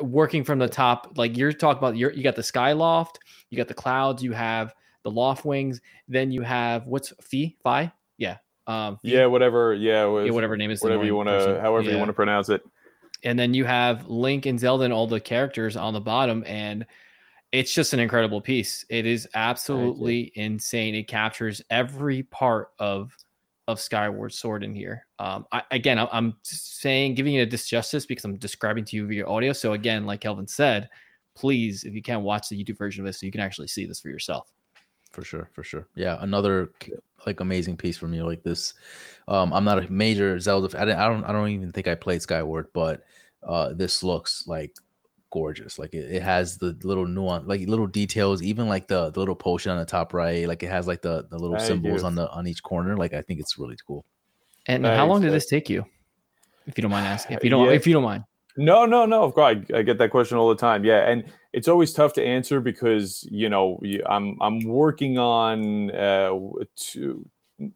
working 0.00 0.42
from 0.44 0.58
the 0.58 0.68
top, 0.68 1.16
like 1.16 1.36
you're 1.36 1.52
talking 1.52 1.78
about. 1.78 1.96
You're, 1.96 2.12
you 2.12 2.22
got 2.22 2.34
the 2.36 2.42
Skyloft, 2.42 3.16
you 3.50 3.56
got 3.56 3.68
the 3.68 3.74
clouds, 3.74 4.22
you 4.22 4.32
have 4.32 4.74
the 5.04 5.10
Loftwings, 5.10 5.80
then 6.08 6.32
you 6.32 6.42
have 6.42 6.86
what's 6.86 7.12
Phi 7.20 7.54
Phi? 7.62 7.92
Yeah, 8.18 8.38
um, 8.66 8.98
yeah 9.02 9.26
whatever 9.26 9.74
yeah, 9.74 10.04
yeah, 10.22 10.30
whatever 10.30 10.56
name 10.56 10.70
is 10.70 10.80
whatever 10.80 11.04
you 11.04 11.14
want 11.14 11.28
to 11.28 11.60
however 11.60 11.90
you 11.90 11.98
want 11.98 12.08
to 12.08 12.14
pronounce 12.14 12.48
it 12.48 12.62
and 13.24 13.38
then 13.38 13.54
you 13.54 13.64
have 13.64 14.06
Link 14.06 14.46
and 14.46 14.60
Zelda 14.60 14.84
and 14.84 14.92
all 14.92 15.06
the 15.06 15.20
characters 15.20 15.76
on 15.76 15.94
the 15.94 16.00
bottom, 16.00 16.44
and 16.46 16.84
it's 17.52 17.72
just 17.72 17.92
an 17.92 18.00
incredible 18.00 18.40
piece. 18.40 18.84
It 18.90 19.06
is 19.06 19.26
absolutely 19.34 20.30
insane. 20.34 20.94
It 20.94 21.08
captures 21.08 21.62
every 21.70 22.22
part 22.24 22.68
of 22.78 23.16
of 23.66 23.80
Skyward 23.80 24.30
Sword 24.30 24.62
in 24.62 24.74
here. 24.74 25.06
Um, 25.18 25.46
I, 25.50 25.62
again, 25.70 25.98
I- 25.98 26.08
I'm 26.12 26.34
saying 26.42 27.14
giving 27.14 27.36
it 27.36 27.48
a 27.48 27.56
disjustice 27.56 28.06
because 28.06 28.22
I'm 28.26 28.36
describing 28.36 28.84
to 28.84 28.96
you 28.96 29.06
via 29.06 29.26
audio. 29.26 29.54
So 29.54 29.72
again, 29.72 30.04
like 30.04 30.20
Kelvin 30.20 30.46
said, 30.46 30.90
please, 31.34 31.84
if 31.84 31.94
you 31.94 32.02
can, 32.02 32.22
watch 32.22 32.50
the 32.50 32.62
YouTube 32.62 32.76
version 32.76 33.00
of 33.00 33.06
this 33.06 33.20
so 33.20 33.24
you 33.24 33.32
can 33.32 33.40
actually 33.40 33.68
see 33.68 33.86
this 33.86 34.00
for 34.00 34.10
yourself. 34.10 34.52
For 35.14 35.24
sure 35.24 35.48
for 35.52 35.62
sure 35.62 35.86
yeah 35.94 36.16
another 36.20 36.70
like 37.26 37.40
amazing 37.40 37.76
piece 37.76 37.96
for 37.96 38.08
me 38.08 38.20
like 38.22 38.42
this 38.42 38.74
um 39.28 39.52
i'm 39.52 39.64
not 39.64 39.78
a 39.82 39.90
major 39.90 40.38
zelda 40.40 40.68
fan. 40.68 40.82
I, 40.82 40.84
didn't, 40.84 41.00
I 41.00 41.08
don't 41.08 41.24
i 41.24 41.32
don't 41.32 41.48
even 41.48 41.72
think 41.72 41.88
i 41.88 41.94
played 41.94 42.20
skyward 42.20 42.66
but 42.74 43.04
uh 43.42 43.72
this 43.72 44.02
looks 44.02 44.46
like 44.46 44.76
gorgeous 45.30 45.78
like 45.78 45.94
it, 45.94 46.10
it 46.12 46.22
has 46.22 46.58
the 46.58 46.76
little 46.82 47.06
nuance 47.06 47.46
like 47.46 47.66
little 47.68 47.86
details 47.86 48.42
even 48.42 48.68
like 48.68 48.86
the, 48.88 49.10
the 49.10 49.18
little 49.18 49.34
potion 49.34 49.72
on 49.72 49.78
the 49.78 49.84
top 49.84 50.14
right 50.14 50.46
like 50.46 50.62
it 50.62 50.70
has 50.70 50.86
like 50.86 51.02
the 51.02 51.26
the 51.30 51.38
little 51.38 51.56
Thank 51.56 51.68
symbols 51.68 52.02
you. 52.02 52.06
on 52.06 52.14
the 52.14 52.30
on 52.30 52.46
each 52.46 52.62
corner 52.62 52.96
like 52.96 53.14
i 53.14 53.22
think 53.22 53.40
it's 53.40 53.58
really 53.58 53.76
cool 53.86 54.04
And 54.66 54.84
how 54.86 55.06
long 55.06 55.20
did 55.22 55.32
this 55.32 55.46
take 55.46 55.68
you? 55.68 55.84
If 56.66 56.78
you 56.78 56.82
don't 56.82 56.90
mind 56.90 57.06
asking, 57.06 57.36
if 57.36 57.44
you 57.44 57.50
don't, 57.50 57.66
Yeah. 57.66 57.72
if 57.72 57.86
you 57.86 57.92
don't 57.92 58.02
mind. 58.04 58.24
No, 58.56 58.86
no, 58.86 59.04
no. 59.06 59.24
Of 59.24 59.34
course, 59.34 59.56
I, 59.72 59.78
I 59.78 59.82
get 59.82 59.98
that 59.98 60.10
question 60.10 60.38
all 60.38 60.48
the 60.48 60.54
time. 60.56 60.84
Yeah, 60.84 61.08
and 61.10 61.24
it's 61.52 61.68
always 61.68 61.92
tough 61.92 62.12
to 62.14 62.24
answer 62.24 62.60
because 62.60 63.26
you 63.30 63.48
know 63.48 63.80
I'm 64.06 64.38
I'm 64.40 64.60
working 64.64 65.18
on 65.18 65.90
uh, 65.90 66.38
two, 66.76 67.28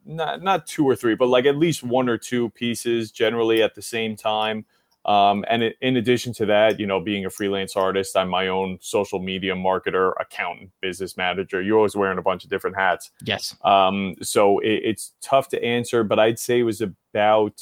not 0.05 0.41
not 0.41 0.67
two 0.67 0.85
or 0.85 0.95
three, 0.95 1.15
but 1.15 1.27
like 1.27 1.45
at 1.45 1.57
least 1.57 1.83
one 1.83 2.07
or 2.07 2.17
two 2.17 2.49
pieces 2.51 3.11
generally 3.11 3.61
at 3.61 3.75
the 3.75 3.81
same 3.81 4.15
time. 4.15 4.65
Um, 5.05 5.45
and 5.49 5.63
i- 5.63 5.73
in 5.81 5.95
addition 5.97 6.33
to 6.33 6.45
that, 6.47 6.79
you 6.79 6.85
know, 6.85 6.99
being 6.99 7.25
a 7.25 7.29
freelance 7.29 7.75
artist, 7.75 8.15
I'm 8.17 8.29
my 8.29 8.47
own 8.49 8.77
social 8.81 9.19
media 9.19 9.55
marketer, 9.55 10.11
accountant, 10.19 10.71
business 10.81 11.15
manager. 11.17 11.61
You're 11.61 11.77
always 11.77 11.95
wearing 11.95 12.17
a 12.19 12.21
bunch 12.21 12.43
of 12.43 12.49
different 12.49 12.75
hats. 12.75 13.09
Yes. 13.23 13.55
Um, 13.63 14.15
so 14.21 14.59
it, 14.59 14.81
it's 14.83 15.13
tough 15.21 15.47
to 15.49 15.63
answer, 15.63 16.03
but 16.03 16.19
I'd 16.19 16.37
say 16.37 16.59
it 16.59 16.63
was 16.63 16.81
about, 16.81 17.61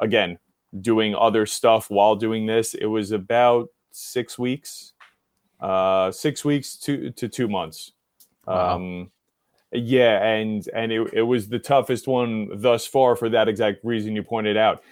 again, 0.00 0.38
doing 0.80 1.14
other 1.14 1.46
stuff 1.46 1.90
while 1.90 2.16
doing 2.16 2.46
this. 2.46 2.74
It 2.74 2.86
was 2.86 3.12
about 3.12 3.68
six 3.90 4.38
weeks, 4.38 4.92
uh, 5.60 6.10
six 6.10 6.44
weeks 6.44 6.76
to, 6.78 7.10
to 7.12 7.28
two 7.28 7.48
months. 7.48 7.92
Wow. 8.46 8.76
Um, 8.76 9.10
yeah, 9.72 10.24
and 10.24 10.68
and 10.72 10.92
it, 10.92 11.12
it 11.12 11.22
was 11.22 11.48
the 11.48 11.58
toughest 11.58 12.06
one 12.06 12.48
thus 12.54 12.86
far 12.86 13.16
for 13.16 13.28
that 13.30 13.48
exact 13.48 13.84
reason 13.84 14.14
you 14.14 14.22
pointed 14.22 14.56
out. 14.56 14.82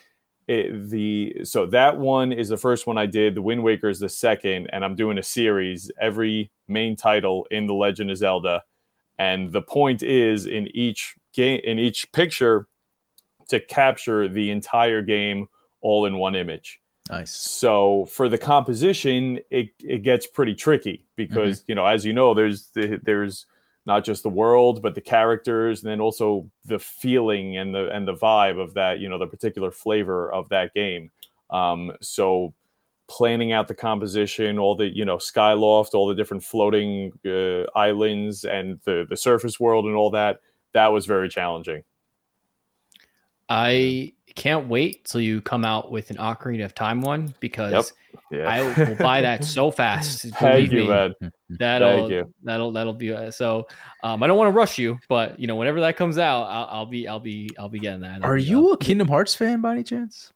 It, 0.48 0.90
the 0.90 1.44
so 1.44 1.66
that 1.66 1.98
one 1.98 2.32
is 2.32 2.48
the 2.48 2.56
first 2.56 2.86
one 2.86 2.98
I 2.98 3.06
did. 3.06 3.36
The 3.36 3.42
Wind 3.42 3.62
Waker 3.62 3.88
is 3.88 4.00
the 4.00 4.08
second, 4.08 4.68
and 4.72 4.84
I'm 4.84 4.96
doing 4.96 5.18
a 5.18 5.22
series. 5.22 5.90
Every 6.00 6.50
main 6.66 6.96
title 6.96 7.46
in 7.52 7.68
the 7.68 7.74
Legend 7.74 8.10
of 8.10 8.16
Zelda, 8.16 8.64
and 9.18 9.52
the 9.52 9.62
point 9.62 10.02
is 10.02 10.46
in 10.46 10.66
each 10.76 11.14
game 11.32 11.60
in 11.62 11.78
each 11.78 12.10
picture 12.10 12.66
to 13.50 13.60
capture 13.60 14.26
the 14.26 14.50
entire 14.50 15.02
game 15.02 15.46
all 15.82 16.06
in 16.06 16.16
one 16.16 16.34
image. 16.34 16.80
nice 17.10 17.30
So 17.30 18.06
for 18.06 18.28
the 18.28 18.38
composition, 18.38 19.40
it, 19.50 19.70
it 19.80 20.02
gets 20.02 20.26
pretty 20.26 20.54
tricky 20.54 21.06
because 21.16 21.64
you 21.68 21.74
know, 21.74 21.86
as 21.86 22.04
you 22.04 22.12
know, 22.12 22.34
there's 22.34 22.68
the, 22.74 23.00
there's 23.02 23.46
not 23.84 24.04
just 24.04 24.22
the 24.22 24.30
world, 24.30 24.80
but 24.80 24.94
the 24.94 25.00
characters, 25.00 25.82
and 25.82 25.90
then 25.90 26.00
also 26.00 26.48
the 26.64 26.78
feeling 26.78 27.56
and 27.58 27.74
the 27.74 27.90
and 27.90 28.06
the 28.06 28.14
vibe 28.14 28.60
of 28.60 28.74
that, 28.74 29.00
you 29.00 29.08
know, 29.08 29.18
the 29.18 29.26
particular 29.26 29.70
flavor 29.70 30.32
of 30.32 30.48
that 30.50 30.72
game. 30.74 31.10
Um, 31.50 31.92
so 32.00 32.54
planning 33.08 33.52
out 33.52 33.68
the 33.68 33.74
composition, 33.74 34.58
all 34.58 34.74
the 34.74 34.86
you 34.86 35.04
know 35.04 35.16
skyloft, 35.16 35.94
all 35.94 36.06
the 36.06 36.14
different 36.14 36.44
floating 36.44 37.12
uh, 37.26 37.64
islands, 37.76 38.44
and 38.44 38.80
the 38.84 39.06
the 39.08 39.16
surface 39.16 39.58
world, 39.58 39.86
and 39.86 39.94
all 39.94 40.10
that, 40.10 40.40
that 40.72 40.88
was 40.88 41.06
very 41.06 41.28
challenging. 41.28 41.82
I 43.48 44.14
can't 44.34 44.68
wait 44.68 45.04
till 45.04 45.20
you 45.20 45.40
come 45.40 45.64
out 45.64 45.90
with 45.90 46.10
an 46.10 46.16
Ocarina 46.16 46.64
of 46.64 46.74
Time 46.74 47.00
one 47.00 47.34
because 47.40 47.92
Yeah, 48.30 48.48
I 48.48 48.62
will 48.62 48.96
buy 48.96 49.20
that 49.20 49.44
so 49.56 49.70
fast. 49.70 50.22
Thank 50.36 50.72
you, 50.72 50.82
me. 50.82 50.88
man. 50.88 51.14
That'll 51.50 51.98
Thank 51.98 52.10
you. 52.10 52.34
that'll 52.42 52.72
that'll 52.72 52.94
be 52.94 53.12
uh, 53.12 53.30
so. 53.30 53.66
Um, 54.02 54.22
I 54.22 54.26
don't 54.26 54.36
want 54.38 54.48
to 54.48 54.52
rush 54.56 54.78
you, 54.78 54.98
but 55.08 55.38
you 55.38 55.46
know, 55.46 55.56
whenever 55.56 55.80
that 55.80 55.96
comes 55.96 56.18
out, 56.18 56.44
I'll, 56.44 56.68
I'll 56.78 56.86
be 56.86 57.06
I'll 57.06 57.20
be 57.20 57.50
I'll 57.58 57.68
be 57.68 57.78
getting 57.78 58.00
that. 58.00 58.22
are 58.24 58.36
you 58.36 58.72
a 58.72 58.76
kingdom 58.76 59.08
hearts 59.08 59.34
fan 59.34 59.60
by 59.60 59.72
any 59.72 59.82
chance 59.84 60.32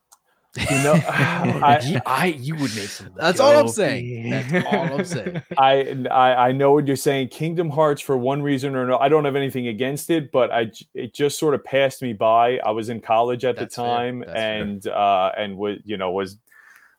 You 0.57 0.83
know, 0.83 0.95
I- 1.09 1.81
You- 1.85 2.01
I 2.07 2.27
you 2.27 2.55
would 2.55 2.75
make 2.75 2.89
some. 2.89 3.11
That's 3.17 3.41
all 3.41 3.57
I'm 3.57 3.69
saying. 3.69 4.31
That's 4.31 4.67
all 4.67 4.99
I'm 4.99 5.05
saying. 5.05 5.43
I, 5.59 6.05
I 6.11 6.49
I 6.49 6.53
know 6.53 6.73
what 6.73 6.87
you're 6.87 6.97
saying. 6.97 7.29
Kingdom 7.29 7.71
Hearts, 7.71 8.01
for 8.01 8.17
one 8.17 8.43
reason 8.43 8.75
or 8.75 8.83
another, 8.85 9.03
I 9.03 9.09
don't 9.09 9.25
have 9.25 9.37
anything 9.37 9.69
against 9.69 10.11
it, 10.11 10.33
but 10.33 10.51
I 10.51 10.71
it 10.95 11.13
just 11.15 11.39
sort 11.39 11.55
of 11.55 11.65
passed 11.65 12.03
me 12.03 12.13
by. 12.13 12.59
I 12.59 12.71
was 12.71 12.89
in 12.89 13.01
college 13.01 13.45
at 13.45 13.57
That's 13.57 13.77
the 13.77 13.83
time, 13.83 14.21
That's 14.21 14.33
fair. 14.33 14.63
and 14.63 14.87
uh, 14.87 15.33
and 15.37 15.57
was 15.57 15.79
you 15.85 15.97
know 15.97 16.11
was 16.13 16.39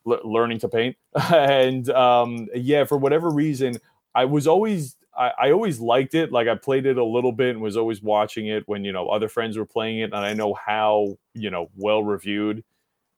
l- 0.07 0.19
learning 0.23 0.59
to 0.59 0.69
paint. 0.69 0.95
and 1.33 1.89
um, 1.89 2.47
yeah, 2.53 2.83
for 2.85 2.97
whatever 2.97 3.29
reason, 3.29 3.77
I 4.13 4.25
was 4.25 4.47
always 4.47 4.95
I, 5.17 5.31
I, 5.39 5.51
always 5.51 5.79
liked 5.79 6.13
it. 6.13 6.31
Like 6.31 6.47
I 6.47 6.53
played 6.55 6.85
it 6.85 6.97
a 6.97 7.03
little 7.03 7.31
bit 7.31 7.49
and 7.55 7.61
was 7.61 7.75
always 7.75 8.03
watching 8.03 8.47
it 8.47 8.63
when 8.67 8.83
you 8.83 8.91
know 8.91 9.07
other 9.07 9.27
friends 9.27 9.57
were 9.57 9.65
playing 9.65 9.99
it, 9.99 10.05
and 10.13 10.15
I 10.15 10.33
know 10.33 10.53
how 10.53 11.17
you 11.33 11.49
know 11.49 11.69
well 11.75 12.03
reviewed 12.03 12.63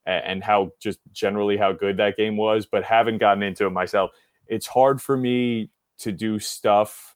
and, 0.09 0.25
and 0.25 0.43
how 0.43 0.71
just 0.79 0.99
generally 1.11 1.57
how 1.57 1.71
good 1.71 1.97
that 1.97 2.17
game 2.17 2.35
was, 2.35 2.65
but 2.65 2.83
haven't 2.83 3.19
gotten 3.19 3.43
into 3.43 3.65
it 3.65 3.69
myself. 3.71 4.11
It's 4.47 4.65
hard 4.67 5.01
for 5.01 5.15
me 5.15 5.69
to 5.99 6.11
do 6.11 6.39
stuff 6.39 7.15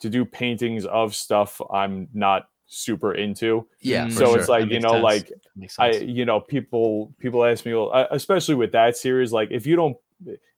to 0.00 0.08
do 0.08 0.24
paintings 0.24 0.84
of 0.86 1.14
stuff 1.14 1.60
I'm 1.72 2.08
not 2.12 2.48
super 2.66 3.14
into. 3.14 3.68
Yeah. 3.80 4.06
Mm. 4.06 4.12
So 4.12 4.26
sure. 4.26 4.38
it's 4.38 4.48
like 4.48 4.70
you 4.70 4.80
know, 4.80 4.92
sense. 4.92 5.02
like 5.02 5.32
I, 5.78 5.90
you 5.98 6.24
know, 6.24 6.40
people 6.40 7.14
people 7.18 7.44
ask 7.44 7.64
me, 7.66 7.74
well, 7.74 8.08
especially 8.10 8.54
with 8.54 8.72
that 8.72 8.96
series, 8.96 9.32
like 9.32 9.50
if 9.50 9.66
you 9.66 9.76
don't, 9.76 9.96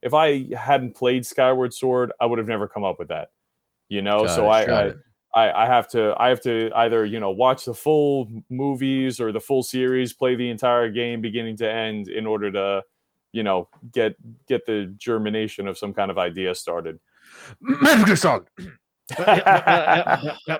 if 0.00 0.14
I 0.14 0.46
hadn't 0.54 0.94
played 0.94 1.26
Skyward 1.26 1.74
Sword, 1.74 2.12
I 2.20 2.26
would 2.26 2.38
have 2.38 2.48
never 2.48 2.68
come 2.68 2.84
up 2.84 2.98
with 2.98 3.08
that. 3.08 3.28
You 3.88 4.00
know, 4.00 4.24
Got 4.24 4.34
so 4.34 4.46
it, 4.46 4.50
I, 4.50 4.66
got 4.66 4.96
I. 5.34 5.48
I 5.48 5.64
I 5.64 5.66
have 5.66 5.88
to 5.90 6.14
I 6.18 6.28
have 6.28 6.40
to 6.42 6.70
either 6.76 7.04
you 7.04 7.20
know 7.20 7.30
watch 7.30 7.64
the 7.64 7.74
full 7.74 8.28
movies 8.50 9.20
or 9.20 9.32
the 9.32 9.40
full 9.40 9.62
series, 9.62 10.12
play 10.12 10.34
the 10.36 10.48
entire 10.50 10.88
game 10.90 11.20
beginning 11.20 11.56
to 11.58 11.70
end 11.70 12.08
in 12.08 12.26
order 12.26 12.50
to 12.52 12.82
you 13.32 13.42
know 13.42 13.68
get 13.92 14.14
get 14.46 14.64
the 14.66 14.94
germination 14.98 15.66
of 15.68 15.76
some 15.78 15.92
kind 15.92 16.10
of 16.10 16.18
idea 16.18 16.54
started. 16.54 16.98
Metal 17.60 18.04
Gear 18.06 18.16
Solid. 18.16 18.44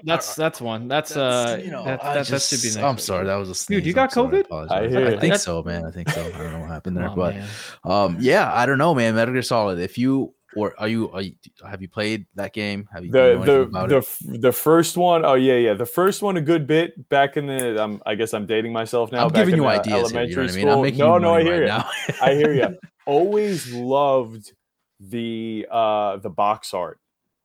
that's 0.04 0.34
that's 0.34 0.60
one. 0.60 0.88
That's, 0.88 1.16
uh, 1.16 1.60
you 1.64 1.70
know, 1.70 1.84
that, 1.84 2.04
I 2.04 2.14
that, 2.14 2.26
that 2.26 2.42
should 2.42 2.56
be. 2.56 2.62
just- 2.62 2.76
next 2.76 2.84
I'm 2.84 2.94
week. 2.96 3.00
sorry, 3.04 3.26
that 3.26 3.36
was 3.36 3.50
a 3.50 3.54
sneeze. 3.54 3.78
Dude, 3.78 3.86
you 3.86 3.92
I'm 3.92 3.94
got 3.94 4.12
sorry, 4.12 4.38
COVID? 4.38 4.44
apologize. 4.44 4.94
I 4.94 4.98
I 4.98 5.10
think 5.10 5.20
That's- 5.20 5.44
so, 5.44 5.62
man. 5.62 5.84
I 5.86 5.90
think 5.90 6.10
so. 6.10 6.20
I 6.26 6.30
don't 6.38 6.52
know 6.52 6.60
what 6.60 6.68
happened 6.68 6.96
there, 6.96 7.08
Oh, 7.10 7.14
but 7.16 7.34
man. 7.36 7.48
um, 7.84 8.16
yeah, 8.20 8.52
I 8.52 8.66
don't 8.66 8.78
know, 8.78 8.94
man. 8.94 9.14
Metal 9.14 9.32
Gear 9.34 9.42
Solid. 9.42 9.78
If 9.78 9.96
you 9.98 10.34
or 10.56 10.74
are 10.78 10.88
you, 10.88 11.10
are 11.12 11.22
you 11.22 11.34
have 11.68 11.82
you 11.82 11.88
played 11.88 12.26
that 12.34 12.52
game? 12.52 12.88
Have 12.92 13.04
you 13.04 13.10
do 13.12 13.18
you 13.18 13.24
know 13.34 13.40
the 13.44 13.52
the 13.52 13.60
about 13.62 13.88
the, 13.88 13.96
f- 13.96 14.18
the 14.22 14.52
first 14.52 14.96
one 14.96 15.24
oh 15.24 15.34
yeah 15.34 15.54
yeah 15.54 15.74
the 15.74 15.86
first 15.86 16.22
one 16.22 16.36
a 16.36 16.40
good 16.40 16.66
bit 16.66 17.08
back 17.08 17.36
in 17.36 17.46
the 17.46 17.82
um, 17.82 18.02
I 18.06 18.14
guess 18.14 18.32
I'm 18.34 18.46
dating 18.46 18.72
myself 18.72 19.12
now 19.12 19.26
I'm 19.26 19.32
back 19.32 19.40
giving 19.46 19.54
in 19.54 19.62
you 19.62 19.68
ideas 19.68 20.10
here. 20.10 20.22
You 20.24 20.32
know 20.32 20.38
elementary 20.38 20.44
I 20.44 20.52
mean? 20.52 20.66
school 20.66 20.84
I'm 20.84 20.98
no 20.98 21.14
you 21.16 21.20
no 21.20 21.34
I 21.34 21.42
hear 21.42 21.66
right 21.66 21.84
you. 22.08 22.14
I 22.22 22.34
hear 22.34 22.52
you 22.54 22.78
always 23.06 23.66
loved 23.66 24.52
the 25.00 25.66
uh 25.70 26.16
the 26.18 26.30
box 26.30 26.72
art 26.72 27.00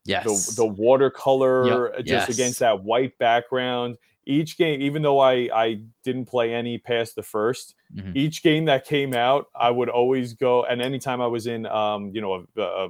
yes. 0.06 0.24
the 0.24 0.64
the 0.64 0.66
watercolor 0.66 1.94
uh, 1.94 1.98
just 2.02 2.08
Yes. 2.08 2.30
against 2.30 2.60
that 2.60 2.84
white 2.84 3.18
background 3.18 3.98
each 4.26 4.58
game 4.58 4.82
even 4.82 5.02
though 5.02 5.20
I 5.20 5.50
I 5.54 5.82
didn't 6.04 6.26
play 6.26 6.54
any 6.54 6.78
past 6.78 7.16
the 7.16 7.24
first 7.24 7.76
Mhm. 7.96 8.16
each 8.16 8.44
game 8.44 8.66
that 8.66 8.86
came 8.86 9.16
out 9.16 9.48
I 9.56 9.72
would 9.72 9.90
always 9.90 10.34
go 10.34 10.64
and 10.64 10.80
anytime 10.82 11.22
I 11.22 11.28
was 11.28 11.48
in 11.48 11.66
um 11.66 12.12
you 12.14 12.22
know 12.22 12.46
a, 12.56 12.62
a, 12.62 12.90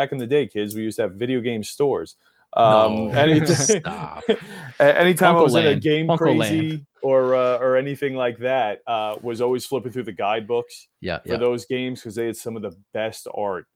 back 0.00 0.12
in 0.12 0.18
the 0.18 0.26
day 0.26 0.46
kids 0.46 0.74
we 0.74 0.82
used 0.82 0.96
to 0.96 1.02
have 1.02 1.12
video 1.12 1.40
game 1.40 1.62
stores 1.62 2.16
um 2.56 2.62
No. 2.62 3.10
any- 3.22 3.44
Stop. 3.46 4.22
anytime 4.80 5.36
I 5.36 5.38
Funko 5.38 5.42
was 5.42 5.54
in 5.54 5.66
a 5.66 5.74
game 5.76 6.08
Funko 6.08 6.18
crazy 6.18 6.86
or 7.02 7.34
uh, 7.34 7.58
or 7.58 7.76
anything 7.76 8.14
like 8.14 8.38
that 8.38 8.80
uh 8.86 9.16
was 9.22 9.40
always 9.40 9.66
flipping 9.66 9.92
through 9.92 10.04
the 10.04 10.12
guidebooks 10.12 10.88
yeah, 11.00 11.18
for 11.20 11.34
yeah. 11.34 11.36
those 11.36 11.66
games 11.66 12.00
because 12.00 12.14
they 12.14 12.26
had 12.26 12.36
some 12.36 12.56
of 12.56 12.62
the 12.62 12.72
best 12.92 13.28
art 13.34 13.66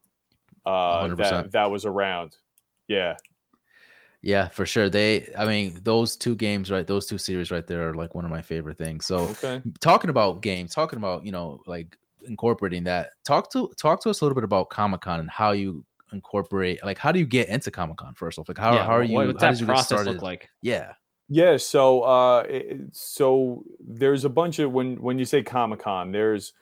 uh 0.66 1.14
that 1.14 1.52
that 1.52 1.70
was 1.70 1.84
around 1.84 2.36
yeah 2.88 3.16
Yeah, 4.22 4.48
for 4.48 4.64
sure. 4.64 4.88
They, 4.88 5.28
I 5.36 5.44
mean, 5.44 5.78
those 5.82 6.16
two 6.16 6.34
games, 6.34 6.70
right? 6.70 6.86
Those 6.86 7.04
two 7.04 7.18
series 7.18 7.50
right 7.50 7.66
there 7.66 7.90
are 7.90 7.94
like 7.94 8.14
one 8.14 8.24
of 8.24 8.30
my 8.30 8.40
favorite 8.40 8.78
things. 8.78 9.04
So, 9.04 9.16
okay 9.36 9.60
talking 9.80 10.08
about 10.08 10.40
games, 10.40 10.74
talking 10.74 10.96
about 10.96 11.26
you 11.26 11.32
know 11.32 11.60
like 11.66 11.98
incorporating 12.26 12.84
that. 12.84 13.10
Talk 13.24 13.52
to 13.52 13.70
talk 13.76 14.02
to 14.02 14.10
us 14.10 14.20
a 14.20 14.24
little 14.24 14.34
bit 14.34 14.44
about 14.44 14.70
Comic 14.70 15.02
Con 15.02 15.20
and 15.20 15.30
how 15.30 15.52
you 15.52 15.84
incorporate. 16.12 16.84
Like, 16.84 16.98
how 16.98 17.12
do 17.12 17.18
you 17.18 17.26
get 17.26 17.48
into 17.48 17.70
Comic 17.70 17.96
Con 17.98 18.14
first 18.14 18.38
off? 18.38 18.48
Like, 18.48 18.58
how, 18.58 18.74
Yeah, 18.74 18.84
how 18.84 18.92
are 18.92 18.98
what- 19.00 19.08
you? 19.08 19.16
What's 19.16 19.42
how 19.42 19.48
that 19.48 19.50
did 19.52 19.60
you 19.60 19.66
process 19.66 19.86
started? 19.86 20.10
look 20.12 20.22
like? 20.22 20.48
Yeah, 20.62 20.92
Yeah, 21.28 21.56
so 21.56 22.02
uh 22.02 22.44
it- 22.48 22.80
so 22.94 23.64
there's 23.80 24.24
a 24.24 24.28
bunch 24.30 24.58
of 24.58 24.72
when 24.72 25.00
when 25.00 25.18
you 25.18 25.24
say 25.24 25.42
Comic-Con, 25.42 26.12
there's 26.12 26.52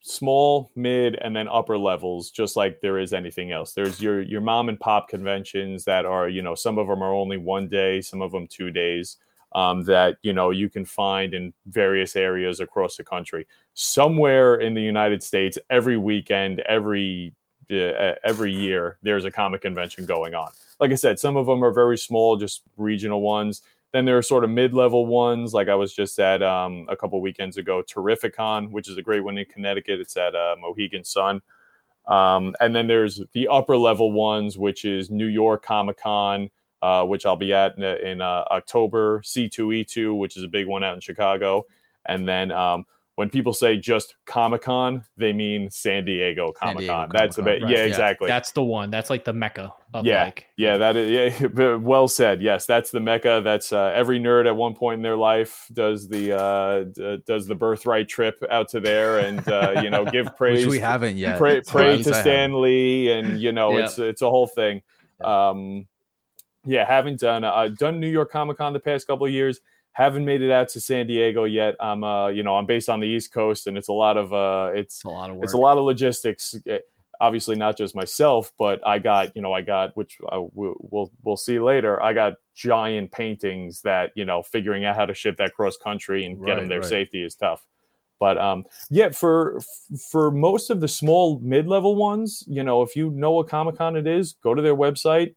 small, 0.00 0.70
mid, 0.76 1.14
and 1.16 1.34
then 1.34 1.48
upper 1.48 1.78
levels, 1.78 2.30
just 2.30 2.56
like 2.56 2.80
there 2.82 2.98
is 2.98 3.12
anything 3.14 3.52
else. 3.52 3.72
There's 3.72 4.00
your 4.02 4.20
your 4.20 4.40
mom 4.42 4.68
and 4.68 4.78
pop 4.78 5.08
conventions 5.08 5.84
that 5.86 6.04
are, 6.04 6.28
you 6.28 6.42
know, 6.42 6.54
some 6.54 6.76
of 6.78 6.86
them 6.86 7.02
are 7.02 7.14
only 7.14 7.38
one 7.38 7.68
day, 7.68 8.00
some 8.02 8.20
of 8.22 8.32
them 8.32 8.46
two 8.46 8.70
days. 8.70 9.16
Um, 9.56 9.84
that 9.84 10.16
you 10.22 10.32
know 10.32 10.50
you 10.50 10.68
can 10.68 10.84
find 10.84 11.32
in 11.32 11.54
various 11.66 12.16
areas 12.16 12.58
across 12.58 12.96
the 12.96 13.04
country. 13.04 13.46
Somewhere 13.74 14.56
in 14.56 14.74
the 14.74 14.82
United 14.82 15.22
States, 15.22 15.56
every 15.70 15.96
weekend, 15.96 16.58
every 16.68 17.32
uh, 17.70 18.14
every 18.24 18.52
year, 18.52 18.98
there's 19.02 19.24
a 19.24 19.30
comic 19.30 19.62
convention 19.62 20.06
going 20.06 20.34
on. 20.34 20.50
Like 20.80 20.90
I 20.90 20.96
said, 20.96 21.18
some 21.18 21.36
of 21.36 21.46
them 21.46 21.64
are 21.64 21.72
very 21.72 21.98
small, 21.98 22.36
just 22.36 22.62
regional 22.76 23.20
ones. 23.20 23.62
Then 23.92 24.04
there 24.04 24.18
are 24.18 24.22
sort 24.22 24.42
of 24.42 24.50
mid-level 24.50 25.06
ones, 25.06 25.54
like 25.54 25.68
I 25.68 25.76
was 25.76 25.94
just 25.94 26.18
at 26.18 26.42
um, 26.42 26.86
a 26.88 26.96
couple 26.96 27.20
weekends 27.20 27.56
ago, 27.56 27.82
Terrificon, 27.82 28.72
which 28.72 28.88
is 28.88 28.98
a 28.98 29.02
great 29.02 29.20
one 29.20 29.38
in 29.38 29.46
Connecticut. 29.46 30.00
It's 30.00 30.16
at 30.16 30.34
uh, 30.34 30.56
Mohegan 30.60 31.04
Sun. 31.04 31.42
Um, 32.06 32.54
and 32.60 32.74
then 32.74 32.86
there's 32.86 33.20
the 33.32 33.48
upper 33.48 33.76
level 33.76 34.12
ones, 34.12 34.58
which 34.58 34.84
is 34.84 35.10
New 35.10 35.26
York 35.26 35.64
Comic 35.64 35.98
Con, 35.98 36.50
uh, 36.82 37.04
which 37.04 37.24
I'll 37.24 37.36
be 37.36 37.52
at 37.52 37.78
in, 37.78 37.84
in 37.84 38.20
uh, 38.20 38.44
October. 38.50 39.20
C2E2, 39.20 40.18
which 40.18 40.36
is 40.36 40.42
a 40.42 40.48
big 40.48 40.66
one 40.66 40.82
out 40.82 40.94
in 40.94 41.00
Chicago. 41.00 41.64
And 42.04 42.28
then 42.28 42.50
um, 42.50 42.84
when 43.16 43.30
people 43.30 43.52
say 43.52 43.76
just 43.76 44.16
Comic 44.26 44.62
Con, 44.62 45.04
they 45.16 45.32
mean 45.32 45.70
San 45.70 46.04
Diego 46.04 46.52
Comic 46.52 46.88
Con. 46.88 47.08
That's 47.12 47.38
a 47.38 47.42
bit, 47.42 47.60
Comic-Con, 47.60 47.70
yeah, 47.70 47.76
right, 47.78 47.84
yeah. 47.84 47.88
exactly. 47.88 48.28
That's 48.28 48.50
the 48.50 48.64
one. 48.64 48.90
That's 48.90 49.08
like 49.08 49.24
the 49.24 49.32
mecca 49.32 49.72
of 49.92 50.04
Yeah, 50.04 50.24
like 50.24 50.46
Yeah, 50.56 50.76
that 50.78 50.96
is 50.96 51.40
yeah, 51.40 51.74
well 51.76 52.08
said. 52.08 52.42
Yes, 52.42 52.66
that's 52.66 52.90
the 52.90 52.98
mecca. 52.98 53.40
That's 53.44 53.72
uh, 53.72 53.92
every 53.94 54.18
nerd 54.18 54.46
at 54.46 54.56
one 54.56 54.74
point 54.74 54.98
in 54.98 55.02
their 55.02 55.16
life 55.16 55.66
does 55.72 56.08
the 56.08 56.36
uh, 56.36 56.84
d- 56.84 57.22
does 57.24 57.46
the 57.46 57.54
birthright 57.54 58.08
trip 58.08 58.42
out 58.50 58.68
to 58.70 58.80
there 58.80 59.20
and 59.20 59.46
uh, 59.48 59.80
you 59.82 59.90
know 59.90 60.04
give 60.04 60.36
praise 60.36 60.66
which 60.66 60.72
we 60.72 60.80
haven't 60.80 61.16
yet. 61.16 61.38
pray, 61.38 61.60
pray 61.60 62.02
to 62.02 62.14
Stan 62.14 62.60
Lee 62.60 63.12
and 63.12 63.40
you 63.40 63.52
know 63.52 63.78
Yeah. 63.78 63.84
it's 63.84 63.98
it's 63.98 64.22
a 64.22 64.28
whole 64.30 64.48
thing. 64.48 64.82
Um, 65.22 65.86
yeah, 66.66 66.84
haven't 66.84 67.20
done 67.20 67.44
uh, 67.44 67.68
done 67.68 68.00
New 68.00 68.08
York 68.10 68.32
Comic 68.32 68.58
Con 68.58 68.72
the 68.72 68.80
past 68.80 69.06
couple 69.06 69.26
of 69.26 69.32
years. 69.32 69.60
Haven't 69.94 70.24
made 70.24 70.42
it 70.42 70.50
out 70.50 70.68
to 70.70 70.80
San 70.80 71.06
Diego 71.06 71.44
yet. 71.44 71.74
I'm 71.80 72.04
uh 72.04 72.28
you 72.28 72.42
know 72.42 72.56
I'm 72.56 72.66
based 72.66 72.88
on 72.88 73.00
the 73.00 73.06
East 73.06 73.32
Coast 73.32 73.66
and 73.66 73.76
it's 73.78 73.88
a 73.88 73.92
lot 73.92 74.16
of 74.16 74.32
uh 74.32 74.70
it's 74.74 74.96
it's 74.96 75.04
a 75.04 75.08
lot 75.08 75.30
of 75.30 75.36
work. 75.36 75.44
it's 75.44 75.52
a 75.54 75.58
lot 75.58 75.78
of 75.78 75.84
logistics 75.84 76.54
eh, 76.68 76.78
obviously 77.20 77.54
not 77.54 77.76
just 77.76 77.94
myself 77.94 78.52
but 78.58 78.84
i 78.84 78.98
got 78.98 79.34
you 79.36 79.40
know 79.40 79.52
i 79.52 79.60
got 79.62 79.96
which 79.96 80.18
I, 80.32 80.38
we'll, 80.52 80.74
we'll 80.80 81.12
we'll 81.22 81.36
see 81.36 81.60
later 81.60 82.02
i 82.02 82.12
got 82.12 82.34
giant 82.56 83.12
paintings 83.12 83.82
that 83.82 84.10
you 84.16 84.24
know 84.24 84.42
figuring 84.42 84.84
out 84.84 84.96
how 84.96 85.06
to 85.06 85.14
ship 85.14 85.36
that 85.36 85.54
cross 85.54 85.76
country 85.76 86.24
and 86.26 86.38
get 86.44 86.56
them 86.56 86.64
Right, 86.64 86.68
their 86.68 86.80
right. 86.80 86.88
safety 86.88 87.22
is 87.22 87.36
tough 87.36 87.64
but 88.18 88.36
um 88.36 88.64
yeah 88.90 89.10
for 89.10 89.60
for 90.10 90.32
most 90.32 90.70
of 90.70 90.80
the 90.80 90.88
small 90.88 91.38
mid-level 91.38 91.94
ones 91.94 92.42
you 92.48 92.64
know 92.64 92.82
if 92.82 92.96
you 92.96 93.10
know 93.10 93.30
what 93.30 93.48
comic-con 93.48 93.94
it 93.96 94.08
is 94.08 94.34
go 94.42 94.52
to 94.52 94.60
their 94.60 94.76
website 94.76 95.36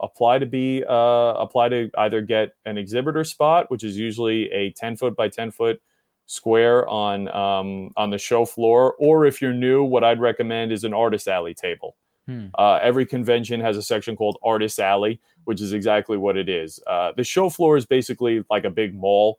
apply 0.00 0.38
to 0.38 0.46
be 0.46 0.84
uh 0.88 1.34
apply 1.34 1.68
to 1.68 1.90
either 1.98 2.20
get 2.20 2.52
an 2.64 2.78
exhibitor 2.78 3.24
spot 3.24 3.70
which 3.70 3.84
is 3.84 3.96
usually 3.96 4.50
a 4.52 4.70
10 4.72 4.96
foot 4.96 5.14
by 5.14 5.28
10 5.28 5.50
foot 5.50 5.80
square 6.26 6.86
on 6.88 7.28
um, 7.28 7.92
on 7.96 8.10
the 8.10 8.18
show 8.18 8.44
floor, 8.44 8.94
or 8.98 9.24
if 9.24 9.40
you're 9.40 9.52
new, 9.52 9.82
what 9.82 10.04
I'd 10.04 10.20
recommend 10.20 10.72
is 10.72 10.84
an 10.84 10.92
artist 10.92 11.28
alley 11.28 11.54
table. 11.54 11.96
Hmm. 12.26 12.48
Uh, 12.58 12.80
every 12.82 13.06
convention 13.06 13.60
has 13.60 13.76
a 13.76 13.82
section 13.82 14.16
called 14.16 14.36
Artist 14.42 14.80
Alley, 14.80 15.20
which 15.44 15.60
is 15.60 15.72
exactly 15.72 16.16
what 16.16 16.36
it 16.36 16.48
is. 16.48 16.80
Uh, 16.86 17.12
the 17.16 17.22
show 17.22 17.48
floor 17.48 17.76
is 17.76 17.86
basically 17.86 18.44
like 18.50 18.64
a 18.64 18.70
big 18.70 18.94
mall, 18.94 19.38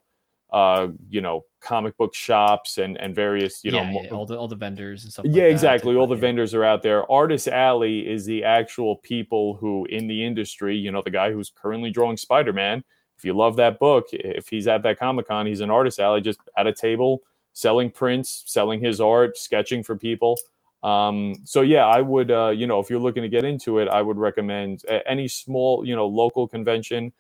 uh, 0.52 0.88
you 1.10 1.22
know, 1.22 1.44
comic 1.60 1.98
book 1.98 2.16
shops 2.16 2.78
and 2.78 2.98
and 2.98 3.14
various, 3.14 3.64
you 3.64 3.72
know, 3.72 3.82
yeah, 3.82 3.92
mo- 3.92 4.02
yeah, 4.04 4.10
all 4.12 4.26
the 4.26 4.38
all 4.38 4.48
the 4.48 4.56
vendors 4.56 5.04
and 5.04 5.12
stuff. 5.12 5.26
like 5.26 5.36
yeah, 5.36 5.44
that. 5.44 5.52
exactly. 5.52 5.96
All 5.96 6.08
the 6.08 6.16
Yeah. 6.16 6.22
vendors 6.22 6.54
are 6.54 6.64
out 6.64 6.82
there. 6.84 7.10
Artist 7.12 7.48
Alley 7.48 8.08
is 8.08 8.26
the 8.26 8.44
actual 8.44 8.96
people 8.98 9.56
who 9.56 9.86
in 9.86 10.08
the 10.08 10.24
industry, 10.26 10.78
you 10.78 10.92
know, 10.92 11.02
the 11.02 11.12
guy 11.12 11.32
who's 11.32 11.50
currently 11.50 11.90
drawing 11.92 12.18
Spider 12.18 12.54
Man. 12.54 12.84
If 13.18 13.26
you 13.26 13.34
love 13.34 13.56
that 13.58 13.80
book, 13.80 14.06
if 14.12 14.48
he's 14.48 14.68
at 14.68 14.84
that 14.84 15.00
Comic 15.00 15.28
Con, 15.28 15.48
he's 15.48 15.62
an 15.62 15.72
Artist 15.72 16.00
Alley, 16.00 16.22
just 16.22 16.40
at 16.56 16.68
a 16.68 16.74
table 16.74 17.24
selling 17.54 17.90
prints, 17.90 18.44
selling 18.46 18.80
his 18.80 19.02
art, 19.02 19.36
sketching 19.38 19.82
for 19.84 19.96
people. 19.98 20.38
Um, 20.84 21.34
so 21.44 21.62
yeah, 21.62 21.88
I 21.88 22.02
would, 22.02 22.30
uh, 22.30 22.50
you 22.50 22.68
know, 22.68 22.80
if 22.80 22.90
you're 22.90 23.00
looking 23.00 23.24
to 23.24 23.30
get 23.30 23.44
into 23.44 23.80
it, 23.80 23.88
I 23.88 24.02
would 24.04 24.18
recommend 24.18 24.84
any 25.08 25.28
small, 25.28 25.84
you 25.84 25.96
know, 25.96 26.06
local 26.06 26.48
convention. 26.48 27.12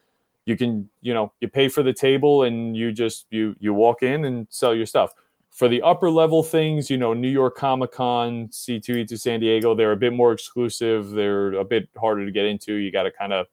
You 0.47 0.57
can, 0.57 0.89
you 1.01 1.13
know, 1.13 1.31
you 1.39 1.47
pay 1.47 1.69
for 1.69 1.83
the 1.83 1.93
table 1.93 2.43
and 2.43 2.75
you 2.75 2.91
just 2.91 3.27
you 3.29 3.55
you 3.59 3.73
walk 3.73 4.01
in 4.01 4.25
and 4.25 4.47
sell 4.49 4.73
your 4.73 4.87
stuff 4.87 5.13
for 5.57 5.67
the 5.67 5.81
upper 5.81 6.11
level 6.11 6.43
things, 6.43 6.87
you 6.87 6.97
know, 6.97 7.15
New 7.15 7.27
York 7.27 7.57
Comic 7.57 7.91
Con, 7.91 8.47
C2E2 8.49 9.19
San 9.19 9.39
Diego, 9.39 9.73
they're 9.73 9.91
a 9.91 9.97
bit 9.97 10.13
more 10.13 10.31
exclusive. 10.31 11.09
They're 11.09 11.53
a 11.53 11.65
bit 11.65 11.89
harder 11.97 12.27
to 12.27 12.31
get 12.31 12.45
into. 12.45 12.75
You 12.75 12.91
got 12.91 13.03
to 13.03 13.11
kind 13.11 13.33
of 13.33 13.47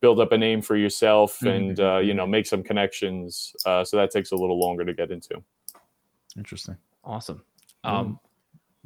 build 0.00 0.20
up 0.20 0.30
a 0.30 0.38
name 0.38 0.62
for 0.62 0.76
yourself 0.76 1.42
and, 1.42 1.80
uh, 1.80 1.98
you 1.98 2.14
know, 2.14 2.24
make 2.24 2.46
some 2.46 2.62
connections. 2.62 3.52
Uh, 3.66 3.82
so 3.82 3.96
that 3.96 4.12
takes 4.12 4.30
a 4.30 4.36
little 4.36 4.60
longer 4.60 4.84
to 4.84 4.94
get 4.94 5.10
into. 5.10 5.42
Interesting. 6.36 6.76
Awesome. 7.02 7.42
Mm-hmm. 7.84 7.96
Um, 7.96 8.20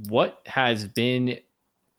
what 0.09 0.41
has 0.47 0.89
been 0.89 1.39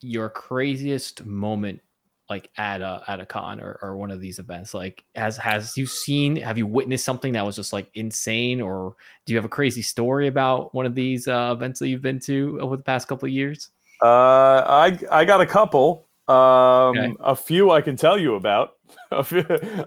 your 0.00 0.28
craziest 0.28 1.24
moment 1.24 1.80
like 2.28 2.50
at 2.56 2.80
a 2.80 3.02
at 3.06 3.20
a 3.20 3.26
con 3.26 3.60
or, 3.60 3.78
or 3.82 3.96
one 3.96 4.10
of 4.10 4.20
these 4.20 4.38
events 4.38 4.74
like 4.74 5.04
has 5.14 5.36
has 5.36 5.76
you 5.76 5.86
seen 5.86 6.36
have 6.36 6.58
you 6.58 6.66
witnessed 6.66 7.04
something 7.04 7.32
that 7.32 7.44
was 7.44 7.56
just 7.56 7.72
like 7.72 7.88
insane 7.94 8.60
or 8.60 8.96
do 9.24 9.32
you 9.32 9.36
have 9.36 9.44
a 9.44 9.50
crazy 9.50 9.82
story 9.82 10.26
about 10.26 10.74
one 10.74 10.86
of 10.86 10.94
these 10.94 11.28
uh, 11.28 11.52
events 11.56 11.78
that 11.78 11.88
you've 11.88 12.02
been 12.02 12.20
to 12.20 12.58
over 12.60 12.76
the 12.76 12.82
past 12.82 13.08
couple 13.08 13.26
of 13.26 13.32
years? 13.32 13.70
Uh 14.02 14.62
i 14.66 14.98
i 15.10 15.24
got 15.24 15.40
a 15.40 15.46
couple 15.46 16.08
um 16.28 16.36
okay. 16.36 17.14
a 17.20 17.36
few 17.36 17.70
i 17.70 17.80
can 17.80 17.96
tell 17.96 18.18
you 18.18 18.34
about. 18.34 18.72
A 19.10 19.24
few, 19.24 19.44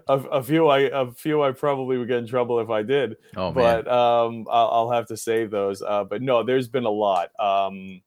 a, 0.08 0.14
a, 0.14 0.44
few 0.44 0.68
i 0.68 0.80
a 0.80 1.12
few 1.12 1.42
i 1.42 1.52
probably 1.52 1.98
would 1.98 2.10
get 2.10 2.18
in 2.18 2.28
trouble 2.28 2.60
if 2.60 2.70
i 2.70 2.84
did 2.84 3.16
oh, 3.38 3.50
but 3.52 3.88
um 3.88 4.46
I'll, 4.50 4.68
I'll, 4.68 4.92
have 4.92 5.08
to 5.08 5.16
save 5.16 5.52
those 5.52 5.82
uh 5.82 6.04
but 6.04 6.22
no 6.22 6.44
there's 6.44 6.68
been 6.68 6.84
a 6.84 6.90
lot 6.90 7.30
um 7.40 8.02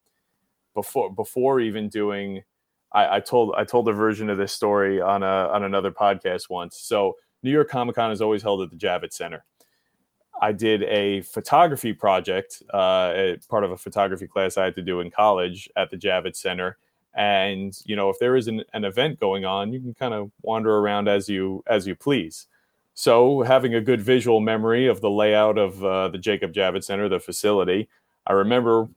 before 0.74 1.10
before 1.10 1.60
even 1.60 1.88
doing 1.88 2.42
I, 2.94 3.16
I 3.16 3.20
told 3.20 3.54
I 3.56 3.64
told 3.64 3.88
a 3.88 3.92
version 3.92 4.30
of 4.30 4.38
this 4.38 4.52
story 4.52 5.00
on 5.00 5.22
a 5.22 5.26
on 5.26 5.64
another 5.64 5.90
podcast 5.90 6.50
once. 6.50 6.78
So 6.78 7.16
New 7.42 7.50
York 7.50 7.68
Comic 7.68 7.96
Con 7.96 8.12
is 8.12 8.20
always 8.20 8.42
held 8.42 8.62
at 8.62 8.70
the 8.70 8.76
Javits 8.76 9.14
Center. 9.14 9.44
I 10.40 10.52
did 10.52 10.82
a 10.84 11.20
photography 11.22 11.92
project, 11.92 12.62
uh, 12.72 13.34
part 13.48 13.64
of 13.64 13.70
a 13.70 13.76
photography 13.76 14.26
class 14.26 14.56
I 14.56 14.64
had 14.64 14.74
to 14.74 14.82
do 14.82 15.00
in 15.00 15.10
college 15.10 15.68
at 15.76 15.90
the 15.90 15.96
Javits 15.96 16.36
Center. 16.36 16.78
And 17.14 17.76
you 17.84 17.96
know, 17.96 18.08
if 18.10 18.18
there 18.18 18.36
is 18.36 18.48
an, 18.48 18.64
an 18.72 18.84
event 18.84 19.20
going 19.20 19.44
on, 19.44 19.72
you 19.72 19.80
can 19.80 19.94
kind 19.94 20.14
of 20.14 20.30
wander 20.42 20.78
around 20.78 21.08
as 21.08 21.28
you 21.28 21.62
as 21.66 21.86
you 21.86 21.94
please. 21.94 22.46
So, 22.94 23.42
having 23.42 23.74
a 23.74 23.80
good 23.80 24.02
visual 24.02 24.40
memory 24.40 24.86
of 24.86 25.00
the 25.00 25.10
layout 25.10 25.56
of 25.56 25.82
uh, 25.82 26.08
the 26.08 26.18
Jacob 26.18 26.52
Javits 26.52 26.84
Center, 26.84 27.08
the 27.08 27.20
facility, 27.20 27.88
I 28.26 28.32
remember 28.32 28.88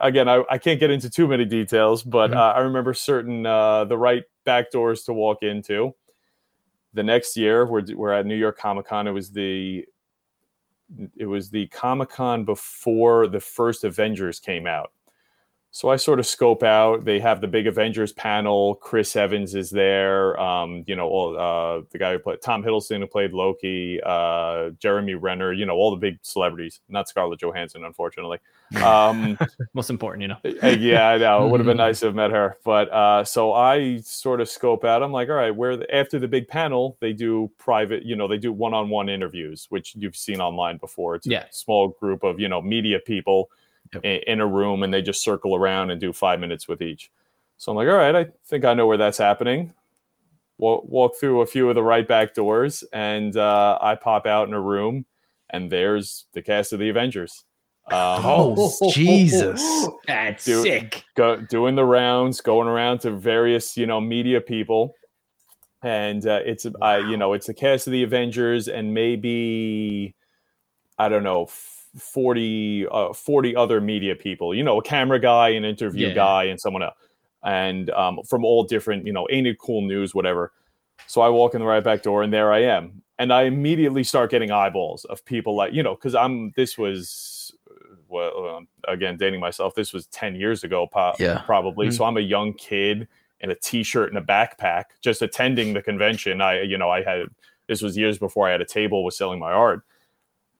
again, 0.00 0.28
I, 0.28 0.42
I 0.50 0.58
can't 0.58 0.80
get 0.80 0.90
into 0.90 1.10
too 1.10 1.26
many 1.26 1.44
details, 1.44 2.02
but 2.02 2.30
mm-hmm. 2.30 2.38
uh, 2.38 2.52
I 2.52 2.60
remember 2.60 2.94
certain 2.94 3.46
uh, 3.46 3.84
the 3.84 3.98
right 3.98 4.24
back 4.44 4.70
doors 4.70 5.04
to 5.04 5.12
walk 5.12 5.42
into. 5.42 5.94
The 6.94 7.02
next 7.02 7.36
year, 7.36 7.66
we're 7.66 7.84
we're 7.94 8.12
at 8.12 8.26
New 8.26 8.34
York 8.34 8.58
Comic 8.58 8.86
Con. 8.86 9.06
It 9.06 9.12
was 9.12 9.30
the 9.30 9.84
it 11.16 11.26
was 11.26 11.50
the 11.50 11.66
Comic 11.68 12.08
Con 12.08 12.44
before 12.44 13.26
the 13.26 13.40
first 13.40 13.84
Avengers 13.84 14.40
came 14.40 14.66
out. 14.66 14.92
So 15.70 15.90
I 15.90 15.96
sort 15.96 16.18
of 16.18 16.26
scope 16.26 16.62
out. 16.62 17.04
They 17.04 17.20
have 17.20 17.42
the 17.42 17.46
big 17.46 17.66
Avengers 17.66 18.12
panel. 18.12 18.76
Chris 18.76 19.14
Evans 19.14 19.54
is 19.54 19.68
there. 19.68 20.38
Um, 20.40 20.82
you 20.86 20.96
know, 20.96 21.08
all, 21.08 21.38
uh, 21.38 21.82
the 21.90 21.98
guy 21.98 22.12
who 22.12 22.18
played 22.18 22.40
Tom 22.40 22.62
Hiddleston 22.62 23.00
who 23.00 23.06
played 23.06 23.32
Loki, 23.32 24.00
uh, 24.04 24.70
Jeremy 24.78 25.14
Renner. 25.14 25.52
You 25.52 25.66
know, 25.66 25.74
all 25.74 25.90
the 25.90 25.98
big 25.98 26.18
celebrities. 26.22 26.80
Not 26.88 27.08
Scarlett 27.08 27.40
Johansson, 27.40 27.84
unfortunately. 27.84 28.38
Um, 28.84 29.38
Most 29.72 29.88
important, 29.88 30.20
you 30.20 30.28
know. 30.28 30.68
yeah, 30.78 31.08
I 31.08 31.16
know. 31.16 31.46
It 31.46 31.50
would 31.50 31.60
have 31.60 31.66
been 31.66 31.76
nice 31.78 32.00
to 32.00 32.06
have 32.06 32.14
met 32.14 32.30
her. 32.32 32.58
But 32.66 32.92
uh, 32.92 33.24
so 33.24 33.54
I 33.54 34.00
sort 34.00 34.42
of 34.42 34.48
scope 34.50 34.84
out. 34.84 35.02
I'm 35.02 35.10
like, 35.10 35.30
all 35.30 35.36
right, 35.36 35.56
where 35.56 35.78
the, 35.78 35.94
after 35.94 36.18
the 36.18 36.28
big 36.28 36.48
panel, 36.48 36.98
they 37.00 37.14
do 37.14 37.50
private. 37.56 38.04
You 38.04 38.14
know, 38.14 38.28
they 38.28 38.36
do 38.36 38.52
one-on-one 38.52 39.08
interviews, 39.08 39.68
which 39.70 39.94
you've 39.96 40.16
seen 40.16 40.42
online 40.42 40.76
before. 40.76 41.14
It's 41.14 41.26
yeah. 41.26 41.44
a 41.44 41.52
small 41.52 41.88
group 41.88 42.24
of 42.24 42.38
you 42.38 42.50
know 42.50 42.60
media 42.60 42.98
people 42.98 43.48
yep. 43.92 44.04
in 44.04 44.40
a 44.40 44.46
room 44.46 44.82
and 44.82 44.92
they 44.92 45.02
just 45.02 45.22
circle 45.22 45.54
around 45.54 45.90
and 45.90 46.00
do 46.00 46.12
five 46.12 46.40
minutes 46.40 46.68
with 46.68 46.82
each. 46.82 47.10
So 47.56 47.72
I'm 47.72 47.76
like, 47.76 47.88
all 47.88 47.94
right, 47.94 48.14
I 48.14 48.26
think 48.46 48.64
I 48.64 48.74
know 48.74 48.86
where 48.86 48.96
that's 48.96 49.18
happening. 49.18 49.74
Walk, 50.58 50.84
walk 50.88 51.16
through 51.18 51.40
a 51.40 51.46
few 51.46 51.68
of 51.68 51.74
the 51.74 51.82
right 51.82 52.06
back 52.06 52.34
doors, 52.34 52.84
and 52.92 53.36
uh, 53.36 53.78
I 53.80 53.94
pop 53.94 54.26
out 54.26 54.48
in 54.48 54.54
a 54.54 54.60
room, 54.60 55.06
and 55.50 55.70
there's 55.70 56.26
the 56.32 56.42
cast 56.42 56.72
of 56.72 56.78
the 56.78 56.88
Avengers. 56.88 57.44
Um, 57.90 58.20
oh 58.24 58.90
Jesus, 58.92 59.88
that's 60.06 60.44
do, 60.44 60.62
sick! 60.62 61.04
Go, 61.16 61.36
doing 61.36 61.74
the 61.74 61.84
rounds, 61.84 62.40
going 62.40 62.68
around 62.68 62.98
to 63.00 63.10
various 63.12 63.76
you 63.76 63.86
know 63.86 64.00
media 64.00 64.40
people, 64.40 64.94
and 65.82 66.26
uh, 66.26 66.40
it's 66.44 66.66
wow. 66.66 66.96
uh, 66.96 66.98
you 66.98 67.16
know 67.16 67.32
it's 67.32 67.46
the 67.46 67.54
cast 67.54 67.86
of 67.86 67.92
the 67.92 68.02
Avengers, 68.02 68.68
and 68.68 68.92
maybe 68.92 70.14
I 70.98 71.08
don't 71.08 71.22
know 71.22 71.48
40, 71.98 72.86
uh, 72.90 73.12
40 73.12 73.56
other 73.56 73.80
media 73.80 74.14
people, 74.14 74.54
you 74.54 74.62
know, 74.62 74.78
a 74.78 74.82
camera 74.82 75.18
guy, 75.18 75.50
an 75.50 75.64
interview 75.64 76.08
yeah. 76.08 76.14
guy, 76.14 76.44
and 76.44 76.60
someone 76.60 76.82
else, 76.82 76.94
and 77.42 77.90
um, 77.90 78.20
from 78.26 78.44
all 78.44 78.64
different, 78.64 79.06
you 79.06 79.12
know, 79.12 79.26
ain't 79.30 79.46
it 79.46 79.58
cool 79.58 79.82
news, 79.82 80.14
whatever. 80.14 80.52
So 81.06 81.20
I 81.20 81.28
walk 81.28 81.54
in 81.54 81.60
the 81.60 81.66
right 81.66 81.82
back 81.82 82.02
door, 82.02 82.22
and 82.22 82.32
there 82.32 82.52
I 82.52 82.62
am, 82.62 83.02
and 83.18 83.32
I 83.32 83.42
immediately 83.44 84.04
start 84.04 84.30
getting 84.30 84.50
eyeballs 84.50 85.04
of 85.06 85.24
people 85.24 85.54
like, 85.54 85.72
you 85.72 85.82
know, 85.82 85.94
because 85.94 86.14
I'm 86.14 86.52
this 86.56 86.76
was, 86.76 87.52
well, 88.08 88.56
um, 88.56 88.68
again, 88.86 89.16
dating 89.16 89.40
myself. 89.40 89.74
This 89.74 89.92
was 89.92 90.06
ten 90.06 90.34
years 90.34 90.64
ago, 90.64 90.86
po- 90.86 91.14
yeah. 91.18 91.42
probably. 91.46 91.88
Mm-hmm. 91.88 91.96
So 91.96 92.04
I'm 92.04 92.16
a 92.16 92.20
young 92.20 92.52
kid 92.54 93.08
in 93.40 93.50
a 93.50 93.54
t-shirt 93.54 94.08
and 94.12 94.18
a 94.18 94.26
backpack, 94.26 94.84
just 95.00 95.22
attending 95.22 95.72
the 95.72 95.82
convention. 95.82 96.40
I, 96.40 96.62
you 96.62 96.76
know, 96.76 96.90
I 96.90 97.02
had 97.02 97.26
this 97.68 97.82
was 97.82 97.96
years 97.96 98.18
before 98.18 98.48
I 98.48 98.52
had 98.52 98.60
a 98.60 98.66
table 98.66 99.04
was 99.04 99.16
selling 99.16 99.38
my 99.38 99.52
art 99.52 99.82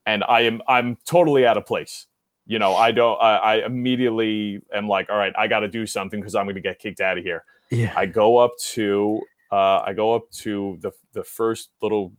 and 0.09 0.25
I 0.27 0.41
am 0.41 0.63
I'm 0.67 0.97
totally 1.05 1.47
out 1.47 1.59
of 1.59 1.67
place. 1.67 2.07
You 2.47 2.59
know, 2.59 2.75
I 2.75 2.93
don't. 2.93 3.21
I, 3.21 3.37
I 3.37 3.67
immediately 3.67 4.63
am 4.73 4.89
like, 4.89 5.11
all 5.11 5.19
right, 5.19 5.35
I 5.37 5.49
got 5.49 5.61
to 5.61 5.69
do 5.69 5.87
something 5.87 6.19
because 6.19 6.35
I'm 6.35 6.47
going 6.47 6.55
to 6.55 6.63
get 6.63 6.79
kicked 6.79 7.01
out 7.01 7.19
of 7.19 7.25
here. 7.25 7.45
Yeah. 7.71 7.93
I 7.95 8.07
go 8.07 8.39
up 8.39 8.53
to 8.73 9.21
uh, 9.53 9.83
I 9.85 9.93
go 9.93 10.15
up 10.15 10.31
to 10.45 10.79
the 10.81 10.93
the 11.13 11.23
first 11.23 11.69
little 11.83 12.15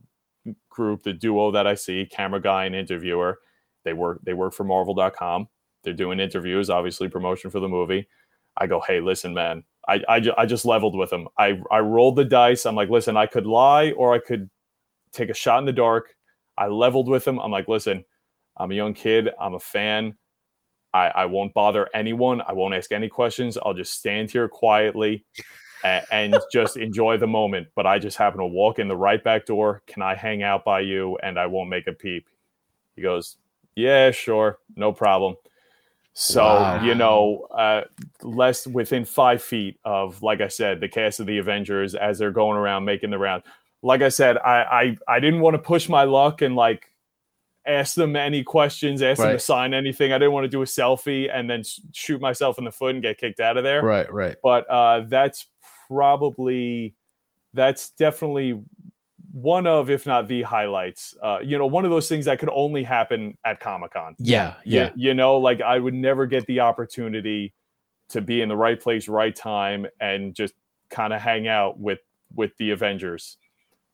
group, 0.70 1.02
the 1.02 1.14
duo 1.14 1.50
that 1.52 1.66
I 1.66 1.74
see, 1.74 2.06
camera 2.06 2.40
guy 2.40 2.66
and 2.66 2.76
interviewer. 2.76 3.40
They 3.84 3.94
work 3.94 4.20
they 4.24 4.36
work 4.36 4.54
for 4.54 4.64
Marvel.com. 4.64 5.48
They're 5.84 5.94
doing 5.94 6.20
interviews, 6.20 6.70
obviously 6.70 7.08
promotion 7.08 7.50
for 7.50 7.60
the 7.60 7.70
movie. 7.70 8.08
I 8.56 8.68
go, 8.68 8.82
hey, 8.82 9.00
listen, 9.02 9.34
man, 9.34 9.64
I 9.88 10.04
I, 10.08 10.20
ju- 10.20 10.34
I 10.38 10.46
just 10.46 10.64
leveled 10.64 10.96
with 10.96 11.10
them. 11.10 11.28
I 11.40 11.60
I 11.72 11.80
rolled 11.80 12.18
the 12.18 12.26
dice. 12.26 12.68
I'm 12.68 12.76
like, 12.76 12.90
listen, 12.90 13.18
I 13.18 13.26
could 13.26 13.48
lie 13.48 13.92
or 13.94 14.14
I 14.14 14.20
could 14.20 14.52
take 15.12 15.30
a 15.30 15.34
shot 15.34 15.58
in 15.58 15.66
the 15.66 15.74
dark 15.74 16.14
I 16.60 16.68
leveled 16.68 17.08
with 17.08 17.26
him. 17.26 17.40
I'm 17.40 17.52
like, 17.52 17.70
listen, 17.70 18.04
I'm 18.58 18.72
a 18.72 18.76
young 18.76 18.94
kid. 18.94 19.30
I'm 19.40 19.56
a 19.56 19.60
fan. 19.60 20.16
I, 20.94 21.08
I 21.08 21.26
won't 21.26 21.54
bother 21.54 21.88
anyone. 21.94 22.42
I 22.42 22.54
won't 22.54 22.74
ask 22.74 22.92
any 22.92 23.08
questions. 23.08 23.58
I'll 23.58 23.74
just 23.74 23.94
stand 23.94 24.30
here 24.30 24.50
quietly 24.50 25.26
and, 25.84 26.06
and 26.12 26.38
just 26.52 26.76
enjoy 26.76 27.18
the 27.18 27.28
moment. 27.28 27.68
But 27.76 27.88
I 27.88 27.98
just 27.98 28.18
happen 28.18 28.40
to 28.40 28.46
walk 28.46 28.78
in 28.78 28.90
the 28.90 28.98
right 28.98 29.24
back 29.24 29.46
door. 29.46 29.82
Can 29.88 30.02
I 30.02 30.16
hang 30.16 30.44
out 30.44 30.66
by 30.66 30.82
you? 30.82 31.18
And 31.24 31.40
I 31.40 31.46
won't 31.46 31.70
make 31.70 31.88
a 31.88 31.94
peep. 31.94 32.28
He 32.96 33.02
goes, 33.02 33.38
Yeah, 33.76 34.12
sure. 34.12 34.60
No 34.76 34.92
problem. 34.92 35.36
So, 36.14 36.44
wow. 36.44 36.84
you 36.84 36.96
know, 36.96 37.48
uh, 37.56 37.84
less 38.24 38.68
within 38.68 39.06
five 39.06 39.42
feet 39.42 39.80
of, 39.86 40.22
like 40.22 40.42
I 40.42 40.50
said, 40.50 40.82
the 40.82 40.90
cast 40.90 41.22
of 41.22 41.28
the 41.28 41.38
Avengers 41.38 41.96
as 41.96 42.20
they're 42.20 42.32
going 42.32 42.58
around 42.58 42.84
making 42.84 43.12
the 43.12 43.18
round 43.18 43.44
like 43.82 44.02
I 44.02 44.10
said, 44.10 44.38
I, 44.38 44.98
I 45.08 45.16
I 45.16 45.20
didn't 45.20 45.42
want 45.42 45.56
to 45.56 45.60
push 45.60 45.88
my 45.90 46.04
luck 46.04 46.42
and 46.42 46.56
like 46.56 46.92
ask 47.66 47.96
them 47.96 48.16
any 48.16 48.44
questions, 48.44 49.02
ask 49.02 49.20
right. 49.20 49.28
them 49.28 49.38
to 49.38 49.44
sign 49.44 49.74
anything. 49.74 50.12
I 50.12 50.18
didn't 50.18 50.34
want 50.34 50.46
to 50.46 50.50
do 50.50 50.62
a 50.62 50.66
selfie 50.66 51.30
and 51.34 51.50
then 51.50 51.64
shoot 51.94 52.20
myself 52.20 52.58
in 52.58 52.66
the 52.66 52.72
foot 52.72 52.96
and 52.96 53.02
get 53.02 53.18
kicked 53.18 53.40
out 53.40 53.58
of 53.58 53.64
there. 53.64 53.84
Right, 53.84 54.12
right. 54.12 54.36
But 54.42 54.70
uh, 54.70 55.02
that's 55.08 55.46
probably 55.88 56.96
that's 57.54 57.92
definitely 57.92 58.62
one 59.32 59.68
of, 59.68 59.90
if 59.90 60.06
not 60.06 60.28
the 60.28 60.42
highlights. 60.42 61.16
Uh, 61.22 61.40
you 61.42 61.58
know, 61.58 61.68
one 61.68 61.86
of 61.86 61.92
those 61.92 62.10
things 62.10 62.26
that 62.26 62.40
could 62.40 62.50
only 62.52 62.84
happen 62.84 63.38
at 63.46 63.60
Comic 63.60 63.92
Con. 63.92 64.16
Yeah, 64.18 64.56
yeah. 64.66 64.92
You, 64.96 65.10
you 65.10 65.14
know, 65.14 65.38
like 65.38 65.62
I 65.62 65.78
would 65.80 65.94
never 65.94 66.26
get 66.26 66.46
the 66.48 66.62
opportunity 66.62 67.54
to 68.10 68.22
be 68.22 68.42
in 68.42 68.50
the 68.50 68.58
right 68.58 68.80
place, 68.80 69.08
right 69.08 69.36
time, 69.36 69.86
and 70.00 70.34
just 70.34 70.54
kind 70.90 71.14
of 71.14 71.22
hang 71.22 71.48
out 71.48 71.80
with 71.80 72.00
with 72.36 72.52
the 72.58 72.72
Avengers 72.72 73.38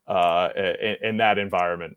uh, 0.06 0.48
in, 0.56 0.96
in 1.02 1.16
that 1.18 1.38
environment. 1.38 1.96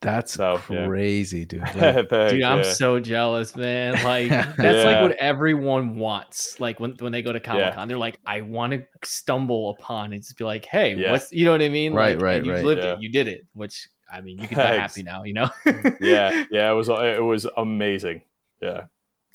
That's 0.00 0.34
so, 0.34 0.58
crazy, 0.58 1.40
yeah. 1.40 1.44
dude. 1.44 1.60
Like, 1.74 2.08
dude, 2.08 2.42
I'm 2.42 2.58
yeah. 2.58 2.72
so 2.72 3.00
jealous, 3.00 3.56
man. 3.56 3.94
Like 4.04 4.28
that's 4.28 4.58
yeah. 4.58 4.84
like 4.84 5.02
what 5.02 5.12
everyone 5.18 5.96
wants. 5.96 6.60
Like 6.60 6.78
when, 6.78 6.92
when 7.00 7.10
they 7.10 7.20
go 7.20 7.32
to 7.32 7.40
Comic 7.40 7.74
Con, 7.74 7.88
they're 7.88 7.98
like, 7.98 8.18
I 8.24 8.42
want 8.42 8.72
to 8.74 8.86
stumble 9.02 9.70
upon 9.70 10.12
and 10.12 10.22
just 10.22 10.38
be 10.38 10.44
like, 10.44 10.64
hey, 10.64 11.10
what's 11.10 11.32
you 11.32 11.44
know 11.44 11.52
what 11.52 11.62
I 11.62 11.68
mean? 11.68 11.92
Right, 11.94 12.16
like, 12.16 12.22
right, 12.22 12.44
you 12.44 12.52
right. 12.52 12.64
lived 12.64 12.84
it, 12.84 13.00
you 13.00 13.10
did 13.10 13.26
it. 13.26 13.44
Which 13.54 13.88
I 14.10 14.20
mean, 14.20 14.38
you 14.38 14.46
can 14.46 14.56
be 14.56 14.62
happy 14.62 15.02
now, 15.02 15.24
you 15.24 15.34
know? 15.34 15.50
yeah, 16.00 16.44
yeah. 16.50 16.70
It 16.70 16.74
was 16.74 16.88
it 16.88 17.22
was 17.22 17.46
amazing. 17.56 18.22
Yeah, 18.62 18.82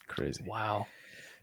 crazy. 0.08 0.46
Wow. 0.48 0.88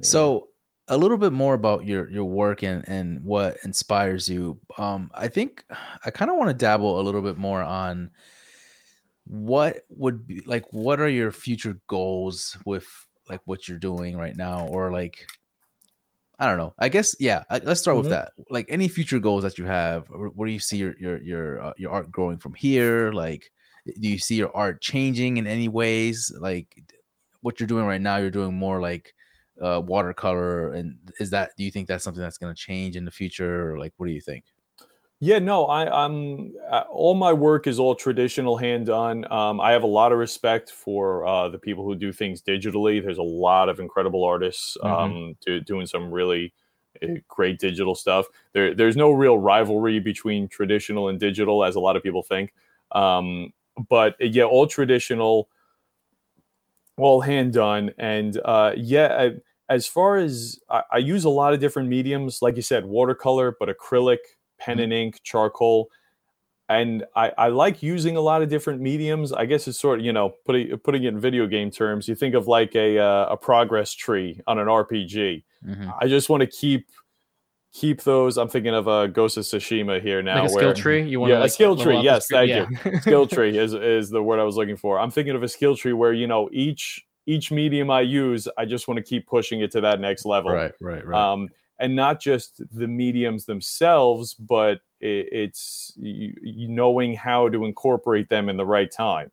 So 0.03 0.49
a 0.91 0.99
little 0.99 1.17
bit 1.17 1.33
more 1.33 1.55
about 1.55 1.87
your 1.87 2.11
your 2.11 2.25
work 2.25 2.63
and 2.63 2.87
and 2.89 3.25
what 3.25 3.57
inspires 3.65 4.29
you. 4.29 4.59
Um, 4.77 5.11
I 5.15 5.29
think 5.29 5.65
I 6.05 6.11
kind 6.11 6.31
of 6.31 6.37
want 6.37 6.51
to 6.51 6.55
dabble 6.55 7.01
a 7.01 7.03
little 7.03 7.23
bit 7.23 7.39
more 7.39 7.63
on 7.63 8.11
what 9.25 9.85
would 9.89 10.27
be 10.27 10.43
like 10.45 10.65
what 10.73 11.01
are 11.01 11.09
your 11.09 11.31
future 11.31 11.79
goals 11.87 12.59
with 12.67 12.87
like 13.29 13.41
what 13.45 13.69
you're 13.69 13.79
doing 13.79 14.17
right 14.17 14.37
now 14.37 14.67
or 14.67 14.91
like 14.91 15.25
I 16.41 16.47
don't 16.47 16.57
know. 16.57 16.75
I 16.79 16.89
guess 16.89 17.15
yeah. 17.21 17.45
Let's 17.51 17.81
start 17.81 17.97
mm-hmm. 17.97 18.05
with 18.05 18.11
that. 18.11 18.33
Like 18.49 18.67
any 18.69 18.89
future 18.89 19.21
goals 19.21 19.43
that 19.43 19.59
you 19.59 19.67
have, 19.67 20.09
where 20.09 20.47
do 20.47 20.53
you 20.53 20.59
see 20.59 20.79
your 20.79 20.95
your 20.99 21.23
your 21.23 21.63
uh, 21.63 21.73
your 21.77 21.93
art 21.93 22.11
growing 22.11 22.39
from 22.39 22.55
here? 22.55 23.13
Like, 23.13 23.53
do 23.87 24.09
you 24.09 24.19
see 24.19 24.37
your 24.37 24.55
art 24.57 24.81
changing 24.81 25.37
in 25.37 25.47
any 25.47 25.69
ways? 25.69 26.33
Like, 26.41 26.83
what 27.43 27.61
you're 27.61 27.67
doing 27.67 27.85
right 27.85 28.01
now, 28.01 28.17
you're 28.17 28.31
doing 28.31 28.55
more 28.55 28.81
like 28.81 29.15
uh, 29.61 29.81
watercolor, 29.85 30.73
and 30.73 30.99
is 31.21 31.31
that 31.31 31.53
do 31.57 31.65
you 31.65 31.71
think 31.71 31.89
that's 31.89 32.05
something 32.05 32.23
that's 32.23 32.39
going 32.39 32.55
to 32.55 32.61
change 32.61 32.97
in 32.97 33.05
the 33.05 33.11
future, 33.11 33.73
or 33.73 33.79
like 33.79 33.93
what 33.97 34.07
do 34.07 34.13
you 34.13 34.21
think? 34.21 34.45
Yeah, 35.23 35.39
no, 35.39 35.67
I, 35.67 36.05
I'm 36.05 36.55
uh, 36.71 36.85
all 36.91 37.15
my 37.15 37.33
work 37.33 37.67
is 37.67 37.79
all 37.79 37.95
traditional 37.95 38.57
hand 38.57 38.87
done. 38.87 39.31
Um, 39.31 39.61
I 39.61 39.73
have 39.73 39.83
a 39.83 39.87
lot 39.87 40.13
of 40.13 40.19
respect 40.19 40.71
for 40.71 41.27
uh, 41.27 41.49
the 41.51 41.59
people 41.59 41.85
who 41.85 41.95
do 41.95 42.11
things 42.11 42.41
digitally. 42.41 43.03
There's 43.03 43.19
a 43.19 43.23
lot 43.23 43.69
of 43.69 43.81
incredible 43.81 44.25
artists 44.25 44.79
Mhm. 44.83 44.91
um, 44.91 45.37
do, 45.45 45.61
doing 45.61 45.87
some 45.87 46.11
really 46.11 46.55
uh, 47.03 47.09
great 47.29 47.59
digital 47.59 47.95
stuff. 47.95 48.27
There, 48.55 48.75
there's 48.75 48.97
no 48.97 49.11
real 49.11 49.39
rivalry 49.39 50.01
between 50.01 50.49
traditional 50.49 51.09
and 51.09 51.21
digital, 51.21 51.65
as 51.65 51.75
a 51.75 51.81
lot 51.81 51.97
of 51.97 52.03
people 52.03 52.23
think. 52.23 52.55
Um, 52.93 53.53
but 53.91 54.15
uh, 54.23 54.25
yeah, 54.25 54.45
all 54.45 54.67
traditional, 54.67 55.51
all 56.97 57.21
hand 57.21 57.53
done, 57.53 57.93
and 57.99 58.41
uh, 58.45 58.73
yeah. 58.77 59.17
I, 59.19 59.33
as 59.71 59.87
far 59.87 60.17
as 60.17 60.59
I, 60.69 60.83
I 60.93 60.99
use 60.99 61.25
a 61.25 61.31
lot 61.31 61.55
of 61.55 61.61
different 61.61 61.89
mediums, 61.89 62.43
like 62.43 62.57
you 62.57 62.63
said, 62.63 62.85
watercolor, 62.85 63.57
but 63.59 63.69
acrylic, 63.71 64.19
pen 64.59 64.81
and 64.81 64.93
ink, 64.93 65.21
charcoal, 65.23 65.89
and 66.69 67.05
I, 67.17 67.33
I 67.39 67.49
like 67.49 67.83
using 67.83 68.17
a 68.17 68.21
lot 68.21 68.43
of 68.43 68.49
different 68.49 68.81
mediums. 68.81 69.33
I 69.33 69.47
guess 69.47 69.67
it's 69.67 69.79
sort 69.79 70.01
of 70.01 70.05
you 70.05 70.13
know 70.13 70.35
putting 70.45 70.77
putting 70.79 71.05
it 71.05 71.09
in 71.09 71.21
video 71.21 71.47
game 71.47 71.71
terms. 71.71 72.07
You 72.09 72.15
think 72.15 72.35
of 72.35 72.47
like 72.49 72.75
a 72.77 72.99
uh, 72.99 73.27
a 73.31 73.37
progress 73.37 73.93
tree 73.93 74.41
on 74.47 74.59
an 74.59 74.67
RPG. 74.67 75.45
Mhm. 75.67 75.95
I 76.01 76.07
just 76.09 76.29
want 76.29 76.43
to 76.43 76.47
keep 76.47 76.87
keep 77.73 78.03
those. 78.03 78.37
I'm 78.39 78.49
thinking 78.49 78.75
of 78.75 78.89
a 78.89 79.07
Ghost 79.09 79.37
of 79.37 79.45
Tsushima 79.45 80.01
here 80.03 80.23
now. 80.23 80.43
like 80.43 80.47
a 80.47 80.49
skill 80.51 80.75
tree. 80.75 81.03
You 81.03 81.21
want 81.21 81.31
Yeah, 81.31 81.39
to 81.39 81.45
a 81.45 81.49
skill 81.49 81.77
tree, 81.77 82.01
yes, 82.01 82.27
thank 82.29 82.49
yeah. 82.51 82.67
skill 83.01 83.27
tree 83.27 83.57
is 83.57 83.73
is 83.75 84.11
the 84.11 84.23
word 84.23 84.41
I 84.41 84.45
was 84.45 84.57
looking 84.57 84.77
for. 84.77 84.99
I'm 84.99 85.11
thinking 85.11 85.37
of 85.37 85.43
a 85.43 85.49
skill 85.49 85.77
tree 85.77 85.93
where 85.93 86.13
you 86.13 86.27
know 86.27 86.49
each 86.53 87.05
each 87.27 87.51
medium 87.51 87.91
I 87.91 88.01
use, 88.01 88.49
I 88.59 88.65
just 88.65 88.89
want 88.89 88.99
to 88.99 89.03
keep 89.05 89.27
pushing 89.27 89.61
it 89.61 89.71
to 89.73 89.81
that 89.83 90.01
next 90.01 90.25
level. 90.25 90.53
Right, 90.53 90.73
right, 90.81 91.07
right. 91.07 91.33
Um, 91.33 91.49
and 91.79 91.97
not 91.97 92.21
just 92.21 92.63
the 92.73 92.87
mediums 92.87 93.47
themselves, 93.47 94.35
but 94.35 94.81
it, 95.01 95.29
it's 95.33 95.93
you, 95.97 96.35
you 96.43 96.69
knowing 96.69 97.15
how 97.15 97.49
to 97.49 97.65
incorporate 97.65 98.29
them 98.29 98.49
in 98.49 98.57
the 98.57 98.67
right 98.67 98.91
time 98.91 99.31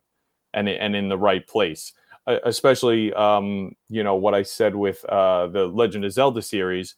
and 0.53 0.69
and 0.69 0.95
in 0.95 1.09
the 1.09 1.17
right 1.17 1.45
place. 1.45 1.93
Uh, 2.25 2.39
especially, 2.45 3.13
um, 3.13 3.73
you 3.89 4.03
know 4.03 4.15
what 4.15 4.33
I 4.33 4.43
said 4.43 4.75
with 4.75 5.03
uh, 5.05 5.47
the 5.47 5.67
Legend 5.67 6.05
of 6.05 6.11
Zelda 6.11 6.41
series. 6.41 6.95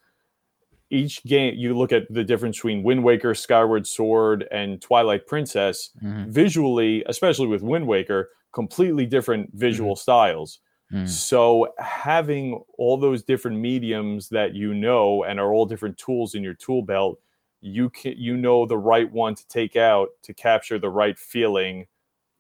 Each 0.92 1.24
game, 1.24 1.54
you 1.56 1.78
look 1.78 1.92
at 1.92 2.12
the 2.12 2.24
difference 2.24 2.58
between 2.58 2.82
Wind 2.82 3.04
Waker, 3.04 3.36
Skyward 3.36 3.86
Sword, 3.86 4.48
and 4.52 4.82
Twilight 4.82 5.28
Princess. 5.28 5.92
Mhm. 6.04 6.30
Visually, 6.30 7.04
especially 7.06 7.46
with 7.46 7.62
Wind 7.62 7.86
Waker, 7.86 8.30
completely 8.54 9.06
different 9.06 9.52
visual 9.54 9.96
styles. 9.96 10.60
Mm. 10.92 11.08
So 11.08 11.74
having 11.78 12.64
all 12.78 12.98
those 12.98 13.24
different 13.24 13.58
mediums 13.58 14.30
that 14.30 14.56
you 14.56 14.74
know 14.74 15.24
and 15.24 15.40
are 15.40 15.54
all 15.54 15.66
different 15.66 15.98
tools 15.98 16.34
in 16.34 16.44
your 16.44 16.56
tool 16.56 16.82
belt, 16.82 17.20
you 17.62 17.90
can 17.90 18.16
you 18.18 18.38
know 18.38 18.66
the 18.66 18.78
right 18.78 19.12
one 19.12 19.36
to 19.36 19.48
take 19.48 19.76
out 19.76 20.10
to 20.24 20.34
capture 20.34 20.80
the 20.80 20.90
right 20.90 21.18
feeling 21.18 21.88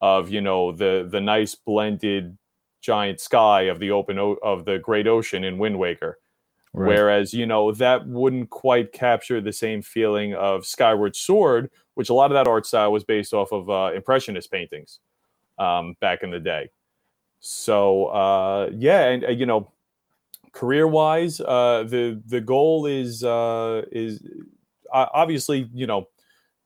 of 0.01 0.30
you 0.30 0.41
know 0.41 0.71
the 0.71 1.07
the 1.09 1.21
nice 1.21 1.55
blended 1.55 2.38
giant 2.81 3.19
sky 3.19 3.63
of 3.63 3.80
the 3.80 3.91
open 3.91 4.17
o- 4.17 4.39
of 4.41 4.65
the 4.65 4.80
great 4.80 5.07
ocean 5.07 5.43
in 5.43 5.57
Wind 5.57 5.77
Waker. 5.77 6.17
Right. 6.73 6.88
Whereas 6.88 7.34
you 7.34 7.45
know 7.45 7.71
that 7.73 8.07
wouldn't 8.07 8.49
quite 8.49 8.93
capture 8.93 9.41
the 9.41 9.53
same 9.53 9.81
feeling 9.81 10.34
of 10.35 10.65
Skyward 10.65 11.15
Sword, 11.15 11.69
which 11.95 12.09
a 12.09 12.13
lot 12.13 12.31
of 12.31 12.35
that 12.35 12.47
art 12.47 12.65
style 12.65 12.91
was 12.91 13.03
based 13.03 13.34
off 13.34 13.51
of 13.51 13.69
uh, 13.69 13.91
impressionist 13.95 14.51
paintings 14.51 14.99
um, 15.57 15.95
back 15.99 16.23
in 16.23 16.31
the 16.31 16.39
day. 16.39 16.69
So 17.40 18.07
uh, 18.07 18.70
yeah, 18.76 19.10
and 19.10 19.24
uh, 19.26 19.30
you 19.30 19.45
know, 19.45 19.72
career 20.53 20.88
wise, 20.88 21.41
uh, 21.41 21.86
the 21.88 22.22
the 22.28 22.41
goal 22.41 22.86
is 22.88 23.24
uh, 23.24 23.84
is 23.91 24.24
uh, 24.94 25.07
obviously 25.14 25.70
you 25.74 25.88
know 25.88 26.10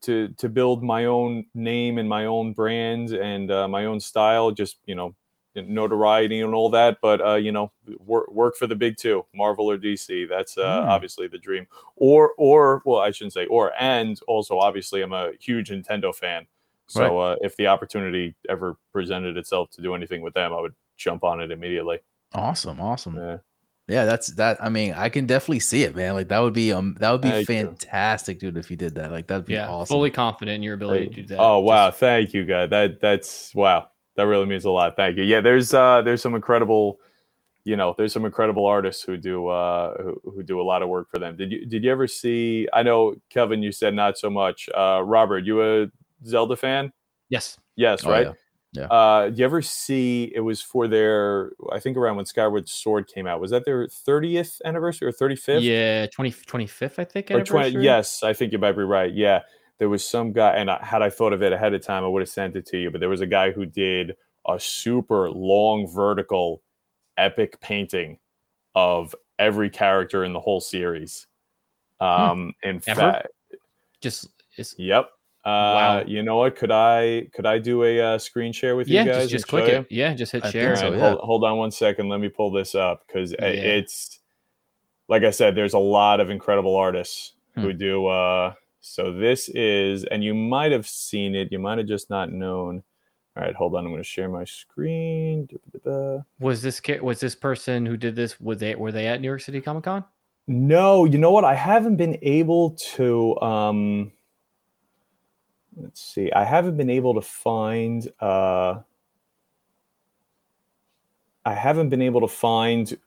to 0.04 0.30
to 0.40 0.50
build 0.50 0.84
my 0.84 1.06
own 1.06 1.45
name 1.56 1.98
and 2.00 2.10
my 2.10 2.26
own 2.26 2.54
brand 2.54 3.12
and 3.12 3.52
uh, 3.52 3.68
my 3.68 3.86
own 3.86 4.00
style, 4.00 4.52
just 4.52 4.80
you 4.86 4.95
know 4.95 5.16
notoriety 5.56 6.41
and 6.41 6.56
all 6.56 6.70
that. 6.72 7.00
But 7.02 7.22
uh, 7.26 7.36
you 7.36 7.52
know, 7.52 7.72
work 8.00 8.32
work 8.32 8.58
for 8.58 8.68
the 8.68 8.76
big 8.76 8.98
two, 8.98 9.26
Marvel 9.36 9.70
or 9.72 9.78
DC. 9.78 10.26
That's 10.26 10.58
uh, 10.58 10.84
Hmm. 10.84 10.88
obviously 10.88 11.28
the 11.28 11.40
dream. 11.40 11.68
Or 11.98 12.34
or 12.38 12.82
well, 12.86 13.00
I 13.02 13.12
shouldn't 13.12 13.34
say 13.34 13.45
or, 13.48 13.74
and 13.80 14.20
also 14.28 14.60
obviously 14.60 15.02
I'm 15.04 15.14
a 15.14 15.34
huge 15.40 15.70
Nintendo 15.72 16.16
fan. 16.16 16.48
So 16.88 17.19
uh, 17.19 17.35
if 17.41 17.55
the 17.57 17.68
opportunity 17.68 18.35
ever 18.49 18.77
presented 18.91 19.38
itself 19.38 19.69
to 19.72 19.81
do 19.81 19.95
anything 19.95 20.22
with 20.22 20.34
them, 20.34 20.53
I 20.53 20.61
would 20.61 20.73
jump 20.97 21.23
on 21.23 21.41
it 21.41 21.51
immediately. 21.51 21.99
Awesome, 22.34 22.80
awesome. 22.80 23.15
Yeah. 23.15 23.38
Yeah, 23.88 24.05
that's 24.05 24.27
that. 24.35 24.64
I 24.64 24.69
mean, 24.69 24.93
I 24.93 25.10
can 25.10 25.26
definitely 25.26 25.60
see 25.60 25.84
it, 25.84 25.93
man. 25.93 26.14
Like 26.14 26.30
that 26.30 26.39
would 26.39 26.53
be 26.53 26.72
um, 26.72 26.95
that 27.01 27.11
would 27.11 27.19
be 27.19 27.30
Thank 27.30 27.49
you. 27.49 27.55
fantastic, 27.55 28.39
dude. 28.39 28.55
If 28.55 28.72
you 28.72 28.77
did 28.77 28.95
that, 28.95 29.11
like 29.11 29.27
that'd 29.27 29.45
be 29.45 29.53
yeah, 29.53 29.68
awesome. 29.68 29.93
fully 29.93 30.10
confident 30.10 30.55
in 30.55 30.64
your 30.64 30.76
ability 30.76 31.07
to 31.07 31.14
do 31.15 31.27
that. 31.27 31.39
Oh 31.39 31.60
wow, 31.60 31.89
Just- 31.89 31.99
thank 31.99 32.34
you, 32.34 32.45
guy. 32.45 32.65
That 32.65 33.01
that's 33.01 33.53
wow. 33.53 33.89
That 34.15 34.27
really 34.27 34.45
means 34.45 34.64
a 34.64 34.69
lot. 34.69 34.95
Thank 34.95 35.18
you. 35.18 35.23
Yeah, 35.23 35.41
there's 35.41 35.73
uh 35.73 36.01
there's 36.01 36.22
some 36.22 36.34
incredible, 36.34 36.99
you 37.65 37.76
know, 37.76 37.93
there's 37.97 38.14
some 38.14 38.23
incredible 38.23 38.65
artists 38.65 39.03
who 39.03 39.18
do 39.18 39.47
uh 39.47 40.01
who, 40.01 40.22
who 40.31 40.43
do 40.43 40.61
a 40.61 40.64
lot 40.64 40.81
of 40.81 40.88
work 40.88 41.10
for 41.11 41.19
them. 41.19 41.35
Did 41.35 41.51
you 41.51 41.65
did 41.65 41.84
you 41.84 41.91
ever 41.91 42.07
see? 42.07 42.69
I 42.72 42.84
know 42.84 43.15
Kevin, 43.30 43.61
you 43.61 43.73
said 43.73 43.93
not 43.93 44.18
so 44.18 44.30
much. 44.30 44.69
Uh, 44.73 45.01
Robert, 45.03 45.39
you 45.39 45.61
a 45.61 45.88
Zelda 46.26 46.56
fan? 46.56 46.91
yes. 47.30 47.58
Yes, 47.76 48.06
Oh, 48.06 48.12
right. 48.12 48.28
yeah. 48.28 48.34
Yeah. 48.76 48.86
Uh, 48.88 49.30
do 49.30 49.36
you 49.38 49.45
ever 49.45 49.62
see? 49.62 50.32
It 50.34 50.40
was 50.40 50.60
for 50.62 50.88
their, 50.88 51.52
I 51.72 51.80
think 51.80 51.95
around 51.95 52.16
when 52.16 52.26
Skyward 52.26 52.68
Sword 52.68 53.08
came 53.08 53.28
out. 53.28 53.40
Was 53.40 53.52
that 53.52 53.66
their 53.66 53.88
30th 53.88 54.62
anniversary 54.66 55.08
or 55.08 55.12
35th? 55.12 55.62
Yeah, 55.62 56.08
20, 56.08 56.32
25th, 56.32 56.98
I 57.00 57.04
think. 57.04 57.30
or 57.32 57.44
20 57.44 57.70
yes 57.84 58.22
i 58.24 58.34
think 58.34 58.52
you 58.52 58.58
might 58.60 58.74
be 58.74 58.84
right 58.84 59.14
yeah 59.14 59.41
there 59.80 59.90
was 59.90 60.08
some 60.08 60.32
guy 60.34 60.56
and 60.56 60.70
I, 60.72 60.84
had 60.84 61.02
i 61.02 61.10
thought 61.10 61.34
of 61.34 61.41
it 61.44 61.52
ahead 61.54 61.74
of 61.74 61.82
time 61.82 62.04
i 62.04 62.08
would 62.08 62.22
have 62.22 62.30
sent 62.30 62.56
it 62.56 62.66
to 62.68 62.78
you 62.78 62.91
but 62.91 63.00
there 63.00 63.10
was 63.10 63.22
a 63.22 63.28
guy 63.28 63.52
who 63.52 63.66
did 63.66 64.16
a 64.48 64.60
super 64.60 65.30
long 65.32 65.88
vertical 65.88 66.62
epic 67.18 67.60
painting 67.60 68.18
of 68.76 69.16
every 69.40 69.70
character 69.70 70.24
in 70.24 70.34
the 70.34 70.40
whole 70.40 70.62
series 70.62 71.28
um 72.00 72.54
in 72.64 72.82
Ever? 72.88 73.00
fact 73.02 73.28
Just 74.02 74.30
it's 74.58 74.76
yep 74.78 75.10
uh 75.45 75.49
Wow. 75.49 76.03
you 76.07 76.24
know 76.24 76.38
what 76.38 76.56
could 76.56 76.72
i 76.72 77.28
could 77.34 77.45
i 77.45 77.57
do 77.60 77.84
a 77.84 77.99
uh, 77.99 78.18
screen 78.18 78.53
share 78.53 78.76
with 78.76 78.88
yeah, 78.88 79.03
you 79.03 79.11
guys 79.11 79.22
just, 79.24 79.32
just 79.32 79.48
click 79.48 79.65
show 79.65 79.72
you? 79.72 79.78
it. 79.80 79.88
Yeah, 79.91 80.14
just 80.14 80.32
hit 80.32 80.45
I 80.45 80.52
share. 80.52 80.72
All 80.72 80.76
so, 80.78 80.91
yeah. 80.94 80.99
hold, 80.99 81.20
hold 81.20 81.44
on 81.44 81.57
one 81.57 81.72
second. 81.72 82.07
Let 82.10 82.20
me 82.22 82.30
pull 82.30 82.52
this 82.52 82.76
up 82.76 83.03
because 83.07 83.32
Yeah. 83.34 83.48
it's 83.48 84.20
like 85.10 85.24
I 85.24 85.32
said, 85.32 85.53
there's 85.56 85.74
a 85.74 85.80
lot 85.80 86.20
of 86.22 86.30
incredible 86.30 86.76
artists 86.76 87.34
Hmm. 87.56 87.61
who 87.61 87.74
do. 87.74 88.07
Uh, 88.07 88.53
so 88.82 89.11
this 89.14 89.48
is, 89.49 90.06
and 90.06 90.24
you 90.24 90.34
might 90.34 90.72
have 90.72 90.88
seen 90.88 91.36
it. 91.36 91.52
You 91.52 91.60
might 91.60 91.78
have 91.78 91.88
just 91.88 92.10
not 92.10 92.32
known. 92.32 92.82
All 93.38 93.44
right, 93.44 93.53
hold 93.56 93.76
on. 93.76 93.86
I'm 93.86 93.91
going 93.91 94.02
to 94.02 94.03
share 94.07 94.28
my 94.30 94.44
screen. 94.45 95.45
Da-da-da-da. 95.48 96.24
Was 96.40 96.61
this 96.61 96.82
was 97.02 97.20
this 97.20 97.36
person 97.36 97.86
who 97.86 97.95
did 97.98 98.15
this? 98.15 98.40
Was 98.40 98.57
they 98.60 98.76
were 98.76 98.91
they 98.91 99.07
at 99.07 99.22
New 99.22 99.28
York 99.28 99.41
City 99.41 99.60
Comic 99.61 99.84
Con? 99.84 100.03
No, 100.48 101.06
you 101.06 101.18
know 101.18 101.32
what? 101.32 101.44
I 101.45 101.53
haven't 101.56 101.98
been 101.98 102.18
able 102.22 102.72
to. 102.95 103.40
Um, 103.41 104.11
let's 105.78 106.02
see. 106.02 106.32
I 106.32 106.44
haven't 106.44 106.78
been 106.78 106.90
able 106.90 107.14
to 107.16 107.22
find. 107.22 108.08
Uh, 108.20 108.80
I 111.45 111.54
haven't 111.54 111.90
been 111.90 112.02
able 112.02 112.22
to 112.22 112.28
find 112.28 112.98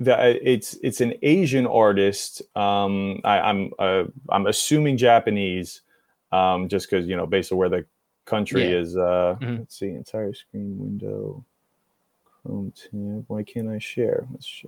that 0.00 0.20
it's 0.42 0.74
it's 0.82 1.00
an 1.00 1.14
Asian 1.22 1.66
artist. 1.66 2.42
Um, 2.56 3.20
I, 3.24 3.40
I'm 3.40 3.72
uh, 3.78 4.04
I'm 4.28 4.46
assuming 4.46 4.96
Japanese, 4.96 5.82
um, 6.32 6.68
just 6.68 6.90
because 6.90 7.06
you 7.06 7.16
know 7.16 7.26
based 7.26 7.52
on 7.52 7.58
where 7.58 7.68
the 7.68 7.84
country 8.26 8.64
Yeah. 8.70 8.78
is. 8.78 8.96
Uh, 8.96 9.36
Mhm. 9.40 9.58
Let's 9.60 9.78
see, 9.78 9.88
entire 9.90 10.32
screen 10.34 10.78
window, 10.78 11.44
Chrome 12.24 12.72
tab. 12.76 13.24
Why 13.28 13.42
can't 13.42 13.68
I 13.68 13.78
share? 13.78 14.26
Let's 14.32 14.46
sh- 14.46 14.66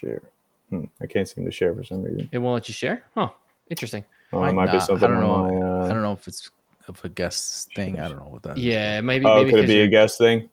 share. 0.00 0.22
Hmm, 0.70 0.84
I 1.00 1.06
can't 1.06 1.28
seem 1.28 1.44
to 1.44 1.50
share 1.50 1.74
for 1.74 1.84
some 1.84 2.02
reason. 2.02 2.28
It 2.32 2.38
won't 2.38 2.54
let 2.54 2.68
you 2.68 2.74
share. 2.74 3.04
Huh. 3.14 3.28
Interesting. 3.70 4.04
Oh, 4.32 4.40
Might 4.40 4.50
it 4.50 4.54
might 4.54 4.66
be 4.66 4.78
not. 4.78 4.90
I 4.90 4.96
don't 4.98 5.20
know. 5.20 5.36
my. 5.36 5.48
I 5.50 5.84
Uh, 5.84 5.88
don't 5.88 6.02
know 6.02 6.12
if 6.12 6.26
it's 6.28 6.50
of 6.88 7.04
a 7.04 7.08
guest 7.08 7.68
thing. 7.74 7.98
I 8.00 8.08
don't 8.08 8.18
know 8.18 8.28
what 8.28 8.42
that. 8.44 8.56
Yeah, 8.56 9.00
maybe. 9.00 9.24
oh, 9.26 9.38
maybe 9.38 9.50
could 9.50 9.58
it 9.60 9.62
'cause 9.62 9.68
be 9.68 9.74
a 9.74 9.78
you're- 9.78 9.88
guest 9.90 10.18
thing? 10.18 10.48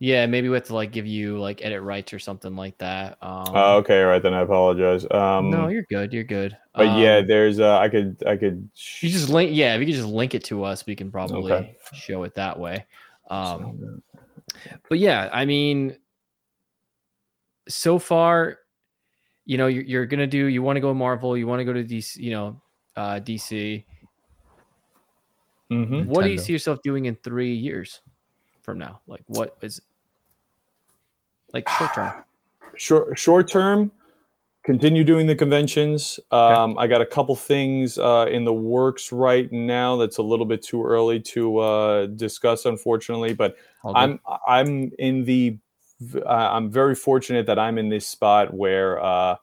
Yeah, 0.00 0.26
maybe 0.26 0.48
we 0.48 0.54
have 0.56 0.64
to 0.64 0.74
like 0.74 0.90
give 0.90 1.06
you 1.06 1.38
like 1.38 1.64
edit 1.64 1.80
rights 1.80 2.12
or 2.12 2.18
something 2.18 2.56
like 2.56 2.76
that. 2.78 3.16
Um, 3.22 3.44
Oh, 3.54 3.76
okay, 3.78 4.02
all 4.02 4.08
right 4.08 4.20
then. 4.22 4.34
I 4.34 4.40
apologize. 4.42 5.06
Um, 5.10 5.50
no, 5.50 5.68
you're 5.68 5.86
good. 5.88 6.12
You're 6.12 6.24
good. 6.24 6.56
but 6.74 6.98
yeah, 6.98 7.18
Um, 7.18 7.26
there's. 7.26 7.60
Uh, 7.60 7.78
I 7.78 7.88
could. 7.88 8.22
I 8.26 8.36
could. 8.36 8.68
you 9.00 9.08
just 9.08 9.28
link. 9.30 9.52
Yeah, 9.54 9.74
if 9.74 9.80
you 9.80 9.86
could 9.86 9.94
just 9.94 10.08
link 10.08 10.34
it 10.34 10.44
to 10.44 10.64
us, 10.64 10.84
we 10.84 10.96
can 10.96 11.10
probably 11.10 11.52
Okay. 11.52 11.76
show 11.92 12.24
it 12.24 12.34
that 12.34 12.58
way. 12.58 12.84
Um, 13.30 14.02
but 14.90 14.98
yeah, 14.98 15.30
I 15.32 15.44
mean, 15.46 15.96
so 17.68 17.98
far, 17.98 18.58
you 19.46 19.56
know, 19.58 19.68
you're, 19.68 19.84
you're 19.84 20.06
gonna 20.06 20.26
do. 20.26 20.46
You 20.46 20.62
want 20.62 20.76
to 20.76 20.80
go 20.80 20.92
Marvel. 20.92 21.36
You 21.36 21.46
want 21.46 21.60
to 21.60 21.64
go 21.64 21.72
to 21.72 21.82
these. 21.84 22.16
You 22.16 22.32
know, 22.32 22.60
uh, 22.96 23.20
DC. 23.20 23.84
Mm-hmm. 25.70 26.08
What 26.08 26.24
do 26.24 26.30
you 26.30 26.38
see 26.38 26.52
yourself 26.52 26.80
doing 26.82 27.06
in 27.06 27.16
three 27.16 27.54
years 27.54 28.00
from 28.62 28.78
now? 28.78 29.00
Like, 29.06 29.22
what 29.26 29.56
is 29.62 29.80
like 31.52 31.68
short 31.68 31.94
term? 31.94 32.24
short 32.76 33.18
short 33.18 33.48
term, 33.48 33.90
continue 34.64 35.04
doing 35.04 35.26
the 35.26 35.34
conventions. 35.34 36.20
Um, 36.30 36.78
I 36.78 36.86
got 36.86 37.00
a 37.00 37.06
couple 37.06 37.34
things 37.36 37.98
uh, 37.98 38.26
in 38.30 38.44
the 38.44 38.52
works 38.52 39.12
right 39.12 39.50
now 39.50 39.96
that's 39.96 40.18
a 40.18 40.22
little 40.22 40.46
bit 40.46 40.62
too 40.62 40.84
early 40.84 41.20
to 41.20 41.58
uh, 41.58 42.06
discuss, 42.06 42.66
unfortunately. 42.66 43.34
But 43.34 43.56
I'm 43.84 44.20
I'm 44.46 44.92
in 44.98 45.24
the 45.24 45.58
uh, 46.24 46.28
I'm 46.28 46.70
very 46.70 46.94
fortunate 46.94 47.46
that 47.46 47.58
I'm 47.58 47.78
in 47.78 47.88
this 47.88 48.06
spot 48.06 48.52
where 48.52 49.02
uh, 49.02 49.36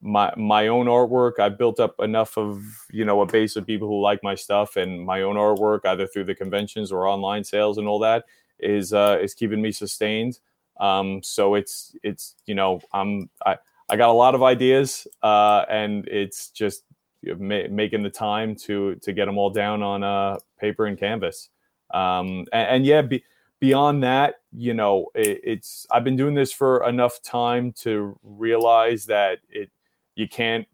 my 0.00 0.32
my 0.36 0.68
own 0.68 0.86
artwork 0.86 1.38
I've 1.40 1.58
built 1.58 1.80
up 1.80 1.96
enough 1.98 2.38
of 2.38 2.62
you 2.90 3.04
know 3.04 3.20
a 3.20 3.26
base 3.26 3.56
of 3.56 3.66
people 3.66 3.88
who 3.88 4.00
like 4.00 4.22
my 4.22 4.34
stuff 4.34 4.76
and 4.76 5.04
my 5.04 5.22
own 5.22 5.36
artwork 5.36 5.80
either 5.84 6.06
through 6.06 6.24
the 6.24 6.34
conventions 6.34 6.92
or 6.92 7.06
online 7.06 7.42
sales 7.42 7.78
and 7.78 7.88
all 7.88 7.98
that 8.00 8.24
is 8.60 8.92
uh, 8.92 9.18
is 9.20 9.34
keeping 9.34 9.60
me 9.60 9.72
sustained. 9.72 10.38
Um, 10.78 11.22
so 11.22 11.54
it's 11.54 11.96
it's 12.02 12.36
you 12.46 12.54
know 12.54 12.80
I'm 12.92 13.28
I 13.44 13.56
I 13.88 13.96
got 13.96 14.10
a 14.10 14.12
lot 14.12 14.34
of 14.34 14.42
ideas 14.42 15.06
uh, 15.22 15.64
and 15.68 16.06
it's 16.06 16.50
just 16.50 16.84
ma- 17.24 17.68
making 17.70 18.02
the 18.04 18.10
time 18.10 18.54
to 18.56 18.94
to 18.96 19.12
get 19.12 19.26
them 19.26 19.38
all 19.38 19.50
down 19.50 19.82
on 19.82 20.04
uh, 20.04 20.38
paper 20.60 20.86
and 20.86 20.98
canvas. 20.98 21.48
Um, 21.92 22.46
and, 22.52 22.68
and 22.68 22.86
yeah. 22.86 23.02
Be, 23.02 23.24
beyond 23.60 24.02
that, 24.04 24.36
you 24.52 24.74
know, 24.74 25.06
it, 25.14 25.40
it's 25.42 25.86
I've 25.90 26.04
been 26.04 26.16
doing 26.16 26.34
this 26.34 26.52
for 26.52 26.86
enough 26.88 27.20
time 27.22 27.72
to 27.80 28.18
realize 28.22 29.06
that 29.06 29.38
it 29.48 29.70
you 30.18 30.28
can't 30.28 30.66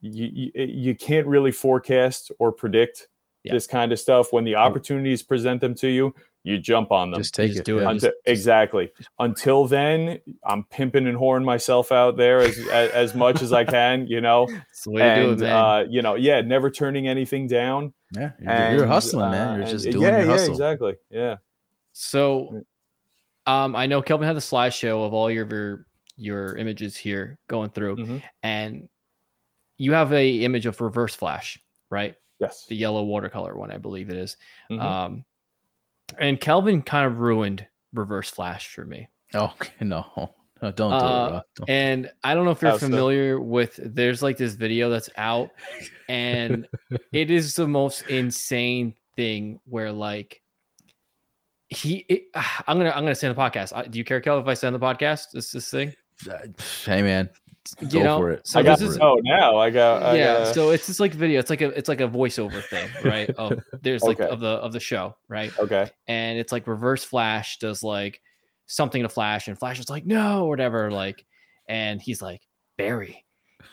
you 0.00 0.26
you, 0.54 0.64
you 0.66 0.94
can't 0.94 1.26
really 1.26 1.50
forecast 1.52 2.30
or 2.38 2.52
predict 2.52 3.08
Yeah. 3.44 3.52
this 3.54 3.66
kind 3.66 3.90
of 3.92 3.98
stuff 3.98 4.32
when 4.32 4.44
the 4.44 4.54
opportunities 4.54 5.22
present 5.22 5.60
them 5.60 5.74
to 5.76 5.88
you. 5.88 6.14
You 6.42 6.56
jump 6.58 6.90
on 6.90 7.10
them. 7.10 7.20
just 7.20 7.34
take 7.34 7.48
just 7.50 7.60
it. 7.60 7.64
do 7.66 7.78
it. 7.78 7.82
yeah. 7.82 7.90
Until, 7.90 8.12
exactly. 8.24 8.90
Until 9.18 9.66
then, 9.66 10.18
I'm 10.44 10.64
pimping 10.64 11.06
and 11.06 11.16
whoring 11.18 11.44
myself 11.44 11.92
out 11.92 12.16
there 12.16 12.40
as, 12.40 12.56
as 12.72 12.90
as 12.92 13.14
much 13.14 13.42
as 13.42 13.52
I 13.52 13.64
can, 13.64 14.06
you 14.06 14.20
know. 14.22 14.46
That's 14.50 14.84
the 14.84 14.90
do 14.92 14.98
it, 14.98 15.30
And 15.32 15.42
uh, 15.42 15.84
you 15.90 16.00
know, 16.02 16.14
yeah, 16.14 16.40
never 16.40 16.70
turning 16.70 17.08
anything 17.08 17.46
down. 17.46 17.92
Yeah, 18.16 18.30
you're, 18.40 18.52
you're 18.72 18.82
And, 18.84 18.90
hustling, 18.92 19.30
man. 19.32 19.48
uh, 19.48 19.56
You're 19.58 19.66
just 19.66 19.84
doing 19.84 20.00
yeah, 20.02 20.10
your 20.18 20.20
yeah, 20.20 20.32
hustle. 20.32 20.52
exactly. 20.52 20.94
Yeah. 21.10 21.36
So, 21.92 22.62
um, 23.46 23.76
I 23.76 23.86
know 23.86 24.00
Kelvin 24.00 24.26
had 24.26 24.36
the 24.36 24.40
slideshow 24.40 25.04
of 25.06 25.12
all 25.12 25.30
your 25.30 25.44
your, 25.46 25.86
your 26.20 26.56
images 26.56 26.96
here 26.96 27.38
going 27.48 27.70
through, 27.70 27.96
Mhm. 27.96 28.22
and 28.42 28.88
you 29.78 29.92
have 29.92 30.12
a 30.12 30.40
image 30.44 30.66
of 30.66 30.80
Reverse 30.80 31.14
Flash, 31.14 31.58
right? 31.90 32.14
Yes. 32.38 32.66
The 32.66 32.76
yellow 32.76 33.02
watercolor 33.04 33.56
one, 33.56 33.70
I 33.70 33.78
believe 33.78 34.10
it 34.10 34.16
is. 34.16 34.36
Mhm. 34.70 34.80
Um, 34.80 35.24
and 36.18 36.40
Kelvin 36.40 36.82
kind 36.82 37.06
of 37.06 37.18
ruined 37.20 37.66
Reverse 37.92 38.30
Flash 38.30 38.68
for 38.74 38.84
me. 38.84 39.08
Oh 39.34 39.54
no, 39.80 40.06
no 40.62 40.70
don't 40.72 40.90
do 40.90 40.96
Uh, 40.96 41.26
it. 41.26 41.30
Bro. 41.30 41.40
Don't. 41.56 41.70
And 41.70 42.12
I 42.22 42.34
don't 42.34 42.44
know 42.44 42.50
if 42.50 42.60
you're 42.62 42.70
How 42.72 42.76
so? 42.78 42.86
familiar 42.86 43.40
with. 43.40 43.78
There's 43.82 44.22
like 44.22 44.36
this 44.36 44.54
video 44.54 44.90
that's 44.90 45.08
out, 45.16 45.50
and 46.08 46.66
it 47.12 47.30
is 47.30 47.54
the 47.54 47.66
most 47.68 48.02
insane 48.08 48.94
thing 49.16 49.60
where 49.64 49.92
like 49.92 50.42
he. 51.68 52.04
It, 52.08 52.24
I'm 52.34 52.78
gonna 52.78 52.90
I'm 52.90 53.04
gonna 53.04 53.14
say 53.14 53.28
on 53.28 53.34
the 53.34 53.40
podcast. 53.40 53.72
Uh, 53.74 53.82
Do 53.84 53.98
you 53.98 54.04
care, 54.04 54.20
Kel, 54.20 54.38
if 54.40 54.46
I 54.46 54.54
send 54.54 54.74
the 54.74 54.80
podcast? 54.80 55.30
This 55.32 55.52
this 55.52 55.70
thing. 55.70 55.94
Uh, 56.28 56.38
Hey 56.84 57.02
man, 57.02 57.30
You 57.80 57.88
go 57.88 58.02
know, 58.02 58.18
for 58.18 58.30
it. 58.32 58.46
so 58.46 58.58
I 58.60 58.62
this 58.62 58.80
got 58.80 58.88
is- 58.88 58.94
to 58.94 58.98
know 59.00 59.18
now. 59.22 59.56
I 59.58 59.70
got. 59.70 60.02
I 60.02 60.16
yeah 60.16 60.38
gotta- 60.38 60.54
so 60.54 60.70
it's 60.70 60.86
just 60.86 61.00
like 61.00 61.12
video 61.14 61.38
it's 61.40 61.50
like 61.50 61.60
a 61.60 61.68
it's 61.68 61.88
like 61.88 62.00
a 62.00 62.08
voiceover 62.08 62.62
thing 62.64 62.88
right 63.04 63.30
of 63.30 63.60
there's 63.82 64.02
like 64.02 64.20
Okay. 64.20 64.28
of 64.30 64.40
the 64.40 64.48
of 64.48 64.72
the 64.72 64.80
show 64.80 65.16
right 65.28 65.56
okay. 65.58 65.88
and 66.08 66.38
it's 66.38 66.52
like 66.52 66.66
reverse 66.66 67.04
flash 67.04 67.58
does 67.58 67.82
like 67.82 68.20
something 68.66 69.02
to 69.02 69.08
flash 69.08 69.48
and 69.48 69.58
flash 69.58 69.78
is 69.80 69.90
like 69.90 70.06
no 70.06 70.44
or 70.44 70.48
whatever 70.48 70.90
like 70.90 71.24
and 71.68 72.00
he's 72.00 72.22
like 72.22 72.40
barry 72.78 73.24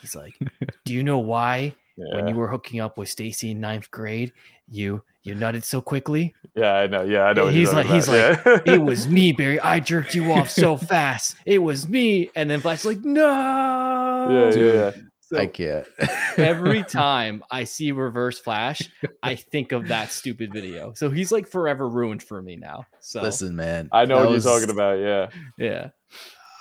he's 0.01 0.15
like 0.15 0.33
do 0.85 0.93
you 0.93 1.03
know 1.03 1.19
why 1.19 1.73
when 2.13 2.27
you 2.27 2.35
were 2.35 2.47
hooking 2.49 2.79
up 2.79 2.97
with 2.97 3.07
stacy 3.09 3.51
in 3.51 3.59
ninth 3.59 3.89
grade 3.91 4.31
you 4.69 5.01
you 5.27 5.35
nutted 5.35 5.63
so 5.63 5.81
quickly 5.81 6.33
yeah, 6.55 6.73
I 6.73 6.87
know. 6.87 7.03
Yeah, 7.03 7.21
I 7.25 7.33
know. 7.33 7.47
He's 7.49 7.71
like- 7.71 7.85
he's 7.85 8.07
about. 8.07 8.43
like, 8.45 8.65
Yeah. 8.65 8.73
it 8.73 8.81
was 8.81 9.07
me 9.07 9.31
barry 9.31 9.59
i 9.59 9.79
jerked 9.79 10.15
you 10.15 10.31
off 10.33 10.49
so 10.49 10.75
fast 10.93 11.35
it 11.45 11.59
was 11.59 11.87
me 11.87 12.31
and 12.35 12.49
then 12.49 12.61
flash 12.61 12.83
like 12.85 12.99
no 13.03 14.27
yeah, 14.29 14.45
yeah, 14.45 14.51
Dude. 14.51 14.75
yeah. 14.75 14.91
So- 15.21 15.37
I 15.39 15.45
can't. 15.47 15.85
every 16.37 16.83
time 16.83 17.43
I 17.51 17.65
see 17.65 17.91
reverse 17.91 18.39
flash, 18.39 18.89
I 19.21 19.35
think 19.35 19.73
of 19.73 19.89
that 19.89 20.09
stupid 20.09 20.53
video. 20.53 20.93
So 20.95 21.09
he's 21.09 21.33
like 21.33 21.49
forever 21.49 21.89
ruined 21.89 22.23
for 22.23 22.41
me 22.41 22.55
now. 22.55 22.85
So 23.01 23.21
Listen, 23.21 23.53
man. 23.53 23.89
I 23.91 24.05
know 24.05 24.19
what 24.19 24.29
was- 24.29 24.45
you're 24.45 24.53
talking 24.57 24.73
about. 24.73 24.99
Yeah. 24.99 25.27
yeah. 25.57 25.89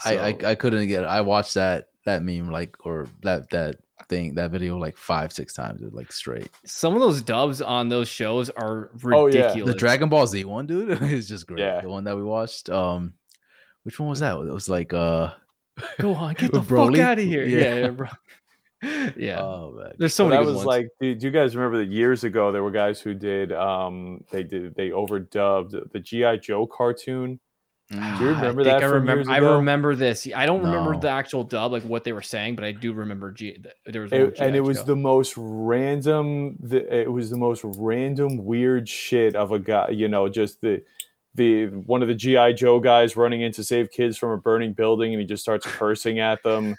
I, 0.05 0.19
I 0.19 0.51
I 0.51 0.55
couldn't 0.57 0.89
get. 0.89 1.05
It. 1.05 1.07
I 1.07 1.21
watched 1.21 1.55
that 1.55 1.91
that 2.07 2.25
meme 2.25 2.51
like 2.51 2.77
or 2.85 3.07
that 3.23 3.51
that 3.51 3.77
thing 4.09 4.35
that 4.37 4.51
video 4.51 4.77
like 4.79 4.97
five 4.97 5.33
six 5.33 5.53
times 5.53 5.81
like 5.93 6.13
straight. 6.13 6.51
some 6.65 6.95
of 6.95 7.01
those 7.01 7.23
dubs 7.23 7.61
on 7.61 7.89
those 7.89 8.09
shows 8.09 8.51
are 8.51 8.91
Oh, 9.13 9.27
yeah. 9.27 9.43
ridiculous. 9.47 9.75
The 9.75 9.79
Dragon 9.79 10.09
Ball 10.09 10.27
Z 10.27 10.45
one, 10.45 10.67
dude, 10.67 11.03
is 11.03 11.29
just 11.29 11.47
great. 11.47 11.61
Yeah. 11.61 11.81
The 11.81 11.89
one 11.89 12.05
that 12.05 12.17
we 12.17 12.23
watched. 12.23 12.71
Um, 12.71 13.15
which 13.85 13.99
one 14.01 14.09
was 14.09 14.21
that? 14.21 14.33
It 14.37 14.53
was 14.53 14.69
like 14.69 14.93
uh, 14.93 15.33
Go 16.01 16.15
on, 16.15 16.35
get 16.35 16.53
the 16.53 16.63
fuck 16.63 16.97
out 16.99 17.19
of 17.19 17.25
here. 17.25 17.45
Yeah. 17.45 17.59
Yeah, 17.59 17.75
yeah, 17.81 17.89
bro. 17.91 18.09
yeah. 19.17 19.41
oh 19.41 19.75
man, 19.79 19.93
There's 19.99 20.15
so 20.15 20.25
So 20.25 20.29
many 20.29 20.43
that 20.43 20.47
was 20.47 20.57
ones. 20.57 20.67
like, 20.67 20.89
do, 21.01 21.15
do 21.15 21.27
you 21.27 21.33
guys 21.33 21.57
remember 21.57 21.79
that 21.79 21.89
years 21.89 22.25
ago 22.25 22.53
there 22.53 22.63
were 22.63 22.71
guys 22.71 23.01
who 23.01 23.15
did, 23.15 23.53
um, 23.53 24.23
they 24.31 24.43
did, 24.43 24.75
they 24.75 24.91
overdubbed 24.91 25.93
the 25.93 25.99
GI 26.01 26.39
Joe 26.39 26.67
cartoon. 26.67 27.41
Mm. 27.93 28.19
Do 28.19 28.25
you 28.25 28.31
Ah, 28.31 28.35
remember 28.41 28.61
I 28.63 28.65
think 28.65 28.65
that 28.65 28.83
I 28.83 28.87
remember. 28.87 29.17
years 29.21 29.29
I 29.29 29.37
remember 29.39 29.95
this. 29.95 30.29
I 30.35 30.45
don't 30.45 30.63
remember 30.63 30.97
the 30.99 31.09
actual 31.09 31.45
dub, 31.45 31.71
like 31.71 31.85
what 31.85 32.03
they 32.03 32.13
were 32.13 32.23
saying, 32.23 32.57
but 32.57 32.65
I 32.65 32.73
do 32.73 32.93
remember. 32.93 33.31
G- 33.31 33.59
there 33.87 34.03
was 34.03 34.13
It- 34.13 34.39
and 34.41 34.57
it 34.57 34.61
was 34.61 34.79
Joe. 34.79 34.85
the 34.85 34.97
most 34.97 35.35
random. 35.37 36.57
The, 36.61 37.03
it 37.03 37.11
was 37.13 37.31
the 37.31 37.37
most 37.37 37.63
random, 37.65 38.45
weird 38.45 38.89
shit 38.89 39.37
of 39.37 39.53
a 39.53 39.59
guy. 39.61 39.91
You 39.91 40.09
know, 40.09 40.29
just 40.29 40.61
the 40.61 40.83
the 41.37 41.67
one 41.67 42.03
of 42.03 42.09
the 42.09 42.15
GI 42.15 42.55
Joe 42.55 42.81
guys 42.81 43.15
running 43.17 43.43
in 43.43 43.53
to 43.53 43.63
save 43.63 43.91
kids 43.91 44.17
from 44.17 44.31
a 44.31 44.39
burning 44.39 44.73
building, 44.73 45.13
and 45.13 45.21
he 45.21 45.27
just 45.27 45.43
starts 45.43 45.65
cursing 45.67 46.19
at 46.19 46.43
them, 46.43 46.75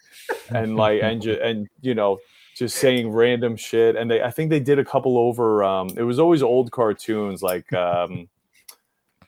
and 0.50 0.76
like 0.76 1.02
and 1.04 1.22
ju- 1.22 1.40
and 1.42 1.68
you 1.82 1.96
know 1.96 2.18
just 2.58 2.76
saying 2.78 3.10
random 3.12 3.56
shit. 3.56 3.96
And 3.96 4.10
they, 4.12 4.22
I 4.24 4.32
think 4.32 4.50
they 4.50 4.60
did 4.60 4.80
a 4.80 4.84
couple 4.84 5.18
over. 5.18 5.64
Um, 5.64 5.90
it 5.96 6.02
was 6.04 6.20
always 6.20 6.44
old 6.44 6.72
cartoons 6.72 7.42
like. 7.42 7.72
Um, 7.72 8.28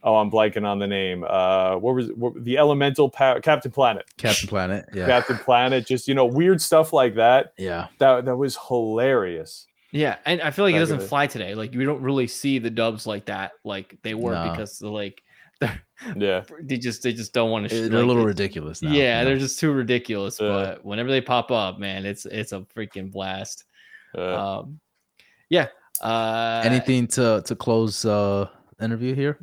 Oh, 0.01 0.15
I'm 0.15 0.31
blanking 0.31 0.65
on 0.65 0.79
the 0.79 0.87
name. 0.87 1.25
Uh, 1.27 1.75
what 1.75 1.93
was 1.95 2.07
what, 2.15 2.41
the 2.43 2.57
Elemental 2.57 3.09
Power 3.09 3.41
Captain 3.41 3.71
Planet? 3.71 4.05
Captain 4.17 4.47
Planet. 4.47 4.85
Yeah, 4.93 5.05
Captain 5.07 5.37
Planet. 5.37 5.85
Just 5.85 6.07
you 6.07 6.13
know, 6.13 6.25
weird 6.25 6.61
stuff 6.61 6.93
like 6.93 7.15
that. 7.15 7.53
yeah. 7.57 7.87
That 7.99 8.25
that 8.25 8.35
was 8.37 8.57
hilarious. 8.67 9.65
Yeah, 9.91 10.17
and 10.25 10.39
I 10.41 10.51
feel 10.51 10.65
like 10.65 10.73
it 10.73 10.75
Back 10.75 10.77
in 10.77 10.81
doesn't 10.83 10.99
the- 10.99 11.07
fly 11.07 11.27
today. 11.27 11.55
Like 11.55 11.73
we 11.73 11.83
don't 11.83 12.01
really 12.01 12.27
see 12.27 12.59
the 12.59 12.69
dubs 12.69 13.05
like 13.07 13.25
that, 13.25 13.53
like 13.63 13.97
they 14.03 14.13
were 14.13 14.33
No. 14.33 14.51
because 14.51 14.79
the 14.79 14.87
like 14.89 15.21
they're, 15.59 15.81
Yeah. 16.15 16.43
they 16.61 16.77
just 16.77 17.03
they 17.03 17.11
just 17.11 17.33
don't 17.33 17.49
want 17.51 17.69
to. 17.69 17.89
They're 17.89 18.01
a 18.01 18.05
little 18.05 18.23
ridiculous 18.25 18.81
now. 18.81 18.91
yeah, 18.91 19.19
you 19.19 19.23
know? 19.25 19.29
they're 19.31 19.39
just 19.39 19.59
too 19.59 19.71
ridiculous. 19.73 20.39
Yeah. 20.39 20.47
But 20.47 20.85
whenever 20.85 21.09
they 21.09 21.19
pop 21.21 21.51
up, 21.51 21.77
man, 21.79 22.05
it's 22.05 22.25
it's 22.25 22.51
a 22.53 22.61
freaking 22.75 23.11
blast. 23.11 23.65
Uh, 24.17 24.59
Um, 24.59 24.79
yeah. 25.49 25.67
Uh, 26.01 26.61
anything 26.63 27.07
to 27.07 27.41
to 27.45 27.55
close 27.55 28.05
uh 28.05 28.47
interview 28.79 29.13
here. 29.15 29.37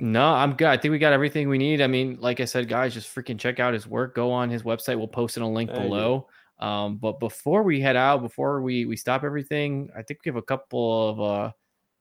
No, 0.00 0.32
I'm 0.32 0.54
good. 0.54 0.68
I 0.68 0.76
think 0.76 0.92
we 0.92 0.98
got 0.98 1.12
everything 1.12 1.48
we 1.48 1.58
need. 1.58 1.80
I 1.80 1.86
mean, 1.86 2.18
like 2.20 2.40
I 2.40 2.44
said, 2.44 2.68
guys, 2.68 2.94
just 2.94 3.12
freaking 3.14 3.38
check 3.38 3.58
out 3.58 3.74
his 3.74 3.86
work. 3.86 4.14
Go 4.14 4.30
on 4.30 4.50
his 4.50 4.62
website. 4.62 4.96
We'll 4.96 5.08
post 5.08 5.36
in 5.36 5.42
a 5.42 5.50
link 5.50 5.70
Thank 5.70 5.82
you. 5.82 5.88
below. 5.88 6.28
Um, 6.58 6.98
but 6.98 7.18
before 7.18 7.62
we 7.62 7.80
head 7.80 7.96
out, 7.96 8.22
before 8.22 8.60
we 8.60 8.84
we 8.84 8.96
stop 8.96 9.24
everything, 9.24 9.90
I 9.96 10.02
think 10.02 10.20
we 10.24 10.28
have 10.28 10.36
a 10.36 10.42
couple 10.42 11.08
of 11.08 11.20
uh 11.20 11.52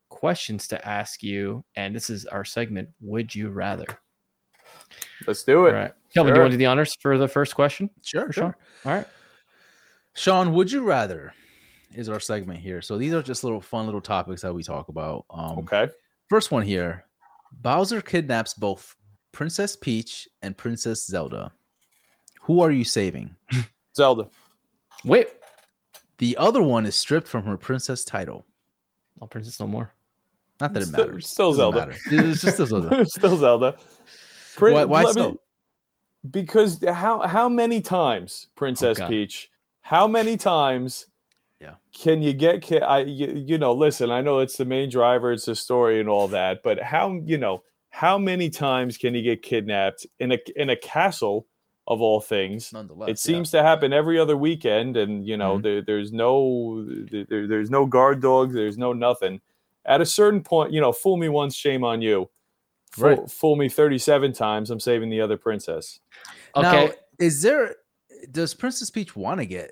questions 0.10 0.68
to 0.68 0.88
ask 0.88 1.24
you. 1.24 1.64
And 1.76 1.95
this 1.95 2.10
is 2.10 2.26
our 2.26 2.44
segment. 2.44 2.90
Would 3.02 3.34
you 3.34 3.49
rather? 3.49 3.86
let's 5.28 5.44
do 5.44 5.66
it. 5.68 5.74
right, 5.74 5.94
Kelvin, 6.14 6.34
do 6.34 6.38
you 6.38 6.41
want 6.41 6.52
to 6.52 6.57
do 6.57 6.57
the 6.57 6.66
honors 6.66 6.95
for 6.95 7.18
the 7.18 7.28
first 7.28 7.56
question? 7.56 7.90
Sure, 8.03 8.32
sure. 8.32 8.44
Sean? 8.44 8.56
All 8.86 8.98
right. 8.98 9.07
Sean, 10.14 10.53
would 10.53 10.72
you 10.72 10.84
rather 10.84 11.34
is 11.95 12.10
our 12.10 12.20
segment 12.20 12.60
here. 12.60 12.82
So 12.82 12.98
these 12.98 13.14
are 13.14 13.22
just 13.22 13.44
little 13.44 13.61
fun 13.61 13.86
little 13.86 14.02
topics 14.02 14.41
that 14.41 14.53
we 14.53 14.64
talk 14.64 14.90
about. 14.90 15.26
Um, 15.30 15.60
Okay. 15.60 15.88
First 16.30 16.52
one 16.52 16.64
here 16.64 17.06
Bowser 17.51 18.01
kidnaps 18.01 18.53
both 18.53 18.95
Princess 19.31 19.76
Peach 19.76 20.27
and 20.41 20.57
Princess 20.57 21.05
Zelda. 21.05 21.51
Who 22.41 22.61
are 22.61 22.71
you 22.71 22.84
saving? 22.84 23.35
Zelda. 23.95 24.27
Wait. 25.03 25.27
The 26.17 26.35
other 26.38 26.61
one 26.61 26.85
is 26.85 26.95
stripped 26.95 27.27
from 27.27 27.43
her 27.45 27.55
princess 27.57 28.03
title. 28.03 28.45
I'll 29.21 29.27
princess 29.27 29.59
no 29.59 29.67
more. 29.67 29.93
Not 30.59 30.73
that 30.73 30.84
it 30.84 30.88
Still- 30.88 31.05
matters. 31.07 31.30
still 31.30 31.53
Zelda. 31.53 31.77
matter. 31.80 31.95
It's 32.11 32.41
just 32.41 32.53
still 32.55 32.65
Zelda. 32.65 33.05
Still 33.09 33.38
Zelda. 33.38 33.77
Prin- 34.57 34.73
Why- 34.73 34.85
why 34.85 35.03
let 35.03 35.15
me- 35.15 35.38
because 36.31 36.84
how 36.85 37.21
how 37.26 37.47
many 37.47 37.80
times, 37.80 38.47
Princess 38.57 38.99
Oh, 38.99 39.07
Peach? 39.07 39.49
How 39.81 40.05
many 40.05 40.35
times? 40.35 41.05
Yeah. 41.60 41.76
Can 41.94 42.22
you 42.22 42.34
get? 42.34 42.61
Ki- 42.61 42.80
I 42.80 42.99
you, 42.99 43.44
you 43.45 43.57
know. 43.57 43.73
Listen, 43.73 44.11
I 44.11 44.22
know 44.22 44.40
it's 44.40 44.57
the 44.57 44.65
main 44.65 44.90
driver. 44.90 45.31
It's 45.34 45.45
the 45.45 45.56
story 45.56 45.99
and 45.99 46.07
all 46.07 46.27
that. 46.30 46.64
But 46.64 46.81
how 46.81 47.19
you 47.26 47.38
know? 47.38 47.64
How 47.90 48.18
many 48.18 48.49
times 48.49 48.98
can 48.98 49.14
you 49.15 49.22
get 49.23 49.41
kidnapped 49.41 50.06
in 50.19 50.31
a 50.31 50.38
in 50.56 50.69
a 50.69 50.76
castle 50.76 51.48
of 51.88 52.02
all 52.02 52.22
things. 52.22 52.72
Nonetheless, 52.72 53.10
It 53.10 53.18
seems 53.18 53.49
to 53.49 53.64
happen 53.64 53.91
every 53.94 54.19
other 54.19 54.38
weekend, 54.38 54.95
and 54.95 55.26
you 55.27 55.36
know 55.38 55.57
Mhm. 55.57 55.64
there, 55.64 55.81
there's 55.81 56.14
no 56.14 56.86
there, 57.11 57.48
there's 57.48 57.72
no 57.72 57.88
guard 57.88 58.22
dogs, 58.22 58.53
there's 58.53 58.77
no 58.77 58.94
nothing. 58.94 59.41
At 59.86 59.99
a 59.99 60.06
certain 60.06 60.44
point, 60.44 60.72
you 60.72 60.80
know, 60.81 60.91
fool 60.91 61.18
me 61.18 61.30
once, 61.30 61.56
shame 61.56 61.84
on 61.84 61.99
you. 62.02 62.30
Fool, 62.91 63.10
Right. 63.10 63.31
fool 63.31 63.56
me 63.56 63.69
37 63.69 64.34
times, 64.34 64.69
I'm 64.69 64.80
saving 64.80 65.10
the 65.10 65.19
other 65.19 65.36
princess. 65.36 65.99
Okay. 66.56 66.86
Now, 66.88 66.91
is 67.19 67.41
there? 67.41 67.76
Does 68.30 68.53
Princess 68.53 68.91
Peach 68.91 69.15
want 69.15 69.40
to 69.40 69.48
get 69.48 69.72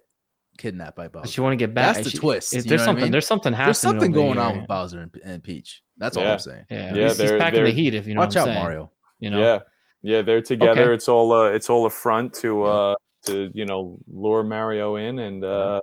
kidnapped 0.58 0.96
by 0.98 1.08
Bowser? 1.08 1.28
She 1.32 1.42
want 1.42 1.54
to 1.54 1.58
get 1.58 1.74
back. 1.74 1.96
That's 1.96 2.06
the 2.06 2.12
she- 2.12 2.18
twist, 2.18 2.54
is- 2.56 2.66
you 2.66 2.70
there's 2.70 2.80
know 2.80 2.84
I 2.84 2.86
something. 2.88 3.04
mean? 3.04 3.12
There's 3.12 3.28
something 3.28 3.54
happening. 3.54 3.68
There's 3.68 3.78
something 3.80 4.12
over 4.18 4.22
going 4.36 4.38
on 4.40 4.58
with 4.60 4.68
Bowser 4.68 5.02
and, 5.02 5.12
and 5.24 5.44
Peach. 5.44 5.84
That's 5.98 6.18
all 6.18 6.28
I'm 6.28 6.40
saying. 6.40 6.66
Yeah, 6.70 6.94
Yeah, 6.96 7.04
he's, 7.10 7.18
he's 7.18 7.30
they're- 7.30 7.40
packing 7.40 7.60
the 7.60 7.66
they're- 7.66 7.74
heat. 7.74 7.94
If 7.94 8.08
you 8.08 8.14
know 8.16 8.22
Watch 8.22 8.30
what 8.36 8.38
out, 8.38 8.48
I'm 8.50 8.54
saying. 8.56 8.64
Mario. 8.64 8.92
You 9.20 9.30
know. 9.32 9.40
Yeah, 9.40 9.60
yeah, 10.04 10.22
they're 10.22 10.42
together. 10.42 10.84
Okay. 10.84 10.94
It's 10.94 11.08
all 11.10 11.32
uh, 11.34 11.46
it's 11.52 11.70
all 11.70 11.86
a 11.86 11.90
front 11.90 12.34
to 12.36 12.60
Yeah. 12.60 12.66
uh 12.66 12.96
to 13.26 13.52
you 13.54 13.66
know 13.66 13.98
lure 14.08 14.44
Mario 14.44 14.96
in 14.98 15.18
and 15.20 15.44
uh 15.44 15.82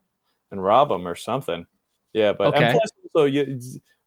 and 0.52 0.62
rob 0.62 0.90
him 0.90 1.06
or 1.09 1.14
something. 1.16 1.66
Yeah, 2.12 2.32
but 2.32 2.55
Okay. 2.55 2.64
and 2.64 2.72
plus 2.78 2.90
also 3.12 3.24
you 3.26 3.60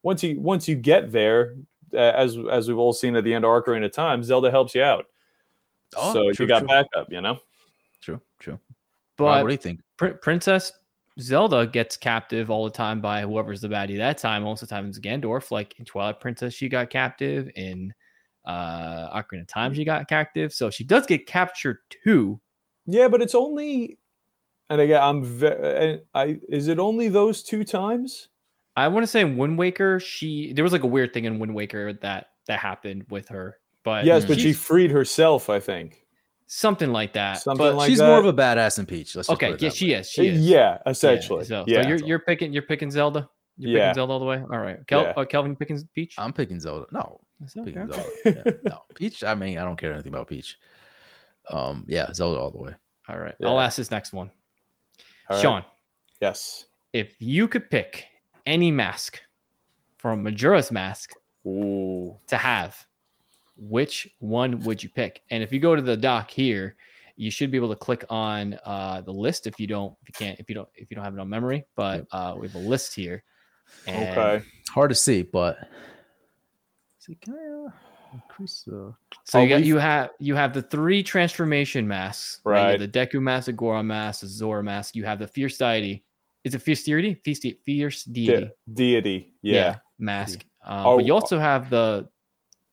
once 0.03 0.23
you 0.23 0.39
once 0.39 0.67
you 0.69 0.75
get 0.75 1.11
there, 1.11 1.55
uh, 1.93 1.97
as 1.97 2.37
as 2.49 2.69
we've 2.69 2.77
all 2.77 2.93
seen 2.93 3.17
at 3.17 3.25
the 3.25 3.33
end 3.33 3.43
of 3.43 3.49
Ocarina 3.51 3.83
of 3.85 3.91
Time, 3.91 4.23
Zelda 4.23 4.49
helps 4.49 4.73
you 4.73 4.81
out. 4.81 5.05
Oh, 5.95 6.13
so 6.13 6.31
true, 6.31 6.45
you 6.45 6.47
got 6.47 6.59
true. 6.59 6.67
backup, 6.69 7.11
you 7.11 7.19
know. 7.19 7.37
True, 8.01 8.21
true. 8.39 8.53
Rob, 8.53 8.59
But 9.17 9.43
what 9.43 9.47
do 9.49 9.53
you 9.53 9.57
think? 9.57 9.81
Pr- 9.97 10.07
Princess 10.21 10.71
Zelda 11.19 11.65
gets 11.65 11.97
captive 11.97 12.51
all 12.51 12.63
the 12.63 12.71
time 12.71 13.01
by 13.01 13.21
whoever's 13.21 13.61
the 13.61 13.67
baddie 13.67 13.97
that 13.97 14.17
time. 14.17 14.43
Most 14.43 14.61
of 14.61 14.69
the 14.69 14.75
time 14.75 14.87
it's 14.87 14.99
Ganondorf. 14.99 15.51
Like 15.51 15.77
in 15.79 15.85
Twilight 15.85 16.19
Princess, 16.19 16.53
she 16.53 16.69
got 16.69 16.89
captive. 16.89 17.49
In 17.55 17.93
uh 18.45 19.09
Ocarina 19.17 19.41
of 19.41 19.47
Time, 19.47 19.73
she 19.73 19.83
got 19.83 20.07
captive. 20.07 20.53
So 20.53 20.69
she 20.69 20.83
does 20.83 21.05
get 21.05 21.25
captured 21.25 21.79
too. 22.03 22.39
Yeah, 22.85 23.09
but 23.09 23.21
it's 23.21 23.35
only, 23.35 23.97
and 24.69 24.79
again, 24.79 25.01
I'm 25.01 25.23
ve- 25.23 25.99
I 26.13 26.39
is 26.47 26.67
it 26.67 26.79
only 26.79 27.09
those 27.09 27.43
two 27.43 27.63
times? 27.63 28.29
I 28.77 28.87
want 28.87 29.03
to 29.03 29.07
say 29.07 29.21
in 29.21 29.37
Wind 29.37 29.57
Waker, 29.57 29.99
she 29.99 30.53
there 30.53 30.63
was 30.63 30.71
like 30.71 30.83
a 30.83 30.87
weird 30.87 31.13
thing 31.13 31.25
in 31.25 31.39
Wind 31.39 31.55
Waker 31.55 31.93
that 31.93 32.27
that 32.45 32.59
happened 32.59 33.05
with 33.09 33.27
her. 33.29 33.57
But 33.83 34.05
yes, 34.05 34.23
but 34.23 34.39
she 34.39 34.53
freed 34.53 34.91
herself. 34.91 35.49
I 35.49 35.59
think 35.59 36.05
something 36.47 36.91
like 36.91 37.13
that. 37.13 37.41
something 37.41 37.57
but, 37.65 37.75
like 37.75 37.89
She's 37.89 37.99
that. 37.99 38.07
more 38.07 38.19
of 38.19 38.25
a 38.25 38.33
badass 38.33 38.77
than 38.77 38.85
Peach. 38.85 39.15
Let's 39.15 39.29
okay, 39.29 39.55
yeah, 39.59 39.69
she 39.69 39.89
way. 39.91 39.99
is. 39.99 40.09
She 40.09 40.27
is. 40.27 40.39
Yeah, 40.41 40.57
Yeah, 40.85 40.89
essentially. 40.91 41.45
so, 41.45 41.63
Yeah, 41.67 41.83
so 41.83 41.87
you're 41.89 41.97
you're 41.99 42.19
picking 42.19 42.51
you're 42.53 42.63
picking 42.63 42.89
Zelda. 42.91 43.29
You're 43.57 43.71
Yeah. 43.77 43.85
picking 43.89 43.95
Zelda 43.95 44.13
all 44.13 44.19
the 44.19 44.25
way. 44.25 44.37
All 44.41 44.59
right, 44.59 44.85
Kel- 44.87 45.03
Yeah. 45.03 45.13
uh, 45.17 45.25
Kelvin 45.25 45.55
picking 45.55 45.81
Peach. 45.93 46.15
I'm 46.17 46.33
picking 46.33 46.59
Zelda. 46.59 46.85
No, 46.91 47.19
Is 47.45 47.53
picking 47.53 47.77
okay? 47.79 48.01
Zelda. 48.23 48.43
Yeah, 48.65 48.71
no, 48.71 48.81
Peach. 48.95 49.23
I 49.23 49.35
mean, 49.35 49.57
I 49.57 49.63
don't 49.63 49.77
care 49.77 49.93
anything 49.93 50.13
about 50.13 50.27
Peach. 50.27 50.57
Um, 51.49 51.85
yeah, 51.87 52.11
Zelda 52.13 52.39
all 52.39 52.51
the 52.51 52.57
way. 52.59 52.73
All 53.09 53.17
right, 53.17 53.35
Yeah. 53.39 53.47
I'll 53.47 53.59
ask 53.59 53.77
this 53.77 53.89
next 53.91 54.11
one, 54.13 54.29
All 55.29 55.35
right. 55.37 55.41
Sean. 55.41 55.65
Yes. 56.21 56.65
If 56.93 57.15
you 57.19 57.47
could 57.47 57.69
pick 57.69 58.05
any 58.45 58.69
mask 58.71 59.21
from 59.97 60.23
Majora's 60.23 60.71
Mask 60.71 61.13
Ooh. 61.45 62.17
to 62.27 62.37
have, 62.37 62.85
which 63.57 64.07
one 64.19 64.59
would 64.61 64.81
you 64.83 64.89
pick? 64.89 65.21
And 65.31 65.43
if 65.43 65.51
you 65.51 65.59
go 65.59 65.75
to 65.75 65.81
the 65.81 65.97
doc 65.97 66.29
here, 66.31 66.75
you 67.15 67.31
should 67.31 67.49
be 67.49 67.57
able 67.57 67.69
to 67.69 67.75
click 67.75 68.05
on 68.09 68.59
uh, 68.63 69.01
the 69.01 69.11
list 69.11 69.47
if 69.47 69.59
you 69.59 69.67
don't, 69.67 69.95
if 70.03 70.09
you 70.09 70.13
can't, 70.13 70.39
if 70.39 70.49
you 70.49 70.55
don't, 70.55 70.69
if 70.75 70.89
you 70.91 70.95
don't 70.95 71.03
have 71.03 71.13
it 71.15 71.19
on 71.19 71.29
memory. 71.29 71.65
But 71.75 72.05
uh, 72.11 72.35
we 72.37 72.47
have 72.47 72.55
a 72.55 72.59
list 72.59 72.93
here. 72.93 73.23
And 73.87 74.17
Okay. 74.17 74.45
Hard 74.69 74.89
to 74.89 74.95
see, 74.95 75.23
but 75.23 75.57
see, 76.99 77.15
can 77.15 77.33
I 77.33 77.67
uh, 77.67 77.71
increase 78.13 78.63
the? 78.65 78.93
So 79.25 79.39
Are 79.39 79.43
you 79.43 79.49
got 79.49 79.63
you 79.63 79.77
have 79.77 80.09
you 80.19 80.35
have 80.35 80.53
the 80.53 80.61
three 80.61 81.01
transformation 81.03 81.87
masks, 81.87 82.39
right? 82.43 82.71
Right. 82.71 82.79
the 82.79 82.87
Deku 82.87 83.21
mask, 83.21 83.47
the 83.47 83.53
Goron 83.53 83.87
mask, 83.87 84.21
the 84.21 84.27
Zora 84.27 84.63
mask. 84.63 84.95
You 84.95 85.05
have 85.05 85.19
the 85.19 85.27
Fierce 85.27 85.57
Deity. 85.57 86.03
Is 86.43 86.53
it 86.55 86.61
Fierce 86.61 86.83
Deity? 86.83 87.19
Fierce, 87.25 87.39
De- 87.39 87.59
Fierce 87.65 88.03
Deity. 88.03 88.27
De- 88.27 88.51
deity. 88.73 89.33
Yeah. 89.41 89.77
mask. 89.99 90.45
Um, 90.63 90.85
Oh, 90.85 90.95
but 90.97 91.05
you 91.05 91.13
also 91.13 91.39
have 91.39 91.69
the 91.69 92.07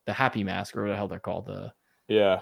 the 0.07 0.13
Happy 0.13 0.45
mask, 0.45 0.77
or 0.77 0.83
what 0.83 0.89
the 0.91 0.97
hell 0.97 1.09
they're 1.09 1.19
called. 1.19 1.47
The 1.47 1.73
Yeah. 2.09 2.41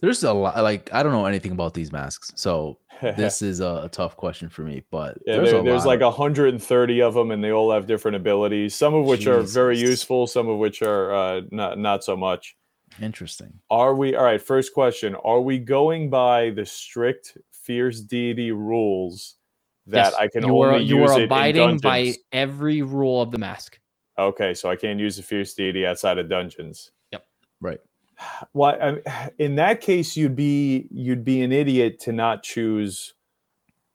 There's 0.00 0.22
a 0.22 0.32
lot. 0.32 0.62
Like 0.62 0.92
I 0.92 1.02
don't 1.02 1.12
know 1.12 1.26
anything 1.26 1.52
about 1.52 1.74
these 1.74 1.90
masks, 1.92 2.30
so 2.36 2.78
this 3.00 3.42
is 3.42 3.60
a, 3.60 3.82
a 3.84 3.88
tough 3.88 4.16
question 4.16 4.48
for 4.48 4.62
me. 4.62 4.84
But 4.90 5.18
yeah, 5.26 5.36
there's, 5.36 5.50
there- 5.50 5.60
a 5.60 5.64
there's 5.64 5.84
lot 5.86 5.98
like 5.98 6.00
130 6.00 7.02
of 7.02 7.14
them, 7.14 7.30
and 7.30 7.42
they 7.42 7.52
all 7.52 7.72
have 7.72 7.86
different 7.86 8.16
abilities. 8.16 8.74
Some 8.74 8.94
of 8.94 9.06
which 9.06 9.26
are 9.26 9.40
very 9.40 9.78
useful, 9.78 10.26
some 10.26 10.48
of 10.48 10.58
which 10.58 10.82
are 10.82 11.14
uh, 11.14 11.40
not 11.50 11.78
not 11.78 12.04
so 12.04 12.16
much. 12.16 12.54
interesting. 13.00 13.52
Are 13.70 13.94
we 13.94 14.14
all 14.14 14.24
right? 14.24 14.40
First 14.40 14.74
question: 14.74 15.14
Are 15.16 15.40
we 15.40 15.58
going 15.58 16.10
by 16.10 16.50
the 16.50 16.66
strict 16.66 17.36
fierce 17.50 18.00
deity 18.00 18.52
rules 18.52 19.36
that 19.86 20.12
Yes, 20.12 20.14
I 20.14 20.28
can 20.28 20.46
you 20.46 20.54
only 20.54 20.76
are 20.76 20.78
you 20.78 20.98
use 21.00 21.10
are 21.10 21.14
it 21.14 21.22
in 21.22 21.24
abiding 21.24 21.78
by 21.78 22.14
every 22.30 22.82
rule 22.82 23.20
of 23.22 23.30
the 23.30 23.38
mask. 23.38 23.78
Okay, 24.18 24.52
so 24.54 24.68
I 24.70 24.76
can't 24.76 24.98
use 24.98 25.16
the 25.16 25.22
fierce 25.22 25.54
deity 25.54 25.86
outside 25.86 26.18
of 26.18 26.28
dungeons. 26.28 26.90
Yep. 27.12 27.24
Right. 27.60 27.80
Well, 28.52 29.00
I, 29.06 29.30
in 29.38 29.54
that 29.56 29.80
case, 29.80 30.16
you'd 30.16 30.34
be 30.34 30.88
you'd 30.90 31.24
be 31.24 31.42
an 31.42 31.52
idiot 31.52 32.00
to 32.00 32.12
not 32.12 32.42
choose 32.42 33.14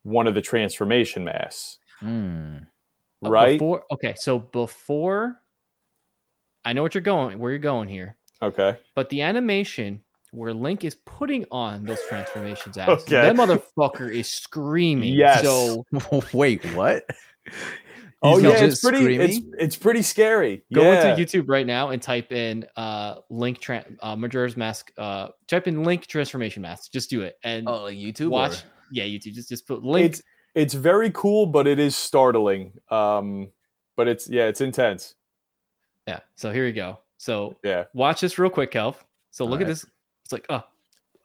one 0.03 0.27
of 0.27 0.33
the 0.33 0.41
transformation 0.41 1.25
masks, 1.25 1.77
Hmm. 1.99 2.57
Uh, 3.25 3.29
right? 3.29 3.59
Before, 3.59 3.83
okay, 3.91 4.13
so 4.17 4.39
before 4.39 5.41
I 6.65 6.71
know 6.73 6.81
what 6.83 6.93
you're 6.95 7.01
going, 7.01 7.37
where 7.39 7.51
you're 7.51 7.59
going 7.59 7.89
here, 7.89 8.15
okay. 8.41 8.77
but 8.95 9.09
the 9.09 9.21
animation 9.21 10.01
where 10.31 10.53
Link 10.53 10.83
is 10.85 10.95
putting 11.05 11.45
on 11.51 11.83
those 11.85 11.99
transformations 12.09 12.75
apps, 12.77 13.01
Okay. 13.01 13.15
that 13.21 13.35
motherfucker 13.35 14.09
is 14.13 14.29
screaming. 14.29 15.13
Yes. 15.13 15.41
So 15.43 15.85
Wait, 16.33 16.63
what? 16.75 17.03
Oh 18.25 18.35
He's 18.37 18.43
yeah, 18.43 18.63
it's 18.63 18.81
pretty. 18.81 19.15
It's 19.17 19.35
screaming? 19.35 19.53
it's 19.59 19.75
pretty 19.75 20.01
scary. 20.01 20.63
go 20.73 20.81
yeah. 20.81 21.13
into 21.15 21.21
YouTube 21.41 21.45
right 21.49 21.67
now 21.67 21.89
and 21.89 22.01
type 22.01 22.31
in 22.31 22.65
uh 22.77 23.15
Link 23.29 23.59
tra- 23.59 23.85
uh, 24.01 24.15
Majora's 24.15 24.55
Mask. 24.55 24.91
Uh, 24.97 25.27
type 25.47 25.67
in 25.67 25.83
Link 25.83 26.07
transformation 26.07 26.61
mask. 26.61 26.91
Just 26.93 27.09
do 27.09 27.21
it 27.23 27.35
and 27.43 27.67
Oh, 27.67 27.83
like 27.83 27.97
YouTube. 27.97 28.29
watch. 28.29 28.53
or- 28.53 28.67
Yeah, 28.91 29.03
YouTube. 29.03 29.33
Just 29.33 29.49
just 29.49 29.67
put 29.67 29.83
Link. 29.83 30.05
It's 30.05 30.21
it's 30.55 30.73
very 30.73 31.11
cool, 31.11 31.47
but 31.47 31.67
it 31.67 31.79
is 31.79 31.95
startling. 31.97 32.71
Um, 32.89 33.51
but 33.97 34.07
it's 34.07 34.29
yeah, 34.29 34.45
it's 34.45 34.61
intense. 34.61 35.15
yeah. 36.07 36.19
So 36.37 36.51
here 36.51 36.65
you 36.65 36.73
go. 36.73 36.99
So 37.17 37.57
Yeah. 37.63 37.85
watch 37.93 38.21
this 38.21 38.39
real 38.39 38.49
quick, 38.49 38.71
Kelv. 38.71 38.95
So 39.31 39.43
look 39.43 39.59
at 39.59 39.63
Alright. 39.63 39.67
this. 39.67 39.85
It's 40.23 40.31
like 40.31 40.45
oh, 40.49 40.61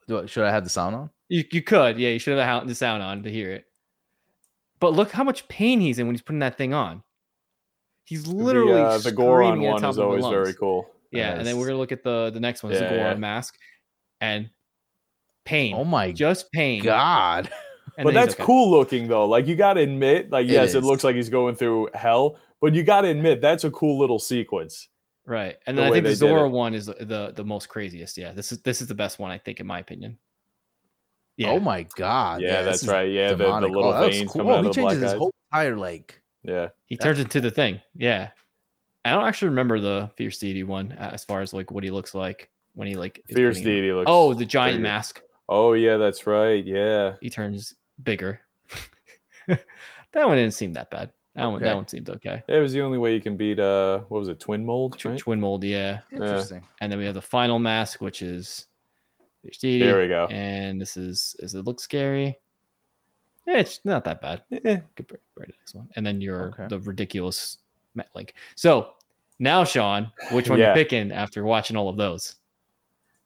Do 0.07 0.27
should 0.27 0.43
I 0.43 0.51
have 0.51 0.65
the 0.65 0.69
sound 0.69 0.95
on? 0.97 1.09
you 1.29 1.45
you 1.51 1.61
could 1.61 1.97
yeah. 1.97 2.09
You 2.09 2.19
should 2.19 2.37
have 2.37 2.67
the 2.67 2.75
sound 2.75 3.03
on 3.03 3.23
to 3.23 3.31
hear 3.31 3.51
it. 3.51 3.65
But 4.79 4.93
look 4.93 5.11
how 5.11 5.23
much 5.23 5.47
pain 5.47 5.79
he's 5.81 5.99
in 5.99 6.07
when 6.07 6.15
he's 6.15 6.21
putting 6.21 6.39
that 6.39 6.57
thing 6.57 6.73
on. 6.73 7.03
He's 8.05 8.25
literally 8.27 8.73
the, 8.73 8.83
uh, 8.85 8.97
the 8.97 9.11
Goron 9.11 9.49
screaming 9.49 9.65
the 9.67 9.71
one 9.73 9.81
top 9.81 9.91
is 9.91 9.99
always 9.99 10.25
very 10.25 10.53
cool. 10.53 10.89
Yeah, 11.11 11.33
and 11.33 11.45
then 11.45 11.57
we're 11.57 11.67
gonna 11.67 11.77
look 11.77 11.91
at 11.91 12.03
the 12.03 12.31
the 12.31 12.39
next 12.39 12.63
one. 12.63 12.71
Yeah, 12.71 12.79
the 12.79 12.85
Goron 12.85 13.11
yeah. 13.11 13.15
mask, 13.15 13.55
and 14.21 14.49
pain. 15.45 15.75
Oh 15.75 15.83
my 15.83 16.11
just 16.11 16.51
pain. 16.51 16.83
god! 16.83 17.49
And 17.97 18.05
but 18.05 18.13
that's 18.13 18.33
okay. 18.35 18.43
cool 18.43 18.71
looking 18.71 19.09
though. 19.09 19.25
Like 19.25 19.45
you 19.45 19.57
got 19.57 19.73
to 19.73 19.81
admit, 19.81 20.29
like 20.29 20.45
It 20.45 20.51
yes, 20.51 20.73
it 20.73 20.77
is. 20.77 20.83
looks 20.85 21.03
like 21.03 21.17
he's 21.17 21.27
going 21.27 21.55
through 21.55 21.89
hell, 21.93 22.37
but 22.61 22.73
you 22.73 22.81
got 22.81 23.01
to 23.01 23.09
admit 23.09 23.41
that's 23.41 23.65
a 23.65 23.71
cool 23.71 23.99
little 23.99 24.19
sequence. 24.19 24.87
Right, 25.25 25.57
and 25.67 25.77
the 25.77 25.81
then 25.81 25.91
I 25.91 25.93
think 25.93 26.05
the 26.05 26.15
Zora 26.15 26.47
one 26.47 26.73
is 26.73 26.85
the, 26.85 26.93
the 26.93 27.33
the 27.35 27.43
most 27.43 27.67
craziest. 27.67 28.17
Yeah, 28.17 28.31
this 28.31 28.53
is 28.53 28.61
this 28.61 28.79
is 28.79 28.87
the 28.87 28.95
best 28.95 29.19
one 29.19 29.31
I 29.31 29.37
think 29.37 29.59
in 29.59 29.67
my 29.67 29.79
opinion. 29.79 30.17
Yeah, 31.39 31.51
Oh 31.51 31.59
my 31.59 31.83
god! 31.95 32.41
yeah, 32.41 32.61
this 32.63 32.81
that's 32.81 32.91
right. 32.91 33.09
Yeah, 33.09 33.29
the, 33.29 33.37
the 33.37 33.67
little 33.67 33.85
Oh, 33.93 34.07
veins 34.09 34.31
cool. 34.31 34.41
coming 34.41 34.53
Oh, 34.53 34.57
out 34.57 34.63
he 34.63 34.69
of 34.69 34.75
the 34.75 34.81
black 34.81 34.91
changes 34.93 35.11
his 35.11 35.17
whole 35.17 35.33
entire 35.53 35.75
like. 35.77 36.21
Yeah, 36.43 36.67
he 36.85 36.97
turns 36.97 37.19
into 37.19 37.39
the 37.41 37.49
thing. 37.51 37.79
Yeah, 37.95 38.29
I 39.05 39.11
don't 39.11 39.25
actually 39.25 39.49
remember 39.49 39.79
the 39.79 40.09
Fierce 40.17 40.37
Deity 40.37 40.63
one 40.63 40.91
uh, 40.93 41.11
as 41.13 41.23
far 41.23 41.41
as 41.41 41.53
like 41.53 41.71
what 41.71 41.83
he 41.83 41.91
looks 41.91 42.13
like 42.13 42.49
when 42.75 42.87
he 42.87 42.95
like 42.95 43.23
fierce 43.27 43.57
putting- 43.57 43.63
deity 43.71 43.91
looks. 43.93 44.05
Oh, 44.09 44.33
the 44.33 44.45
giant 44.45 44.73
pretty 44.73 44.77
good. 44.79 44.83
mask. 44.83 45.21
oh 45.47 45.73
yeah, 45.73 45.97
that's 45.97 46.27
right. 46.27 46.63
Yeah, 46.65 47.15
He 47.21 47.29
turns 47.29 47.73
bigger. 48.03 48.41
that 49.47 49.57
one 50.13 50.37
didn't 50.37 50.53
seem 50.53 50.73
that 50.73 50.89
bad. 50.91 51.11
That 51.35 51.45
one 51.45 51.61
that 51.61 51.75
one 51.75 51.87
seemed 51.87 52.09
okay. 52.09 52.43
it 52.47 52.59
was 52.59 52.73
the 52.73 52.81
only 52.81 52.97
way 52.97 53.13
you 53.13 53.21
can 53.21 53.37
beat. 53.37 53.59
Uh, 53.59 53.99
what 54.09 54.19
was 54.19 54.27
it? 54.29 54.39
Twinmold. 54.39 54.97
Tw- 54.97 55.05
Right? 55.05 55.19
Twinmold, 55.19 55.63
yeah. 55.63 55.99
Interesting. 56.11 56.63
And 56.81 56.91
then 56.91 56.99
we 56.99 57.05
have 57.05 57.13
the 57.15 57.21
final 57.21 57.59
mask, 57.59 58.01
which 58.01 58.21
is 58.21 58.65
There 59.61 59.99
we 60.01 60.07
go. 60.07 60.27
And 60.27 60.79
this 60.81 60.97
is 60.97 61.35
does 61.39 61.55
it 61.55 61.65
look 61.65 61.79
scary? 61.79 62.37
Yeah, 63.47 63.57
it's 63.57 63.79
not 63.83 64.03
that 64.03 64.21
bad. 64.21 64.43
Eh, 64.51 64.79
compared 64.95 65.21
to 65.21 65.41
the 65.41 65.47
next 65.47 65.73
one. 65.73 65.89
And 65.95 66.05
then 66.05 66.21
your 66.21 66.49
Okay. 66.49 66.67
the 66.67 66.79
ridiculous 66.79 67.57
ma- 67.95 68.03
like 68.13 68.35
so 68.55 68.91
now 69.39 69.63
Sean, 69.63 70.11
which 70.31 70.49
one 70.49 70.59
Yeah. 70.59 70.69
you 70.69 70.73
picking 70.75 71.11
after 71.11 71.43
watching 71.43 71.77
all 71.77 71.89
of 71.89 71.97
those? 71.97 72.35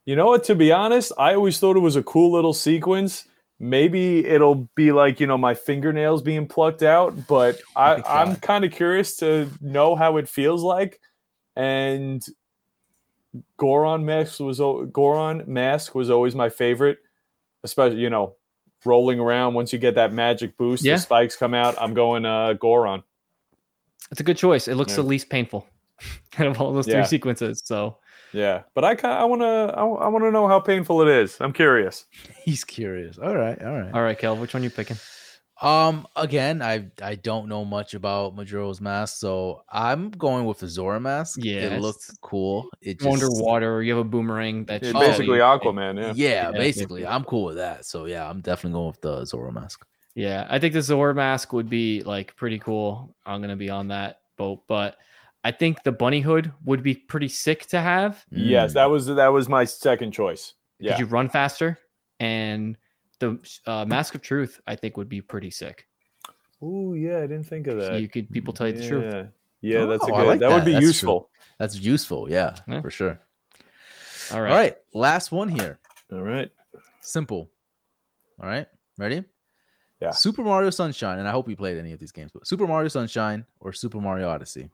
You 0.06 0.16
know 0.16 0.28
what? 0.28 0.44
To 0.46 0.56
be 0.56 0.72
honest, 0.72 1.12
I 1.18 1.34
always 1.34 1.60
thought 1.60 1.76
it 1.78 1.80
was 1.82 1.96
a 1.96 2.04
cool 2.04 2.32
little 2.32 2.54
sequence. 2.54 3.26
Maybe 3.60 4.26
it'll 4.26 4.68
be 4.76 4.92
like 4.92 5.20
you 5.20 5.28
know 5.28 5.38
my 5.38 5.54
fingernails 5.56 6.22
being 6.22 6.48
plucked 6.48 6.84
out, 6.84 7.28
but 7.28 7.60
I, 7.76 8.02
I'm 8.06 8.36
kind 8.38 8.66
of 8.66 8.72
curious 8.72 9.16
to 9.18 9.50
know 9.62 9.96
how 9.96 10.18
it 10.18 10.28
feels 10.30 10.62
like. 10.64 11.00
And 11.56 12.24
Goron 13.58 14.06
mask 14.06 14.40
was 14.40 14.60
Goron 14.92 15.44
mask 15.48 15.96
was 15.96 16.10
always 16.10 16.36
my 16.36 16.50
favorite. 16.50 17.00
especially 17.66 18.00
you 18.02 18.10
know, 18.10 18.36
rolling 18.86 19.20
around 19.20 19.54
once 19.54 19.72
you 19.72 19.80
get 19.80 19.96
that 19.96 20.12
magic 20.12 20.58
boost, 20.58 20.84
Yeah. 20.84 20.96
the 20.96 21.02
spikes 21.02 21.36
come 21.38 21.54
out. 21.54 21.76
I'm 21.80 21.94
going 21.94 22.26
uh 22.26 22.54
Goron. 22.54 23.04
It's 24.12 24.20
a 24.20 24.24
good 24.24 24.38
choice. 24.38 24.68
It 24.68 24.76
looks 24.76 24.92
Yeah. 24.92 24.98
the 24.98 25.04
least 25.04 25.30
painful 25.30 25.66
out 26.38 26.48
of 26.48 26.60
all 26.60 26.74
those 26.74 26.88
Yeah. 26.88 26.96
three 26.96 27.06
sequences. 27.08 27.62
So 27.64 27.98
Yeah, 28.34 28.64
but 28.76 28.84
I 28.84 28.96
kind 28.96 29.14
I 29.14 29.24
want 29.26 29.42
to 29.44 29.74
I, 29.78 29.82
I 29.84 30.08
want 30.10 30.24
to 30.26 30.32
know 30.32 30.48
how 30.48 30.60
painful 30.60 31.02
it 31.04 31.08
is. 31.08 31.38
I'm 31.40 31.54
curious. 31.54 32.06
He's 32.44 32.64
curious. 32.66 33.18
All 33.18 33.36
right, 33.36 33.60
all 33.64 33.72
right. 33.80 33.94
all 33.94 34.02
right, 34.02 34.18
Kel, 34.20 34.36
which 34.36 34.54
one 34.54 34.64
you 34.64 34.70
picking? 34.70 34.98
Um, 35.64 36.06
again, 36.18 36.62
I 36.62 36.88
I 37.02 37.16
don't 37.16 37.48
know 37.48 37.64
much 37.64 37.94
about 37.94 38.36
Majora's 38.36 38.82
Mask, 38.82 39.18
so 39.18 39.64
I'm 39.72 40.10
going 40.12 40.46
with 40.46 40.60
the 40.60 40.68
Zora 40.68 41.00
mask. 41.00 41.40
Yeah, 41.42 41.76
it 41.76 41.82
looks 41.82 42.12
cool. 42.22 42.68
It 42.82 43.00
just, 43.00 43.24
Underwater, 43.24 43.82
you 43.82 43.96
have 43.96 44.06
a 44.06 44.10
boomerang 44.10 44.66
that's 44.66 44.84
Yeah, 44.84 44.92
shoots 44.92 45.04
Oh, 45.04 45.08
basically. 45.10 45.38
Aquaman. 45.40 45.96
Yeah. 45.98 46.14
Yeah, 46.16 46.30
Yeah, 46.30 46.52
basically, 46.52 46.60
basically. 47.02 47.08
I'm 47.08 47.24
cool 47.24 47.46
with 47.46 47.56
that. 47.56 47.86
So 47.86 48.06
yeah, 48.06 48.30
I'm 48.30 48.42
definitely 48.42 48.74
going 48.74 48.88
with 48.88 49.02
the 49.02 49.24
Zora 49.26 49.52
mask. 49.54 49.86
Yeah, 50.16 50.46
I 50.50 50.60
think 50.60 50.74
the 50.74 50.82
Zora 50.82 51.16
mask 51.16 51.54
would 51.54 51.70
be 51.70 52.04
like 52.04 52.36
pretty 52.36 52.60
cool. 52.60 53.16
I'm 53.26 53.40
gonna 53.42 53.56
be 53.56 53.70
on 53.70 53.88
that 53.88 54.20
boat, 54.38 54.64
but 54.68 54.98
I 55.46 55.52
think 55.52 55.84
the 55.84 55.92
bunny 55.94 56.20
hood 56.22 56.52
would 56.66 56.84
be 56.84 56.94
pretty 56.96 57.30
sick 57.30 57.68
to 57.68 57.80
have 57.80 58.24
Yes, 58.32 58.72
Mm. 58.72 58.74
that 58.76 58.86
was 58.90 59.06
that 59.08 59.28
was 59.30 59.48
my 59.50 59.64
second 59.66 60.12
choice. 60.12 60.54
because 60.80 61.00
Yeah. 61.00 61.06
you 61.06 61.06
run 61.06 61.30
faster, 61.30 61.80
and 62.20 62.78
the 63.20 63.40
uh, 63.66 63.86
mask 63.86 64.16
of 64.16 64.22
truth 64.22 64.60
I 64.68 64.76
think 64.76 64.98
would 64.98 65.10
be 65.10 65.22
pretty 65.22 65.52
sick. 65.52 65.88
Oh 66.62 66.94
yeah, 66.94 67.18
I 67.18 67.22
didn't 67.22 67.44
think 67.44 67.68
of 67.68 67.82
So 67.82 67.92
that. 67.92 68.02
you 68.02 68.08
could 68.08 68.30
people 68.32 68.54
tell 68.54 68.68
you 68.68 68.74
the 68.74 68.88
truth. 68.88 69.14
Yeah, 69.14 69.80
yeah, 69.80 69.86
that's 69.86 70.08
a 70.08 70.12
Oh, 70.12 70.18
good. 70.18 70.28
like 70.28 70.40
that, 70.40 70.50
would 70.52 70.66
be 70.66 70.72
That's 70.72 70.82
true. 70.82 70.88
useful. 70.88 71.30
That's 71.60 71.76
useful. 71.80 72.30
Yeah, 72.30 72.56
Yeah. 72.68 72.82
for 72.82 72.90
sure. 72.90 73.20
All 74.32 74.38
All 74.38 74.44
right. 74.44 74.52
right, 74.52 74.78
last 74.94 75.32
one 75.32 75.50
here. 75.50 75.80
All 76.12 76.22
right. 76.22 76.50
Simple. 77.02 77.52
All 78.42 78.48
right, 78.48 78.68
ready? 78.98 79.24
Yeah. 80.02 80.12
Super 80.12 80.44
Mario 80.44 80.70
Sunshine, 80.70 81.20
and 81.20 81.28
I 81.28 81.32
hope 81.32 81.48
you 81.50 81.56
played 81.56 81.78
any 81.78 81.92
of 81.92 82.00
these 82.00 82.12
games, 82.12 82.32
but 82.34 82.48
Super 82.48 82.66
Mario 82.68 82.88
Sunshine 82.88 83.46
or 83.60 83.72
Super 83.74 84.00
Mario 84.02 84.28
Odyssey. 84.30 84.70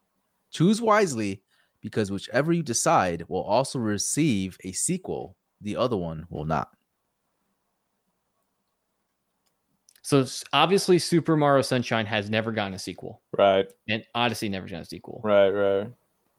Choose 0.52 0.82
wisely 0.82 1.42
because 1.82 2.12
whichever 2.12 2.52
you 2.54 2.64
decide 2.64 3.26
will 3.28 3.44
also 3.44 3.78
receive 3.80 4.58
a 4.64 4.72
sequel, 4.72 5.36
the 5.62 5.76
other 5.76 5.98
one 5.98 6.26
will 6.30 6.46
not. 6.46 6.70
So 10.10 10.26
obviously, 10.54 10.98
Super 10.98 11.38
Mario 11.38 11.62
Sunshine 11.62 12.08
has 12.08 12.32
never 12.32 12.52
gotten 12.52 12.74
a 12.74 12.80
sequel, 12.80 13.22
Right. 13.38 13.70
and 13.88 14.04
Odyssey 14.16 14.50
never 14.50 14.68
got 14.68 14.82
a 14.82 14.86
sequel. 14.86 15.22
Right. 15.24 15.50
Right. 15.52 15.88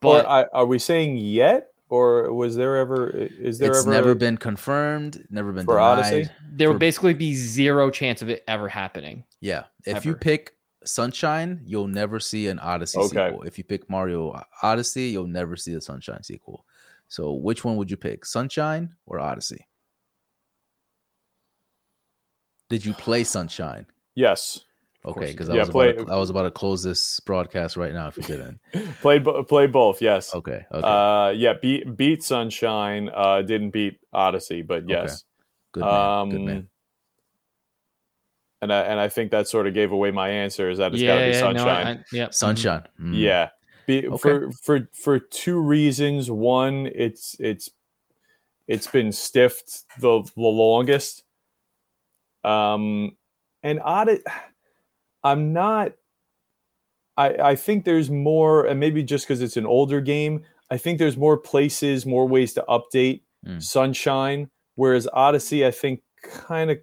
But 0.01 0.27
I, 0.27 0.47
are 0.53 0.67
we 0.67 0.81
saying 0.81 1.19
yet, 1.19 1.69
or 1.89 2.33
was 2.33 2.57
there 2.57 2.79
ever? 2.79 3.11
Is 3.11 3.61
there 3.61 3.71
it's 3.71 3.83
ever? 3.83 3.91
never 3.93 4.15
been 4.17 4.37
confirmed, 4.39 5.25
never 5.31 5.53
been 5.53 5.67
For 5.67 5.75
denied. 5.77 5.99
Odyssey? 6.05 6.31
there 6.51 6.67
for- 6.67 6.73
would 6.73 6.79
basically 6.81 7.15
be 7.15 7.33
zero 7.37 7.91
chance 7.93 8.23
of 8.23 8.29
it 8.29 8.43
ever 8.49 8.67
happening. 8.69 9.23
Yeah. 9.41 9.65
If 9.87 10.05
you 10.05 10.17
pick 10.17 10.57
Sunshine, 10.85 11.61
you'll 11.65 11.87
never 11.87 12.19
see 12.19 12.49
an 12.49 12.59
Odyssey 12.59 12.99
Okay. 12.99 13.29
sequel. 13.29 13.43
If 13.45 13.57
you 13.57 13.63
pick 13.63 13.89
Mario 13.89 14.43
Odyssey, 14.65 15.11
you'll 15.11 15.29
never 15.29 15.55
see 15.57 15.75
the 15.75 15.81
Sunshine 15.81 16.25
sequel. 16.25 16.65
So 17.07 17.35
which 17.35 17.65
one 17.65 17.77
would 17.77 17.89
you 17.91 17.97
pick? 17.97 18.25
Sunshine 18.25 18.95
or 19.07 19.21
Odyssey? 19.21 19.65
Did 22.71 22.85
you 22.87 22.95
play 22.95 23.25
Sunshine? 23.25 23.85
Yes. 24.15 24.61
Okay, 25.05 25.33
because. 25.33 25.49
I 25.51 25.55
Yeah, 25.55 25.61
was 25.61 25.71
play- 25.71 25.91
about 25.91 26.07
to, 26.07 26.13
I 26.13 26.17
was 26.17 26.31
about 26.31 26.43
to 26.43 26.51
close 26.51 26.83
this 26.83 27.21
broadcast 27.21 27.77
right 27.77 27.93
now 27.93 28.09
if 28.09 28.17
you 28.17 28.23
didn't. 28.23 28.59
Played. 29.03 29.25
bo- 29.25 29.43
Played 29.45 29.73
both. 29.73 30.01
Yes. 30.01 30.35
Okay. 30.35 30.65
Okay. 30.73 30.87
Uh. 30.87 31.31
Yeah. 31.37 31.55
Beat. 31.61 31.97
Beat 31.97 32.23
Sunshine. 32.23 33.11
Uh. 33.15 33.43
Didn't 33.43 33.71
beat 33.71 33.99
Odyssey, 34.13 34.63
but 34.63 34.89
yes. 34.89 35.25
good 35.73 35.81
man. 35.85 36.29
good 36.31 36.41
man. 36.41 36.57
Um, 36.59 36.69
And 38.63 38.73
I 38.73 38.81
and 38.83 39.01
I 39.01 39.09
think 39.09 39.31
that 39.31 39.49
sort 39.49 39.67
of 39.67 39.73
gave 39.75 39.91
away 39.91 40.11
my 40.11 40.29
answer. 40.29 40.69
Is 40.71 40.79
that 40.79 40.93
it's 40.93 41.03
got 41.03 41.15
to 41.17 41.21
be 41.23 41.31
yeah, 41.31 41.39
Sunshine. 41.41 41.65
no, 41.65 41.91
I, 42.01 42.05
yeah, 42.13 42.27
mhm. 42.29 42.35
Sunshine. 42.35 42.83
mm. 43.01 43.19
Yeah. 43.19 43.49
Be, 43.87 44.07
Okay. 44.07 44.19
For 44.19 44.51
for 44.63 44.89
for 44.93 45.19
two 45.19 45.59
reasons. 45.61 46.31
One, 46.31 46.91
it's 46.95 47.37
it's 47.41 47.71
it's 48.69 48.87
been 48.87 49.13
stiffed 49.13 49.85
the 49.99 50.23
the 50.37 50.43
longest. 50.43 51.25
Um, 52.45 53.17
and 53.63 53.81
odd, 53.83 54.11
I'm 55.25 55.53
not. 55.53 55.93
I 57.17 57.51
I 57.51 57.55
think 57.57 57.85
there's 57.85 58.11
more, 58.11 58.67
and 58.67 58.81
maybe 58.81 59.03
just 59.03 59.27
because 59.27 59.43
it's 59.43 59.57
an 59.57 59.67
older 59.67 60.01
game, 60.01 60.45
I 60.71 60.79
think 60.79 60.99
there's 60.99 61.17
more 61.17 61.37
places, 61.37 62.07
more 62.07 62.27
ways 62.27 62.55
to 62.55 62.65
update 62.69 63.23
Mm. 63.47 63.63
Sunshine. 63.63 64.51
Whereas 64.75 65.09
Odyssey, 65.13 65.65
I 65.67 65.71
think, 65.71 66.03
kind 66.23 66.71
of 66.71 66.79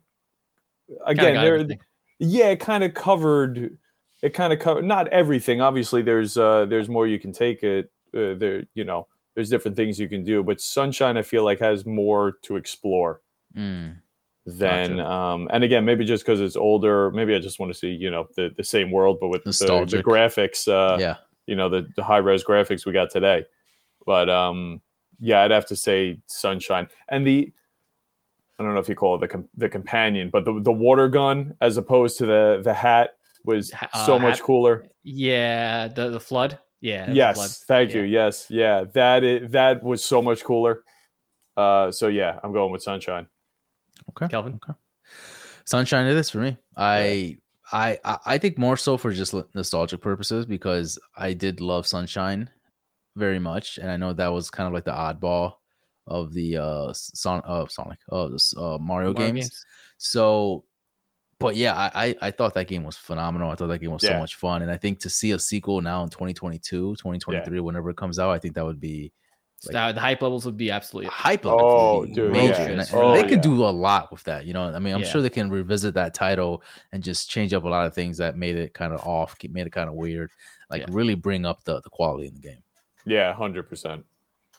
again, 1.05 1.35
there, 1.35 1.77
yeah, 2.19 2.47
it 2.49 2.59
kind 2.59 2.83
of 2.83 2.93
covered. 2.95 3.77
It 4.23 4.33
kind 4.33 4.51
of 4.51 4.57
covered 4.59 4.83
not 4.85 5.07
everything. 5.09 5.61
Obviously, 5.61 6.01
there's 6.01 6.35
uh 6.37 6.65
there's 6.65 6.89
more 6.89 7.05
you 7.05 7.19
can 7.19 7.31
take 7.31 7.61
it. 7.63 7.91
Uh, 8.11 8.33
there, 8.33 8.63
you 8.73 8.83
know, 8.83 9.07
there's 9.35 9.49
different 9.51 9.77
things 9.77 9.99
you 9.99 10.09
can 10.09 10.23
do. 10.23 10.41
But 10.41 10.59
Sunshine, 10.59 11.15
I 11.17 11.21
feel 11.21 11.43
like 11.43 11.59
has 11.59 11.85
more 11.85 12.33
to 12.43 12.55
explore 12.55 13.21
Mm. 13.55 13.97
Than 14.49 14.95
Gotcha. 14.95 15.09
um. 15.11 15.49
And 15.51 15.65
again, 15.65 15.83
maybe 15.83 16.05
just 16.05 16.25
because 16.25 16.39
it's 16.39 16.55
older, 16.55 17.11
maybe 17.11 17.35
I 17.35 17.39
just 17.39 17.59
want 17.59 17.69
to 17.73 17.77
see 17.77 17.89
you 17.89 18.09
know 18.09 18.29
the 18.37 18.49
the 18.55 18.63
same 18.63 18.91
world, 18.91 19.17
but 19.19 19.27
with 19.27 19.43
the, 19.43 19.51
the 19.51 20.01
graphics. 20.01 20.69
Uh, 20.69 20.97
yeah. 20.97 21.17
you 21.47 21.55
know 21.57 21.67
the, 21.67 21.85
the 21.97 22.03
high 22.03 22.19
res 22.19 22.45
graphics 22.45 22.85
we 22.85 22.93
got 22.93 23.11
today. 23.11 23.43
But 24.05 24.29
um, 24.29 24.81
yeah, 25.19 25.41
I'd 25.41 25.51
have 25.51 25.65
to 25.65 25.75
say 25.75 26.19
Sunshine 26.27 26.87
and 27.09 27.27
the 27.27 27.51
I 28.57 28.63
don't 28.63 28.73
know 28.73 28.79
if 28.79 28.87
you 28.87 28.95
call 28.95 29.15
it 29.15 29.19
the 29.19 29.27
com- 29.27 29.49
the 29.57 29.67
companion, 29.67 30.29
but 30.31 30.45
the 30.45 30.61
the 30.61 30.71
water 30.71 31.09
gun 31.09 31.53
as 31.59 31.75
opposed 31.75 32.17
to 32.19 32.25
the 32.25 32.61
the 32.63 32.73
hat 32.73 33.11
was 33.43 33.73
uh, 33.93 34.05
so 34.05 34.17
much 34.17 34.37
hat- 34.37 34.43
cooler. 34.45 34.87
Yeah, 35.03 35.89
the 35.89 36.09
the 36.09 36.19
FLUDD. 36.19 36.57
Yeah. 36.79 37.11
Yes, 37.11 37.37
FLUDD. 37.37 37.63
thank 37.65 37.89
Yeah. 37.91 37.97
you. 37.97 38.03
Yes, 38.03 38.45
yeah, 38.49 38.85
that 38.93 39.23
is, 39.25 39.51
that 39.51 39.83
was 39.83 40.01
so 40.03 40.21
much 40.21 40.43
cooler. 40.45 40.83
Uh, 41.57 41.91
so 41.91 42.07
yeah, 42.07 42.39
I'm 42.43 42.53
going 42.53 42.71
with 42.71 42.81
Sunshine. 42.81 43.27
Okay. 44.21 44.29
Kelvin. 44.29 44.59
Okay. 44.63 44.77
Sunshine 45.65 46.07
it 46.07 46.15
is 46.15 46.29
for 46.29 46.39
me. 46.39 46.57
I 46.75 47.37
I 47.71 47.99
I 48.25 48.37
think 48.37 48.57
more 48.57 48.77
so 48.77 48.97
for 48.97 49.11
just 49.11 49.33
nostalgic 49.53 50.01
purposes 50.01 50.45
because 50.45 50.97
I 51.15 51.33
did 51.33 51.59
love 51.61 51.85
Sunshine 51.85 52.49
very 53.15 53.39
much, 53.39 53.77
and 53.77 53.91
I 53.91 53.97
know 53.97 54.13
that 54.13 54.31
was 54.31 54.49
kind 54.49 54.67
of 54.67 54.73
like 54.73 54.85
the 54.85 54.91
oddball 54.91 55.55
of 56.05 56.33
the 56.33 56.57
uh 56.57 56.93
Son 56.93 57.41
uh 57.45 57.65
Sonic 57.67 57.99
uh, 58.11 58.27
the 58.29 58.53
uh 58.57 58.77
Mario, 58.77 59.11
Mario 59.11 59.13
games. 59.13 59.65
So, 59.97 60.63
but 61.39 61.57
yeah, 61.57 61.75
I, 61.75 61.91
I 62.07 62.15
I 62.21 62.31
thought 62.31 62.53
that 62.53 62.67
game 62.67 62.83
was 62.83 62.95
phenomenal. 62.95 63.51
I 63.51 63.55
thought 63.55 63.67
that 63.67 63.79
game 63.79 63.91
was 63.91 64.03
so 64.03 64.19
much 64.19 64.35
fun, 64.35 64.61
and 64.61 64.71
I 64.71 64.77
think 64.77 64.99
to 64.99 65.09
see 65.09 65.31
a 65.31 65.39
sequel 65.39 65.81
now 65.81 66.03
in 66.03 66.09
2022, 66.09 66.95
2023, 66.95 67.59
whenever 67.59 67.89
it 67.89 67.97
comes 67.97 68.19
out, 68.19 68.29
I 68.29 68.39
think 68.39 68.55
that 68.55 68.65
would 68.65 68.79
be 68.79 69.11
So 69.59 69.71
the 69.91 69.99
hype 69.99 70.21
levels 70.21 70.45
would 70.45 70.55
be 70.55 70.69
absolutely 70.69 71.09
hype 71.09 71.43
level 71.43 71.59
Oh, 71.61 72.05
dude, 72.05 72.31
major. 72.31 72.53
yeah. 72.53 72.61
And, 72.67 72.79
and 72.81 72.89
Oh, 72.93 73.13
they 73.13 73.23
could 73.23 73.31
yeah. 73.31 73.37
do 73.41 73.65
a 73.65 73.69
lot 73.71 74.11
with 74.11 74.23
that. 74.25 74.45
You 74.45 74.53
know, 74.53 74.65
I 74.73 74.77
mean, 74.77 74.93
I'm 74.93 75.01
Yeah. 75.01 75.07
sure 75.07 75.21
they 75.21 75.31
can 75.31 75.49
revisit 75.49 75.95
that 75.95 76.13
title 76.13 76.61
and 76.91 77.01
just 77.03 77.29
change 77.29 77.53
up 77.55 77.63
a 77.63 77.67
lot 77.67 77.87
of 77.87 77.95
things 77.95 78.17
that 78.19 78.37
made 78.37 78.55
it 78.55 78.73
kind 78.75 78.93
of 78.93 78.99
off, 79.01 79.35
made 79.49 79.65
it 79.65 79.71
kind 79.71 79.89
of 79.89 79.95
weird. 79.95 80.29
Like 80.69 80.81
Yeah. 80.81 80.87
really 80.91 81.15
bring 81.15 81.45
up 81.45 81.63
the 81.63 81.81
the 81.81 81.89
quality 81.89 82.27
in 82.27 82.35
the 82.35 82.39
game. 82.39 82.63
Yeah, 83.05 83.33
hundred 83.33 83.63
percent. 83.67 84.05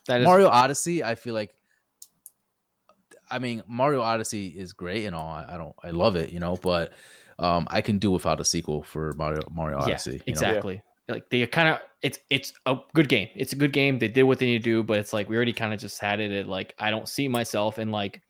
that 0.07 0.21
is 0.23 0.25
Mario 0.27 0.49
Odyssey, 0.49 1.05
I 1.05 1.15
feel 1.15 1.35
like. 1.35 1.51
I 3.31 3.39
mean, 3.39 3.63
Mario 3.69 4.01
Odyssey 4.01 4.49
is 4.49 4.73
great 4.73 5.05
and 5.05 5.15
all. 5.15 5.29
I, 5.29 5.55
I 5.55 5.57
don't, 5.59 5.75
I 5.85 5.91
love 5.91 6.17
it, 6.17 6.31
you 6.31 6.41
know, 6.41 6.57
but 6.57 6.93
um, 7.39 7.69
I 7.71 7.83
can 7.83 7.99
do 7.99 8.11
without 8.11 8.41
a 8.41 8.45
sequel 8.45 8.83
for 8.83 9.13
Mario 9.19 9.43
Mario 9.51 9.79
Odyssey. 9.79 10.23
yeah, 10.27 10.35
you 10.35 10.35
know? 10.35 10.81
Like 11.09 11.29
they 11.31 11.47
kind 11.47 11.69
of 11.71 11.79
it's 12.03 12.19
it's 12.31 12.53
a 12.67 12.77
good 12.95 13.09
game. 13.09 13.29
It's 13.35 13.53
a 13.53 13.57
good 13.57 13.73
game. 13.73 13.99
They 13.99 14.09
did 14.09 14.25
what 14.25 14.39
they 14.39 14.47
need 14.47 14.59
to 14.59 14.71
do, 14.71 14.83
but 14.83 14.99
it's 14.99 15.13
like 15.13 15.29
we 15.29 15.37
already 15.37 15.53
kind 15.53 15.73
of 15.73 15.81
just 15.81 16.01
had 16.01 16.21
it. 16.21 16.33
At 16.33 16.49
like 16.49 16.75
I 16.79 16.91
don't 16.91 17.09
see 17.09 17.29
myself 17.29 17.79
in 17.79 17.91
like 17.91 18.21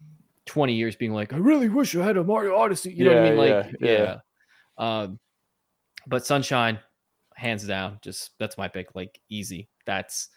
20 0.47 0.73
years 0.75 0.97
being 0.97 1.13
like, 1.13 1.33
I 1.33 1.37
really 1.37 1.69
wish 1.69 1.95
I 1.97 2.05
had 2.05 2.17
a 2.17 2.25
Mario 2.25 2.57
Odyssey. 2.57 2.93
You 2.93 3.05
know 3.05 3.15
what 3.15 3.23
I 3.25 3.29
mean? 3.29 3.37
Like 3.39 3.77
yeah, 3.81 3.91
yeah. 3.91 4.19
yeah. 4.79 5.01
Um, 5.03 5.19
but 6.07 6.25
Sunshine, 6.25 6.79
hands 7.35 7.67
down, 7.67 7.99
just 8.03 8.31
that's 8.39 8.57
my 8.57 8.69
pick. 8.69 8.95
Like 8.95 9.21
easy. 9.29 9.69
That's 9.85 10.29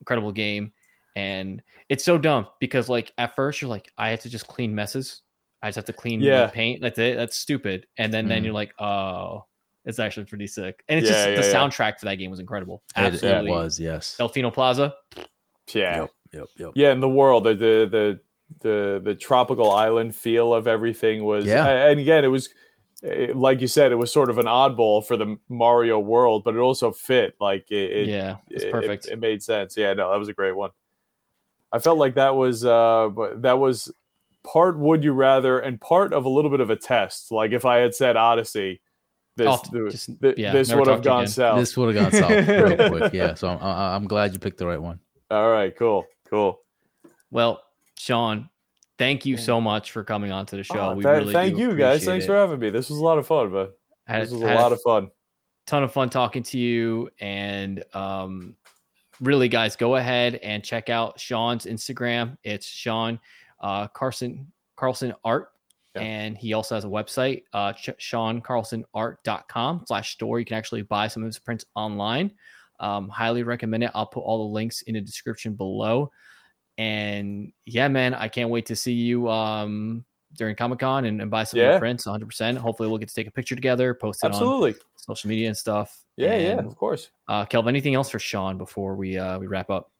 incredible 0.00 0.32
game. 0.32 0.72
And 1.16 1.62
it's 1.90 2.04
so 2.04 2.16
dumb 2.16 2.46
because 2.60 2.88
like 2.88 3.12
at 3.18 3.34
first 3.36 3.60
you're 3.60 3.68
like, 3.68 3.90
I 3.98 4.10
have 4.10 4.20
to 4.20 4.30
just 4.30 4.46
clean 4.46 4.74
messes. 4.74 5.22
I 5.62 5.68
just 5.68 5.76
have 5.76 5.84
to 5.84 5.92
clean 5.92 6.20
Yeah. 6.20 6.46
paint. 6.46 6.80
That's 6.80 6.98
it. 6.98 7.16
That's 7.16 7.36
stupid. 7.36 7.86
And 7.98 8.12
then 8.14 8.26
then 8.28 8.40
Mhm. 8.42 8.44
you're 8.46 8.54
like, 8.54 8.72
oh, 8.80 9.44
it's 9.84 9.98
actually 9.98 10.26
pretty 10.26 10.46
sick. 10.46 10.82
And 10.88 10.98
it's 11.00 11.08
Yeah, 11.08 11.14
just 11.16 11.28
yeah, 11.28 11.40
the 11.40 11.46
yeah. 11.48 11.54
soundtrack 11.54 11.98
for 11.98 12.04
that 12.06 12.16
game 12.16 12.30
was 12.30 12.40
incredible. 12.40 12.82
It, 12.96 13.00
it 13.00 13.14
Absolutely. 13.14 13.50
was, 13.50 13.80
yes. 13.80 14.16
Delfino 14.18 14.52
Plaza. 14.52 14.94
Yeah, 15.74 16.00
Yep, 16.02 16.10
yep, 16.32 16.48
yep. 16.58 16.70
yeah. 16.74 16.92
In 16.92 17.00
the 17.00 17.08
world, 17.08 17.44
the 17.44 17.54
the 17.54 17.88
the 17.90 18.20
the, 18.60 19.00
the 19.02 19.14
tropical 19.14 19.70
island 19.70 20.14
feel 20.14 20.52
of 20.52 20.66
everything 20.66 21.24
was. 21.24 21.44
Yeah. 21.46 21.66
and 21.88 21.98
again, 21.98 22.24
it 22.24 22.28
was 22.28 22.50
like 23.34 23.60
you 23.60 23.66
said, 23.66 23.90
it 23.90 23.96
was 23.96 24.12
sort 24.12 24.30
of 24.30 24.38
an 24.38 24.46
oddball 24.46 25.04
for 25.04 25.16
the 25.16 25.36
Mario 25.48 25.98
world, 25.98 26.44
but 26.44 26.54
it 26.54 26.58
also 26.58 26.92
fit. 26.92 27.34
Like 27.40 27.70
it, 27.70 27.90
it 27.90 28.08
yeah, 28.08 28.36
it's 28.50 28.62
it- 28.62 28.68
it- 28.68 28.72
perfect. 28.72 29.06
It, 29.08 29.18
made 29.18 29.42
sense. 29.42 29.76
Yeah, 29.76 29.92
no, 29.94 30.10
that 30.10 30.18
was 30.18 30.28
a 30.28 30.32
great 30.34 30.54
one. 30.54 30.70
I 31.72 31.78
felt 31.78 31.96
like 31.98 32.14
that 32.16 32.36
was 32.36 32.64
uh 32.64 33.08
that 33.36 33.58
was 33.58 33.90
part 34.44 34.78
would 34.78 35.02
you 35.02 35.12
rather 35.14 35.58
and 35.58 35.80
part 35.80 36.12
of 36.12 36.26
a 36.26 36.28
little 36.28 36.50
bit 36.50 36.60
of 36.60 36.68
a 36.70 36.76
test. 36.76 37.32
Like 37.32 37.52
if 37.52 37.64
I 37.64 37.78
had 37.78 37.94
said 37.94 38.16
Odyssey, 38.16 38.81
this 39.36 39.46
Oh, 39.48 39.56
th- 39.70 39.92
just- 39.92 40.20
th- 40.20 40.36
yeah, 40.38 40.52
this 40.52 40.68
would 40.74 40.86
have 40.86 41.02
talk 41.02 41.02
to 41.02 41.08
you 41.08 41.12
gone 41.12 41.18
again. 41.22 41.28
south. 41.32 41.58
This 41.58 41.76
would 41.76 41.94
have 41.94 42.12
gone 42.12 42.20
south 42.20 42.48
real 42.48 42.88
quick. 42.90 43.12
Yeah. 43.12 43.34
So 43.34 43.48
I'm, 43.48 43.58
I- 43.62 43.94
I'm 43.96 44.06
glad 44.06 44.32
you 44.32 44.38
picked 44.38 44.58
the 44.58 44.66
right 44.66 44.80
one. 44.80 45.00
All 45.30 45.50
right, 45.50 45.74
cool, 45.76 46.06
cool. 46.28 46.60
Well, 47.30 47.62
Sean, 47.98 48.50
thank 48.98 49.24
you 49.24 49.36
so 49.38 49.60
much 49.60 49.92
for 49.92 50.04
coming 50.04 50.30
on 50.32 50.44
to 50.46 50.56
the 50.56 50.62
show. 50.62 50.78
Oh, 50.90 50.94
we 50.94 51.02
th- 51.02 51.16
really 51.20 51.32
thank 51.32 51.56
you 51.56 51.74
guys. 51.76 52.04
Thanks 52.04 52.24
it. 52.24 52.28
for 52.28 52.36
having 52.36 52.58
me. 52.58 52.68
This 52.70 52.90
was 52.90 52.98
a 52.98 53.02
lot 53.04 53.16
of 53.18 53.26
fun, 53.26 53.50
but 53.50 53.78
this 54.08 54.30
was 54.30 54.42
a 54.42 54.46
lot 54.54 54.72
of 54.72 54.80
fun. 54.82 55.10
ton 55.66 55.82
of 55.82 55.92
fun 55.92 56.10
talking 56.10 56.42
to 56.42 56.58
you 56.58 57.08
and 57.20 57.82
um 57.94 58.54
really 59.20 59.48
guys 59.48 59.76
go 59.76 59.94
ahead 59.94 60.34
and 60.42 60.64
check 60.64 60.90
out 60.90 61.20
sean's 61.20 61.66
instagram 61.66 62.36
it's 62.42 62.66
sean 62.66 63.20
uh 63.60 63.86
carson 63.88 64.50
carlson 64.74 65.14
art 65.24 65.51
Yeah. 65.94 66.02
and 66.02 66.36
he 66.38 66.52
also 66.54 66.74
has 66.74 66.84
a 66.84 66.88
website 66.88 67.42
uh 67.52 67.72
seancarlsonart.com 67.74 69.84
slash 69.86 70.12
store 70.12 70.38
you 70.38 70.44
can 70.44 70.56
actually 70.56 70.82
buy 70.82 71.08
some 71.08 71.22
of 71.22 71.26
his 71.26 71.38
prints 71.38 71.64
online 71.74 72.30
um 72.80 73.08
highly 73.08 73.42
recommend 73.42 73.84
it 73.84 73.90
i'll 73.94 74.06
put 74.06 74.20
all 74.20 74.48
the 74.48 74.52
links 74.54 74.82
in 74.82 74.94
the 74.94 75.00
description 75.00 75.54
below 75.54 76.10
and 76.78 77.52
yeah 77.66 77.88
man 77.88 78.14
i 78.14 78.28
can't 78.28 78.50
wait 78.50 78.66
to 78.66 78.76
see 78.76 78.92
you 78.94 79.28
um 79.28 80.04
during 80.34 80.56
comic-con 80.56 81.04
and, 81.04 81.20
and 81.20 81.30
buy 81.30 81.44
some 81.44 81.60
Yeah. 81.60 81.78
prints 81.78 82.06
100% 82.06 82.56
hopefully 82.56 82.88
we'll 82.88 82.96
get 82.98 83.08
to 83.10 83.14
take 83.14 83.26
a 83.26 83.30
picture 83.30 83.54
together 83.54 83.92
post 83.92 84.24
it 84.24 84.28
on 84.28 84.32
Absolutely. 84.32 84.74
social 84.96 85.28
media 85.28 85.48
and 85.48 85.56
stuff. 85.56 86.02
Yeah, 86.16 86.36
yeah, 86.36 86.58
of 86.58 86.74
course. 86.76 87.10
Uh, 87.28 87.44
Kelvin, 87.44 87.68
anything 87.74 87.94
else 87.94 88.08
for 88.08 88.18
Sean 88.18 88.56
before 88.56 88.96
we 88.96 89.18
uh, 89.18 89.38
we 89.38 89.46
wrap 89.46 89.68
up? 89.68 89.90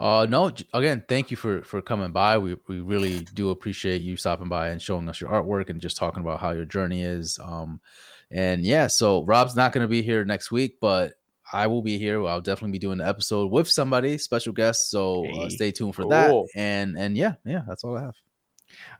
Uh, 0.00 0.26
no, 0.30 0.50
again, 0.72 1.04
thank 1.08 1.30
you 1.30 1.36
for 1.36 1.60
for 1.60 1.82
coming 1.82 2.10
by. 2.10 2.38
We 2.38 2.56
we 2.66 2.80
really 2.80 3.20
do 3.34 3.50
appreciate 3.50 4.00
you 4.00 4.16
stopping 4.16 4.48
by 4.48 4.70
and 4.70 4.80
showing 4.80 5.06
us 5.10 5.20
your 5.20 5.28
artwork 5.28 5.68
and 5.68 5.78
just 5.78 5.98
talking 5.98 6.22
about 6.22 6.40
how 6.40 6.52
your 6.52 6.64
journey 6.64 7.02
is. 7.02 7.38
Um, 7.42 7.82
and 8.30 8.64
yeah, 8.64 8.86
so 8.86 9.24
Rob's 9.24 9.54
not 9.54 9.72
going 9.72 9.84
to 9.84 9.88
be 9.88 10.00
here 10.00 10.24
next 10.24 10.50
week, 10.50 10.78
but 10.80 11.14
I 11.52 11.66
will 11.66 11.82
be 11.82 11.98
here. 11.98 12.24
I'll 12.26 12.40
definitely 12.40 12.72
be 12.72 12.78
doing 12.78 12.96
the 12.96 13.06
episode 13.06 13.50
with 13.50 13.68
somebody, 13.68 14.16
special 14.16 14.54
guest. 14.54 14.90
So 14.90 15.26
uh, 15.38 15.50
stay 15.50 15.70
tuned 15.70 15.94
for 15.94 16.06
that. 16.08 16.32
And 16.54 16.96
and 16.96 17.14
yeah, 17.14 17.34
yeah, 17.44 17.60
that's 17.68 17.84
all 17.84 17.98
I 17.98 18.00
have. 18.00 18.14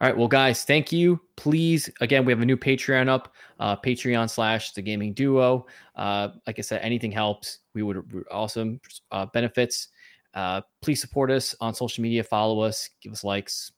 All 0.01 0.09
right, 0.09 0.16
well, 0.16 0.28
guys, 0.28 0.64
thank 0.64 0.93
you. 0.93 1.18
Please, 1.36 1.89
again, 2.02 2.27
we 2.27 2.32
have 2.32 2.43
a 2.43 2.44
new 2.44 2.56
Patreon 2.56 3.09
up, 3.09 3.35
uh, 3.59 3.77
Patreon 3.77 4.28
slash 4.28 4.72
the 4.72 4.82
Gaming 4.82 5.14
Duo. 5.14 5.66
Uh, 5.97 6.31
like 6.47 6.59
I 6.59 6.62
said, 6.62 6.82
anything 6.82 7.12
helps. 7.12 7.60
We 7.72 7.82
would 7.82 8.05
awesome 8.31 8.81
uh, 9.12 9.27
benefits. 9.27 9.89
Uh, 10.35 10.61
please 10.82 11.01
support 11.01 11.31
us 11.31 11.55
on 11.61 11.74
social 11.74 12.02
media. 12.02 12.23
Follow 12.23 12.61
us, 12.61 12.90
give 13.02 13.12
us 13.12 13.24
likes, 13.24 13.73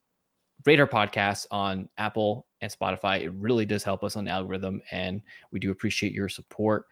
rate 0.66 0.80
our 0.80 0.86
podcast 0.86 1.46
on 1.50 1.88
Apple 1.98 2.46
and 2.60 2.70
Spotify. 2.70 3.20
It 3.22 3.30
really 3.30 3.66
does 3.66 3.82
help 3.84 4.04
us 4.04 4.16
on 4.16 4.24
the 4.24 4.30
algorithm, 4.30 4.82
and 4.90 5.22
we 5.50 5.60
do 5.60 5.70
appreciate 5.70 6.12
your 6.12 6.28
support. 6.28 6.86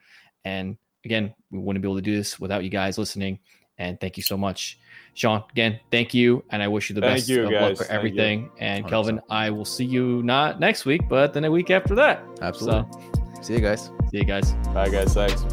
And 0.45 0.77
again, 1.05 1.35
we 1.51 1.59
wouldn't 1.59 1.83
be 1.83 1.89
able 1.89 1.97
to 1.97 2.03
do 2.03 2.17
this 2.17 2.41
without 2.41 2.65
you 2.65 2.71
guys 2.71 2.99
listening. 2.99 3.39
And 3.79 3.99
thank 3.99 4.19
you 4.19 4.23
so 4.23 4.37
much, 4.37 4.79
Sean. 5.15 5.43
Again, 5.53 5.81
thank 5.91 6.13
you, 6.13 6.45
and 6.51 6.63
I 6.63 6.69
wish 6.69 6.91
you 6.91 6.95
the 6.95 7.01
Thank 7.01 7.17
best 7.17 7.29
you, 7.31 7.45
of 7.45 7.51
guys. 7.51 7.61
luck 7.63 7.77
for 7.79 7.85
Thank 7.85 7.91
you. 7.91 7.97
everything. 7.97 8.51
And 8.59 8.85
100%. 8.85 8.89
Kelvin, 8.91 9.21
I 9.31 9.49
will 9.49 9.65
see 9.65 9.87
you 9.87 10.23
not 10.23 10.61
next 10.61 10.85
week, 10.85 11.03
but 11.09 11.33
then 11.33 11.45
a 11.45 11.51
week 11.51 11.71
after 11.71 11.95
that. 11.95 12.23
Absolutely. 12.43 12.85
See 13.43 13.55
you 13.55 13.61
guys. 13.61 13.91
See 14.11 14.19
you 14.19 14.25
guys. 14.25 14.53
Bye, 14.75 14.91
guys. 14.91 15.15
Thanks. 15.15 15.47